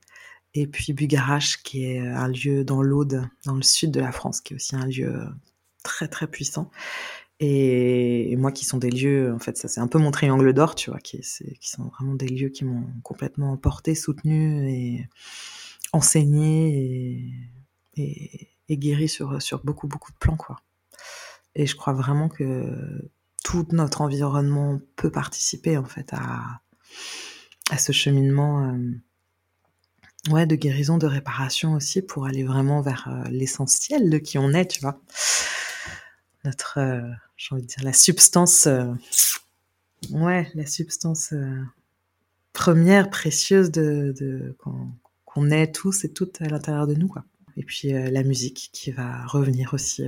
et 0.53 0.67
puis 0.67 0.93
Bugarache, 0.93 1.61
qui 1.63 1.85
est 1.85 1.99
un 1.99 2.27
lieu 2.27 2.63
dans 2.63 2.81
l'Aude, 2.81 3.27
dans 3.45 3.55
le 3.55 3.61
sud 3.61 3.91
de 3.91 3.99
la 3.99 4.11
France, 4.11 4.41
qui 4.41 4.53
est 4.53 4.55
aussi 4.55 4.75
un 4.75 4.85
lieu 4.85 5.27
très 5.83 6.07
très 6.07 6.27
puissant. 6.27 6.71
Et, 7.39 8.35
moi, 8.35 8.51
qui 8.51 8.65
sont 8.65 8.77
des 8.77 8.89
lieux, 8.89 9.33
en 9.33 9.39
fait, 9.39 9.57
ça 9.57 9.67
c'est 9.67 9.79
un 9.79 9.87
peu 9.87 9.99
mon 9.99 10.11
triangle 10.11 10.53
d'or, 10.53 10.75
tu 10.75 10.89
vois, 10.89 10.99
qui, 10.99 11.21
sont 11.23 11.85
vraiment 11.85 12.15
des 12.15 12.27
lieux 12.27 12.49
qui 12.49 12.65
m'ont 12.65 12.87
complètement 13.03 13.55
porté, 13.57 13.95
soutenu 13.95 14.69
et 14.69 15.07
enseigné 15.93 17.31
et, 17.95 18.03
et, 18.03 18.49
et, 18.67 18.77
guéri 18.77 19.07
sur, 19.07 19.41
sur 19.41 19.63
beaucoup 19.63 19.87
beaucoup 19.87 20.11
de 20.11 20.17
plans, 20.17 20.37
quoi. 20.37 20.57
Et 21.55 21.65
je 21.65 21.75
crois 21.75 21.93
vraiment 21.93 22.29
que 22.29 23.09
tout 23.43 23.67
notre 23.71 24.01
environnement 24.01 24.79
peut 24.95 25.11
participer, 25.11 25.77
en 25.77 25.85
fait, 25.85 26.13
à, 26.13 26.61
à 27.69 27.77
ce 27.77 27.91
cheminement. 27.91 28.67
Euh, 28.67 30.31
ouais, 30.31 30.45
de 30.45 30.55
guérison, 30.55 30.97
de 30.97 31.07
réparation 31.07 31.73
aussi, 31.73 32.01
pour 32.01 32.25
aller 32.25 32.43
vraiment 32.43 32.81
vers 32.81 33.07
euh, 33.07 33.29
l'essentiel 33.29 34.09
de 34.09 34.17
qui 34.17 34.37
on 34.37 34.51
est, 34.53 34.67
tu 34.67 34.81
vois. 34.81 34.99
Notre, 36.45 36.79
euh, 36.79 37.01
j'ai 37.37 37.53
envie 37.53 37.63
de 37.63 37.67
dire, 37.67 37.83
la 37.83 37.93
substance, 37.93 38.67
ouais, 40.11 40.49
la 40.55 40.65
substance 40.65 41.33
première, 42.53 43.09
précieuse 43.09 43.71
de, 43.71 44.13
de 44.19 44.55
qu'on 45.25 45.51
est 45.51 45.73
tous 45.73 46.03
et 46.05 46.11
toutes 46.11 46.41
à 46.41 46.45
l'intérieur 46.45 46.87
de 46.87 46.95
nous, 46.95 47.07
quoi. 47.07 47.23
Et 47.57 47.63
puis 47.63 47.91
la 47.91 48.23
musique 48.23 48.69
qui 48.71 48.91
va 48.91 49.25
revenir 49.25 49.73
aussi 49.73 50.03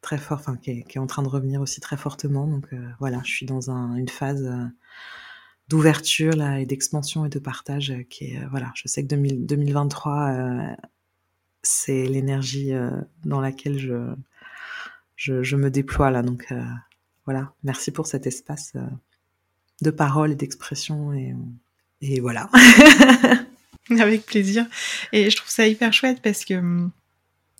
très 0.00 0.16
fort, 0.16 0.38
enfin 0.38 0.56
qui 0.56 0.84
qui 0.84 0.96
est, 0.96 1.00
en 1.00 1.06
train 1.06 1.22
de 1.22 1.28
revenir 1.28 1.60
aussi 1.60 1.80
très 1.80 1.98
fortement. 1.98 2.46
Donc 2.46 2.68
voilà, 2.98 3.20
je 3.24 3.30
suis 3.30 3.44
dans 3.44 3.70
un, 3.70 3.94
une 3.94 4.08
phase 4.08 4.48
d'ouverture 5.68 6.34
là 6.34 6.60
et 6.60 6.66
d'expansion 6.66 7.24
et 7.24 7.28
de 7.28 7.38
partage 7.38 7.90
euh, 7.90 8.02
qui 8.08 8.26
est 8.26 8.38
euh, 8.38 8.46
voilà 8.50 8.72
je 8.76 8.86
sais 8.86 9.02
que 9.02 9.08
2000, 9.08 9.46
2023 9.46 10.30
euh, 10.30 10.74
c'est 11.66 12.06
l'énergie 12.06 12.72
euh, 12.72 12.90
dans 13.24 13.40
laquelle 13.40 13.78
je, 13.78 14.14
je, 15.16 15.42
je 15.42 15.56
me 15.56 15.70
déploie 15.70 16.10
là. 16.10 16.22
Donc 16.22 16.46
euh, 16.52 16.62
voilà. 17.24 17.52
Merci 17.64 17.90
pour 17.90 18.06
cet 18.06 18.26
espace 18.26 18.72
de 19.82 19.90
parole 19.90 20.32
et 20.32 20.36
d'expression 20.36 21.12
et, 21.12 21.34
et 22.00 22.20
voilà. 22.20 22.48
Avec 23.90 24.26
plaisir. 24.26 24.66
Et 25.12 25.30
je 25.30 25.36
trouve 25.36 25.50
ça 25.50 25.66
hyper 25.66 25.92
chouette 25.92 26.20
parce 26.22 26.44
que 26.44 26.88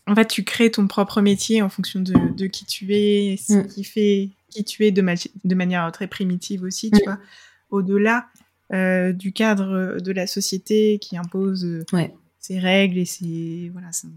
en 0.06 0.14
fait 0.14 0.26
tu 0.26 0.44
crées 0.44 0.70
ton 0.70 0.86
propre 0.86 1.20
métier 1.20 1.62
en 1.62 1.68
fonction 1.68 2.00
de, 2.00 2.14
de 2.34 2.46
qui 2.46 2.64
tu 2.64 2.94
es 2.94 3.36
ce 3.36 3.54
mm. 3.54 3.66
qui 3.66 3.84
fait 3.84 4.30
qui 4.50 4.64
tu 4.64 4.84
es 4.84 4.92
de, 4.92 5.02
ma 5.02 5.14
de 5.14 5.54
manière 5.54 5.90
très 5.92 6.06
primitive 6.06 6.62
aussi 6.62 6.90
tu 6.90 7.00
mm. 7.00 7.04
vois 7.04 7.18
au-delà 7.76 8.26
euh, 8.72 9.12
du 9.12 9.32
cadre 9.32 10.00
de 10.00 10.12
la 10.12 10.26
société 10.26 10.98
qui 11.00 11.16
impose 11.16 11.64
euh, 11.64 11.84
ouais. 11.92 12.12
ses 12.40 12.58
règles 12.58 12.98
et 12.98 13.04
ses 13.04 13.70
voilà 13.72 13.92
son, 13.92 14.08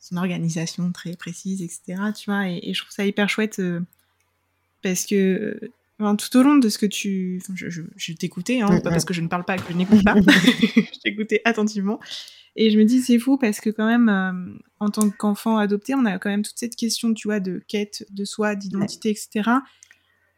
son, 0.00 0.16
organisation 0.16 0.90
très 0.92 1.14
précise, 1.14 1.62
etc. 1.62 2.02
Tu 2.16 2.30
vois, 2.30 2.48
et, 2.48 2.60
et, 2.62 2.74
je 2.74 2.80
trouve 2.82 2.92
ça 2.92 3.06
hyper 3.06 3.28
chouette 3.28 3.60
euh, 3.60 3.80
parce 4.82 5.06
que 5.06 5.70
tout 5.98 6.36
au 6.36 6.42
long 6.42 6.56
de 6.56 6.68
ce 6.68 6.78
que 6.78 6.86
tu, 6.86 7.40
je, 7.54 7.68
je, 7.96 8.12
t'écoutais, 8.12 8.60
hein, 8.60 8.80
pas 8.80 8.90
parce 8.90 9.04
que 9.04 9.14
je 9.14 9.20
ne 9.20 9.28
parle 9.28 9.44
pas 9.44 9.56
que 9.56 9.72
je 9.72 9.76
n'écoute 9.76 10.04
pas, 10.04 10.14
je 10.20 11.00
t'écoutais 11.02 11.40
attentivement. 11.44 12.00
Et 12.56 12.70
je 12.70 12.78
me 12.78 12.84
dis, 12.84 13.02
c'est 13.02 13.18
fou 13.18 13.36
parce 13.36 13.60
que 13.60 13.70
quand 13.70 13.86
même, 13.86 14.08
euh, 14.08 14.58
en 14.80 14.88
tant 14.88 15.10
qu'enfant 15.10 15.58
adopté, 15.58 15.94
on 15.94 16.06
a 16.06 16.18
quand 16.18 16.30
même 16.30 16.42
toute 16.42 16.58
cette 16.58 16.74
question, 16.74 17.12
tu 17.12 17.28
vois, 17.28 17.38
de 17.38 17.62
quête 17.68 18.06
de 18.10 18.24
soi, 18.24 18.54
d'identité, 18.54 19.10
etc. 19.10 19.50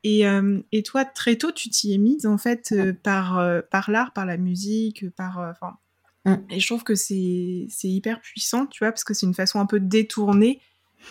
Et, 0.05 0.27
euh, 0.27 0.61
et, 0.73 0.83
toi, 0.83 1.05
très 1.05 1.37
tôt, 1.37 1.53
tu 1.53 1.71
t'y 1.71 1.93
es 1.93 1.99
mise, 1.99 2.27
en 2.27 2.39
fait, 2.39 2.73
euh, 2.73 2.93
par, 2.93 3.43
par 3.71 3.91
l'art, 3.91 4.13
par 4.13 4.27
la 4.27 4.37
musique, 4.37 5.11
par... 5.11 5.39
Enfin, 5.39 5.77
et 6.51 6.61
je 6.61 6.67
trouve 6.67 6.85
que 6.85 6.95
c'est 6.95 7.69
hyper 7.85 8.21
puissant, 8.21 8.67
tu 8.67 8.85
vois, 8.85 8.93
parce 8.93 9.05
que 9.05 9.15
c'est 9.15 9.25
une 9.25 9.35
façon 9.35 9.61
un 9.61 9.67
peu 9.67 9.81
détournée 9.81 10.61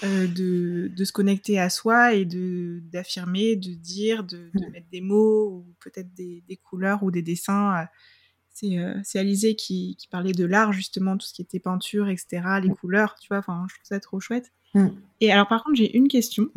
euh, 0.03 0.27
de, 0.27 0.91
de, 0.95 1.05
se 1.05 1.11
connecter 1.11 1.59
à 1.59 1.69
soi 1.69 2.13
et 2.13 2.25
d'affirmer, 2.25 3.55
de, 3.55 3.73
dire, 3.73 4.23
de, 4.23 4.51
de, 4.53 4.65
mettre 4.71 4.87
des 4.91 5.01
mots 5.01 5.47
ou 5.47 5.65
peut-être 5.79 6.13
des, 6.13 6.43
des, 6.47 6.57
couleurs 6.57 7.01
ou 7.01 7.09
des 7.09 7.23
dessins. 7.23 7.87
C'est 8.53 8.77
euh, 8.77 9.01
Alizé 9.15 9.55
qui, 9.55 9.95
qui, 9.97 10.07
parlait 10.07 10.33
de 10.33 10.45
l'art, 10.45 10.71
justement, 10.71 11.17
tout 11.17 11.25
ce 11.25 11.33
qui 11.33 11.41
était 11.41 11.59
peinture, 11.59 12.09
etc., 12.09 12.41
les 12.61 12.69
couleurs, 12.69 13.15
tu 13.19 13.29
vois, 13.29 13.37
enfin, 13.37 13.65
je 13.69 13.75
trouve 13.75 13.85
ça 13.85 13.99
trop 13.99 14.19
chouette. 14.19 14.51
Et 15.21 15.31
alors, 15.31 15.47
par 15.47 15.63
contre, 15.63 15.77
j'ai 15.77 15.95
une 15.97 16.07
question. 16.07 16.49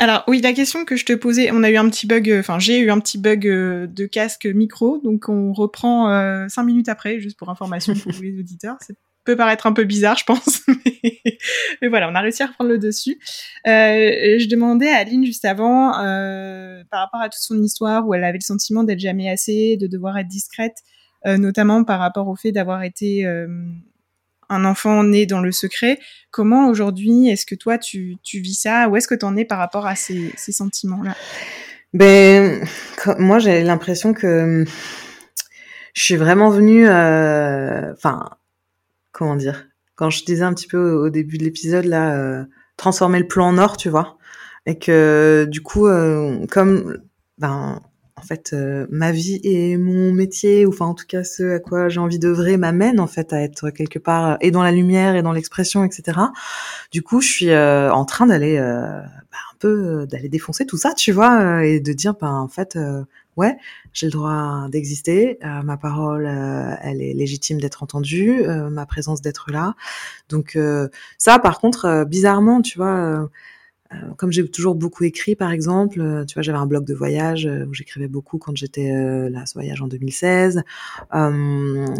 Alors 0.00 0.22
oui, 0.28 0.40
la 0.40 0.52
question 0.52 0.84
que 0.84 0.94
je 0.94 1.04
te 1.04 1.12
posais, 1.12 1.50
on 1.50 1.64
a 1.64 1.70
eu 1.70 1.76
un 1.76 1.88
petit 1.90 2.06
bug, 2.06 2.30
euh, 2.30 2.38
enfin 2.38 2.60
j'ai 2.60 2.78
eu 2.78 2.90
un 2.90 3.00
petit 3.00 3.18
bug 3.18 3.48
euh, 3.48 3.88
de 3.88 4.06
casque 4.06 4.46
micro, 4.46 4.98
donc 4.98 5.28
on 5.28 5.52
reprend 5.52 6.08
euh, 6.10 6.46
cinq 6.48 6.62
minutes 6.62 6.88
après, 6.88 7.18
juste 7.18 7.36
pour 7.36 7.50
information 7.50 7.94
pour 7.94 8.12
les 8.22 8.38
auditeurs. 8.38 8.76
Ça 8.80 8.94
peut 9.24 9.34
paraître 9.36 9.66
un 9.66 9.72
peu 9.72 9.82
bizarre, 9.82 10.16
je 10.16 10.24
pense, 10.24 10.62
mais, 11.82 11.88
voilà, 11.88 12.08
on 12.08 12.14
a 12.14 12.20
réussi 12.20 12.44
à 12.44 12.46
reprendre 12.46 12.70
le 12.70 12.78
dessus. 12.78 13.18
je 13.66 14.48
demandais 14.48 14.88
à 14.88 14.98
Aline 14.98 15.26
juste 15.26 15.44
avant, 15.44 15.92
par 16.90 17.00
rapport 17.00 17.20
à 17.20 17.28
toute 17.28 17.42
son 17.42 17.60
histoire, 17.60 18.06
où 18.06 18.14
elle 18.14 18.24
avait 18.24 18.38
le 18.38 18.44
sentiment 18.44 18.84
d'être 18.84 19.00
jamais 19.00 19.28
assez, 19.28 19.76
de 19.76 19.86
devoir 19.88 20.16
être 20.16 20.28
discrète, 20.28 20.76
notamment 21.26 21.84
par 21.84 21.98
rapport 21.98 22.28
au 22.28 22.36
fait 22.36 22.52
d'avoir 22.52 22.84
été 22.84 23.26
un 24.48 24.64
enfant 24.64 25.04
né 25.04 25.26
dans 25.26 25.40
le 25.40 25.52
secret. 25.52 25.98
Comment 26.30 26.68
aujourd'hui 26.68 27.28
est-ce 27.28 27.46
que 27.46 27.54
toi 27.54 27.78
tu, 27.78 28.18
vis 28.32 28.60
ça? 28.60 28.88
Où 28.88 28.96
est-ce 28.96 29.08
que 29.08 29.14
tu 29.14 29.24
en 29.24 29.36
es 29.36 29.44
par 29.44 29.58
rapport 29.58 29.86
à 29.86 29.94
ces, 29.94 30.32
ces 30.36 30.52
sentiments-là? 30.52 31.14
Ben 31.94 32.64
moi 33.18 33.38
j'ai 33.38 33.62
l'impression 33.62 34.12
que 34.12 34.64
je 35.94 36.02
suis 36.02 36.16
vraiment 36.16 36.50
venue, 36.50 36.86
euh, 36.86 37.92
enfin 37.94 38.30
comment 39.12 39.36
dire? 39.36 39.68
Quand 39.94 40.10
je 40.10 40.24
disais 40.24 40.44
un 40.44 40.54
petit 40.54 40.68
peu 40.68 40.92
au, 40.92 41.10
début 41.10 41.38
de 41.38 41.44
l'épisode 41.44 41.86
là, 41.86 42.14
euh, 42.14 42.44
transformer 42.76 43.18
le 43.18 43.26
plan 43.26 43.48
en 43.48 43.58
or, 43.58 43.76
tu 43.76 43.88
vois, 43.88 44.18
et 44.66 44.78
que 44.78 45.46
du 45.50 45.62
coup 45.62 45.86
euh, 45.86 46.46
comme 46.50 46.98
ben 47.38 47.80
en 48.18 48.22
fait, 48.22 48.50
euh, 48.52 48.86
ma 48.90 49.12
vie 49.12 49.40
et 49.44 49.76
mon 49.76 50.12
métier, 50.12 50.66
ou 50.66 50.70
enfin 50.70 50.86
en 50.86 50.94
tout 50.94 51.06
cas 51.06 51.22
ce 51.22 51.56
à 51.56 51.58
quoi 51.60 51.88
j'ai 51.88 52.00
envie 52.00 52.18
d'œuvrer, 52.18 52.56
m'amène 52.56 52.98
en 52.98 53.06
fait 53.06 53.32
à 53.32 53.40
être 53.40 53.70
quelque 53.70 53.98
part 53.98 54.32
euh, 54.32 54.36
et 54.40 54.50
dans 54.50 54.62
la 54.62 54.72
lumière 54.72 55.14
et 55.14 55.22
dans 55.22 55.32
l'expression, 55.32 55.84
etc. 55.84 56.18
Du 56.90 57.02
coup, 57.02 57.20
je 57.20 57.28
suis 57.28 57.50
euh, 57.50 57.92
en 57.92 58.04
train 58.04 58.26
d'aller 58.26 58.58
bah, 58.58 59.38
un 59.52 59.56
peu 59.58 60.06
d'aller 60.06 60.28
défoncer 60.28 60.66
tout 60.66 60.76
ça, 60.76 60.94
tu 60.94 61.12
vois, 61.12 61.64
et 61.64 61.80
de 61.80 61.92
dire, 61.92 62.14
ben 62.20 62.32
en 62.32 62.48
fait, 62.48 62.78
ouais, 63.36 63.56
j'ai 63.92 64.06
le 64.06 64.12
droit 64.12 64.66
d'exister, 64.70 65.38
ma 65.64 65.76
parole, 65.76 66.26
elle 66.82 67.02
est 67.02 67.14
légitime 67.14 67.60
d'être 67.60 67.82
entendue, 67.82 68.42
ma 68.70 68.86
présence 68.86 69.20
d'être 69.20 69.50
là. 69.50 69.74
Donc 70.28 70.58
ça, 71.18 71.38
par 71.38 71.60
contre, 71.60 72.04
bizarrement, 72.08 72.62
tu 72.62 72.78
vois 72.78 72.96
euh, 72.96 73.26
comme 74.16 74.32
j'ai 74.32 74.46
toujours 74.50 74.74
beaucoup 74.74 75.04
écrit, 75.04 75.34
par 75.34 75.50
exemple, 75.50 76.00
euh, 76.00 76.24
tu 76.24 76.34
vois, 76.34 76.42
j'avais 76.42 76.58
un 76.58 76.66
blog 76.66 76.84
de 76.84 76.94
voyage 76.94 77.46
euh, 77.46 77.64
où 77.66 77.74
j'écrivais 77.74 78.08
beaucoup 78.08 78.38
quand 78.38 78.56
j'étais 78.56 78.90
là, 79.30 79.46
ce 79.46 79.54
voyage 79.54 79.80
en 79.80 79.88
2016. 79.88 80.62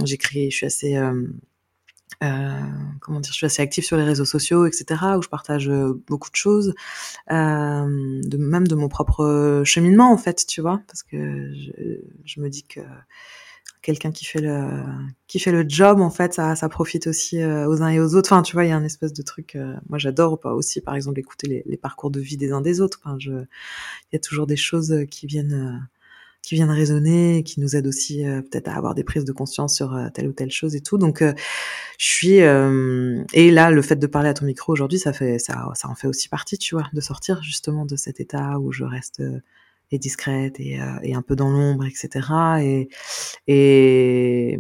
J'écris, 0.04 0.50
je 0.50 0.56
suis 0.56 0.66
assez 0.66 0.96
euh, 0.96 2.60
comment 3.00 3.20
dire, 3.20 3.32
je 3.32 3.36
suis 3.36 3.46
assez 3.46 3.62
active 3.62 3.84
sur 3.84 3.96
les 3.96 4.02
réseaux 4.02 4.24
sociaux, 4.24 4.66
etc., 4.66 5.00
où 5.16 5.22
je 5.22 5.28
partage 5.28 5.70
beaucoup 6.08 6.30
de 6.30 6.36
choses, 6.36 6.74
euh, 7.30 7.86
même 8.36 8.66
de 8.66 8.74
mon 8.74 8.88
propre 8.88 9.62
cheminement 9.64 10.12
en 10.12 10.18
fait, 10.18 10.44
tu 10.46 10.60
vois, 10.60 10.82
parce 10.88 11.02
que 11.02 11.52
je 12.24 12.40
me 12.40 12.48
dis 12.48 12.64
que 12.64 12.80
quelqu'un 13.82 14.10
qui 14.12 14.24
fait 14.24 14.40
le 14.40 14.68
qui 15.26 15.38
fait 15.38 15.52
le 15.52 15.64
job 15.68 16.00
en 16.00 16.10
fait 16.10 16.34
ça, 16.34 16.56
ça 16.56 16.68
profite 16.68 17.06
aussi 17.06 17.40
euh, 17.40 17.68
aux 17.68 17.82
uns 17.82 17.88
et 17.88 18.00
aux 18.00 18.14
autres. 18.14 18.32
Enfin 18.32 18.42
tu 18.42 18.54
vois 18.54 18.64
il 18.64 18.68
y 18.68 18.72
a 18.72 18.76
un 18.76 18.84
espèce 18.84 19.12
de 19.12 19.22
truc 19.22 19.56
euh, 19.56 19.74
moi 19.88 19.98
j'adore 19.98 20.40
aussi 20.44 20.80
par 20.80 20.94
exemple 20.94 21.18
écouter 21.20 21.64
les, 21.64 21.76
parcours 21.76 22.10
de 22.10 22.20
vie 22.20 22.36
des 22.36 22.52
uns 22.52 22.60
des 22.60 22.80
autres. 22.80 23.00
Enfin 23.04 23.16
je 23.18 23.30
il 23.32 24.14
y 24.14 24.16
a 24.16 24.18
toujours 24.18 24.46
des 24.46 24.56
choses 24.56 24.94
qui 25.10 25.26
viennent 25.26 25.52
euh, 25.52 25.78
qui 26.42 26.54
viennent 26.54 26.70
résonner 26.70 27.42
qui 27.44 27.60
nous 27.60 27.76
aident 27.76 27.88
aussi 27.88 28.24
peut-être 28.24 28.68
à 28.68 28.74
avoir 28.76 28.94
des 28.94 29.04
prises 29.04 29.24
de 29.24 29.32
conscience 29.32 29.74
sur 29.76 29.98
telle 30.14 30.28
ou 30.28 30.32
telle 30.32 30.50
chose 30.50 30.74
et 30.76 30.80
tout. 30.80 30.96
Donc 30.96 31.22
je 31.22 31.34
suis 31.98 32.38
et 32.38 33.50
là 33.50 33.70
le 33.70 33.82
fait 33.82 33.96
de 33.96 34.06
parler 34.06 34.28
à 34.30 34.34
ton 34.34 34.46
micro 34.46 34.72
aujourd'hui 34.72 34.98
ça 34.98 35.12
fait 35.12 35.38
ça 35.38 35.68
ça 35.74 35.88
en 35.88 35.94
fait 35.94 36.06
aussi 36.06 36.28
partie 36.28 36.56
tu 36.56 36.74
vois 36.74 36.88
de 36.92 37.00
sortir 37.00 37.42
justement 37.42 37.84
de 37.84 37.96
cet 37.96 38.20
état 38.20 38.58
où 38.60 38.72
je 38.72 38.84
reste 38.84 39.22
et 39.90 39.98
discrète 39.98 40.60
et, 40.60 40.80
euh, 40.80 40.98
et 41.02 41.14
un 41.14 41.22
peu 41.22 41.36
dans 41.36 41.50
l'ombre, 41.50 41.84
etc. 41.84 42.28
Et, 42.60 42.88
et 43.46 44.58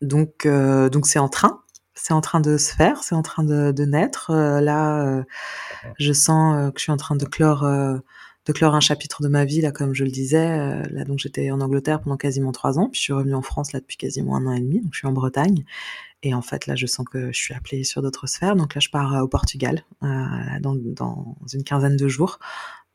donc 0.00 0.46
euh, 0.46 0.88
donc 0.88 1.06
c'est 1.06 1.18
en 1.18 1.28
train, 1.28 1.60
c'est 1.94 2.14
en 2.14 2.20
train 2.20 2.40
de 2.40 2.56
se 2.56 2.74
faire, 2.74 3.02
c'est 3.02 3.14
en 3.14 3.22
train 3.22 3.44
de, 3.44 3.72
de 3.72 3.84
naître. 3.84 4.30
Euh, 4.30 4.60
là, 4.60 5.24
je 5.98 6.12
sens 6.12 6.72
que 6.72 6.78
je 6.78 6.82
suis 6.84 6.92
en 6.92 6.96
train 6.96 7.16
de 7.16 7.24
clore 7.24 7.64
de 8.44 8.52
clore 8.52 8.74
un 8.74 8.80
chapitre 8.80 9.22
de 9.22 9.28
ma 9.28 9.44
vie 9.44 9.60
là 9.60 9.70
comme 9.70 9.94
je 9.94 10.02
le 10.02 10.10
disais 10.10 10.82
là 10.90 11.04
donc 11.04 11.20
j'étais 11.20 11.52
en 11.52 11.60
Angleterre 11.60 12.00
pendant 12.00 12.16
quasiment 12.16 12.50
trois 12.50 12.76
ans 12.76 12.88
puis 12.88 12.98
je 12.98 13.04
suis 13.04 13.12
revenue 13.12 13.36
en 13.36 13.42
France 13.42 13.72
là 13.72 13.78
depuis 13.78 13.96
quasiment 13.96 14.36
un 14.36 14.46
an 14.46 14.52
et 14.52 14.60
demi 14.60 14.80
donc 14.80 14.94
je 14.94 14.98
suis 14.98 15.06
en 15.06 15.12
Bretagne 15.12 15.64
et 16.24 16.34
en 16.34 16.42
fait 16.42 16.66
là 16.66 16.74
je 16.74 16.86
sens 16.86 17.06
que 17.08 17.28
je 17.28 17.38
suis 17.38 17.54
appelée 17.54 17.84
sur 17.84 18.02
d'autres 18.02 18.26
sphères 18.26 18.56
donc 18.56 18.74
là 18.74 18.80
je 18.80 18.88
pars 18.88 19.22
au 19.22 19.28
Portugal 19.28 19.84
dans, 20.00 20.74
dans 20.74 21.36
une 21.52 21.62
quinzaine 21.62 21.96
de 21.96 22.08
jours 22.08 22.40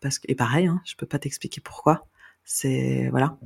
parce 0.02 0.20
que 0.20 0.26
et 0.30 0.36
pareil, 0.36 0.68
hein, 0.68 0.82
je 0.86 0.96
peux 0.96 1.06
pas 1.06 1.20
t'expliquer 1.20 1.62
pourquoi. 1.62 2.08
C'est 2.44 3.10
voilà, 3.10 3.38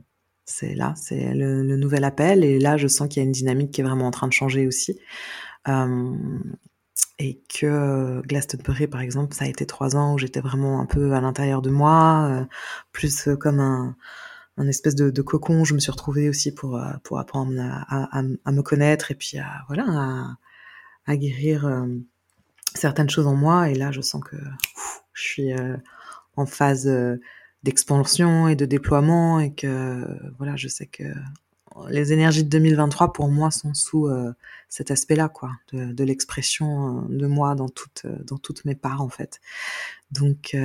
c'est 0.45 0.75
là, 0.75 0.93
c'est 0.95 1.33
le, 1.33 1.63
nouvel 1.77 2.03
appel 2.03 2.43
et 2.43 2.59
là 2.59 2.77
je 2.77 2.87
sens 2.87 3.07
qu'il 3.07 3.21
y 3.21 3.23
a 3.23 3.25
une 3.25 3.31
dynamique 3.31 3.71
qui 3.71 3.81
est 3.81 3.83
vraiment 3.83 4.07
en 4.07 4.11
train 4.11 4.27
de 4.27 4.33
changer 4.33 4.67
aussi. 4.67 4.99
Et 7.19 7.41
que 7.47 8.21
Glastonbury 8.25 8.87
par 8.87 9.01
exemple, 9.01 9.35
ça 9.35 9.45
a 9.45 9.47
été 9.47 9.65
trois 9.65 9.95
ans 9.95 10.13
où 10.13 10.17
j'étais 10.17 10.41
vraiment 10.41 10.81
un 10.81 10.85
peu 10.85 11.13
à 11.13 11.21
l'intérieur 11.21 11.61
de 11.61 11.69
moi, 11.69 12.27
euh, 12.29 12.45
plus 12.91 13.29
comme 13.39 13.59
un, 13.59 13.95
espèce 14.67 14.95
de, 14.95 15.09
de, 15.09 15.21
cocon. 15.21 15.63
Je 15.63 15.73
me 15.73 15.79
suis 15.79 15.91
retrouvée 15.91 16.29
aussi 16.29 16.53
pour 16.53 16.77
euh, 16.77 16.91
pour 17.03 17.19
apprendre 17.19 17.53
à, 17.59 18.21
me 18.21 18.61
connaître 18.61 19.11
et 19.11 19.15
puis 19.15 19.37
à 19.37 19.63
voilà 19.67 20.35
à, 21.05 21.15
guérir 21.17 21.65
euh, 21.65 21.87
certaines 22.75 23.09
choses 23.09 23.27
en 23.27 23.35
moi. 23.35 23.69
Et 23.69 23.75
là, 23.75 23.91
je 23.91 24.01
sens 24.01 24.23
que 24.23 24.37
je 25.13 25.23
suis 25.23 25.53
en 26.35 26.45
phase 26.45 26.87
euh, 26.87 27.19
d'expansion 27.63 28.47
et 28.47 28.55
de 28.55 28.65
déploiement 28.65 29.39
et 29.39 29.53
que 29.53 30.05
voilà, 30.37 30.55
je 30.55 30.67
sais 30.67 30.87
que 30.87 31.03
les 31.89 32.11
énergies 32.11 32.43
de 32.43 32.49
2023 32.49 33.13
pour 33.13 33.29
moi 33.29 33.51
sont 33.51 33.73
sous 33.73 34.07
euh, 34.07 34.33
cet 34.67 34.91
aspect-là 34.91 35.29
quoi, 35.29 35.51
de, 35.71 36.03
l'expression 36.03 37.05
euh, 37.09 37.17
de 37.17 37.27
moi 37.27 37.55
dans 37.55 37.69
toutes 37.69 38.05
dans 38.25 38.37
toutes 38.37 38.65
mes 38.65 38.75
parts 38.75 39.01
en 39.01 39.09
fait. 39.09 39.39
Donc 40.11 40.55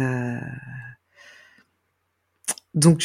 donc 2.75 3.01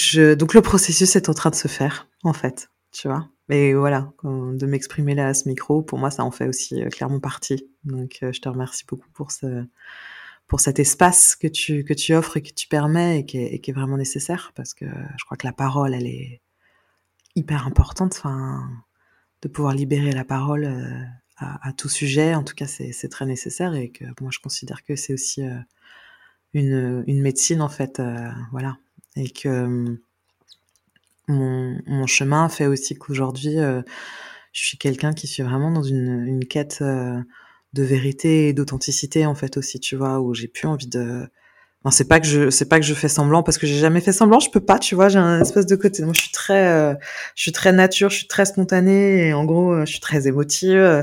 le 0.53 0.61
processus 0.61 1.15
est 1.15 1.29
en 1.29 1.33
train 1.33 1.49
de 1.49 1.55
se 1.55 1.67
faire 1.67 2.07
en 2.23 2.33
fait, 2.33 2.69
tu 2.91 3.07
vois. 3.07 3.27
Mais 3.49 3.73
voilà, 3.73 4.13
de 4.23 4.65
m'exprimer 4.65 5.13
là 5.13 5.27
à 5.27 5.33
ce 5.33 5.49
micro, 5.49 5.81
pour 5.81 5.99
moi 5.99 6.09
ça 6.09 6.23
en 6.23 6.31
fait 6.31 6.47
aussi 6.47 6.81
clairement 6.91 7.19
partie. 7.19 7.67
Donc 7.83 8.19
je 8.21 8.39
te 8.39 8.47
remercie 8.47 8.85
beaucoup 8.87 9.09
pour 9.13 9.31
ce 9.31 9.65
pour 10.51 10.59
cet 10.59 10.79
espace 10.79 11.37
que 11.37 11.47
tu 11.47 11.85
que 11.85 11.93
tu 11.93 12.13
offres 12.13 12.35
et 12.35 12.41
que 12.41 12.51
tu 12.53 12.67
permets 12.67 13.19
et 13.19 13.25
qui 13.25 13.37
est, 13.37 13.71
vraiment 13.71 13.95
nécessaire 13.95 14.51
parce 14.53 14.73
que 14.73 14.83
je 15.17 15.23
crois 15.23 15.37
que 15.37 15.47
la 15.47 15.53
parole 15.53 15.93
elle 15.93 16.07
est 16.07 16.41
hyper 17.37 17.65
importante 17.65 18.15
enfin 18.17 18.69
de 19.41 19.47
pouvoir 19.47 19.73
libérer 19.73 20.11
la 20.11 20.25
parole 20.25 20.65
euh, 20.65 21.05
à, 21.37 21.71
tout 21.71 21.87
sujet. 21.87 22.35
En 22.35 22.43
tout 22.43 22.53
cas 22.53 22.67
c'est 22.67 22.91
c'est 22.91 23.07
très 23.07 23.25
nécessaire 23.25 23.75
et 23.75 23.91
que 23.91 24.03
moi 24.19 24.29
je 24.29 24.39
considère 24.39 24.83
que 24.83 24.97
c'est 24.97 25.13
aussi 25.13 25.41
euh, 25.41 25.57
une 26.53 27.05
une 27.07 27.21
médecine 27.21 27.61
en 27.61 27.69
fait 27.69 28.01
euh, 28.01 28.29
voilà. 28.51 28.77
Et 29.15 29.29
que 29.29 29.97
mon 31.29 31.81
mon 31.85 32.07
chemin 32.07 32.49
fait 32.49 32.67
aussi 32.67 32.95
qu'aujourd'hui 32.95 33.55
je 33.55 34.61
suis 34.65 34.77
quelqu'un 34.77 35.13
qui 35.13 35.27
suis 35.27 35.43
vraiment 35.43 35.71
dans 35.71 35.83
une 35.83 36.27
une 36.27 36.45
quête 36.45 36.83
de 37.73 37.83
vérité 37.83 38.49
et 38.49 38.53
d'authenticité 38.53 39.25
en 39.25 39.35
fait 39.35 39.57
aussi 39.57 39.79
tu 39.79 39.95
vois 39.95 40.19
où 40.19 40.33
j'ai 40.33 40.47
plus 40.47 40.67
envie 40.67 40.87
de 40.87 41.27
c'est 41.89 42.07
pas 42.07 42.19
que 42.19 42.27
je, 42.27 42.51
c'est 42.51 42.69
pas 42.69 42.79
que 42.79 42.85
je 42.85 42.93
fais 42.93 43.07
semblant 43.07 43.41
parce 43.41 43.57
que 43.57 43.65
j'ai 43.65 43.79
jamais 43.79 44.01
fait 44.01 44.11
semblant. 44.11 44.39
Je 44.39 44.51
peux 44.51 44.59
pas, 44.59 44.77
tu 44.77 44.93
vois. 44.93 45.09
J'ai 45.09 45.17
un 45.17 45.41
espèce 45.41 45.65
de 45.65 45.75
côté. 45.75 46.03
Moi, 46.03 46.13
je 46.15 46.21
suis 46.21 46.31
très, 46.31 46.67
euh, 46.67 46.93
je 47.35 47.41
suis 47.41 47.51
très 47.51 47.71
nature, 47.73 48.11
je 48.11 48.17
suis 48.17 48.27
très 48.27 48.45
spontanée 48.45 49.27
et 49.27 49.33
en 49.33 49.45
gros, 49.45 49.73
euh, 49.73 49.85
je 49.85 49.91
suis 49.93 49.99
très 49.99 50.27
émotive, 50.27 50.77
euh, 50.77 51.01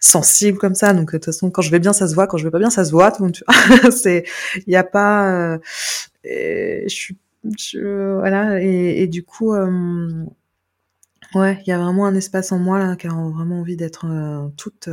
sensible 0.00 0.58
comme 0.58 0.74
ça. 0.74 0.94
Donc 0.94 1.12
de 1.12 1.18
toute 1.18 1.26
façon, 1.26 1.50
quand 1.50 1.62
je 1.62 1.70
vais 1.70 1.78
bien, 1.78 1.92
ça 1.92 2.08
se 2.08 2.14
voit. 2.14 2.26
Quand 2.26 2.38
je 2.38 2.44
vais 2.44 2.50
pas 2.50 2.58
bien, 2.58 2.70
ça 2.70 2.84
se 2.84 2.90
voit. 2.90 3.12
Donc 3.12 3.44
c'est, 3.92 4.24
il 4.66 4.72
y 4.72 4.76
a 4.76 4.82
pas, 4.84 5.60
je 6.24 6.88
suis, 6.88 7.16
je, 7.56 8.18
voilà. 8.18 8.60
Et, 8.60 9.02
et, 9.02 9.06
du 9.06 9.22
coup, 9.22 9.54
ouais, 11.34 11.58
il 11.66 11.70
y 11.70 11.72
a 11.72 11.78
vraiment 11.78 12.06
un 12.06 12.16
espace 12.16 12.50
en 12.50 12.58
moi 12.58 12.80
là 12.80 12.96
qui 12.96 13.06
a 13.06 13.10
vraiment 13.10 13.60
envie 13.60 13.76
d'être 13.76 14.06
toute 14.56 14.88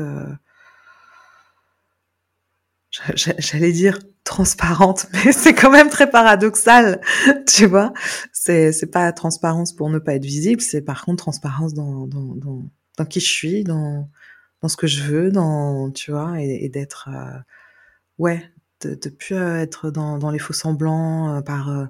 j'allais 3.15 3.71
dire 3.71 3.99
transparente, 4.23 5.07
mais 5.25 5.31
c'est 5.31 5.53
quand 5.53 5.71
même 5.71 5.89
très 5.89 6.09
paradoxal, 6.09 7.01
tu 7.47 7.65
vois. 7.65 7.93
C'est 8.31 8.71
c'est 8.71 8.91
pas 8.91 9.11
transparence 9.11 9.73
pour 9.73 9.89
ne 9.89 9.99
pas 9.99 10.15
être 10.15 10.25
visible, 10.25 10.61
c'est 10.61 10.81
par 10.81 11.03
contre 11.05 11.23
transparence 11.23 11.73
dans 11.73 12.07
dans 12.07 12.35
dans, 12.97 13.05
qui 13.05 13.19
je 13.19 13.29
suis, 13.29 13.63
dans 13.63 14.09
dans 14.61 14.69
ce 14.69 14.77
que 14.77 14.87
je 14.87 15.01
veux, 15.03 15.31
dans 15.31 15.91
tu 15.91 16.11
vois, 16.11 16.39
et, 16.41 16.69
d'être 16.69 17.09
euh, 17.11 17.39
ouais, 18.17 18.43
de, 18.81 18.95
de 18.95 19.09
plus 19.09 19.35
être 19.35 19.91
dans 19.91 20.17
dans 20.17 20.31
les 20.31 20.39
faux 20.39 20.53
semblants 20.53 21.37
euh, 21.37 21.41
par 21.41 21.69
euh, 21.69 21.85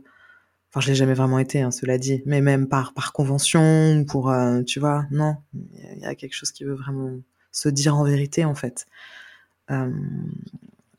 Enfin, 0.75 0.81
je 0.81 0.87
l'ai 0.87 0.95
jamais 0.95 1.13
vraiment 1.13 1.37
été, 1.37 1.61
hein, 1.61 1.69
cela 1.69 1.99
dit, 1.99 2.23
mais 2.25 2.41
même 2.41 2.67
par 2.67 2.95
par 2.95 3.13
convention, 3.13 4.05
pour, 4.07 4.33
tu 4.65 4.79
vois, 4.79 5.05
non, 5.11 5.35
il 5.53 5.99
y 6.01 6.05
a 6.05 6.15
quelque 6.15 6.33
chose 6.33 6.51
qui 6.51 6.63
veut 6.63 6.73
vraiment 6.73 7.11
se 7.51 7.69
dire 7.69 7.95
en 7.95 8.03
vérité, 8.03 8.43
en 8.43 8.55
fait. 8.55 8.87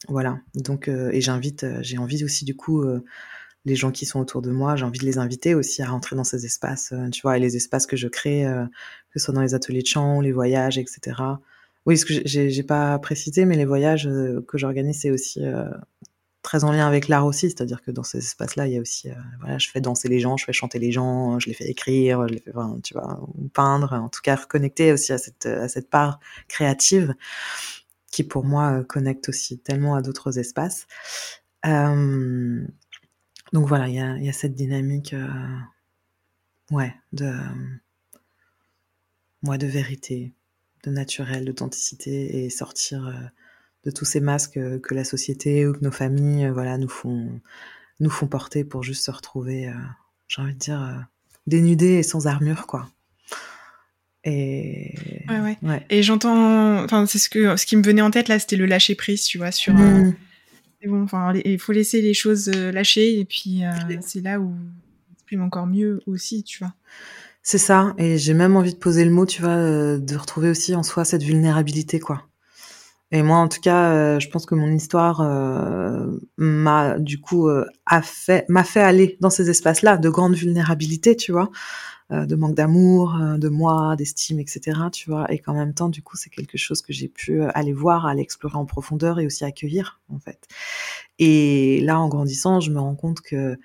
Voilà. 0.08 0.38
Donc, 0.54 0.88
euh, 0.88 1.10
et 1.12 1.20
j'invite, 1.20 1.64
euh, 1.64 1.78
j'ai 1.82 1.98
envie 1.98 2.24
aussi 2.24 2.44
du 2.44 2.54
coup 2.54 2.82
euh, 2.82 3.04
les 3.64 3.76
gens 3.76 3.90
qui 3.90 4.06
sont 4.06 4.20
autour 4.20 4.42
de 4.42 4.50
moi, 4.50 4.76
j'ai 4.76 4.84
envie 4.84 4.98
de 4.98 5.06
les 5.06 5.18
inviter 5.18 5.54
aussi 5.54 5.82
à 5.82 5.86
rentrer 5.88 6.16
dans 6.16 6.24
ces 6.24 6.44
espaces, 6.44 6.92
tu 7.12 7.22
vois, 7.22 7.38
et 7.38 7.40
les 7.40 7.56
espaces 7.56 7.86
que 7.86 7.96
je 7.96 8.08
crée, 8.08 8.44
que 9.10 9.18
ce 9.18 9.24
soit 9.24 9.32
dans 9.32 9.40
les 9.40 9.54
ateliers 9.54 9.80
de 9.80 9.86
chant, 9.86 10.20
les 10.20 10.32
voyages, 10.32 10.76
etc. 10.76 11.16
Oui, 11.86 11.96
ce 11.96 12.04
que 12.04 12.12
j'ai, 12.26 12.62
pas 12.62 12.98
précisé, 12.98 13.46
mais 13.46 13.56
les 13.56 13.64
voyages 13.64 14.06
que 14.46 14.58
j'organise, 14.58 15.00
c'est 15.00 15.10
aussi 15.10 15.40
très 16.42 16.64
en 16.64 16.72
lien 16.72 16.86
avec 16.86 17.08
l'art 17.08 17.24
aussi, 17.24 17.48
c'est-à-dire 17.48 17.80
que 17.80 17.90
dans 17.90 18.02
ces 18.02 18.18
espaces-là, 18.18 18.66
il 18.66 18.74
y 18.74 18.76
a 18.76 18.82
aussi, 18.82 19.08
voilà, 19.40 19.56
je 19.56 19.70
fais 19.70 19.80
danser 19.80 20.08
les 20.08 20.20
gens, 20.20 20.36
je 20.36 20.44
fais 20.44 20.52
chanter 20.52 20.78
les 20.78 20.92
gens, 20.92 21.38
je 21.38 21.46
les 21.46 21.54
fais 21.54 21.66
écrire, 21.66 22.28
je 22.28 22.34
les 22.34 22.40
fais, 22.40 22.52
tu 22.82 22.92
vois, 22.92 23.18
peindre, 23.54 23.94
en 23.94 24.10
tout 24.10 24.20
cas 24.22 24.36
reconnecter 24.36 24.92
aussi 24.92 25.14
à 25.14 25.16
cette, 25.16 25.46
à 25.46 25.68
cette 25.68 25.88
part 25.88 26.20
créative 26.48 27.14
qui 28.14 28.22
pour 28.22 28.44
moi 28.44 28.78
euh, 28.78 28.84
connecte 28.84 29.28
aussi 29.28 29.58
tellement 29.58 29.96
à 29.96 30.02
d'autres 30.02 30.38
espaces. 30.38 30.86
Euh, 31.66 32.64
donc 33.52 33.66
voilà, 33.66 33.88
il 33.88 34.24
y 34.24 34.28
a, 34.28 34.32
cette 34.32 34.54
dynamique, 34.54 35.14
euh, 35.14 36.86
de, 37.12 37.32
moi, 39.42 39.58
de 39.58 39.66
vérité, 39.66 40.32
de 40.84 40.92
naturel, 40.92 41.44
d'authenticité 41.44 42.44
et 42.44 42.50
sortir 42.50 43.12
de 43.82 43.90
tous 43.90 44.04
ces 44.04 44.20
masques 44.20 44.60
que 44.80 44.94
la 44.94 45.04
société 45.04 45.66
ou 45.66 45.72
que 45.72 45.84
nos 45.84 45.92
familles, 45.92 46.48
voilà, 46.50 46.78
nous 46.78 46.88
font, 46.88 47.40
nous 48.00 48.10
font 48.10 48.28
porter 48.28 48.64
pour 48.64 48.82
juste 48.82 49.04
se 49.04 49.10
retrouver, 49.10 49.72
j'ai 50.28 50.42
envie 50.42 50.54
de 50.54 50.58
dire, 50.58 51.06
dénudés 51.46 51.94
et 51.94 52.02
sans 52.02 52.26
armure, 52.26 52.66
quoi. 52.66 52.88
Et 54.24 54.94
ouais, 55.28 55.56
ouais. 55.62 55.86
Et 55.90 56.02
j'entends, 56.02 56.82
enfin 56.82 57.04
c'est 57.06 57.18
ce 57.18 57.28
que 57.28 57.56
ce 57.56 57.66
qui 57.66 57.76
me 57.76 57.82
venait 57.82 58.00
en 58.02 58.10
tête 58.10 58.28
là, 58.28 58.38
c'était 58.38 58.56
le 58.56 58.64
lâcher 58.64 58.94
prise, 58.94 59.24
tu 59.24 59.38
vois, 59.38 59.50
sur. 59.50 59.74
Euh, 59.78 60.04
mm. 60.04 60.14
bon, 60.86 61.02
enfin, 61.02 61.34
il 61.44 61.58
faut 61.58 61.72
laisser 61.72 62.00
les 62.00 62.14
choses 62.14 62.50
euh, 62.54 62.72
lâcher 62.72 63.18
et 63.18 63.24
puis 63.26 63.64
euh, 63.64 63.96
c'est 64.00 64.22
là 64.22 64.40
où 64.40 64.48
on 64.48 65.12
exprime 65.12 65.42
encore 65.42 65.66
mieux 65.66 66.00
aussi, 66.06 66.42
tu 66.42 66.58
vois. 66.58 66.72
C'est 67.42 67.58
ça, 67.58 67.94
et 67.98 68.16
j'ai 68.16 68.32
même 68.32 68.56
envie 68.56 68.72
de 68.72 68.78
poser 68.78 69.04
le 69.04 69.10
mot, 69.10 69.26
tu 69.26 69.42
vois, 69.42 69.98
de 69.98 70.16
retrouver 70.16 70.48
aussi 70.48 70.74
en 70.74 70.82
soi 70.82 71.04
cette 71.04 71.22
vulnérabilité, 71.22 72.00
quoi. 72.00 72.22
Et 73.10 73.22
moi, 73.22 73.36
en 73.36 73.48
tout 73.48 73.60
cas, 73.60 74.18
je 74.18 74.28
pense 74.28 74.46
que 74.46 74.54
mon 74.54 74.72
histoire 74.72 75.20
m'a 76.38 76.98
du 76.98 77.20
coup 77.20 77.50
a 77.84 78.00
fait 78.00 78.46
m'a 78.48 78.64
fait 78.64 78.80
aller 78.80 79.18
dans 79.20 79.28
ces 79.28 79.50
espaces-là 79.50 79.98
de 79.98 80.08
grande 80.08 80.34
vulnérabilité, 80.34 81.14
tu 81.16 81.32
vois. 81.32 81.50
Euh, 82.12 82.26
de 82.26 82.36
manque 82.36 82.54
d'amour, 82.54 83.16
euh, 83.16 83.38
de 83.38 83.48
moi, 83.48 83.96
d'estime, 83.96 84.38
etc. 84.38 84.78
Tu 84.92 85.08
vois, 85.08 85.32
et 85.32 85.38
qu'en 85.38 85.54
même 85.54 85.72
temps, 85.72 85.88
du 85.88 86.02
coup, 86.02 86.18
c'est 86.18 86.28
quelque 86.28 86.58
chose 86.58 86.82
que 86.82 86.92
j'ai 86.92 87.08
pu 87.08 87.40
euh, 87.40 87.48
aller 87.54 87.72
voir, 87.72 88.04
aller 88.04 88.20
explorer 88.20 88.58
en 88.58 88.66
profondeur 88.66 89.18
et 89.20 89.26
aussi 89.26 89.42
accueillir, 89.42 90.00
en 90.10 90.18
fait. 90.18 90.46
Et 91.18 91.80
là, 91.80 91.98
en 91.98 92.08
grandissant, 92.08 92.60
je 92.60 92.70
me 92.70 92.78
rends 92.78 92.94
compte 92.94 93.22
que 93.22 93.58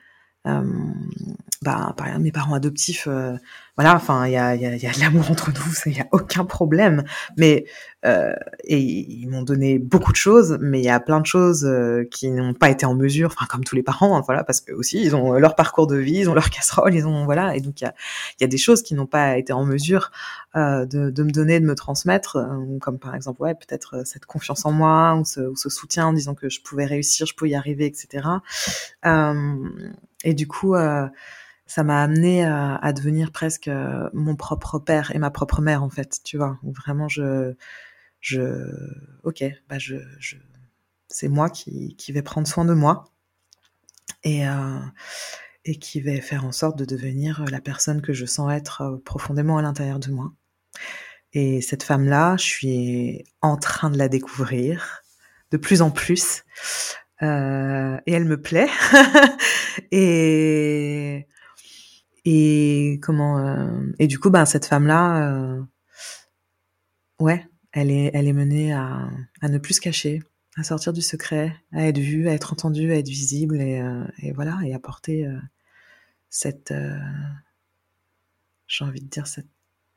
bah, 0.45 1.93
par 1.97 2.07
exemple, 2.07 2.23
mes 2.23 2.31
parents 2.31 2.53
adoptifs, 2.53 3.07
euh, 3.07 3.35
voilà, 3.75 3.95
enfin, 3.95 4.25
il 4.27 4.31
y 4.31 4.37
a, 4.37 4.55
y, 4.55 4.65
a, 4.65 4.75
y 4.75 4.87
a 4.87 4.91
de 4.91 4.99
l'amour 4.99 5.29
entre 5.31 5.51
nous, 5.51 5.73
il 5.85 5.97
y 5.97 6.01
a 6.01 6.07
aucun 6.11 6.45
problème. 6.45 7.03
Mais 7.37 7.65
euh, 8.05 8.33
et 8.63 8.79
ils 8.79 9.27
m'ont 9.27 9.41
donné 9.43 9.77
beaucoup 9.77 10.13
de 10.13 10.17
choses, 10.17 10.57
mais 10.61 10.79
il 10.79 10.85
y 10.85 10.89
a 10.89 11.01
plein 11.01 11.19
de 11.19 11.25
choses 11.25 11.65
euh, 11.65 12.05
qui 12.09 12.29
n'ont 12.31 12.53
pas 12.53 12.69
été 12.69 12.85
en 12.85 12.95
mesure, 12.95 13.31
enfin 13.33 13.45
comme 13.45 13.65
tous 13.65 13.75
les 13.75 13.83
parents, 13.83 14.15
hein, 14.17 14.21
voilà, 14.25 14.45
parce 14.45 14.61
que 14.61 14.71
aussi 14.71 15.01
ils 15.01 15.17
ont 15.17 15.33
leur 15.33 15.55
parcours 15.55 15.85
de 15.85 15.97
vie, 15.97 16.19
ils 16.19 16.29
ont 16.29 16.33
leur 16.33 16.49
casserole, 16.49 16.95
ils 16.95 17.05
ont 17.05 17.25
voilà, 17.25 17.57
et 17.57 17.59
donc 17.59 17.81
il 17.81 17.83
y 17.83 17.87
a, 17.87 17.93
y 18.39 18.45
a 18.45 18.47
des 18.47 18.57
choses 18.57 18.83
qui 18.83 18.95
n'ont 18.95 19.05
pas 19.05 19.37
été 19.37 19.51
en 19.51 19.65
mesure 19.65 20.11
euh, 20.55 20.85
de, 20.85 21.09
de, 21.09 21.23
me 21.23 21.31
donner, 21.31 21.59
de 21.59 21.65
me 21.65 21.75
transmettre, 21.75 22.37
euh, 22.37 22.79
comme 22.79 22.99
par 22.99 23.15
exemple 23.15 23.41
ouais 23.41 23.53
peut-être 23.53 24.03
cette 24.05 24.25
confiance 24.25 24.65
en 24.65 24.71
moi 24.71 25.15
ou 25.15 25.25
ce, 25.25 25.41
ou 25.41 25.57
ce, 25.57 25.69
soutien 25.69 26.07
en 26.07 26.13
disant 26.13 26.35
que 26.35 26.47
je 26.49 26.61
pouvais 26.61 26.85
réussir, 26.85 27.25
je 27.25 27.35
pouvais 27.35 27.51
y 27.51 27.55
arriver, 27.55 27.85
etc. 27.85 28.25
et 30.23 30.33
du 30.33 30.47
coup 30.47 30.75
ça 31.69 31.83
m'a 31.83 32.01
amené 32.01 32.43
à, 32.43 32.77
à, 32.77 32.93
devenir 32.93 33.31
presque 33.31 33.67
euh, 33.67 34.09
mon 34.11 34.35
propre 34.35 34.79
père 34.79 35.11
et 35.15 35.19
ma 35.19 35.29
propre 35.29 35.61
mère 35.61 35.83
en 35.83 35.89
fait, 35.91 36.19
tu 36.23 36.35
vois, 36.35 36.57
vraiment 36.63 37.07
je, 37.07 37.53
je, 38.21 38.65
ok, 39.23 39.43
bah 39.69 39.77
je, 39.77 39.97
je 40.17 40.37
c'est 41.09 41.27
moi 41.27 41.51
qui, 41.51 41.95
qui 41.95 42.11
vais 42.11 42.23
prendre 42.23 42.47
soin 42.47 42.65
de 42.65 42.73
moi 42.73 43.05
et 44.23 44.47
euh, 44.47 44.79
et 45.63 45.75
qui 45.75 46.01
vais 46.01 46.21
faire 46.21 46.43
en 46.43 46.51
sorte 46.51 46.75
de 46.75 46.85
devenir 46.85 47.45
la 47.51 47.61
personne 47.61 48.01
que 48.01 48.13
je 48.13 48.25
sens 48.25 48.51
être 48.51 48.81
euh, 48.81 48.97
profondément 49.05 49.59
à 49.59 49.61
l'intérieur 49.61 49.99
de 49.99 50.09
moi. 50.09 50.33
Et 51.33 51.61
cette 51.61 51.83
femme-là, 51.83 52.35
je 52.37 52.43
suis 52.43 53.25
en 53.41 53.57
train 53.57 53.91
de 53.91 53.97
la 53.97 54.09
découvrir 54.09 55.03
de 55.51 55.57
plus 55.57 55.83
en 55.83 55.91
plus. 55.91 56.43
Euh, 57.21 57.97
et 58.05 58.13
elle 58.13 58.25
me 58.25 58.41
plaît. 58.41 58.69
et 59.91 61.27
et 62.25 62.99
comment 63.01 63.39
euh, 63.39 63.81
et 63.99 64.07
du 64.07 64.19
coup, 64.19 64.29
ben 64.29 64.45
cette 64.45 64.65
femme-là, 64.65 65.31
euh, 65.31 65.61
ouais, 67.19 67.45
elle 67.71 67.91
est, 67.91 68.11
elle 68.13 68.27
est 68.27 68.33
menée 68.33 68.73
à, 68.73 69.09
à 69.41 69.49
ne 69.49 69.57
plus 69.57 69.75
se 69.75 69.81
cacher, 69.81 70.21
à 70.57 70.63
sortir 70.63 70.93
du 70.93 71.01
secret, 71.01 71.55
à 71.73 71.87
être 71.87 71.97
vue, 71.97 72.29
à 72.29 72.33
être 72.33 72.53
entendue, 72.53 72.91
à 72.91 72.97
être 72.97 73.07
visible 73.09 73.61
et, 73.61 73.83
et 74.19 74.31
voilà, 74.31 74.57
et 74.65 74.73
apporter 74.73 75.27
cette, 76.29 76.73
j'ai 78.67 78.85
envie 78.85 79.01
de 79.01 79.07
dire 79.07 79.27
cette, 79.27 79.47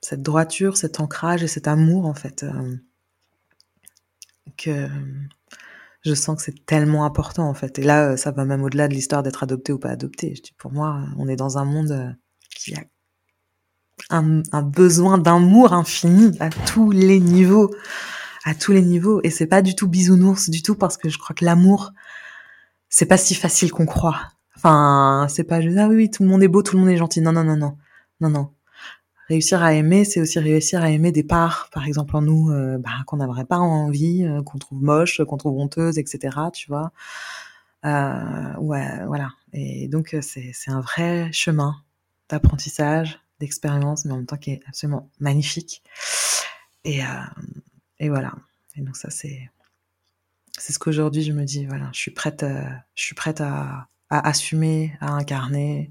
cette 0.01 0.23
droiture, 0.23 0.77
cet 0.77 1.01
ancrage 1.01 1.43
et 1.43 1.49
cet 1.49 1.69
amour 1.69 2.07
en 2.07 2.15
fait 2.15 2.45
que 4.57 4.89
je 6.05 6.15
sens 6.15 6.37
que 6.37 6.43
c'est 6.43 6.67
tellement 6.67 7.05
important 7.05 7.49
en 7.49 7.55
fait. 7.55 7.79
Et 7.79 7.83
là, 7.83 8.17
ça 8.17 8.31
va 8.33 8.45
même 8.45 8.63
au-delà 8.63 8.89
de 8.89 8.95
l'histoire 8.95 9.23
d'être 9.23 9.43
adopté 9.43 9.73
ou 9.73 9.79
pas 9.79 9.91
adopté. 9.91 10.35
Je 10.35 10.43
dis, 10.43 10.55
pour 10.59 10.73
moi, 10.73 11.01
on 11.17 11.29
est 11.29 11.37
dans 11.37 11.59
un 11.59 11.65
monde 11.65 12.17
qui 12.51 12.75
a 12.75 12.83
un, 14.11 14.43
un 14.53 14.63
besoin 14.63 15.19
d'amour 15.19 15.73
infini 15.73 16.37
à 16.41 16.51
tous 16.51 16.91
les 16.91 17.21
niveaux, 17.21 17.71
à 18.45 18.55
tous 18.55 18.73
les 18.73 18.83
niveaux. 18.83 19.21
Et 19.23 19.31
c'est 19.31 19.47
pas 19.47 19.63
du 19.63 19.75
tout 19.75 19.89
bisounours 19.89 20.51
du 20.51 20.63
tout 20.63 20.75
parce 20.75 20.97
que 20.97 21.09
je 21.09 21.19
crois 21.19 21.35
que 21.35 21.45
l'amour, 21.45 21.93
c'est 22.89 23.07
pas 23.07 23.17
si 23.17 23.35
facile 23.35 23.71
qu'on 23.73 23.87
croit. 23.87 24.21
Enfin, 24.57 25.27
c'est 25.29 25.45
pas 25.45 25.61
juste 25.61 25.79
ah 25.79 25.89
oui, 25.89 25.97
oui, 25.97 26.11
tout 26.11 26.23
le 26.23 26.29
monde 26.29 26.43
est 26.43 26.49
beau, 26.49 26.63
tout 26.63 26.77
le 26.77 26.83
monde 26.83 26.91
est 26.91 26.97
gentil. 26.97 27.21
Non, 27.21 27.33
non, 27.33 27.45
non, 27.45 27.57
non, 27.57 27.77
non, 28.21 28.31
non. 28.31 28.51
Réussir 29.33 29.63
à 29.63 29.73
aimer, 29.73 30.05
c'est 30.05 30.21
aussi 30.21 30.39
réussir 30.39 30.83
à 30.83 30.91
aimer 30.91 31.11
des 31.11 31.23
parts, 31.23 31.71
par 31.73 31.87
exemple 31.87 32.15
en 32.15 32.21
nous, 32.21 32.51
euh, 32.51 32.77
bah, 32.77 32.91
qu'on 33.07 33.17
n'aimerait 33.17 33.47
pas 33.47 33.57
envie, 33.57 34.25
euh, 34.25 34.43
qu'on 34.43 34.59
trouve 34.59 34.83
moche, 34.83 35.25
qu'on 35.25 35.39
trouve 35.39 35.59
honteuse, 35.59 35.97
etc. 35.97 36.37
Tu 36.53 36.69
vois. 36.69 36.93
Euh, 37.87 38.55
ouais, 38.59 39.07
voilà. 39.07 39.31
Et 39.55 39.89
donc 39.89 40.15
c'est 40.21 40.51
c'est 40.53 40.71
un 40.71 40.83
vrai 40.83 41.33
chemin 41.33 41.77
d'apprentissage, 42.29 43.21
d'expérience, 43.41 44.05
mais 44.05 44.13
en 44.13 44.17
même 44.17 44.27
temps 44.27 44.37
qui 44.37 44.51
est 44.51 44.61
absolument 44.69 45.09
magnifique. 45.19 45.83
Et, 46.85 47.03
euh, 47.03 47.07
et 48.01 48.11
voilà. 48.11 48.35
Et 48.77 48.83
donc 48.83 48.97
ça, 48.97 49.09
c'est 49.09 49.51
c'est 50.59 50.75
ce 50.75 50.79
qu'aujourd'hui 50.79 51.23
je 51.23 51.33
me 51.33 51.45
dis. 51.45 51.65
Voilà, 51.65 51.89
je 51.95 51.99
suis 52.01 52.11
prête, 52.11 52.43
euh, 52.43 52.65
je 52.95 53.03
suis 53.03 53.15
prête 53.15 53.41
à, 53.41 53.89
à, 54.11 54.29
assumer, 54.29 54.93
à 55.01 55.13
incarner 55.13 55.91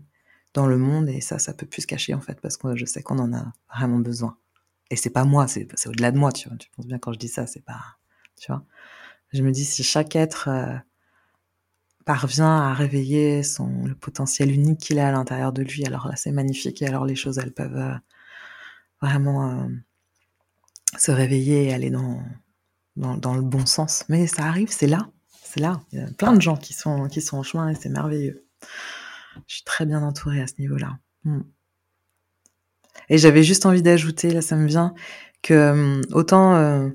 dans 0.53 0.67
le 0.67 0.77
monde. 0.77 1.09
Et 1.09 1.21
ça, 1.21 1.39
ça 1.39 1.53
peut 1.53 1.65
plus 1.65 1.83
se 1.83 1.87
cacher 1.87 2.13
en 2.13 2.21
fait, 2.21 2.39
parce 2.41 2.57
que 2.57 2.75
je 2.75 2.85
sais 2.85 3.01
qu'on 3.03 3.19
en 3.19 3.33
a 3.33 3.53
vraiment 3.73 3.99
besoin. 3.99 4.37
Et 4.89 4.95
c'est 4.95 5.09
pas 5.09 5.23
moi, 5.23 5.47
c'est 5.47 5.67
au-delà 5.87 6.11
de 6.11 6.17
moi. 6.17 6.31
Tu 6.31 6.49
vois, 6.49 6.57
tu 6.57 6.69
penses 6.71 6.87
bien 6.87 6.99
quand 6.99 7.13
je 7.13 7.19
dis 7.19 7.29
ça, 7.29 7.47
c'est 7.47 7.63
pas, 7.63 7.79
tu 8.39 8.51
vois. 8.51 8.65
Je 9.31 9.43
me 9.43 9.51
dis 9.51 9.63
si 9.63 9.83
chaque 9.83 10.15
être 10.15 10.49
euh, 10.49 10.75
parvient 12.05 12.57
à 12.57 12.73
réveiller 12.73 13.43
son 13.43 13.85
le 13.85 13.95
potentiel 13.95 14.51
unique 14.51 14.79
qu'il 14.81 14.99
a 14.99 15.07
à 15.07 15.11
l'intérieur 15.11 15.53
de 15.53 15.61
lui. 15.61 15.85
Alors 15.85 16.07
là, 16.07 16.15
c'est 16.17 16.31
magnifique 16.31 16.81
et 16.81 16.87
alors 16.87 17.05
les 17.05 17.15
choses, 17.15 17.37
elles 17.37 17.53
peuvent 17.53 17.77
euh, 17.77 17.95
vraiment 19.01 19.49
euh, 19.49 19.67
se 20.97 21.11
réveiller 21.11 21.67
et 21.67 21.73
aller 21.73 21.89
dans, 21.89 22.21
dans, 22.97 23.15
dans 23.15 23.33
le 23.33 23.41
bon 23.41 23.65
sens. 23.65 24.03
Mais 24.09 24.27
ça 24.27 24.43
arrive, 24.43 24.71
c'est 24.71 24.87
là, 24.87 25.09
c'est 25.29 25.61
là. 25.61 25.79
Il 25.93 25.99
y 25.99 26.01
a 26.01 26.07
plein 26.11 26.33
de 26.33 26.41
gens 26.41 26.57
qui 26.57 26.73
sont 26.73 27.07
qui 27.07 27.21
sont 27.21 27.37
en 27.37 27.43
chemin 27.43 27.69
et 27.69 27.75
c'est 27.75 27.89
merveilleux. 27.89 28.45
Je 29.47 29.55
suis 29.55 29.63
très 29.63 29.85
bien 29.85 30.01
entourée 30.01 30.41
à 30.41 30.47
ce 30.47 30.53
niveau-là. 30.59 30.97
Mm. 31.23 31.41
Et 33.09 33.17
j'avais 33.17 33.43
juste 33.43 33.65
envie 33.65 33.81
d'ajouter, 33.81 34.31
là, 34.31 34.41
ça 34.41 34.55
me 34.55 34.67
vient 34.67 34.93
que 35.41 35.71
hum, 35.71 36.01
autant 36.11 36.55
euh, 36.55 36.89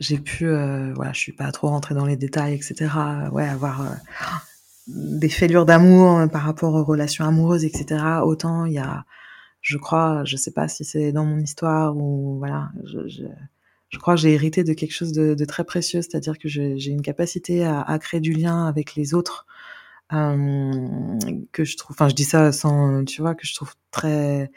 j'ai 0.00 0.18
pu, 0.18 0.46
euh, 0.46 0.92
voilà, 0.94 1.12
je 1.12 1.18
suis 1.18 1.32
pas 1.32 1.52
trop 1.52 1.68
rentrée 1.68 1.94
dans 1.94 2.06
les 2.06 2.16
détails, 2.16 2.54
etc. 2.54 2.90
Ouais, 3.32 3.46
avoir 3.46 3.82
euh, 3.82 3.94
des 4.88 5.28
fêlures 5.28 5.66
d'amour 5.66 6.18
euh, 6.18 6.26
par 6.26 6.42
rapport 6.42 6.74
aux 6.74 6.84
relations 6.84 7.26
amoureuses, 7.26 7.64
etc. 7.64 8.02
Autant 8.24 8.64
il 8.64 8.72
y 8.72 8.78
a, 8.78 9.04
je 9.60 9.76
crois, 9.76 10.24
je 10.24 10.36
sais 10.36 10.52
pas 10.52 10.68
si 10.68 10.84
c'est 10.84 11.12
dans 11.12 11.26
mon 11.26 11.38
histoire 11.38 11.96
ou 11.96 12.38
voilà, 12.38 12.70
je, 12.84 13.98
crois 13.98 14.14
que 14.14 14.20
j'ai 14.22 14.32
hérité 14.32 14.64
de 14.64 14.72
quelque 14.72 14.94
chose 14.94 15.12
de, 15.12 15.44
très 15.44 15.64
précieux, 15.64 16.00
c'est-à-dire 16.00 16.38
que 16.38 16.48
j'ai 16.48 16.86
une 16.86 17.02
capacité 17.02 17.64
à, 17.66 17.98
créer 18.00 18.20
du 18.20 18.32
lien 18.32 18.66
avec 18.66 18.94
les 18.94 19.12
autres. 19.12 19.46
Que 20.10 21.64
je 21.64 21.76
trouve, 21.76 21.94
enfin 21.94 22.08
je 22.08 22.14
dis 22.14 22.24
ça 22.24 22.52
sans, 22.52 23.04
tu 23.04 23.20
vois, 23.22 23.34
que 23.34 23.46
je 23.46 23.54
trouve 23.54 23.74
très 23.90 24.50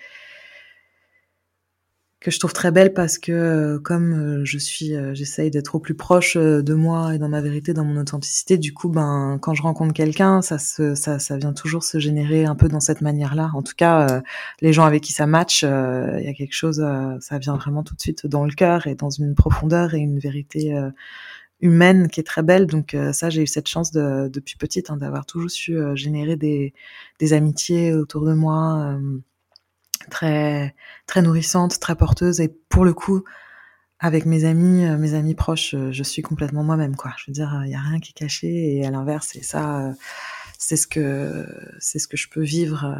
que 2.23 2.31
je 2.31 2.39
trouve 2.39 2.53
très 2.53 2.71
belle 2.71 2.93
parce 2.93 3.17
que 3.17 3.31
euh, 3.31 3.79
comme 3.79 4.13
euh, 4.13 4.45
je 4.45 4.57
suis, 4.57 4.95
euh, 4.95 5.13
j'essaye 5.13 5.51
d'être 5.51 5.75
au 5.75 5.79
plus 5.79 5.93
proche 5.93 6.37
de 6.37 6.73
moi 6.73 7.13
et 7.13 7.19
dans 7.19 7.27
ma 7.27 7.41
vérité, 7.41 7.73
dans 7.73 7.83
mon 7.83 7.99
authenticité. 7.99 8.57
Du 8.57 8.73
coup, 8.73 8.89
ben 8.89 9.37
quand 9.41 9.53
je 9.53 9.61
rencontre 9.61 9.93
quelqu'un, 9.93 10.41
ça 10.41 10.57
se, 10.57 10.95
ça, 10.95 11.19
ça 11.19 11.37
vient 11.37 11.53
toujours 11.53 11.83
se 11.83 11.99
générer 11.99 12.45
un 12.45 12.55
peu 12.55 12.69
dans 12.69 12.79
cette 12.79 13.01
manière-là. 13.01 13.51
En 13.53 13.61
tout 13.61 13.73
cas, 13.75 14.23
les 14.61 14.71
gens 14.73 14.85
avec 14.85 15.03
qui 15.03 15.11
ça 15.11 15.27
match, 15.27 15.63
il 15.63 16.23
y 16.23 16.27
a 16.27 16.33
quelque 16.33 16.53
chose, 16.53 16.83
ça 17.19 17.37
vient 17.39 17.57
vraiment 17.57 17.83
tout 17.83 17.95
de 17.95 18.01
suite 18.01 18.25
dans 18.25 18.45
le 18.45 18.53
cœur 18.53 18.87
et 18.87 18.95
dans 18.95 19.09
une 19.09 19.35
profondeur 19.35 19.93
et 19.93 19.99
une 19.99 20.19
vérité 20.19 20.73
humaine 21.63 22.07
qui 22.09 22.19
est 22.19 22.23
très 22.23 22.43
belle. 22.43 22.67
Donc 22.67 22.95
ça, 23.13 23.29
j'ai 23.29 23.41
eu 23.41 23.47
cette 23.47 23.67
chance 23.67 23.91
de, 23.91 24.27
depuis 24.27 24.57
petite 24.57 24.89
hein, 24.89 24.97
d'avoir 24.97 25.25
toujours 25.25 25.49
su 25.49 25.77
générer 25.95 26.35
des, 26.35 26.73
des 27.19 27.33
amitiés 27.33 27.93
autour 27.93 28.25
de 28.25 28.33
moi 28.33 28.99
très 30.09 30.75
très 31.07 31.21
nourrissante, 31.21 31.79
très 31.79 31.95
porteuse 31.95 32.39
et 32.39 32.49
pour 32.69 32.85
le 32.85 32.93
coup 32.93 33.23
avec 34.03 34.25
mes 34.25 34.43
amis, 34.43 34.85
euh, 34.85 34.97
mes 34.97 35.13
amis 35.13 35.33
proches, 35.33 35.75
euh, 35.75 35.91
je 35.93 36.03
suis 36.03 36.21
complètement 36.21 36.61
moi-même 36.61 36.97
quoi. 36.97 37.13
Je 37.17 37.23
veux 37.27 37.33
dire, 37.33 37.61
il 37.65 37.71
y 37.71 37.75
a 37.75 37.79
rien 37.79 38.01
qui 38.01 38.09
est 38.09 38.13
caché 38.13 38.75
et 38.75 38.85
à 38.85 38.91
l'inverse, 38.91 39.35
et 39.37 39.43
ça 39.43 39.79
euh, 39.79 39.93
c'est 40.59 40.75
ce 40.75 40.87
que 40.87 41.47
c'est 41.79 41.99
ce 41.99 42.07
que 42.09 42.17
je 42.17 42.27
peux 42.29 42.43
vivre 42.43 42.99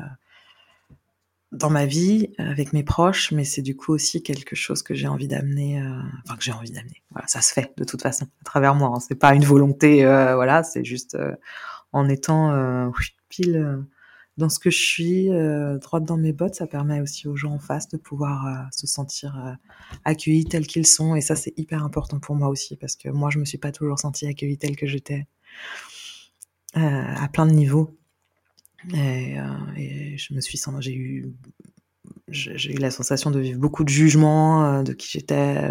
dans 1.54 1.70
ma 1.70 1.86
vie 1.86 2.34
avec 2.38 2.74
mes 2.74 2.84
proches, 2.84 3.32
mais 3.32 3.46
c'est 3.46 3.62
du 3.62 3.76
coup 3.76 3.94
aussi 3.94 4.24
quelque 4.24 4.56
chose 4.56 4.84
que 4.84 4.94
j'ai 4.94 5.08
envie 5.08 5.28
d'amener, 5.28 5.82
enfin 6.26 6.36
que 6.36 6.44
j'ai 6.44 6.52
envie 6.52 6.72
d'amener. 6.72 7.02
Voilà, 7.12 7.28
ça 7.28 7.42
se 7.42 7.54
fait 7.54 7.74
de 7.78 7.84
toute 7.84 8.02
façon 8.02 8.26
à 8.42 8.44
travers 8.44 8.76
moi. 8.76 8.92
Hein. 8.94 9.00
C'est 9.00 9.16
pas 9.16 9.34
une 9.34 9.46
volonté, 9.46 10.04
voilà, 10.04 10.64
c'est 10.64 10.84
juste 10.84 11.18
en 11.92 12.10
étant 12.10 12.92
pile 13.30 13.86
dans 14.38 14.50
ce 14.50 14.60
que 14.60 14.72
je 14.72 14.82
suis, 14.82 15.32
euh, 15.32 15.78
droite 15.78 16.06
dans 16.06 16.18
mes 16.18 16.34
bottes, 16.34 16.56
ça 16.56 16.66
permet 16.66 17.02
aussi 17.02 17.28
aux 17.28 17.36
gens 17.36 17.54
en 17.54 17.60
face 17.60 17.88
de 17.90 17.98
pouvoir 17.98 18.48
euh, 18.48 18.68
se 18.72 18.88
sentir 18.88 19.38
euh, 19.38 19.54
accueillis 20.06 20.46
tels 20.46 20.66
qu'ils 20.66 20.88
sont. 20.88 21.16
Et 21.16 21.22
ça, 21.22 21.36
c'est 21.36 21.54
hyper 21.58 21.84
important 21.84 22.20
pour 22.20 22.36
moi 22.36 22.50
aussi, 22.50 22.76
parce 22.76 22.96
que 22.96 23.10
moi, 23.10 23.30
je 23.30 23.38
me 23.38 23.46
suis 23.46 23.60
pas 23.60 23.72
toujours 23.72 24.00
sentie 24.00 24.26
accueillie 24.26 24.58
telle 24.58 24.76
que 24.76 24.88
j'étais, 24.88 25.28
à 26.74 27.28
plein 27.32 27.46
de 27.46 27.52
niveaux. 27.52 27.96
Et, 28.94 29.38
et 29.78 30.18
je 30.18 30.34
me 30.34 30.42
suis 30.42 30.60
j'ai 30.80 30.94
eu, 30.94 31.34
j'ai 32.28 32.74
eu 32.74 32.78
la 32.78 32.92
sensation 32.92 33.32
de 33.32 33.40
vivre 33.40 33.60
beaucoup 33.60 33.84
de 33.84 33.90
jugements 33.90 34.84
de 34.84 34.94
qui 34.94 35.10
j'étais, 35.10 35.70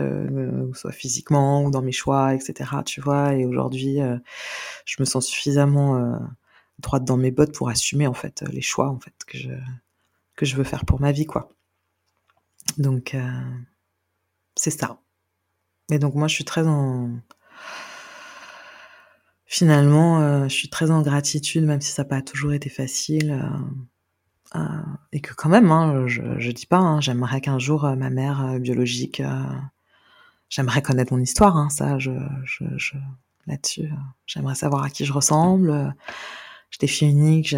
soit 0.74 0.92
physiquement 0.92 1.64
ou 1.64 1.70
dans 1.70 1.82
mes 1.82 1.92
choix, 1.92 2.34
etc. 2.34 2.70
Tu 2.86 3.00
vois. 3.00 3.34
Et 3.34 3.44
aujourd'hui, 3.44 3.98
je 4.84 4.96
me 5.00 5.04
sens 5.04 5.26
suffisamment 5.26 6.18
droite 6.78 7.04
dans 7.04 7.16
mes 7.16 7.30
bottes 7.30 7.54
pour 7.54 7.68
assumer 7.68 8.06
en 8.06 8.14
fait 8.14 8.42
les 8.50 8.60
choix 8.60 8.88
en 8.88 8.98
fait 8.98 9.14
que 9.26 9.38
je 9.38 9.50
que 10.36 10.46
je 10.46 10.56
veux 10.56 10.64
faire 10.64 10.84
pour 10.84 11.00
ma 11.00 11.12
vie 11.12 11.26
quoi. 11.26 11.48
Donc 12.78 13.14
euh, 13.14 13.40
c'est 14.56 14.70
ça. 14.70 15.00
Et 15.90 15.98
donc 15.98 16.14
moi 16.14 16.28
je 16.28 16.34
suis 16.34 16.44
très 16.44 16.66
en 16.66 17.10
finalement 19.52 20.20
euh, 20.22 20.44
je 20.44 20.54
suis 20.54 20.70
très 20.70 20.90
en 20.90 21.02
gratitude 21.02 21.64
même 21.64 21.82
si 21.82 21.92
ça 21.92 22.04
n'a 22.04 22.08
pas 22.08 22.22
toujours 22.22 22.54
été 22.54 22.70
facile 22.70 23.44
euh, 24.54 24.60
et 25.12 25.20
que 25.20 25.34
quand 25.34 25.50
même 25.50 25.70
hein, 25.70 26.06
je 26.06 26.22
je 26.38 26.50
dis 26.50 26.64
pas 26.64 26.78
hein, 26.78 27.02
j'aimerais 27.02 27.42
qu'un 27.42 27.58
jour 27.58 27.84
ma 27.96 28.08
mère 28.08 28.58
biologique 28.58 29.22
j'aimerais 30.48 30.80
connaître 30.80 31.12
mon 31.12 31.20
histoire 31.20 31.58
hein, 31.58 31.68
ça 31.68 31.98
je, 31.98 32.12
je, 32.44 32.64
je 32.78 32.94
là-dessus 33.46 33.90
j'aimerais 34.26 34.54
savoir 34.54 34.84
à 34.84 34.88
qui 34.88 35.04
je 35.04 35.12
ressemble 35.12 35.94
j'étais 36.70 36.86
fille 36.86 37.10
unique, 37.10 37.54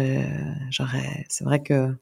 j'aurais, 0.69 1.25
c'est 1.29 1.45
vrai 1.45 1.63
que 1.63 1.95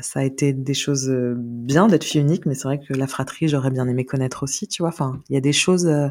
ça 0.00 0.20
a 0.20 0.22
été 0.24 0.52
des 0.52 0.74
choses 0.74 1.08
euh, 1.10 1.34
bien 1.38 1.86
d'être 1.86 2.04
fille 2.04 2.20
unique, 2.20 2.46
mais 2.46 2.54
c'est 2.54 2.64
vrai 2.64 2.80
que 2.80 2.94
la 2.94 3.06
fratrie, 3.06 3.48
j'aurais 3.48 3.70
bien 3.70 3.86
aimé 3.88 4.04
connaître 4.04 4.42
aussi, 4.42 4.66
tu 4.68 4.82
vois. 4.82 4.88
Enfin, 4.88 5.20
il 5.28 5.34
y 5.34 5.36
a 5.36 5.40
des 5.40 5.52
choses 5.52 5.86
euh, 5.86 6.08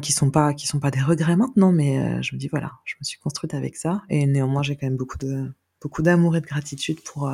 qui 0.00 0.12
sont 0.12 0.30
pas 0.30 0.54
qui 0.54 0.66
sont 0.66 0.80
pas 0.80 0.90
des 0.90 1.00
regrets 1.00 1.36
maintenant, 1.36 1.72
mais 1.72 1.98
euh, 1.98 2.22
je 2.22 2.34
me 2.34 2.40
dis 2.40 2.48
voilà, 2.48 2.72
je 2.84 2.94
me 3.00 3.04
suis 3.04 3.18
construite 3.18 3.54
avec 3.54 3.76
ça, 3.76 4.02
et 4.08 4.26
néanmoins 4.26 4.62
j'ai 4.62 4.76
quand 4.76 4.86
même 4.86 4.96
beaucoup 4.96 5.18
de 5.18 5.50
beaucoup 5.80 6.02
d'amour 6.02 6.36
et 6.36 6.40
de 6.40 6.46
gratitude 6.46 7.00
pour 7.02 7.32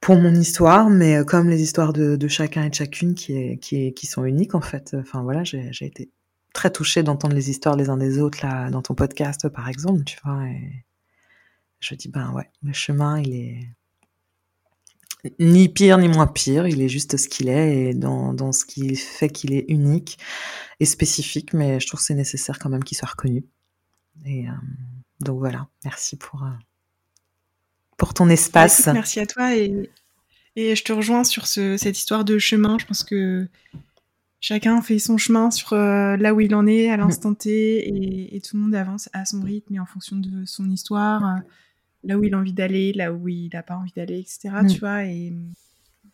pour 0.00 0.16
mon 0.20 0.34
histoire, 0.34 0.88
mais 0.88 1.24
comme 1.26 1.48
les 1.50 1.62
histoires 1.62 1.92
de, 1.92 2.14
de 2.14 2.28
chacun 2.28 2.62
et 2.64 2.70
de 2.70 2.74
chacune 2.74 3.16
qui 3.16 3.36
est, 3.36 3.56
qui 3.58 3.86
est, 3.86 3.92
qui 3.92 4.06
sont 4.06 4.24
uniques 4.24 4.54
en 4.54 4.60
fait. 4.60 4.94
Enfin 5.00 5.22
voilà, 5.22 5.42
j'ai 5.42 5.68
été 5.80 6.10
très 6.52 6.70
touchée 6.70 7.02
d'entendre 7.02 7.34
les 7.34 7.50
histoires 7.50 7.76
les 7.76 7.90
uns 7.90 7.96
des 7.96 8.20
autres 8.20 8.38
là 8.46 8.70
dans 8.70 8.82
ton 8.82 8.94
podcast 8.94 9.48
par 9.48 9.68
exemple, 9.68 10.04
tu 10.04 10.18
vois. 10.24 10.46
Et 10.46 10.84
je 11.80 11.94
dis 11.96 12.08
ben 12.08 12.32
ouais, 12.32 12.48
le 12.62 12.72
chemin 12.72 13.18
il 13.20 13.34
est 13.34 13.68
ni 15.38 15.68
pire 15.68 15.98
ni 15.98 16.08
moins 16.08 16.26
pire, 16.26 16.66
il 16.66 16.82
est 16.82 16.88
juste 16.88 17.16
ce 17.16 17.28
qu'il 17.28 17.48
est 17.48 17.90
et 17.90 17.94
dans, 17.94 18.34
dans 18.34 18.52
ce 18.52 18.64
qui 18.64 18.96
fait 18.96 19.28
qu'il 19.28 19.52
est 19.52 19.64
unique 19.68 20.18
et 20.80 20.84
spécifique, 20.84 21.52
mais 21.52 21.80
je 21.80 21.86
trouve 21.86 22.00
que 22.00 22.06
c'est 22.06 22.14
nécessaire 22.14 22.58
quand 22.58 22.68
même 22.68 22.84
qu'il 22.84 22.96
soit 22.96 23.08
reconnu. 23.08 23.44
Et 24.24 24.48
euh, 24.48 24.52
donc 25.20 25.38
voilà, 25.38 25.68
merci 25.84 26.16
pour 26.16 26.42
euh, 26.44 26.50
pour 27.96 28.14
ton 28.14 28.28
espace. 28.28 28.86
Merci 28.86 29.20
à 29.20 29.26
toi 29.26 29.56
et, 29.56 29.90
et 30.54 30.76
je 30.76 30.84
te 30.84 30.92
rejoins 30.92 31.24
sur 31.24 31.46
ce, 31.46 31.76
cette 31.76 31.98
histoire 31.98 32.24
de 32.24 32.38
chemin. 32.38 32.78
Je 32.78 32.86
pense 32.86 33.04
que 33.04 33.48
chacun 34.40 34.80
fait 34.82 34.98
son 34.98 35.16
chemin 35.18 35.50
sur 35.50 35.72
euh, 35.72 36.16
là 36.16 36.34
où 36.34 36.40
il 36.40 36.54
en 36.54 36.66
est 36.66 36.90
à 36.90 36.96
l'instant 36.96 37.34
T 37.34 37.50
et, 37.50 38.36
et, 38.36 38.40
tout 38.40 38.56
le 38.56 38.62
monde 38.62 38.74
avance 38.74 39.08
à 39.12 39.24
son 39.24 39.42
rythme 39.42 39.74
et 39.74 39.80
en 39.80 39.86
fonction 39.86 40.16
de 40.16 40.44
son 40.44 40.70
histoire, 40.70 41.40
là 42.06 42.16
où 42.18 42.24
il 42.24 42.34
a 42.34 42.38
envie 42.38 42.52
d'aller, 42.52 42.92
là 42.92 43.12
où 43.12 43.28
il 43.28 43.50
n'a 43.52 43.62
pas 43.62 43.76
envie 43.76 43.92
d'aller, 43.94 44.20
etc. 44.20 44.50
Mm. 44.62 44.66
Tu 44.68 44.78
vois, 44.78 45.04
et 45.04 45.32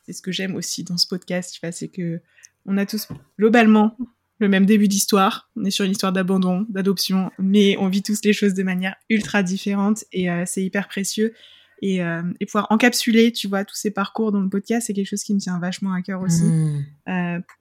c'est 0.05 0.13
ce 0.13 0.23
que 0.23 0.33
j'aime 0.33 0.55
aussi 0.55 0.85
dans 0.85 0.97
ce 0.97 1.07
podcast, 1.07 1.55
tu 1.55 1.61
vois, 1.63 1.73
c'est 1.73 1.89
que 1.89 2.21
on 2.67 2.77
a 2.79 2.87
tous 2.87 3.09
globalement 3.39 3.97
le 4.39 4.49
même 4.49 4.67
début 4.67 4.89
d'histoire. 4.89 5.51
On 5.57 5.65
est 5.65 5.71
sur 5.71 5.85
une 5.85 5.93
histoire 5.93 6.13
d'abandon, 6.13 6.67
d'adoption, 6.69 7.31
mais 7.39 7.77
on 7.79 7.89
vit 7.89 8.03
tous 8.03 8.21
les 8.25 8.33
choses 8.33 8.55
de 8.55 8.63
manière 8.63 8.97
ultra 9.09 9.43
différente 9.43 10.05
et 10.13 10.31
euh, 10.31 10.45
c'est 10.47 10.65
hyper 10.65 10.89
précieux. 10.89 11.35
Et, 11.85 11.97
et, 11.97 12.47
pouvoir 12.47 12.69
encapsuler, 12.71 13.33
tu 13.33 13.49
vois, 13.49 13.65
tous 13.65 13.75
ces 13.75 13.91
parcours 13.91 14.31
dans 14.31 14.41
le 14.41 14.49
podcast, 14.49 14.87
c'est 14.87 14.93
quelque 14.93 15.09
chose 15.09 15.25
qui 15.25 15.35
me 15.35 15.41
tient 15.41 15.59
vachement 15.59 15.93
à 15.93 16.01
cœur 16.01 16.21
aussi. 16.23 16.45
Mm 16.45 17.53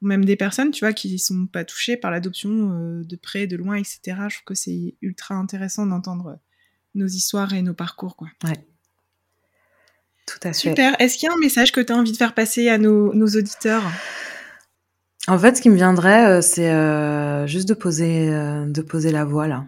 même 0.00 0.24
des 0.24 0.36
personnes, 0.36 0.70
tu 0.70 0.84
vois, 0.84 0.92
qui 0.92 1.18
sont 1.18 1.46
pas 1.46 1.64
touchées 1.64 1.96
par 1.96 2.10
l'adoption 2.10 2.72
euh, 2.72 3.04
de 3.04 3.16
près, 3.16 3.46
de 3.46 3.56
loin, 3.56 3.76
etc. 3.76 4.00
Je 4.28 4.36
trouve 4.36 4.44
que 4.46 4.54
c'est 4.54 4.96
ultra 5.02 5.34
intéressant 5.34 5.86
d'entendre 5.86 6.38
nos 6.94 7.06
histoires 7.06 7.52
et 7.54 7.62
nos 7.62 7.74
parcours, 7.74 8.16
quoi. 8.16 8.28
Ouais. 8.44 8.64
Tout 10.26 10.38
à 10.42 10.52
fait. 10.52 10.70
Super. 10.70 11.00
Est-ce 11.00 11.18
qu'il 11.18 11.28
y 11.28 11.30
a 11.30 11.34
un 11.34 11.38
message 11.38 11.72
que 11.72 11.80
tu 11.80 11.92
as 11.92 11.96
envie 11.96 12.12
de 12.12 12.16
faire 12.16 12.34
passer 12.34 12.68
à 12.68 12.78
nos, 12.78 13.12
auditeurs? 13.12 13.84
En 15.28 15.38
fait, 15.38 15.56
ce 15.56 15.62
qui 15.62 15.70
me 15.70 15.76
viendrait, 15.76 16.26
euh, 16.26 16.40
c'est 16.40 16.70
euh, 16.70 17.46
juste 17.46 17.68
de 17.68 17.74
poser, 17.74 18.28
de 18.28 18.82
poser 18.82 19.12
la 19.12 19.24
voix, 19.24 19.48
là. 19.48 19.66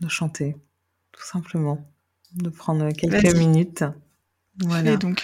De 0.00 0.08
chanter, 0.08 0.56
tout 1.12 1.24
simplement. 1.24 1.86
De 2.34 2.48
prendre 2.48 2.90
quelques 2.92 3.34
minutes. 3.36 3.84
Voilà. 4.58 4.96
donc. 4.96 5.22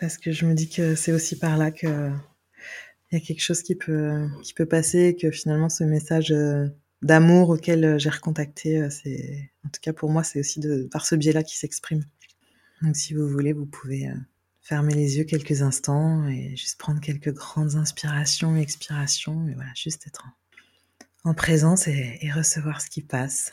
Parce 0.00 0.16
que 0.16 0.32
je 0.32 0.46
me 0.46 0.54
dis 0.54 0.68
que 0.68 0.94
c'est 0.94 1.12
aussi 1.12 1.36
par 1.38 1.56
là 1.56 1.70
que 1.70 2.10
il 3.10 3.18
y 3.18 3.22
a 3.22 3.24
quelque 3.24 3.40
chose 3.40 3.62
qui 3.62 3.74
peut 3.74 4.28
qui 4.42 4.54
peut 4.54 4.66
passer 4.66 5.16
que 5.20 5.30
finalement 5.30 5.68
ce 5.68 5.84
message 5.84 6.30
euh, 6.30 6.68
d'amour 7.02 7.50
auquel 7.50 7.84
euh, 7.84 7.98
j'ai 7.98 8.10
recontacté 8.10 8.78
euh, 8.78 8.90
c'est 8.90 9.50
en 9.64 9.68
tout 9.68 9.80
cas 9.80 9.92
pour 9.92 10.10
moi 10.10 10.24
c'est 10.24 10.40
aussi 10.40 10.60
par 10.90 11.06
ce 11.06 11.14
biais-là 11.14 11.42
qui 11.42 11.56
s'exprime 11.56 12.04
donc 12.82 12.96
si 12.96 13.14
vous 13.14 13.28
voulez 13.28 13.52
vous 13.52 13.66
pouvez 13.66 14.10
fermer 14.60 14.94
les 14.94 15.18
yeux 15.18 15.24
quelques 15.24 15.62
instants 15.62 16.28
et 16.28 16.56
juste 16.56 16.78
prendre 16.78 17.00
quelques 17.00 17.32
grandes 17.32 17.76
inspirations 17.76 18.56
expirations 18.56 19.48
et 19.48 19.54
voilà 19.54 19.70
juste 19.74 20.06
être 20.06 20.26
en 21.24 21.34
présence 21.34 21.88
et 21.88 22.30
recevoir 22.32 22.80
ce 22.80 22.88
qui 22.88 23.02
passe. 23.02 23.52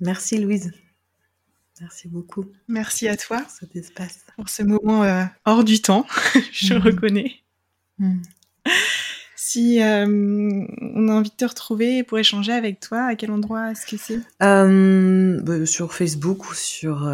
Merci 0.00 0.38
Louise. 0.38 0.72
Merci 1.80 2.08
beaucoup. 2.08 2.44
Merci 2.68 3.08
à 3.08 3.16
toi. 3.16 3.40
Pour 3.40 3.50
cet 3.50 3.76
espace. 3.76 4.18
Pour 4.36 4.48
ce 4.48 4.62
moment 4.62 5.02
euh, 5.02 5.24
hors 5.46 5.64
du 5.64 5.80
temps, 5.80 6.06
je 6.52 6.74
mhm. 6.74 6.82
reconnais. 6.82 7.32
Mhm. 7.98 8.22
Si 9.34 9.82
euh, 9.82 10.06
on 10.06 11.08
a 11.08 11.12
envie 11.12 11.30
de 11.30 11.34
te 11.34 11.46
retrouver 11.46 12.04
pour 12.04 12.18
échanger 12.18 12.52
avec 12.52 12.80
toi, 12.80 13.04
à 13.04 13.14
quel 13.14 13.30
endroit 13.30 13.70
est-ce 13.70 13.86
que 13.86 13.96
c'est? 13.96 14.20
Euh, 14.42 15.40
bah, 15.42 15.64
Sur 15.64 15.94
Facebook 15.94 16.50
ou 16.50 16.54
sur 16.54 17.08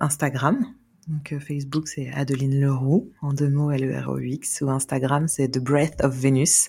Instagram. 0.00 0.58
Donc 1.06 1.38
Facebook 1.38 1.86
c'est 1.86 2.10
Adeline 2.10 2.60
Leroux, 2.60 3.12
en 3.22 3.32
deux 3.32 3.48
mots 3.48 3.70
L-E-R-O-X, 3.70 4.62
ou 4.62 4.70
Instagram 4.70 5.28
c'est 5.28 5.48
The 5.48 5.60
Breath 5.60 6.02
of 6.02 6.12
Venus. 6.12 6.68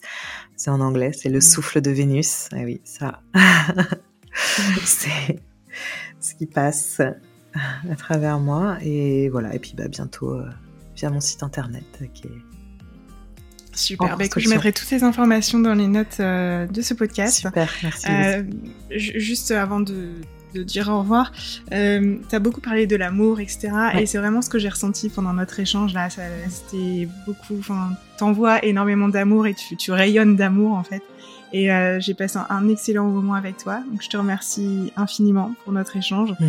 C'est 0.55 0.69
en 0.69 0.79
anglais, 0.79 1.11
c'est 1.11 1.29
le 1.29 1.37
mhm. 1.37 1.41
souffle 1.41 1.81
de 1.81 1.89
Vénus. 1.89 2.49
Ah 2.51 2.61
oui, 2.63 2.79
ça. 2.83 3.23
c'est 4.83 5.39
ce 6.19 6.35
qui 6.35 6.45
passe 6.45 7.01
à 7.89 7.95
travers 7.95 8.39
moi. 8.39 8.77
Et 8.81 9.29
voilà, 9.29 9.53
et 9.53 9.59
puis 9.59 9.73
bah, 9.75 9.87
bientôt 9.87 10.31
euh, 10.31 10.49
via 10.95 11.09
mon 11.09 11.21
site 11.21 11.43
internet 11.43 11.85
qui 12.13 12.27
est 12.27 12.41
Super. 13.73 14.17
Bah, 14.17 14.25
écoute, 14.25 14.41
je 14.41 14.49
mettrai 14.49 14.73
toutes 14.73 14.87
ces 14.87 15.03
informations 15.03 15.59
dans 15.59 15.75
les 15.75 15.87
notes 15.87 16.19
euh, 16.19 16.65
de 16.65 16.81
ce 16.81 16.95
podcast. 16.95 17.41
Super, 17.41 17.71
merci. 17.83 18.07
Euh, 18.09 18.41
juste 18.89 19.51
avant 19.51 19.79
de, 19.79 20.13
dire 20.55 20.89
au 20.89 20.97
revoir, 21.01 21.31
tu 21.69 21.75
as 21.75 22.39
beaucoup 22.39 22.61
parlé 22.61 22.87
de 22.87 22.95
l'amour, 22.95 23.39
etc. 23.39 23.69
Et 23.99 24.07
c'est 24.07 24.17
vraiment 24.17 24.41
ce 24.41 24.49
que 24.49 24.57
j'ai 24.57 24.69
ressenti 24.69 25.09
pendant 25.09 25.33
notre 25.33 25.59
échange 25.59 25.93
là. 25.93 26.07
C'était 26.09 27.07
beaucoup. 27.27 27.59
Enfin, 27.59 27.91
t'envoies 28.17 28.65
énormément 28.65 29.09
d'amour 29.09 29.45
et 29.45 29.53
tu, 29.53 29.77
tu 29.77 29.91
rayonnes 29.91 30.35
d'amour 30.35 30.73
en 30.73 30.83
fait. 30.83 31.03
Et 31.53 31.71
euh, 31.71 31.99
j'ai 31.99 32.13
passé 32.13 32.39
un, 32.49 32.69
excellent 32.69 33.05
moment 33.05 33.33
avec 33.33 33.57
toi. 33.57 33.81
Donc 33.89 34.01
je 34.01 34.09
te 34.09 34.17
remercie 34.17 34.91
infiniment 34.95 35.53
pour 35.63 35.73
notre 35.73 35.95
échange. 35.95 36.33
Mm. 36.39 36.45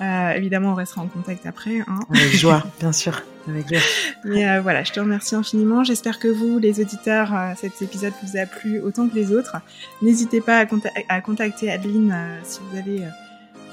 Euh, 0.00 0.30
évidemment, 0.32 0.72
on 0.72 0.74
restera 0.74 1.02
en 1.02 1.06
contact 1.06 1.46
après. 1.46 1.80
Hein. 1.80 2.00
Avec 2.10 2.32
joie, 2.36 2.64
bien 2.78 2.92
sûr. 2.92 3.22
Avec 3.48 3.68
joie. 3.68 3.80
Mais 4.24 4.48
euh, 4.48 4.60
voilà, 4.60 4.82
je 4.82 4.92
te 4.92 5.00
remercie 5.00 5.34
infiniment. 5.34 5.84
J'espère 5.84 6.18
que 6.18 6.28
vous, 6.28 6.58
les 6.58 6.80
auditeurs, 6.80 7.34
euh, 7.34 7.52
cet 7.56 7.82
épisode 7.82 8.12
vous 8.22 8.36
a 8.38 8.46
plu 8.46 8.80
autant 8.80 9.08
que 9.08 9.14
les 9.14 9.32
autres. 9.32 9.56
N'hésitez 10.02 10.40
pas 10.40 10.60
à, 10.60 10.66
à, 11.08 11.20
contacter 11.20 11.70
Adeline 11.70 12.12
euh, 12.12 12.38
si 12.44 12.60
vous 12.70 12.78
avez 12.78 13.02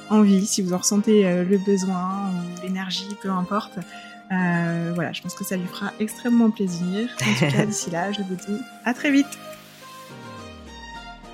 envie, 0.09 0.45
si 0.45 0.61
vous 0.61 0.73
en 0.73 0.77
ressentez 0.77 1.23
le 1.43 1.57
besoin 1.57 2.31
ou 2.31 2.63
l'énergie, 2.63 3.17
peu 3.21 3.29
importe. 3.29 3.77
voilà, 4.29 5.11
je 5.11 5.21
pense 5.21 5.33
que 5.33 5.43
ça 5.43 5.57
lui 5.57 5.67
fera 5.67 5.91
extrêmement 5.99 6.49
plaisir. 6.49 7.09
En 7.21 7.33
tout 7.33 7.53
cas, 7.53 7.65
d'ici 7.65 7.89
là, 7.89 8.11
je 8.11 8.21
vous 8.21 8.35
dis 8.35 8.61
à 8.85 8.93
très 8.93 9.11
vite. 9.11 9.37